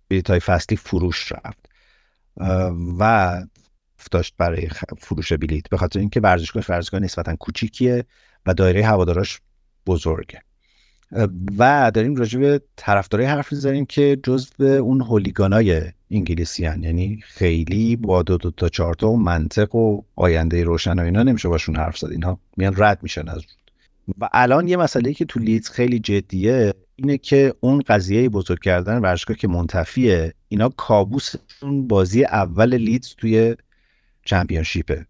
بیلیت 0.07 0.29
های 0.29 0.39
فصلی 0.39 0.77
فروش 0.77 1.32
رفت 1.32 1.69
و 2.99 3.41
داشت 4.11 4.34
برای 4.38 4.69
فروش 4.97 5.34
بلیت 5.34 5.69
به 5.69 5.77
خاطر 5.77 5.99
اینکه 5.99 6.20
ورزشگاه 6.20 6.63
ورزشگاه 6.70 6.99
نسبتا 6.99 7.36
کوچیکیه 7.36 8.05
و 8.45 8.53
دایره 8.53 8.86
هواداراش 8.86 9.41
بزرگه. 9.86 10.41
و 11.58 11.91
داریم 11.93 12.16
راجع 12.16 12.39
به 12.39 12.62
طرفدارای 12.75 13.28
حرف 13.28 13.51
می‌زنیم 13.51 13.86
که 13.86 14.20
جزو 14.24 14.63
اون 14.63 15.01
هولیگانای 15.01 15.82
انگلیسی 16.12 16.66
هن. 16.66 16.83
یعنی 16.83 17.20
خیلی 17.24 17.95
با 17.95 18.24
دو, 18.24 18.37
دو 18.37 18.51
تا 18.51 18.70
چهار 18.70 18.93
تا 18.93 19.16
منطق 19.16 19.75
و 19.75 20.01
آینده 20.16 20.63
روشن 20.63 20.99
و 20.99 21.03
اینا 21.03 21.24
نمیشه 21.24 21.49
باشون 21.49 21.75
حرف 21.75 21.97
زد. 21.97 22.12
اینها 22.12 22.39
میان 22.58 22.74
رد 22.78 23.03
میشن 23.03 23.29
از 23.29 23.41
و 24.19 24.29
الان 24.33 24.67
یه 24.67 24.78
مسئله 24.78 25.13
که 25.13 25.25
تو 25.25 25.39
لیدز 25.39 25.69
خیلی 25.69 25.99
جدیه 25.99 26.73
اینه 26.95 27.17
که 27.17 27.53
اون 27.59 27.82
قضیه 27.87 28.29
بزرگ 28.29 28.59
کردن 28.59 28.97
ورزشگاه 28.97 29.37
که 29.37 29.47
منتفیه 29.47 30.33
اینا 30.47 30.69
کابوسشون 30.69 31.87
بازی 31.87 32.23
اول 32.23 32.75
لیدز 32.75 33.15
توی 33.17 33.55
چمپیونشیپه 34.25 35.05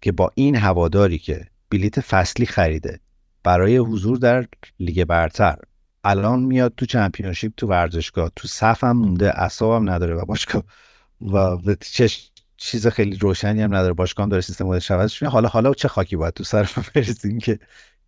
که 0.00 0.12
با 0.12 0.30
این 0.34 0.56
هواداری 0.56 1.18
که 1.18 1.46
بلیت 1.70 2.00
فصلی 2.00 2.46
خریده 2.46 3.00
برای 3.42 3.76
حضور 3.76 4.16
در 4.18 4.46
لیگ 4.80 5.04
برتر 5.04 5.58
الان 6.04 6.42
میاد 6.42 6.74
تو 6.76 6.86
چمپیونشیپ 6.86 7.52
تو 7.56 7.66
ورزشگاه. 7.66 8.30
تو 8.36 8.48
صف 8.48 8.84
هم 8.84 8.96
مونده 8.96 9.40
اصابم 9.40 9.90
نداره 9.90 10.14
و 10.14 10.24
باشگاه 10.24 10.64
و 11.20 11.56
چه 11.80 12.10
چیز 12.56 12.86
خیلی 12.86 13.16
روشنی 13.16 13.62
هم 13.62 13.74
نداره. 13.74 13.92
باشگاه 13.92 14.24
هم 14.24 14.30
داره 14.30 14.42
سیستم 14.42 14.66
عوض 14.66 15.22
حالا 15.22 15.48
حالا 15.48 15.74
چه 15.74 15.88
خاکی 15.88 16.16
باید 16.16 16.34
تو 16.34 16.44
سر 16.44 16.70
برسیم 16.94 17.38
که 17.38 17.58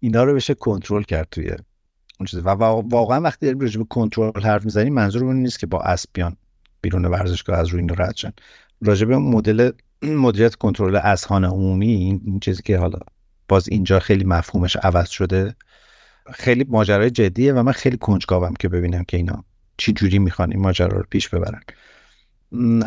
اینا 0.01 0.25
رو 0.25 0.35
بشه 0.35 0.55
کنترل 0.55 1.03
کرد 1.03 1.29
توی 1.31 1.51
اون 2.21 2.27
چیز 2.27 2.41
و 2.41 2.49
واقعا 2.49 3.21
وقتی 3.21 3.47
داریم 3.47 3.61
راجع 3.61 3.79
به 3.79 3.87
کنترل 3.91 4.43
حرف 4.43 4.65
می‌زنیم 4.65 4.95
منظور 4.95 5.25
اون 5.25 5.37
نیست 5.37 5.59
که 5.59 5.67
با 5.67 5.81
اسپیان 5.81 6.37
بیرون 6.81 7.05
ورزشگاه 7.05 7.59
از 7.59 7.69
روی 7.69 7.81
این 7.81 7.91
رد 7.99 8.17
شن. 8.17 8.33
راجع 8.83 9.07
به 9.07 9.17
مدل 9.19 9.71
مدیریت 10.03 10.55
کنترل 10.55 10.97
اذهان 10.97 11.45
عمومی 11.45 12.21
این 12.25 12.41
چیزی 12.41 12.63
که 12.63 12.79
حالا 12.79 12.99
باز 13.49 13.69
اینجا 13.69 13.99
خیلی 13.99 14.25
مفهومش 14.25 14.77
عوض 14.77 15.09
شده 15.09 15.55
خیلی 16.33 16.65
ماجرای 16.69 17.11
جدیه 17.11 17.53
و 17.53 17.63
من 17.63 17.73
خیلی 17.73 17.97
کنجکاوم 17.97 18.55
که 18.55 18.69
ببینم 18.69 19.05
که 19.05 19.17
اینا 19.17 19.45
چی 19.77 19.93
جوری 19.93 20.19
می‌خوان 20.19 20.53
این 20.53 20.61
ماجرا 20.61 20.99
رو 20.99 21.05
پیش 21.11 21.29
ببرن. 21.29 21.61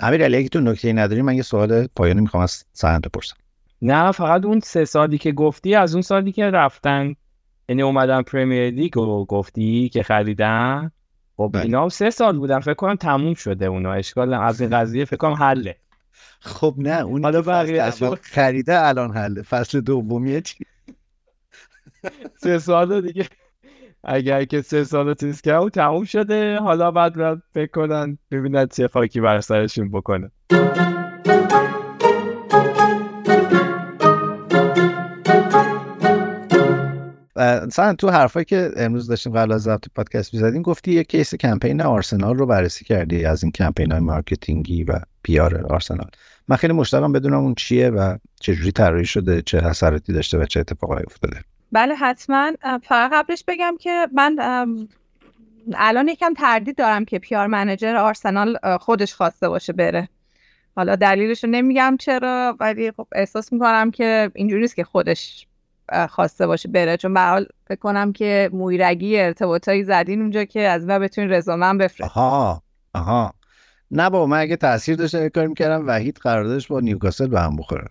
امیر 0.02 0.24
علی 0.24 0.38
اگه 0.38 0.50
تو 0.50 0.60
نکته 0.60 0.94
نداری 0.94 1.22
من 1.22 1.36
یه 1.36 1.42
سوال 1.42 1.88
پایانی 1.88 2.22
می‌خوام 2.22 2.44
از 2.44 2.64
سهند 2.74 3.02
بپرسم. 3.02 3.36
نه 3.82 4.12
فقط 4.12 4.46
اون 4.46 4.60
سه 4.60 4.86
سالی 4.86 5.18
که 5.18 5.32
گفتی 5.32 5.76
از 5.76 5.94
اون 5.94 6.02
سالی 6.02 6.32
که 6.32 6.46
رفتن. 6.46 7.16
یعنی 7.70 7.82
اومدن 7.82 8.22
پرمیر 8.22 8.70
لیگ 8.70 8.94
رو 8.96 9.26
گفتی 9.26 9.90
که 9.90 10.04
خریدن. 10.04 10.92
خب 11.38 11.50
بله. 11.54 11.64
اینا 11.64 11.82
هم 11.82 11.90
سه 11.90 12.10
سال 12.10 12.38
بودن. 12.38 12.60
فکر 12.60 12.74
کنم 12.74 12.96
تموم 12.96 13.34
شده 13.34 13.66
اونا. 13.66 13.94
اشکال 13.94 14.34
از 14.34 14.62
این 14.62 14.70
قضیه 14.70 15.06
فکر 15.06 15.18
کنم 15.18 15.34
حله. 15.34 15.76
خب 16.40 16.76
نه 16.78 17.02
اون 17.02 17.24
حالا 17.24 17.42
بقیه 17.42 17.82
اول 17.82 18.16
خریده 18.22 18.88
الان 18.88 19.18
حله. 19.18 19.42
فصل 19.42 19.82
دومیه 19.82 20.42
چی؟ 20.42 20.66
سه 22.38 22.60
سال 22.60 23.02
دیگه. 23.02 23.26
اگر 24.04 24.46
که 24.46 24.62
سه 24.62 24.84
سال 24.84 25.14
تیز 25.14 25.42
کرد 25.42 25.64
و 25.64 25.70
تموم 25.70 26.04
شده. 26.04 26.60
حالا 26.60 26.92
بعد 26.92 27.16
باید 27.16 27.40
فکر 27.54 27.72
کنن 27.72 28.18
ببینن 28.32 28.68
چه 28.68 28.88
خاکی 28.88 29.22
بر 29.22 29.42
سرشون 29.42 29.92
بکنه. 29.92 30.32
مثلا 37.40 37.94
تو 37.94 38.10
حرفایی 38.10 38.46
که 38.46 38.72
امروز 38.78 39.08
داشتیم 39.08 39.34
قبل 39.34 39.52
از 39.52 39.62
ضبط 39.62 39.86
پادکست 39.96 40.34
می‌زدیم 40.34 40.62
گفتی 40.62 40.92
یه 40.92 41.04
case 41.04 41.36
کمپین 41.36 41.82
آرسنال 41.82 42.38
رو 42.38 42.46
بررسی 42.46 42.86
کردی 42.86 43.26
از 43.26 43.44
این 43.44 43.52
کمپین 43.52 43.92
های 43.92 44.02
marketing 44.02 44.76
ی 44.76 44.84
و 44.84 45.00
PR 45.24 45.66
آرسنال. 45.70 46.10
من 46.48 46.56
خیلی 46.56 46.74
مشتاقم 46.74 47.12
بدونم 47.12 47.40
اون 47.40 47.56
چیه 47.56 47.90
و 47.90 48.18
چجوری 48.40 48.72
طراحی 48.72 49.06
شده 49.06 49.42
چه 49.42 49.58
اثراتی 49.58 50.14
داشته 50.14 50.38
و 50.38 50.46
چه 50.46 50.60
اتفاقایی 50.60 51.06
افتاده. 51.08 51.38
بله 51.72 51.96
حتما. 51.96 52.52
فقط 52.84 53.12
قبلش 53.14 53.44
بگم 53.48 53.76
که 53.80 54.08
من 54.14 54.38
الان 55.74 56.08
یکم 56.08 56.34
تردید 56.34 56.78
دارم 56.78 57.06
که 57.06 57.20
PR 57.20 57.48
manager 57.48 57.96
آرسنال 57.96 58.58
خودش 58.80 59.14
خواسته 59.14 59.50
باشه 59.50 59.74
بره. 59.74 60.10
حالا 60.76 60.96
دلیلش 60.96 61.44
رو 61.44 61.50
نمیگم 61.50 61.98
چرا 62.00 62.58
ولی 62.60 62.92
خب 62.92 63.08
احساس 63.12 63.54
می‌کنم 63.54 63.92
که 63.92 64.32
اینجوری 64.36 64.68
که 64.68 64.84
خودش 64.84 65.48
خواسته 66.10 66.48
باشه 66.48 66.70
بره. 66.70 66.98
چون 66.98 67.14
به 67.14 67.22
حال 67.22 67.46
فکر 67.68 67.80
کنم 67.80 68.14
که 68.14 68.50
مویرگی 68.54 69.20
ارتباطایی 69.20 69.84
زدین 69.84 70.22
اونجا 70.22 70.44
که 70.44 70.62
از 70.62 70.86
و 70.88 71.00
بتونین 71.00 71.32
رزومه 71.32 71.66
هم 71.66 71.78
بفرست 71.78 72.18
آها 72.18 72.62
آها. 72.94 73.34
نه 73.92 74.10
بابا 74.10 74.26
من 74.26 74.40
اگه 74.40 74.56
تاثیر 74.56 74.96
داشته 74.96 75.30
کاری 75.30 75.48
می‌کردم 75.48 75.88
وحید 75.88 76.18
قراردادش 76.18 76.68
با 76.68 76.80
نیوکاسل 76.80 77.28
به 77.28 77.42
هم 77.42 77.56
بخوره. 77.56 77.88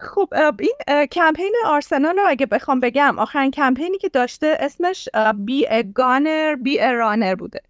خب 0.00 0.28
این 0.58 1.06
کمپین 1.06 1.54
آرسنال 1.66 2.16
رو 2.16 2.22
اگه 2.26 2.46
بخوام 2.46 2.80
بگم 2.80 3.18
آخرین 3.18 3.50
کمپینی 3.50 3.98
که 3.98 4.08
داشته 4.08 4.56
اسمش 4.60 5.08
بی 5.44 5.66
ا 5.68 5.82
گانر 5.94 6.54
بی 6.54 6.80
ا 6.80 6.90
رانر 6.90 7.34
بوده. 7.34 7.60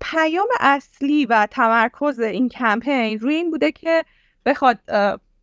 پیام 0.00 0.48
اصلی 0.60 1.26
و 1.26 1.48
تمرکز 1.50 2.20
این 2.20 2.48
کمپین 2.48 3.18
روی 3.18 3.34
این 3.34 3.50
بوده 3.50 3.72
که 3.72 4.04
بخواد 4.46 4.78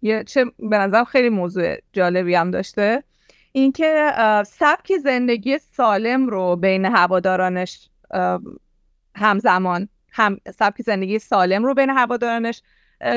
یه 0.01 0.23
چه 0.23 0.45
به 0.59 0.77
نظرم 0.77 1.03
خیلی 1.03 1.29
موضوع 1.29 1.75
جالبی 1.93 2.35
هم 2.35 2.51
داشته. 2.51 3.03
اینکه 3.51 4.11
سبک 4.47 4.97
زندگی 5.03 5.57
سالم 5.57 6.27
رو 6.27 6.55
بین 6.55 6.85
هوادارانش 6.85 7.89
همزمان 9.15 9.89
هم 10.11 10.37
سبک 10.59 10.81
زندگی 10.81 11.19
سالم 11.19 11.65
رو 11.65 11.73
بین 11.73 11.89
هوادارانش 11.89 12.61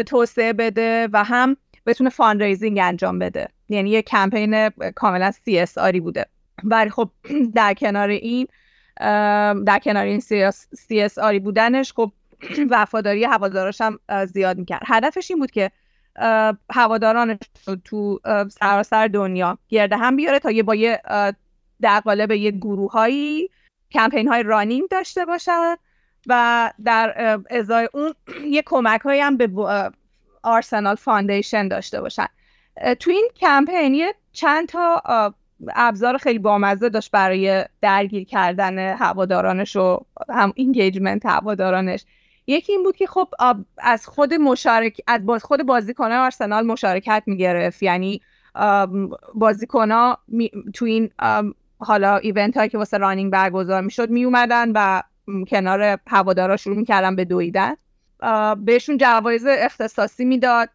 توسعه 0.06 0.52
بده 0.52 1.08
و 1.12 1.24
هم 1.24 1.56
بتونه 1.86 2.10
fundraising 2.10 2.78
انجام 2.82 3.18
بده. 3.18 3.48
یعنی 3.68 3.90
یه 3.90 4.02
کمپین 4.02 4.68
کاملا 4.68 5.32
CSR 5.46 5.87
ی 5.87 6.00
بوده. 6.00 6.26
ولی 6.64 6.90
خب 6.90 7.10
در 7.54 7.74
کنار 7.74 8.08
این 8.08 8.46
در 9.64 9.80
کنار 9.84 10.04
این 10.04 10.20
CSR 10.20 11.10
ی 11.10 11.40
بودنش 11.40 11.92
خب 11.92 12.12
وفاداری 12.70 13.24
هواداراش 13.24 13.80
هم 13.80 13.98
زیاد 14.26 14.58
می‌کرد. 14.58 14.82
هدفش 14.86 15.30
این 15.30 15.40
بود 15.40 15.50
که 15.50 15.70
هوادارانش 16.70 17.38
رو 17.66 17.76
تو 17.76 18.20
سراسر 18.50 19.08
دنیا 19.08 19.58
گرد 19.68 19.96
هم 19.96 20.16
بیاره 20.16 20.38
تا 20.38 20.50
یه 20.50 20.62
با 20.62 20.74
یه 20.74 21.02
در 21.80 22.00
قالب 22.00 22.30
یه 22.30 22.50
گروه 22.50 22.92
هایی 22.92 23.50
کمپین 23.90 24.28
های 24.28 24.42
running 24.42 24.88
داشته 24.88 25.24
باشن 25.24 25.76
و 26.26 26.72
در 26.84 27.38
ازای 27.50 27.88
اون 27.94 28.14
یه 28.56 28.62
کمک 28.66 29.00
هایی 29.00 29.20
هم 29.20 29.36
به 29.36 29.50
آرسنال 30.42 30.94
Foundation 30.94 31.68
داشته 31.68 32.00
باشن. 32.00 32.26
تو 33.00 33.10
این 33.10 33.28
کمپین 33.36 33.94
یه 33.94 34.14
چند 34.32 34.68
تا 34.68 35.02
ابزار 35.74 36.18
خیلی 36.18 36.38
بامزه 36.38 36.88
داشت 36.88 37.10
برای 37.10 37.64
درگیر 37.80 38.24
کردن 38.24 38.78
هوادارانش 38.78 39.76
و 39.76 40.00
هم 40.28 40.52
engagement 40.56 41.26
هوادارانش. 41.26 42.04
یکی 42.52 42.72
این 42.72 42.82
بود 42.82 42.96
که 42.96 43.06
خب 43.06 43.28
از 43.78 44.06
خود 44.06 44.34
مشارک 44.34 45.00
از 45.06 45.20
خود 45.42 45.62
بازیکنان 45.62 46.18
آرسنال 46.18 46.66
مشارکت 46.66 47.22
می‌گرفت. 47.26 47.82
یعنی 47.82 48.20
بازیکنها 49.34 50.18
تو 50.74 50.84
این 50.84 51.10
حالا 51.78 52.16
event 52.16 52.56
هایی 52.56 52.68
که 52.68 52.78
واسه 52.78 52.98
running 52.98 53.32
برگزار 53.32 53.80
می‌شد 53.80 54.10
می 54.10 54.24
اومدن 54.24 54.72
و 54.74 55.02
کنار 55.48 55.98
هوادارا 56.06 56.56
شروع 56.56 56.76
می‌کردن 56.76 57.16
به 57.16 57.24
دویدن. 57.24 57.74
بهشون 58.64 58.96
جوایز 58.96 59.46
اختصاصی 59.46 60.24
می‌داد. 60.24 60.68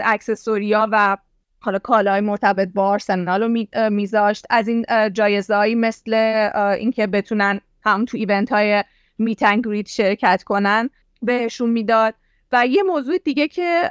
accessory 0.00 0.79
ا 0.79 0.88
و 0.92 1.16
حالا 1.60 1.78
کالاهای 1.78 2.20
مرتبط 2.20 2.68
با 2.74 2.86
آرسنال 2.86 3.42
رو 3.42 3.66
میذاشت. 3.90 4.46
از 4.50 4.68
این 4.68 4.84
جایزه 5.12 5.54
هایی 5.54 5.74
مثل 5.74 6.14
اینکه 6.78 7.06
بتونن 7.06 7.60
هم 7.84 8.04
تو 8.04 8.16
event 8.16 8.52
های 8.52 8.84
meet 9.18 9.42
and 9.42 9.66
greet 9.66 9.88
شرکت 9.88 10.42
کنن 10.42 10.90
بهشون 11.22 11.70
می‌داد. 11.70 12.14
و 12.52 12.66
یه 12.66 12.82
موضوع 12.82 13.18
دیگه 13.18 13.48
که 13.48 13.90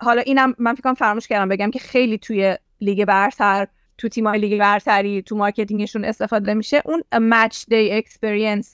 حالا 0.00 0.20
اینم 0.20 0.54
من 0.58 0.74
فکر 0.74 0.82
کنم 0.82 0.94
فراموش 0.94 1.28
کردم 1.28 1.48
بگم 1.48 1.70
که 1.70 1.78
خیلی 1.78 2.18
توی 2.18 2.56
لیگ 2.80 3.04
برتر 3.04 3.66
تو 3.98 4.08
تیمای 4.08 4.38
لیگ 4.38 4.58
برتری 4.58 5.22
تو 5.22 5.36
marketing 5.36 5.83
شون 5.83 6.04
استفاده 6.04 6.54
میشه 6.54 6.82
اون 6.84 7.02
match 7.12 7.64
day 7.68 7.92
experience 7.92 8.72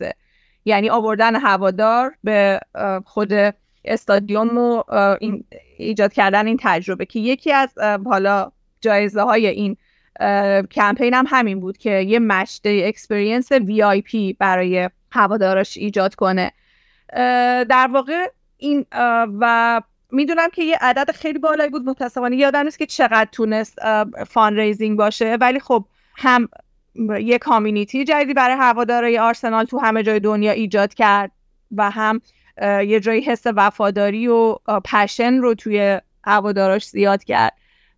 یعنی 0.65 0.91
آوردن 0.91 1.37
هوادار 1.37 2.15
به 2.25 2.61
خود 3.05 3.33
استادیوم 3.85 4.59
و 4.59 4.83
ایجاد 5.79 6.13
کردن 6.13 6.47
این 6.47 6.59
تجربه 6.61 7.07
که 7.07 7.19
یکی 7.21 7.53
از 7.53 7.79
حالا 8.05 8.53
جایزه 8.81 9.23
های 9.23 9.47
این 9.47 9.77
کمپین 10.71 11.15
هم 11.15 11.25
همین 11.29 11.61
بود 11.61 11.79
که 11.79 11.91
یه 11.91 12.19
match 12.19 12.59
day 12.63 12.85
experience 12.85 13.53
VIP 13.53 14.33
برای 14.33 14.91
هوادارش 15.11 15.77
ایجاد 15.77 16.15
کنه. 16.15 16.53
در 17.69 17.89
واقع 17.93 18.27
این 18.57 18.87
و 19.41 19.81
می‌دونم 20.11 20.49
که 20.51 20.63
یه 20.63 20.79
عدد 20.81 21.11
خیلی 21.11 21.39
بالایی 21.39 21.71
بود 21.71 21.85
متاسفانه 21.85 22.37
یادم 22.37 22.63
نیست 22.65 22.79
که 22.79 22.87
چقدر 22.87 23.29
تونست 23.33 23.79
fundraising 24.29 24.99
باشه. 24.99 25.37
ولی 25.41 25.61
خب 25.61 25.85
هم 26.17 26.49
یه 27.21 27.39
community 27.39 28.05
جدیدی 28.05 28.35
برای 28.35 28.57
هوادارای 28.57 29.19
آرسنال 29.19 29.65
تو 29.65 29.79
همه 29.79 30.03
جای 30.03 30.21
دنیا 30.21 30.53
ایجاد 30.53 30.95
کرد 30.95 31.31
و 31.77 31.91
هم 31.91 32.21
یه 32.63 33.01
جایی 33.01 33.21
حس 33.21 33.43
وفاداری 33.47 34.29
و 34.29 34.55
passion 34.85 35.35
رو 35.35 35.55
توی 35.55 36.01
هواداراش 36.25 36.87
زیاد 36.89 37.25
کرد. 37.25 37.53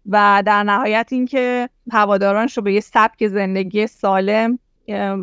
و 0.06 0.42
در 0.46 0.62
نهایت 0.62 1.08
اینکه 1.10 1.68
هوادارانش 1.92 2.56
رو 2.56 2.62
به 2.62 2.72
یه 2.72 2.80
سبک 2.80 3.26
زندگی 3.26 3.86
سالم 3.86 4.58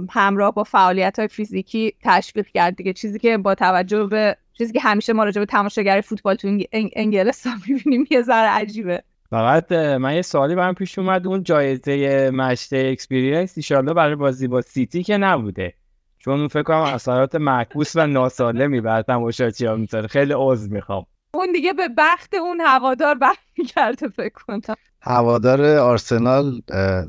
همراه 0.09 0.53
با 0.53 0.63
فعالیت 0.63 1.19
های 1.19 1.27
فیزیکی 1.27 1.93
تشویق 2.03 2.47
کرد 2.47 2.75
دیگه. 2.75 2.93
چیزی 2.93 3.19
که 3.19 3.37
با 3.37 3.55
توجه 3.55 4.03
به 4.03 4.37
چیزی 4.57 4.73
که 4.73 4.79
همیشه 4.79 5.13
ما 5.13 5.23
راجع 5.23 5.39
به 5.41 5.45
تماشاگر 5.45 6.01
فوتبال 6.05 6.35
تو 6.35 6.47
انگ- 6.47 6.67
انگ- 6.73 6.91
انگلستان 6.95 7.53
می‌بینیم 7.67 8.07
یه 8.11 8.21
ذره 8.21 8.47
عجیبه. 8.47 9.03
فقط 9.29 9.71
من 9.71 10.15
یه 10.15 10.21
سوالی 10.21 10.55
برام 10.55 10.73
پیش 10.73 10.99
اومد. 10.99 11.27
اون 11.27 11.43
جایزه 11.43 12.29
match 12.33 12.68
day 12.68 12.89
experience 12.91 13.53
ایشالله 13.57 13.93
برای 13.93 14.15
بازی 14.15 14.47
با 14.47 14.61
سیتی 14.61 15.03
که 15.03 15.17
نبوده. 15.17 15.73
چون 16.19 16.39
اون 16.39 16.47
فکر 16.47 16.63
کنم 16.63 16.77
اثرات 16.77 17.35
معکوس 17.35 17.95
و 17.95 18.07
ناسالمی 18.07 18.81
بر 18.81 19.01
تماشاچی 19.01 19.65
ها 19.65 19.75
می‌ذاره. 19.75 20.07
خیلی 20.07 20.33
عذر 20.37 20.69
می‌خوام. 20.73 21.05
اون 21.33 21.51
دیگه 21.51 21.73
به 21.73 21.89
بخت 21.97 22.33
اون 22.33 22.61
هوادار 22.61 23.15
برمیگرده 23.15 24.07
فکر 24.07 24.33
کنم. 24.47 24.61
هوادار 25.01 25.77
آرسنال 25.77 26.61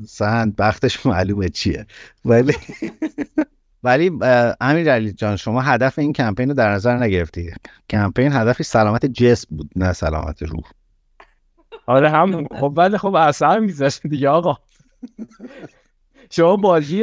سهند 0.06 0.56
بختش 0.56 1.06
معلومه 1.06 1.48
چیه. 1.48 1.86
ولی 2.24 2.54
ولی 3.84 4.10
امیر 4.60 4.92
علی 4.92 5.12
جان 5.12 5.36
شما 5.36 5.60
هدف 5.60 5.98
این 5.98 6.12
کمپین 6.12 6.48
رو 6.48 6.54
در 6.54 6.72
نظر 6.72 6.96
نگرفتی. 6.96 7.50
کمپین 7.90 8.32
هدفش 8.32 8.64
سلامت 8.64 9.06
جسم 9.06 9.56
بود 9.56 9.70
نه 9.76 9.92
سلامت 9.92 10.42
روح. 10.42 10.64
آره 11.86 12.10
هم 12.10 12.46
خب 12.46 12.74
ولی 12.76 12.98
خب 12.98 13.14
اثر 13.14 13.58
میذاشت 13.58 14.06
دیگه 14.06 14.28
آقا. 14.28 14.56
شما 16.30 16.56
بازی 16.56 17.02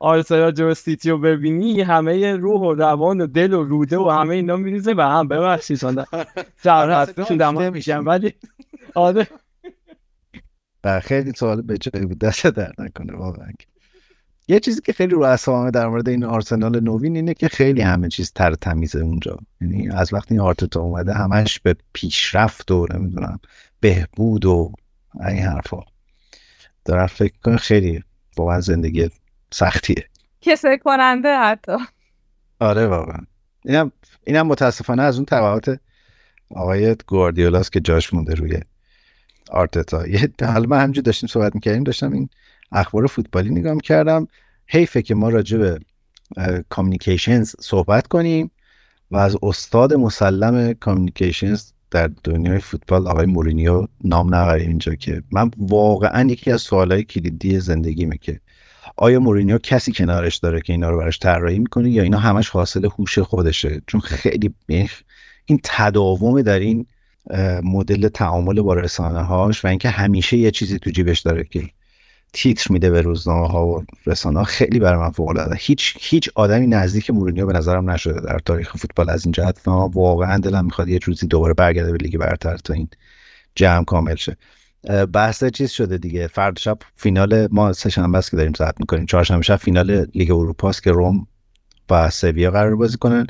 آرسنال 0.00 0.50
جو 0.50 0.74
سیتی 0.74 1.10
رو 1.10 1.18
ببینی 1.18 1.80
همه 1.80 2.36
روح 2.36 2.60
و 2.60 2.74
روان 2.74 3.20
و 3.20 3.26
دل 3.26 3.52
و 3.52 3.62
روده 3.62 3.98
و 3.98 4.10
همه 4.10 4.34
اینا 4.34 4.56
میریزه 4.56 4.94
و 4.96 5.00
هم. 5.00 5.28
ببخشید 5.28 5.80
شرحتشون 6.64 7.36
دم 7.36 7.72
میشن 7.72 7.98
ولی 7.98 8.34
آره. 8.94 9.26
و 10.84 11.00
خیلی 11.00 11.32
سوال 11.32 11.62
به 11.62 11.78
جایی 11.78 12.06
بود 12.06 12.18
دست 12.18 12.46
در 12.46 12.72
نکنه 12.78 13.16
واقعا. 13.16 13.48
یه 14.48 14.60
چیزی 14.60 14.80
که 14.80 14.92
خیلی 14.92 15.14
رو 15.14 15.22
اصلا 15.22 15.70
در 15.70 15.88
مورد 15.88 16.08
این 16.08 16.24
آرسنال 16.24 16.80
نوین 16.80 17.16
اینه 17.16 17.34
که 17.34 17.48
خیلی 17.48 17.80
همه 17.80 18.08
چیز 18.08 18.32
تر 18.32 18.54
تمیزه 18.54 18.98
اونجا. 18.98 19.38
یعنی 19.60 19.90
از 19.90 20.14
وقتی 20.14 20.34
این 20.34 20.40
آرتتا 20.40 20.80
اومده 20.80 21.14
همش 21.14 21.60
به 21.60 21.76
پیشرفت 21.92 22.70
و 22.70 22.86
نمی‌دونم 22.94 23.40
بهبود 23.80 24.44
و 24.44 24.72
این 25.28 25.38
حرفا. 25.38 25.80
دارم 26.84 27.06
فکر 27.06 27.34
کنم 27.44 27.56
خیلی 27.56 28.04
واقعا 28.36 28.60
زندگی 28.60 29.08
سختیه. 29.52 30.04
کسه 30.40 30.78
کننده 30.78 31.38
حتی. 31.38 31.76
آره 32.60 32.86
واقعا. 32.86 33.20
اینم 33.64 33.92
اینم 34.24 34.46
متاسفانه 34.46 35.02
از 35.02 35.16
اون 35.16 35.24
طبعات 35.24 35.80
آقای 36.50 36.96
گواردیولاس 37.06 37.70
که 37.70 37.80
جاش 37.80 38.14
مونده 38.14 38.34
روی 38.34 38.60
آرتتا. 39.50 40.06
یه 40.06 40.30
حالا 40.42 40.66
ما 40.66 40.76
همجور 40.76 41.02
داشتیم 41.02 41.28
صحبت 41.28 41.54
می‌کردیم 41.54 41.84
داشتم 41.84 42.12
این 42.12 42.28
اخبار 42.72 43.06
فوتبالی 43.06 43.50
نگاه 43.50 43.74
می‌کردم. 43.74 44.28
حیفه 44.66 45.02
که 45.02 45.14
ما 45.14 45.28
راجع 45.28 45.58
به 45.58 45.80
کامیکیشنز 46.68 47.54
صحبت 47.60 48.06
کنیم 48.06 48.50
و 49.10 49.16
از 49.16 49.36
استاد 49.42 49.94
مسلم 49.94 50.72
کامیکیشنز 50.72 51.72
در 51.90 52.10
دنیای 52.24 52.58
فوتبال 52.58 53.08
آقای 53.08 53.26
مورینیو 53.26 53.86
نام 54.04 54.34
نبریم 54.34 54.68
اینجا 54.68 54.94
که 54.94 55.22
من 55.32 55.50
واقعا 55.58 56.30
یکی 56.30 56.50
از 56.50 56.60
سوالهای 56.60 57.04
کلیدی 57.04 57.60
زندگیمه 57.60 58.16
که 58.18 58.40
آیا 58.96 59.20
مورینیو 59.20 59.58
کسی 59.58 59.92
کنارش 59.92 60.36
داره 60.36 60.60
که 60.60 60.72
اینا 60.72 60.90
رو 60.90 60.98
براش 60.98 61.18
طراحی 61.18 61.58
می‌کنه 61.58 61.90
یا 61.90 62.02
اینا 62.02 62.18
همش 62.18 62.48
حاصل 62.48 62.84
هوش 62.84 63.18
خودشه؟ 63.18 63.82
چون 63.86 64.00
خیلی 64.00 64.54
این 65.44 65.60
تداوم 65.64 66.42
در 66.42 66.58
این 66.58 66.86
مدل 67.62 68.08
تعامل 68.08 68.60
با 68.60 68.74
رسانه 68.74 69.22
هاش 69.22 69.64
و 69.64 69.68
اینکه 69.68 69.88
همیشه 69.88 70.36
یه 70.36 70.50
چیزی 70.50 70.78
تو 70.78 70.90
جیبش 70.90 71.20
داره 71.20 71.44
که 71.44 71.62
تیتر 72.32 72.72
میده 72.72 72.90
به 72.90 73.02
روزنامه 73.02 73.48
ها 73.48 73.66
و 73.66 73.84
رسانه 74.06 74.38
ها 74.38 74.44
خیلی 74.44 74.78
برای 74.78 75.00
من 75.00 75.10
فوق 75.10 75.28
العاده 75.28 75.56
هیچ 75.58 75.96
هیچ 76.00 76.30
آدمی 76.34 76.66
نزدیک 76.66 77.10
مورینیو 77.10 77.46
به 77.46 77.52
نظرم 77.52 77.90
نشده 77.90 78.20
در 78.20 78.38
تاریخ 78.38 78.76
فوتبال 78.76 79.10
از 79.10 79.26
این 79.26 79.32
جهت 79.32 79.68
و 79.68 79.70
واقعا 79.70 80.38
دلم 80.38 80.64
می‌خواد 80.64 80.88
یه 80.88 80.98
روزی 81.04 81.26
دوباره 81.26 81.54
برگرده 81.54 81.92
به 81.92 81.98
لیگ 81.98 82.18
برتر 82.18 82.56
تا 82.56 82.74
این 82.74 82.88
جمع 83.54 83.84
کامل 83.84 84.14
شه. 84.14 84.36
بحث 85.12 85.44
چیز 85.44 85.70
شده 85.70 85.98
دیگه. 85.98 86.26
فردا 86.26 86.58
شب 86.58 86.78
فینال 86.96 87.48
ما 87.50 87.72
سه 87.72 87.90
شنبه 87.90 88.18
است 88.18 88.30
که 88.30 88.36
داریم 88.36 88.52
ضبط 88.58 88.80
می‌کنیم. 88.80 89.06
چهارشنبه 89.06 89.42
شب 89.42 89.56
فینال 89.56 90.06
لیگ 90.14 90.30
اروپا 90.30 90.68
است 90.68 90.82
که 90.82 90.92
روم 90.92 91.26
با 91.88 92.10
سویا 92.10 92.50
قراره 92.50 92.76
بازی 92.76 92.96
کنن. 92.96 93.26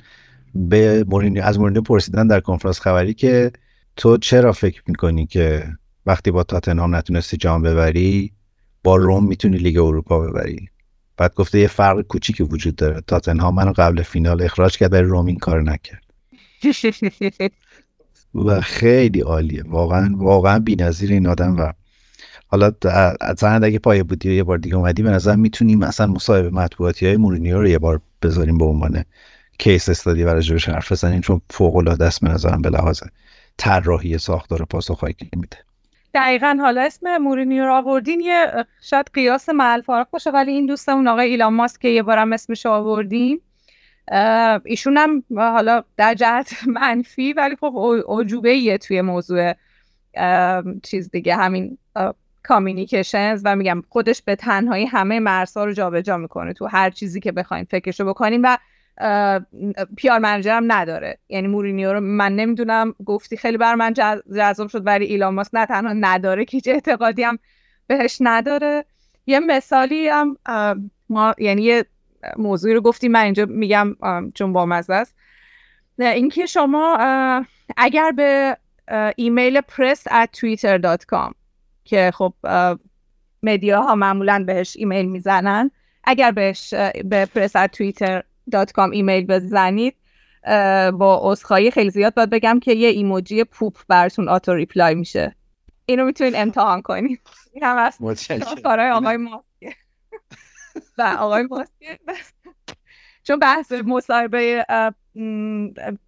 به 0.55 1.05
مورینیو 1.09 1.43
از 1.43 1.59
مورینیو 1.59 1.83
پرسیدن 1.83 2.27
در 2.27 2.41
کنفرانس 2.41 2.81
خبری 2.81 3.15
که 3.15 3.53
تو 4.01 4.17
چرا 4.17 4.53
فکر 4.53 4.83
می‌کنی 4.87 5.27
که 5.27 5.69
وقتی 6.07 6.31
با 6.31 6.43
تاتنهام 6.43 6.97
نتونستی 6.97 7.37
جام 7.37 7.63
ببری 7.63 8.33
با 8.85 8.97
روم 8.97 9.27
می‌تونی 9.27 9.57
لیگ 9.59 9.79
اروپا 9.79 10.21
ببری؟ 10.21 10.69
بعد 11.17 11.35
گفته 11.35 11.59
یه 11.59 11.67
فرق 11.67 12.01
کوچیکی 12.01 12.43
وجود 12.43 12.77
داره. 12.77 13.01
تاتنهام 13.01 13.55
منو 13.55 13.73
قبل 13.77 14.03
فینال 14.03 14.43
اخراج 14.43 14.77
کرد 14.79 14.91
برای 14.91 15.09
روم 15.09 15.27
این 15.27 15.39
کار 15.39 15.63
نکرد. 15.63 16.03
و 18.35 18.61
خیلی 18.61 19.21
عالیه. 19.21 19.65
واقعا 19.67 20.15
واقعا 20.17 20.59
بی‌نظیر 20.59 21.13
این 21.13 21.27
آدم 21.27 21.57
و 21.57 21.73
حالا 22.47 22.73
از 23.21 23.45
اگه 23.45 23.79
پای 23.79 24.03
بودی 24.03 24.35
یه 24.35 24.43
بار 24.43 24.59
دیگه 24.59 24.77
اومدی 24.77 25.03
به 25.03 25.11
نظر 25.11 25.37
می‌تونیم 25.37 25.79
مثلا 25.79 26.07
مصاحبه 26.07 26.51
مطبوعاتی 26.51 27.07
های 27.07 27.17
مورینیو 27.17 27.59
رو 27.59 27.69
یه 27.69 27.79
بار 27.79 28.01
بذاریم 28.23 28.59
به 28.59 28.65
عنوان 28.65 29.05
کیس 29.59 29.89
استادی 29.89 30.23
و 30.23 30.29
راجبش 30.35 30.69
حرف 30.69 30.93
بزنیم 30.93 31.21
چون 31.21 31.41
فوق 31.51 31.77
العاده 31.77 32.05
است 32.05 32.21
به 32.21 32.29
نظرم 32.29 32.63
به 32.63 32.71
لحاظ 32.71 33.03
طراحی 33.61 34.19
ساختار 34.19 34.65
پاسخهایی 34.65 35.15
که 35.15 35.27
میده. 35.37 35.57
دقیقا. 36.15 36.59
حالا 36.61 36.83
اسم 36.83 37.17
مورینیو 37.17 37.65
رو 37.65 37.75
آوردین 37.75 38.21
یه 38.21 38.67
شاید 38.83 39.11
قیاس 39.15 39.49
محل 39.49 39.81
فارق 39.81 40.11
باشه 40.11 40.31
ولی 40.31 40.53
این 40.53 40.67
دوستمون 40.67 41.09
آقای 41.09 41.31
ایلان 41.31 41.55
ماسک 41.55 41.81
که 41.81 41.89
یه 41.89 42.03
بارم 42.03 42.33
اسمش 42.33 42.67
آوردیم 42.67 43.41
ایشون 44.65 44.97
هم 44.97 45.25
حالا 45.37 45.85
در 45.97 46.15
جهت 46.15 46.53
منفی 46.81 47.33
ولی 47.33 47.57
خب 47.57 48.05
عجوبه 48.09 48.57
یه 48.57 48.79
توی 48.79 49.01
موضوع 49.03 49.53
چیز 50.83 51.11
دیگه 51.11 51.37
همین 51.37 51.79
کامیونیکیشنز 52.43 53.43
و 53.45 53.57
میگم 53.57 53.83
خودش 53.89 54.23
به 54.23 54.37
تنهایی 54.37 54.87
همه 54.87 55.21
مرزها 55.21 55.65
رو 55.65 55.73
جابجا 55.73 56.17
می‌کنه 56.17 56.53
تو 56.53 56.67
هر 56.67 56.91
چیزی 56.91 57.21
که 57.21 57.33
بخوایم 57.33 57.65
فکرشو 57.71 58.05
بکنیم 58.05 58.41
و 58.45 58.59
پیار 59.97 60.19
منجرم 60.19 60.73
نداره. 60.73 61.19
یعنی 61.29 61.49
مورینیو 61.49 61.93
رو 61.93 62.01
من 62.01 62.37
نمی‌دونم 62.37 62.95
گفتی 63.07 63.37
خیلی 63.37 63.57
بر 63.57 63.75
من 63.75 63.93
جذاب 64.37 64.69
شد 64.69 64.87
ولی 64.87 65.05
ایلان 65.05 65.35
ماسک 65.35 65.51
نه 65.55 65.67
تنها 65.67 65.93
نداره 65.93 66.45
که 66.45 66.63
اعتقادی 66.67 67.23
هم 67.23 67.39
بهش 67.87 68.19
نداره. 68.21 68.85
یه 69.27 69.41
مثالی 69.41 70.09
هم 70.09 70.37
ما 71.09 71.35
یعنی 71.39 71.63
یه 71.63 71.85
موضوعی 72.37 72.75
رو 72.75 72.81
گفتیم 72.81 73.13
من 73.13 73.21
اینجا 73.21 73.47
میگم 73.47 73.97
چون 74.35 74.53
با 74.53 74.67
مزه 74.67 74.95
است. 74.95 75.15
اینکه 75.99 76.47
شما 76.47 76.99
اگر 77.77 78.13
به 78.13 78.57
ایمیل 79.17 79.61
press 79.61 79.99
at 79.99 80.29
twitter.com 80.39 81.35
که 81.85 82.11
خب 82.15 82.35
ها 83.63 83.95
معمولا 83.95 84.45
بهش 84.47 84.77
ایمیل 84.77 85.07
می‌زنن 85.07 85.71
اگر 86.05 86.31
بهش 86.31 86.75
به 87.05 87.29
press 87.35 87.51
at 88.55 88.69
twitter.com 88.69 88.93
ایمیل 88.93 89.27
بزنید. 89.27 89.97
با 90.93 91.21
عذرخواهی 91.23 91.71
خیلی 91.71 91.91
زیاد 91.91 92.15
باید 92.15 92.31
بگم 92.31 92.61
که 92.61 92.73
یه 92.73 92.89
emoji 92.89 93.45
poop 93.45 93.79
براتون 93.89 94.29
auto 94.29 94.55
reply 94.55 94.95
میشه. 94.95 95.37
اینو 95.87 96.05
می‌تونید 96.05 96.35
امتحان 96.37 96.83
کنید 96.83 97.21
این 97.53 97.65
هم 97.65 97.77
از 97.77 97.99
کارهای 98.65 98.91
آقای 98.91 99.17
ماسکه 99.17 99.77
و 100.99 101.17
آقای 101.19 101.43
ماسکه 101.51 101.99
چون 103.23 103.39
بحث 103.39 103.73
مصاحبه 103.73 104.67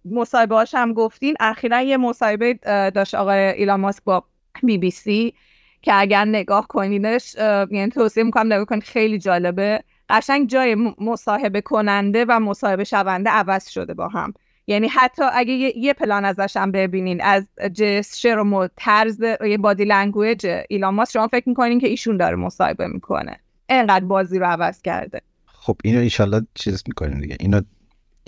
مصاحبه 0.05 0.55
هاش 0.55 0.75
هم 0.75 0.93
گفتین 0.93 1.35
اخیرا 1.39 1.81
یه 1.81 1.97
مصاحبه 1.97 2.53
داشت 2.95 3.15
آقای 3.15 3.39
ایلان 3.39 3.79
ماسک 3.79 4.03
با 4.03 4.23
بی 4.63 4.77
بی 4.77 4.91
سی 4.91 5.33
که 5.81 5.93
اگر 5.93 6.25
نگاه 6.25 6.67
کنینش 6.67 7.35
یعنی 7.71 7.89
توصیه 7.89 8.23
می‌کنم 8.23 8.53
نگاه 8.53 8.65
کنید 8.65 8.83
خیلی 8.83 9.19
جالبه. 9.19 9.83
قشنگ 10.09 10.49
جای 10.49 10.93
مصاحبه 10.99 11.61
کننده 11.61 12.25
و 12.29 12.39
مصاحبه 12.39 12.83
شونده 12.83 13.29
عوض 13.29 13.69
شده 13.69 13.93
با 13.93 14.07
هم. 14.07 14.33
یعنی 14.67 14.87
حتی 14.87 15.23
اگه 15.33 15.53
یه, 15.53 15.93
پلان 15.93 16.25
ازش 16.25 16.57
هم 16.57 16.71
ببینین 16.71 17.21
از 17.21 17.47
gesture 17.73 18.37
و 18.37 18.67
طرز 18.75 19.21
یه 19.47 19.57
body 19.57 19.85
language 19.85 20.47
ایلان 20.69 21.05
شما 21.05 21.27
فکر 21.27 21.49
می‌کنین 21.49 21.79
که 21.79 21.87
ایشون 21.87 22.17
داره 22.17 22.35
مصاحبه 22.35 22.87
می‌کنه. 22.87 23.39
انقدر 23.69 24.05
بازی 24.05 24.39
رو 24.39 24.45
عوض 24.45 24.81
کرده. 24.81 25.21
خب 25.45 25.77
اینو 25.83 25.99
ایشالله 25.99 26.41
چیز 26.53 26.83
می‌کنیم 26.87 27.19
دیگه. 27.19 27.37
اینو 27.39 27.61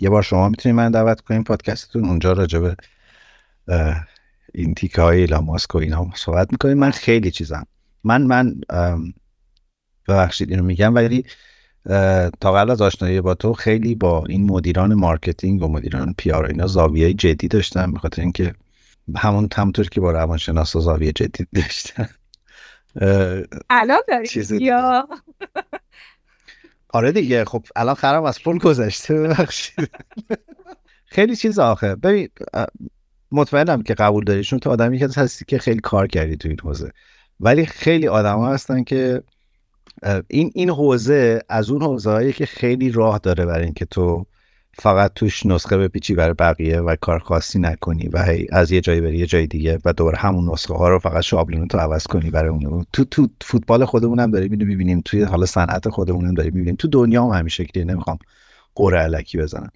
یه 0.01 0.09
بار 0.09 0.21
شما 0.21 0.49
می‌تونید 0.49 0.75
من 0.75 0.91
دعوت 0.91 1.21
کنیم 1.21 1.43
پادکستتون. 1.43 2.05
اونجا 2.05 2.33
راجبه 2.33 2.75
این 4.53 4.73
تیکه 4.73 5.01
های 5.01 5.19
ایلان 5.19 5.43
ماسک 5.43 5.75
و 5.75 5.77
اینا 5.77 6.07
صحبت 6.15 6.51
می‌کنیم. 6.51 6.77
من 6.77 6.91
خیلی 6.91 7.31
چیزم. 7.31 7.65
من 8.03 8.21
من 8.21 8.55
ببخشید 10.07 10.49
اینو 10.49 10.63
میگم 10.63 10.95
ولی 10.95 11.25
تا 12.41 12.51
قبل 12.51 12.71
از 12.71 12.81
آشنایی 12.81 13.21
با 13.21 13.33
تو 13.33 13.53
خیلی 13.53 13.95
با 13.95 14.23
این 14.29 14.51
مدیران 14.51 14.93
marketing 14.93 15.63
و 15.63 15.67
مدیران 15.67 16.15
PR 16.17 16.45
اینا 16.45 16.67
زاویه 16.67 17.13
جدی 17.13 17.47
داشتم 17.47 17.91
بخاطر 17.91 18.21
اینکه 18.21 18.55
همون 19.15 19.49
همونطور 19.55 19.89
که 19.89 20.01
با 20.01 20.11
روانشناس 20.11 20.77
زاویه 20.77 21.11
جدی 21.11 21.47
داشتن 21.53 22.09
الان 23.69 24.01
داری؟ 24.07 24.27
یا؟ 24.61 25.07
آره 26.89 27.11
دیگه 27.11 27.45
خب 27.45 27.65
الان 27.75 27.95
خرم 27.95 28.23
از 28.23 28.43
پول 28.43 28.57
گذشته 28.57 29.13
ببخشید. 29.13 29.91
خیلی 31.05 31.35
چیز 31.35 31.59
آخه. 31.59 31.95
ببین 31.95 32.29
مطمئنم 33.31 33.83
که 33.83 33.93
قبول 33.93 34.23
داری 34.23 34.43
چون 34.43 34.59
تو 34.59 34.69
آدمی 34.69 34.99
که 34.99 35.09
هستی 35.17 35.45
که 35.45 35.57
خیلی 35.57 35.79
کار 35.79 36.07
کردی 36.07 36.37
تو 36.37 36.47
این 36.47 36.59
حوزه. 36.63 36.91
ولی 37.39 37.65
خیلی 37.65 38.07
آدم 38.07 38.37
ها 38.37 38.53
هستن 38.53 38.83
که 38.83 39.23
این 40.27 40.51
این 40.53 40.69
حوزه 40.69 41.41
از 41.49 41.69
اون 41.69 41.81
حوزه 41.81 42.33
که 42.33 42.45
خیلی 42.45 42.91
راه 42.91 43.19
داره 43.23 43.45
برای 43.45 43.65
اینکه 43.65 43.85
تو 43.85 44.25
فقط 44.79 45.11
توش 45.15 45.45
نسخه 45.45 45.77
بپیچی 45.77 46.15
برای 46.15 46.33
بقیه 46.33 46.79
و 46.79 46.95
کار 46.95 47.19
خاصی 47.19 47.59
نکنی 47.59 48.07
و 48.07 48.25
از 48.51 48.71
یه 48.71 48.81
جایی 48.81 49.01
بری 49.01 49.17
یه 49.17 49.25
جای 49.25 49.47
دیگه 49.47 49.79
و 49.85 49.93
دوباره 49.93 50.17
همون 50.17 50.51
نسخه 50.51 50.73
ها 50.73 50.89
رو 50.89 50.99
فقط 50.99 51.21
شابلون 51.21 51.67
تو 51.67 51.77
عوض 51.77 52.07
کنی 52.07 52.29
برای 52.29 52.49
اون. 52.49 52.85
تو 52.93 53.05
تو 53.05 53.27
فوتبال 53.41 53.85
خودمون 53.85 54.19
هم 54.19 54.31
داریم 54.31 54.51
اینو 54.51 54.65
می‌بینیم 54.65 55.01
توی 55.05 55.23
حالا 55.23 55.45
صنعت 55.45 55.89
خودمون 55.89 56.25
هم 56.25 56.33
داریم 56.33 56.53
می‌بینیم. 56.53 56.75
تو 56.75 56.87
دنیا 56.87 57.23
هم 57.23 57.29
همین 57.29 57.49
شکلیه 57.49 57.85
نمی‌خوام 57.85 58.17
قره 58.75 58.99
علکی 58.99 59.37
بزنم. 59.37 59.71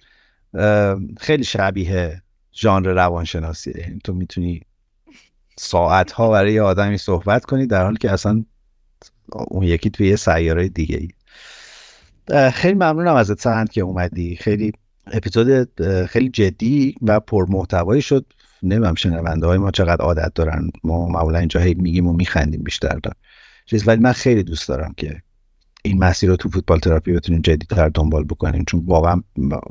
خیلی 1.18 1.44
شبیه 1.44 2.22
ژانر 2.54 2.88
روانشناسیه 2.88 3.78
یعنی 3.78 3.98
تو 4.04 4.14
می‌تونی 4.14 4.62
ساعت 5.56 6.12
ها 6.12 6.30
برای 6.30 6.60
آدمی 6.60 6.98
صحبت 6.98 7.44
کنی 7.44 7.66
در 7.66 7.84
حالی 7.84 7.98
که 7.98 8.10
اصلا 8.10 8.44
اون 9.32 9.62
یکی 9.62 9.90
توی 9.90 10.08
یه 10.08 10.16
سیاره 10.16 10.68
دیگه 10.68 10.96
ای 10.96 11.08
خیلی 12.50 12.74
ممنونم 12.74 13.14
ازت 13.14 13.40
سهند 13.40 13.70
که 13.70 13.80
اومدی. 13.80 14.36
خیلی 14.36 14.72
اپیزود 15.12 15.82
خیلی 16.06 16.28
جدی 16.28 16.94
و 17.02 17.20
پرمحتوایی 17.20 18.02
شد. 18.02 18.26
نمیم 18.62 18.94
شنونده 18.94 19.46
های 19.46 19.58
ما 19.58 19.70
چقدر 19.70 20.04
عادت 20.04 20.34
دارن. 20.34 20.70
ما 20.84 21.08
معمولا 21.08 21.38
اینجا 21.38 21.60
هی 21.60 21.74
میگیم 21.74 22.06
و 22.06 22.12
میخندیم 22.12 22.62
بیشتر. 22.62 22.98
دار 23.02 23.14
چیز 23.66 23.88
ولی 23.88 24.00
من 24.00 24.12
خیلی 24.12 24.42
دوست 24.42 24.68
دارم 24.68 24.94
که 24.96 25.22
این 25.82 25.98
مسیر 25.98 26.30
رو 26.30 26.36
تو 26.36 26.48
فوتبال 26.48 26.78
تراپی 26.78 27.12
بتونیم 27.12 27.40
جدیدتر 27.40 27.88
دنبال 27.88 28.24
بکنیم. 28.24 28.64
چون 28.64 28.82
واقعا 28.86 29.22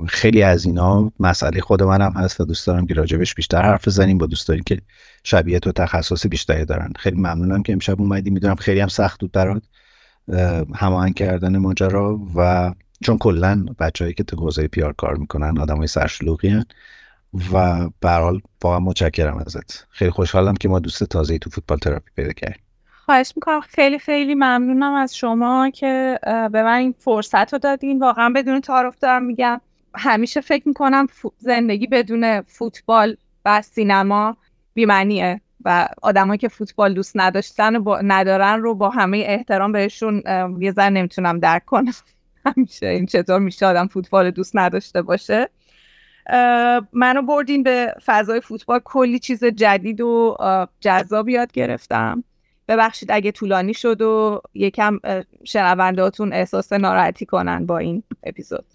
خیلی 0.08 0.44
از 0.44 0.66
اینا 0.66 1.12
مسئله 1.20 1.62
خود 1.62 1.84
منم 1.84 2.12
هست 2.12 2.42
و 2.42 2.46
دوست 2.46 2.68
دارم 2.68 2.88
که 2.88 2.94
راجبش 2.94 3.36
بیشتر 3.36 3.62
حرف 3.62 3.88
بزنیم 3.88 4.18
با 4.18 4.26
دوست 4.26 4.48
داریم 4.48 4.64
که 4.64 4.82
شبیه 5.24 5.60
تو 5.60 5.72
تخصص 5.72 6.28
بیشتری 6.28 6.66
دارن. 6.66 6.94
خیلی 7.00 7.18
ممنونم 7.18 7.64
که 7.64 7.74
امشب 7.74 8.02
اومدی. 8.02 8.30
می‌دونم 8.30 8.56
خیلی 8.56 8.80
هم 8.80 8.88
سخت 8.88 9.20
بود 9.20 9.32
برات 9.32 9.64
هماهنگ 10.76 11.16
کردن 11.16 11.58
ماجرا 11.58 12.20
و 12.36 12.74
چون 13.04 13.18
کلا 13.18 13.66
بچههایی 13.80 14.14
که 14.14 14.24
تو 14.24 14.38
حوزه 14.38 14.68
پیار 14.68 14.94
کار 14.94 15.16
می‌کنن 15.16 15.58
آدمای 15.58 15.88
سرشلوغی 15.88 16.66
و 17.54 17.90
به 18.00 18.10
حال 18.10 18.42
واقعا 18.64 18.80
متشکرم 18.80 19.38
ازت. 19.38 19.86
خیلی 19.90 20.12
خوشحالم 20.12 20.56
که 20.56 20.70
ما 20.70 20.80
دوست 20.80 21.04
تازه 21.04 21.38
تو 21.38 21.50
فوتبال 21.50 21.78
تراپی 21.78 22.12
پیدا 22.16 22.32
کردیم. 22.34 22.64
خواهش 23.10 23.34
می‌کنم. 23.36 23.60
خیلی 23.62 24.00
خیلی 24.00 24.36
ممنونم 24.36 24.94
از 24.94 25.18
شما 25.18 25.70
که 25.70 26.20
به 26.24 26.64
من 26.64 26.78
این 26.78 26.96
فرصت 27.00 27.54
رو 27.54 27.60
دادین. 27.60 28.00
واقعا 28.00 28.30
بدون 28.30 28.62
تعارف 28.62 29.00
دارم 29.00 29.24
میگم. 29.24 29.62
همیشه 29.96 30.42
فکر 30.42 30.68
می‌کنم 30.68 31.08
زندگی 31.38 31.88
بدون 31.88 32.42
فوتبال 32.42 33.18
و 33.46 33.62
سینما 33.62 34.38
بیمعنیه 34.74 35.42
و 35.66 35.88
آدمایی 36.02 36.38
که 36.38 36.48
فوتبال 36.48 36.94
دوست 36.94 37.12
نداشتن 37.16 37.76
و 37.76 37.80
با 37.80 38.02
ندارن 38.02 38.62
رو 38.62 38.76
با 38.76 38.90
همه 38.90 39.24
احترام 39.28 39.72
بهشون 39.72 40.24
یه 40.60 40.72
ذره 40.72 40.90
نمی‌تونم 40.90 41.40
درک 41.40 41.66
کنم. 41.66 41.94
همیشه 42.46 42.88
این 42.88 43.06
چطور 43.06 43.40
میشه 43.40 43.66
آدم 43.66 43.88
فوتبال 43.88 44.32
دوست 44.32 44.58
نداشته 44.58 45.02
باشه. 45.02 45.50
منو 46.94 47.22
بردین 47.22 47.64
به 47.64 47.94
فضای 48.06 48.42
فوتبال. 48.42 48.80
کلی 48.84 49.20
چیز 49.20 49.46
جدید 49.46 50.02
و 50.02 50.38
جذاب 50.80 51.30
یاد 51.30 51.52
گرفتم. 51.52 52.24
ببخشید 52.70 53.12
اگه 53.12 53.32
طولانی 53.32 53.74
شد 53.74 54.02
و 54.02 54.42
یکم 54.54 55.00
شنوندهاتون 55.44 56.34
احساس 56.34 56.74
ناراحتی 56.74 57.26
کنن 57.26 57.66
با 57.66 57.78
این 57.78 58.04
اپیزود. 58.24 58.66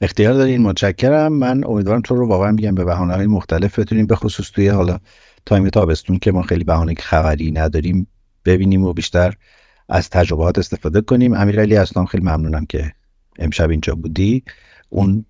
اختیار 0.00 0.34
دارین. 0.34 0.62
متشکرم. 0.62 1.32
من 1.32 1.64
امیدوارم 1.64 2.00
تو 2.00 2.14
رو 2.14 2.28
واقعا 2.28 2.52
میگم 2.52 2.74
به 2.74 2.84
بهانه 2.84 3.14
های 3.14 3.26
مختلف 3.26 3.78
بتونیم 3.78 4.06
به 4.06 4.16
خصوص 4.16 4.50
توی 4.50 4.68
حالا 4.68 4.98
تایم 5.46 5.68
تابستون 5.68 6.18
که 6.18 6.32
ما 6.32 6.42
خیلی 6.42 6.64
بهانه 6.64 6.94
خبری 6.94 7.50
نداریم 7.52 8.06
ببینیم 8.44 8.84
و 8.84 8.92
بیشتر 8.92 9.34
از 9.88 10.10
تجربات 10.10 10.58
استفاده 10.58 11.00
کنیم. 11.00 11.34
امیرعلی 11.34 11.76
اسلام 11.76 12.06
خیلی 12.06 12.24
ممنونم 12.24 12.66
که 12.66 12.92
امشب 13.38 13.70
اینجا 13.70 13.94
بودی. 13.94 14.42
اون 14.88 15.24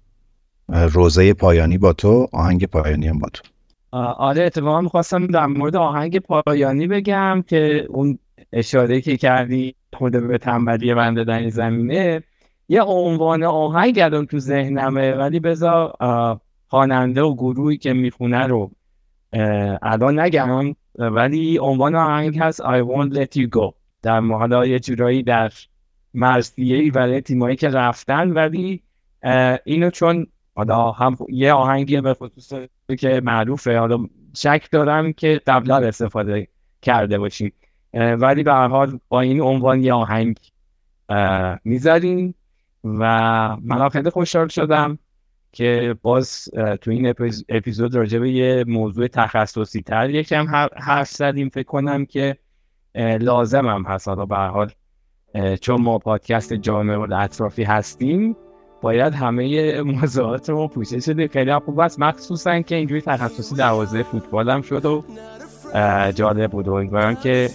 روزه 0.69 1.33
پایانی 1.33 1.79
با 1.79 1.93
تو 1.93 2.29
آهنگ 2.33 2.65
پایانی 2.65 3.09
هم 3.09 3.19
با 3.19 3.29
تو. 3.29 3.43
آره 3.93 4.43
اتفاقا 4.43 4.81
می‌خواستم 4.81 5.27
در 5.27 5.47
مورد 5.47 5.77
آهنگ 5.77 6.19
پایانی 6.19 6.87
بگم 6.87 7.45
که 7.47 7.87
اون 7.89 8.19
اشاره 8.53 9.01
که 9.01 9.17
کردی 9.17 9.75
خود 9.93 10.13
به 10.29 10.39
تنبلی 10.39 10.95
بنده 10.95 11.25
در 11.25 11.39
این 11.39 11.51
زمینه 11.51 12.23
یه 12.69 12.83
عنوان 12.83 13.43
آهنگ 13.43 13.99
الان 13.99 14.27
تو 14.27 14.39
ذهنمه 14.39 15.13
ولی 15.13 15.41
بذار 15.41 15.97
خواننده 16.67 17.23
و 17.23 17.35
گروهی 17.35 17.77
که 17.77 17.93
می‌خونه 17.93 18.47
رو 18.47 18.71
الان 19.83 20.21
نگم 20.21 20.75
ولی 20.99 21.59
عنوان 21.59 21.95
آهنگ 21.95 22.39
هست 22.39 22.63
I 22.63 22.83
won't 22.83 23.15
let 23.15 23.41
you 23.41 23.49
go. 23.59 23.73
در 24.03 24.21
حالا 24.21 24.67
یه 24.67 24.79
جورایی 24.79 25.23
در 25.23 25.53
مرزیه 26.15 26.77
ای 26.77 26.91
برای 26.91 27.21
تیمایی 27.21 27.57
که 27.57 27.69
رفتن 27.69 28.31
ولی 28.31 28.83
اینو 29.65 29.91
چون 29.91 30.27
حالا 30.59 30.91
هم 30.91 31.17
یه 31.29 31.53
آهنگی 31.53 32.01
به 32.01 32.15
خصوص 32.15 32.53
که 32.99 33.21
معروفه. 33.25 33.79
حالا 33.79 33.99
شک 34.37 34.69
دارم 34.73 35.13
که 35.13 35.41
قبلا 35.47 35.77
استفاده 35.77 36.49
کرده 36.83 37.19
باشیم. 37.19 37.53
ولی 37.95 38.43
به 38.43 38.53
هر 38.53 38.69
حال 38.69 38.99
با 39.09 39.21
این 39.21 39.41
عنوان 39.41 39.83
یه 39.83 39.93
آهنگ 39.93 40.39
می‌ذاریم 41.65 42.35
و 42.85 43.57
من 43.63 43.89
خیلی 43.89 44.11
خوشحال 44.11 44.49
شدم 44.49 44.99
که 45.53 45.97
باز 46.03 46.49
تو 46.81 46.91
این 46.91 47.15
اپیزود 47.49 47.95
راجع 47.95 48.19
به 48.19 48.31
یه 48.31 48.65
موضوع 48.67 49.07
تخصصی 49.07 49.83
تر 49.83 50.11
یکم 50.11 50.47
حرف 50.77 51.09
زدیم. 51.09 51.49
فکر 51.49 51.67
کنم 51.67 52.07
که 52.07 52.37
لازم 53.21 53.67
هم 53.67 53.83
هست. 53.83 54.09
حالا 54.09 54.27
به 54.27 54.37
حال 54.37 54.71
چون 55.61 55.81
ما 55.81 55.99
پادکست 55.99 56.53
جامعه 56.53 56.97
و 56.97 57.15
اطرافی 57.15 57.63
هستیم 57.63 58.37
باید 58.83 59.15
همه 59.15 59.81
موضوعات 59.83 60.51
رو 60.51 60.69
پوشش 60.69 61.05
شده 61.05 61.29
خیلی 61.29 61.59
خوب 61.59 61.81
است. 61.81 62.01
مخصوصا 62.01 62.61
که 62.61 62.75
اینجوری 62.75 63.01
تخصصی 63.01 63.55
در 63.55 63.69
حوزه 63.69 64.03
فوتبال 64.03 64.51
هم 64.51 64.63
شد 64.63 64.87
و 64.87 65.05
جالب 66.15 66.51
بود. 66.51 66.69
و 66.69 67.15
که 67.15 67.51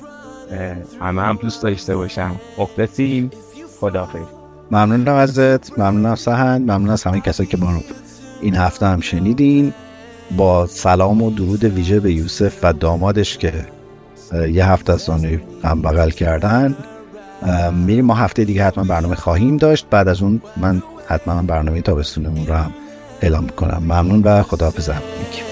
همه 1.01 1.21
هم 1.21 1.35
دوست 1.41 1.63
داشته 1.63 1.95
باشم 1.95 2.35
مخلصیم 2.57 3.31
خدافظ 3.79 4.25
ممنونم 4.71 5.15
ازت 5.15 5.79
ممنونم 5.79 6.15
سهن. 6.15 6.61
ممنون 6.61 6.89
از 6.89 7.03
همه 7.03 7.21
کسایی 7.21 7.49
که 7.49 7.57
ما 7.57 7.71
رو 7.71 7.79
این 8.41 8.55
هفته 8.55 8.85
هم 8.85 8.99
شنیدین. 8.99 9.73
با 10.37 10.67
سلام 10.67 11.21
و 11.21 11.31
درود 11.31 11.63
ویژه 11.63 11.99
به 11.99 12.13
یوسف 12.13 12.59
و 12.63 12.73
دامادش 12.73 13.37
که 13.37 13.53
یه 14.51 14.65
هفته 14.65 14.93
از 14.93 15.09
هم 15.63 15.81
بغل 15.81 16.09
کردن. 16.09 16.75
میریم. 17.85 18.05
ما 18.05 18.13
هفته 18.13 18.45
دیگه 18.45 18.63
حتما 18.63 18.83
برنامه 18.83 19.15
خواهیم 19.15 19.57
داشت. 19.57 19.87
بعد 19.89 20.07
از 20.07 20.21
اون 20.21 20.41
من 20.57 20.83
حتما 21.07 21.41
برنامه 21.41 21.81
تابستونمون 21.81 22.47
رو 22.47 22.53
هم 22.53 22.73
اعلام 23.21 23.47
کنم 23.47 23.83
ممنون 23.83 24.21
و 24.21 24.43
خداحافظم 24.43 25.01
میگیم 25.19 25.43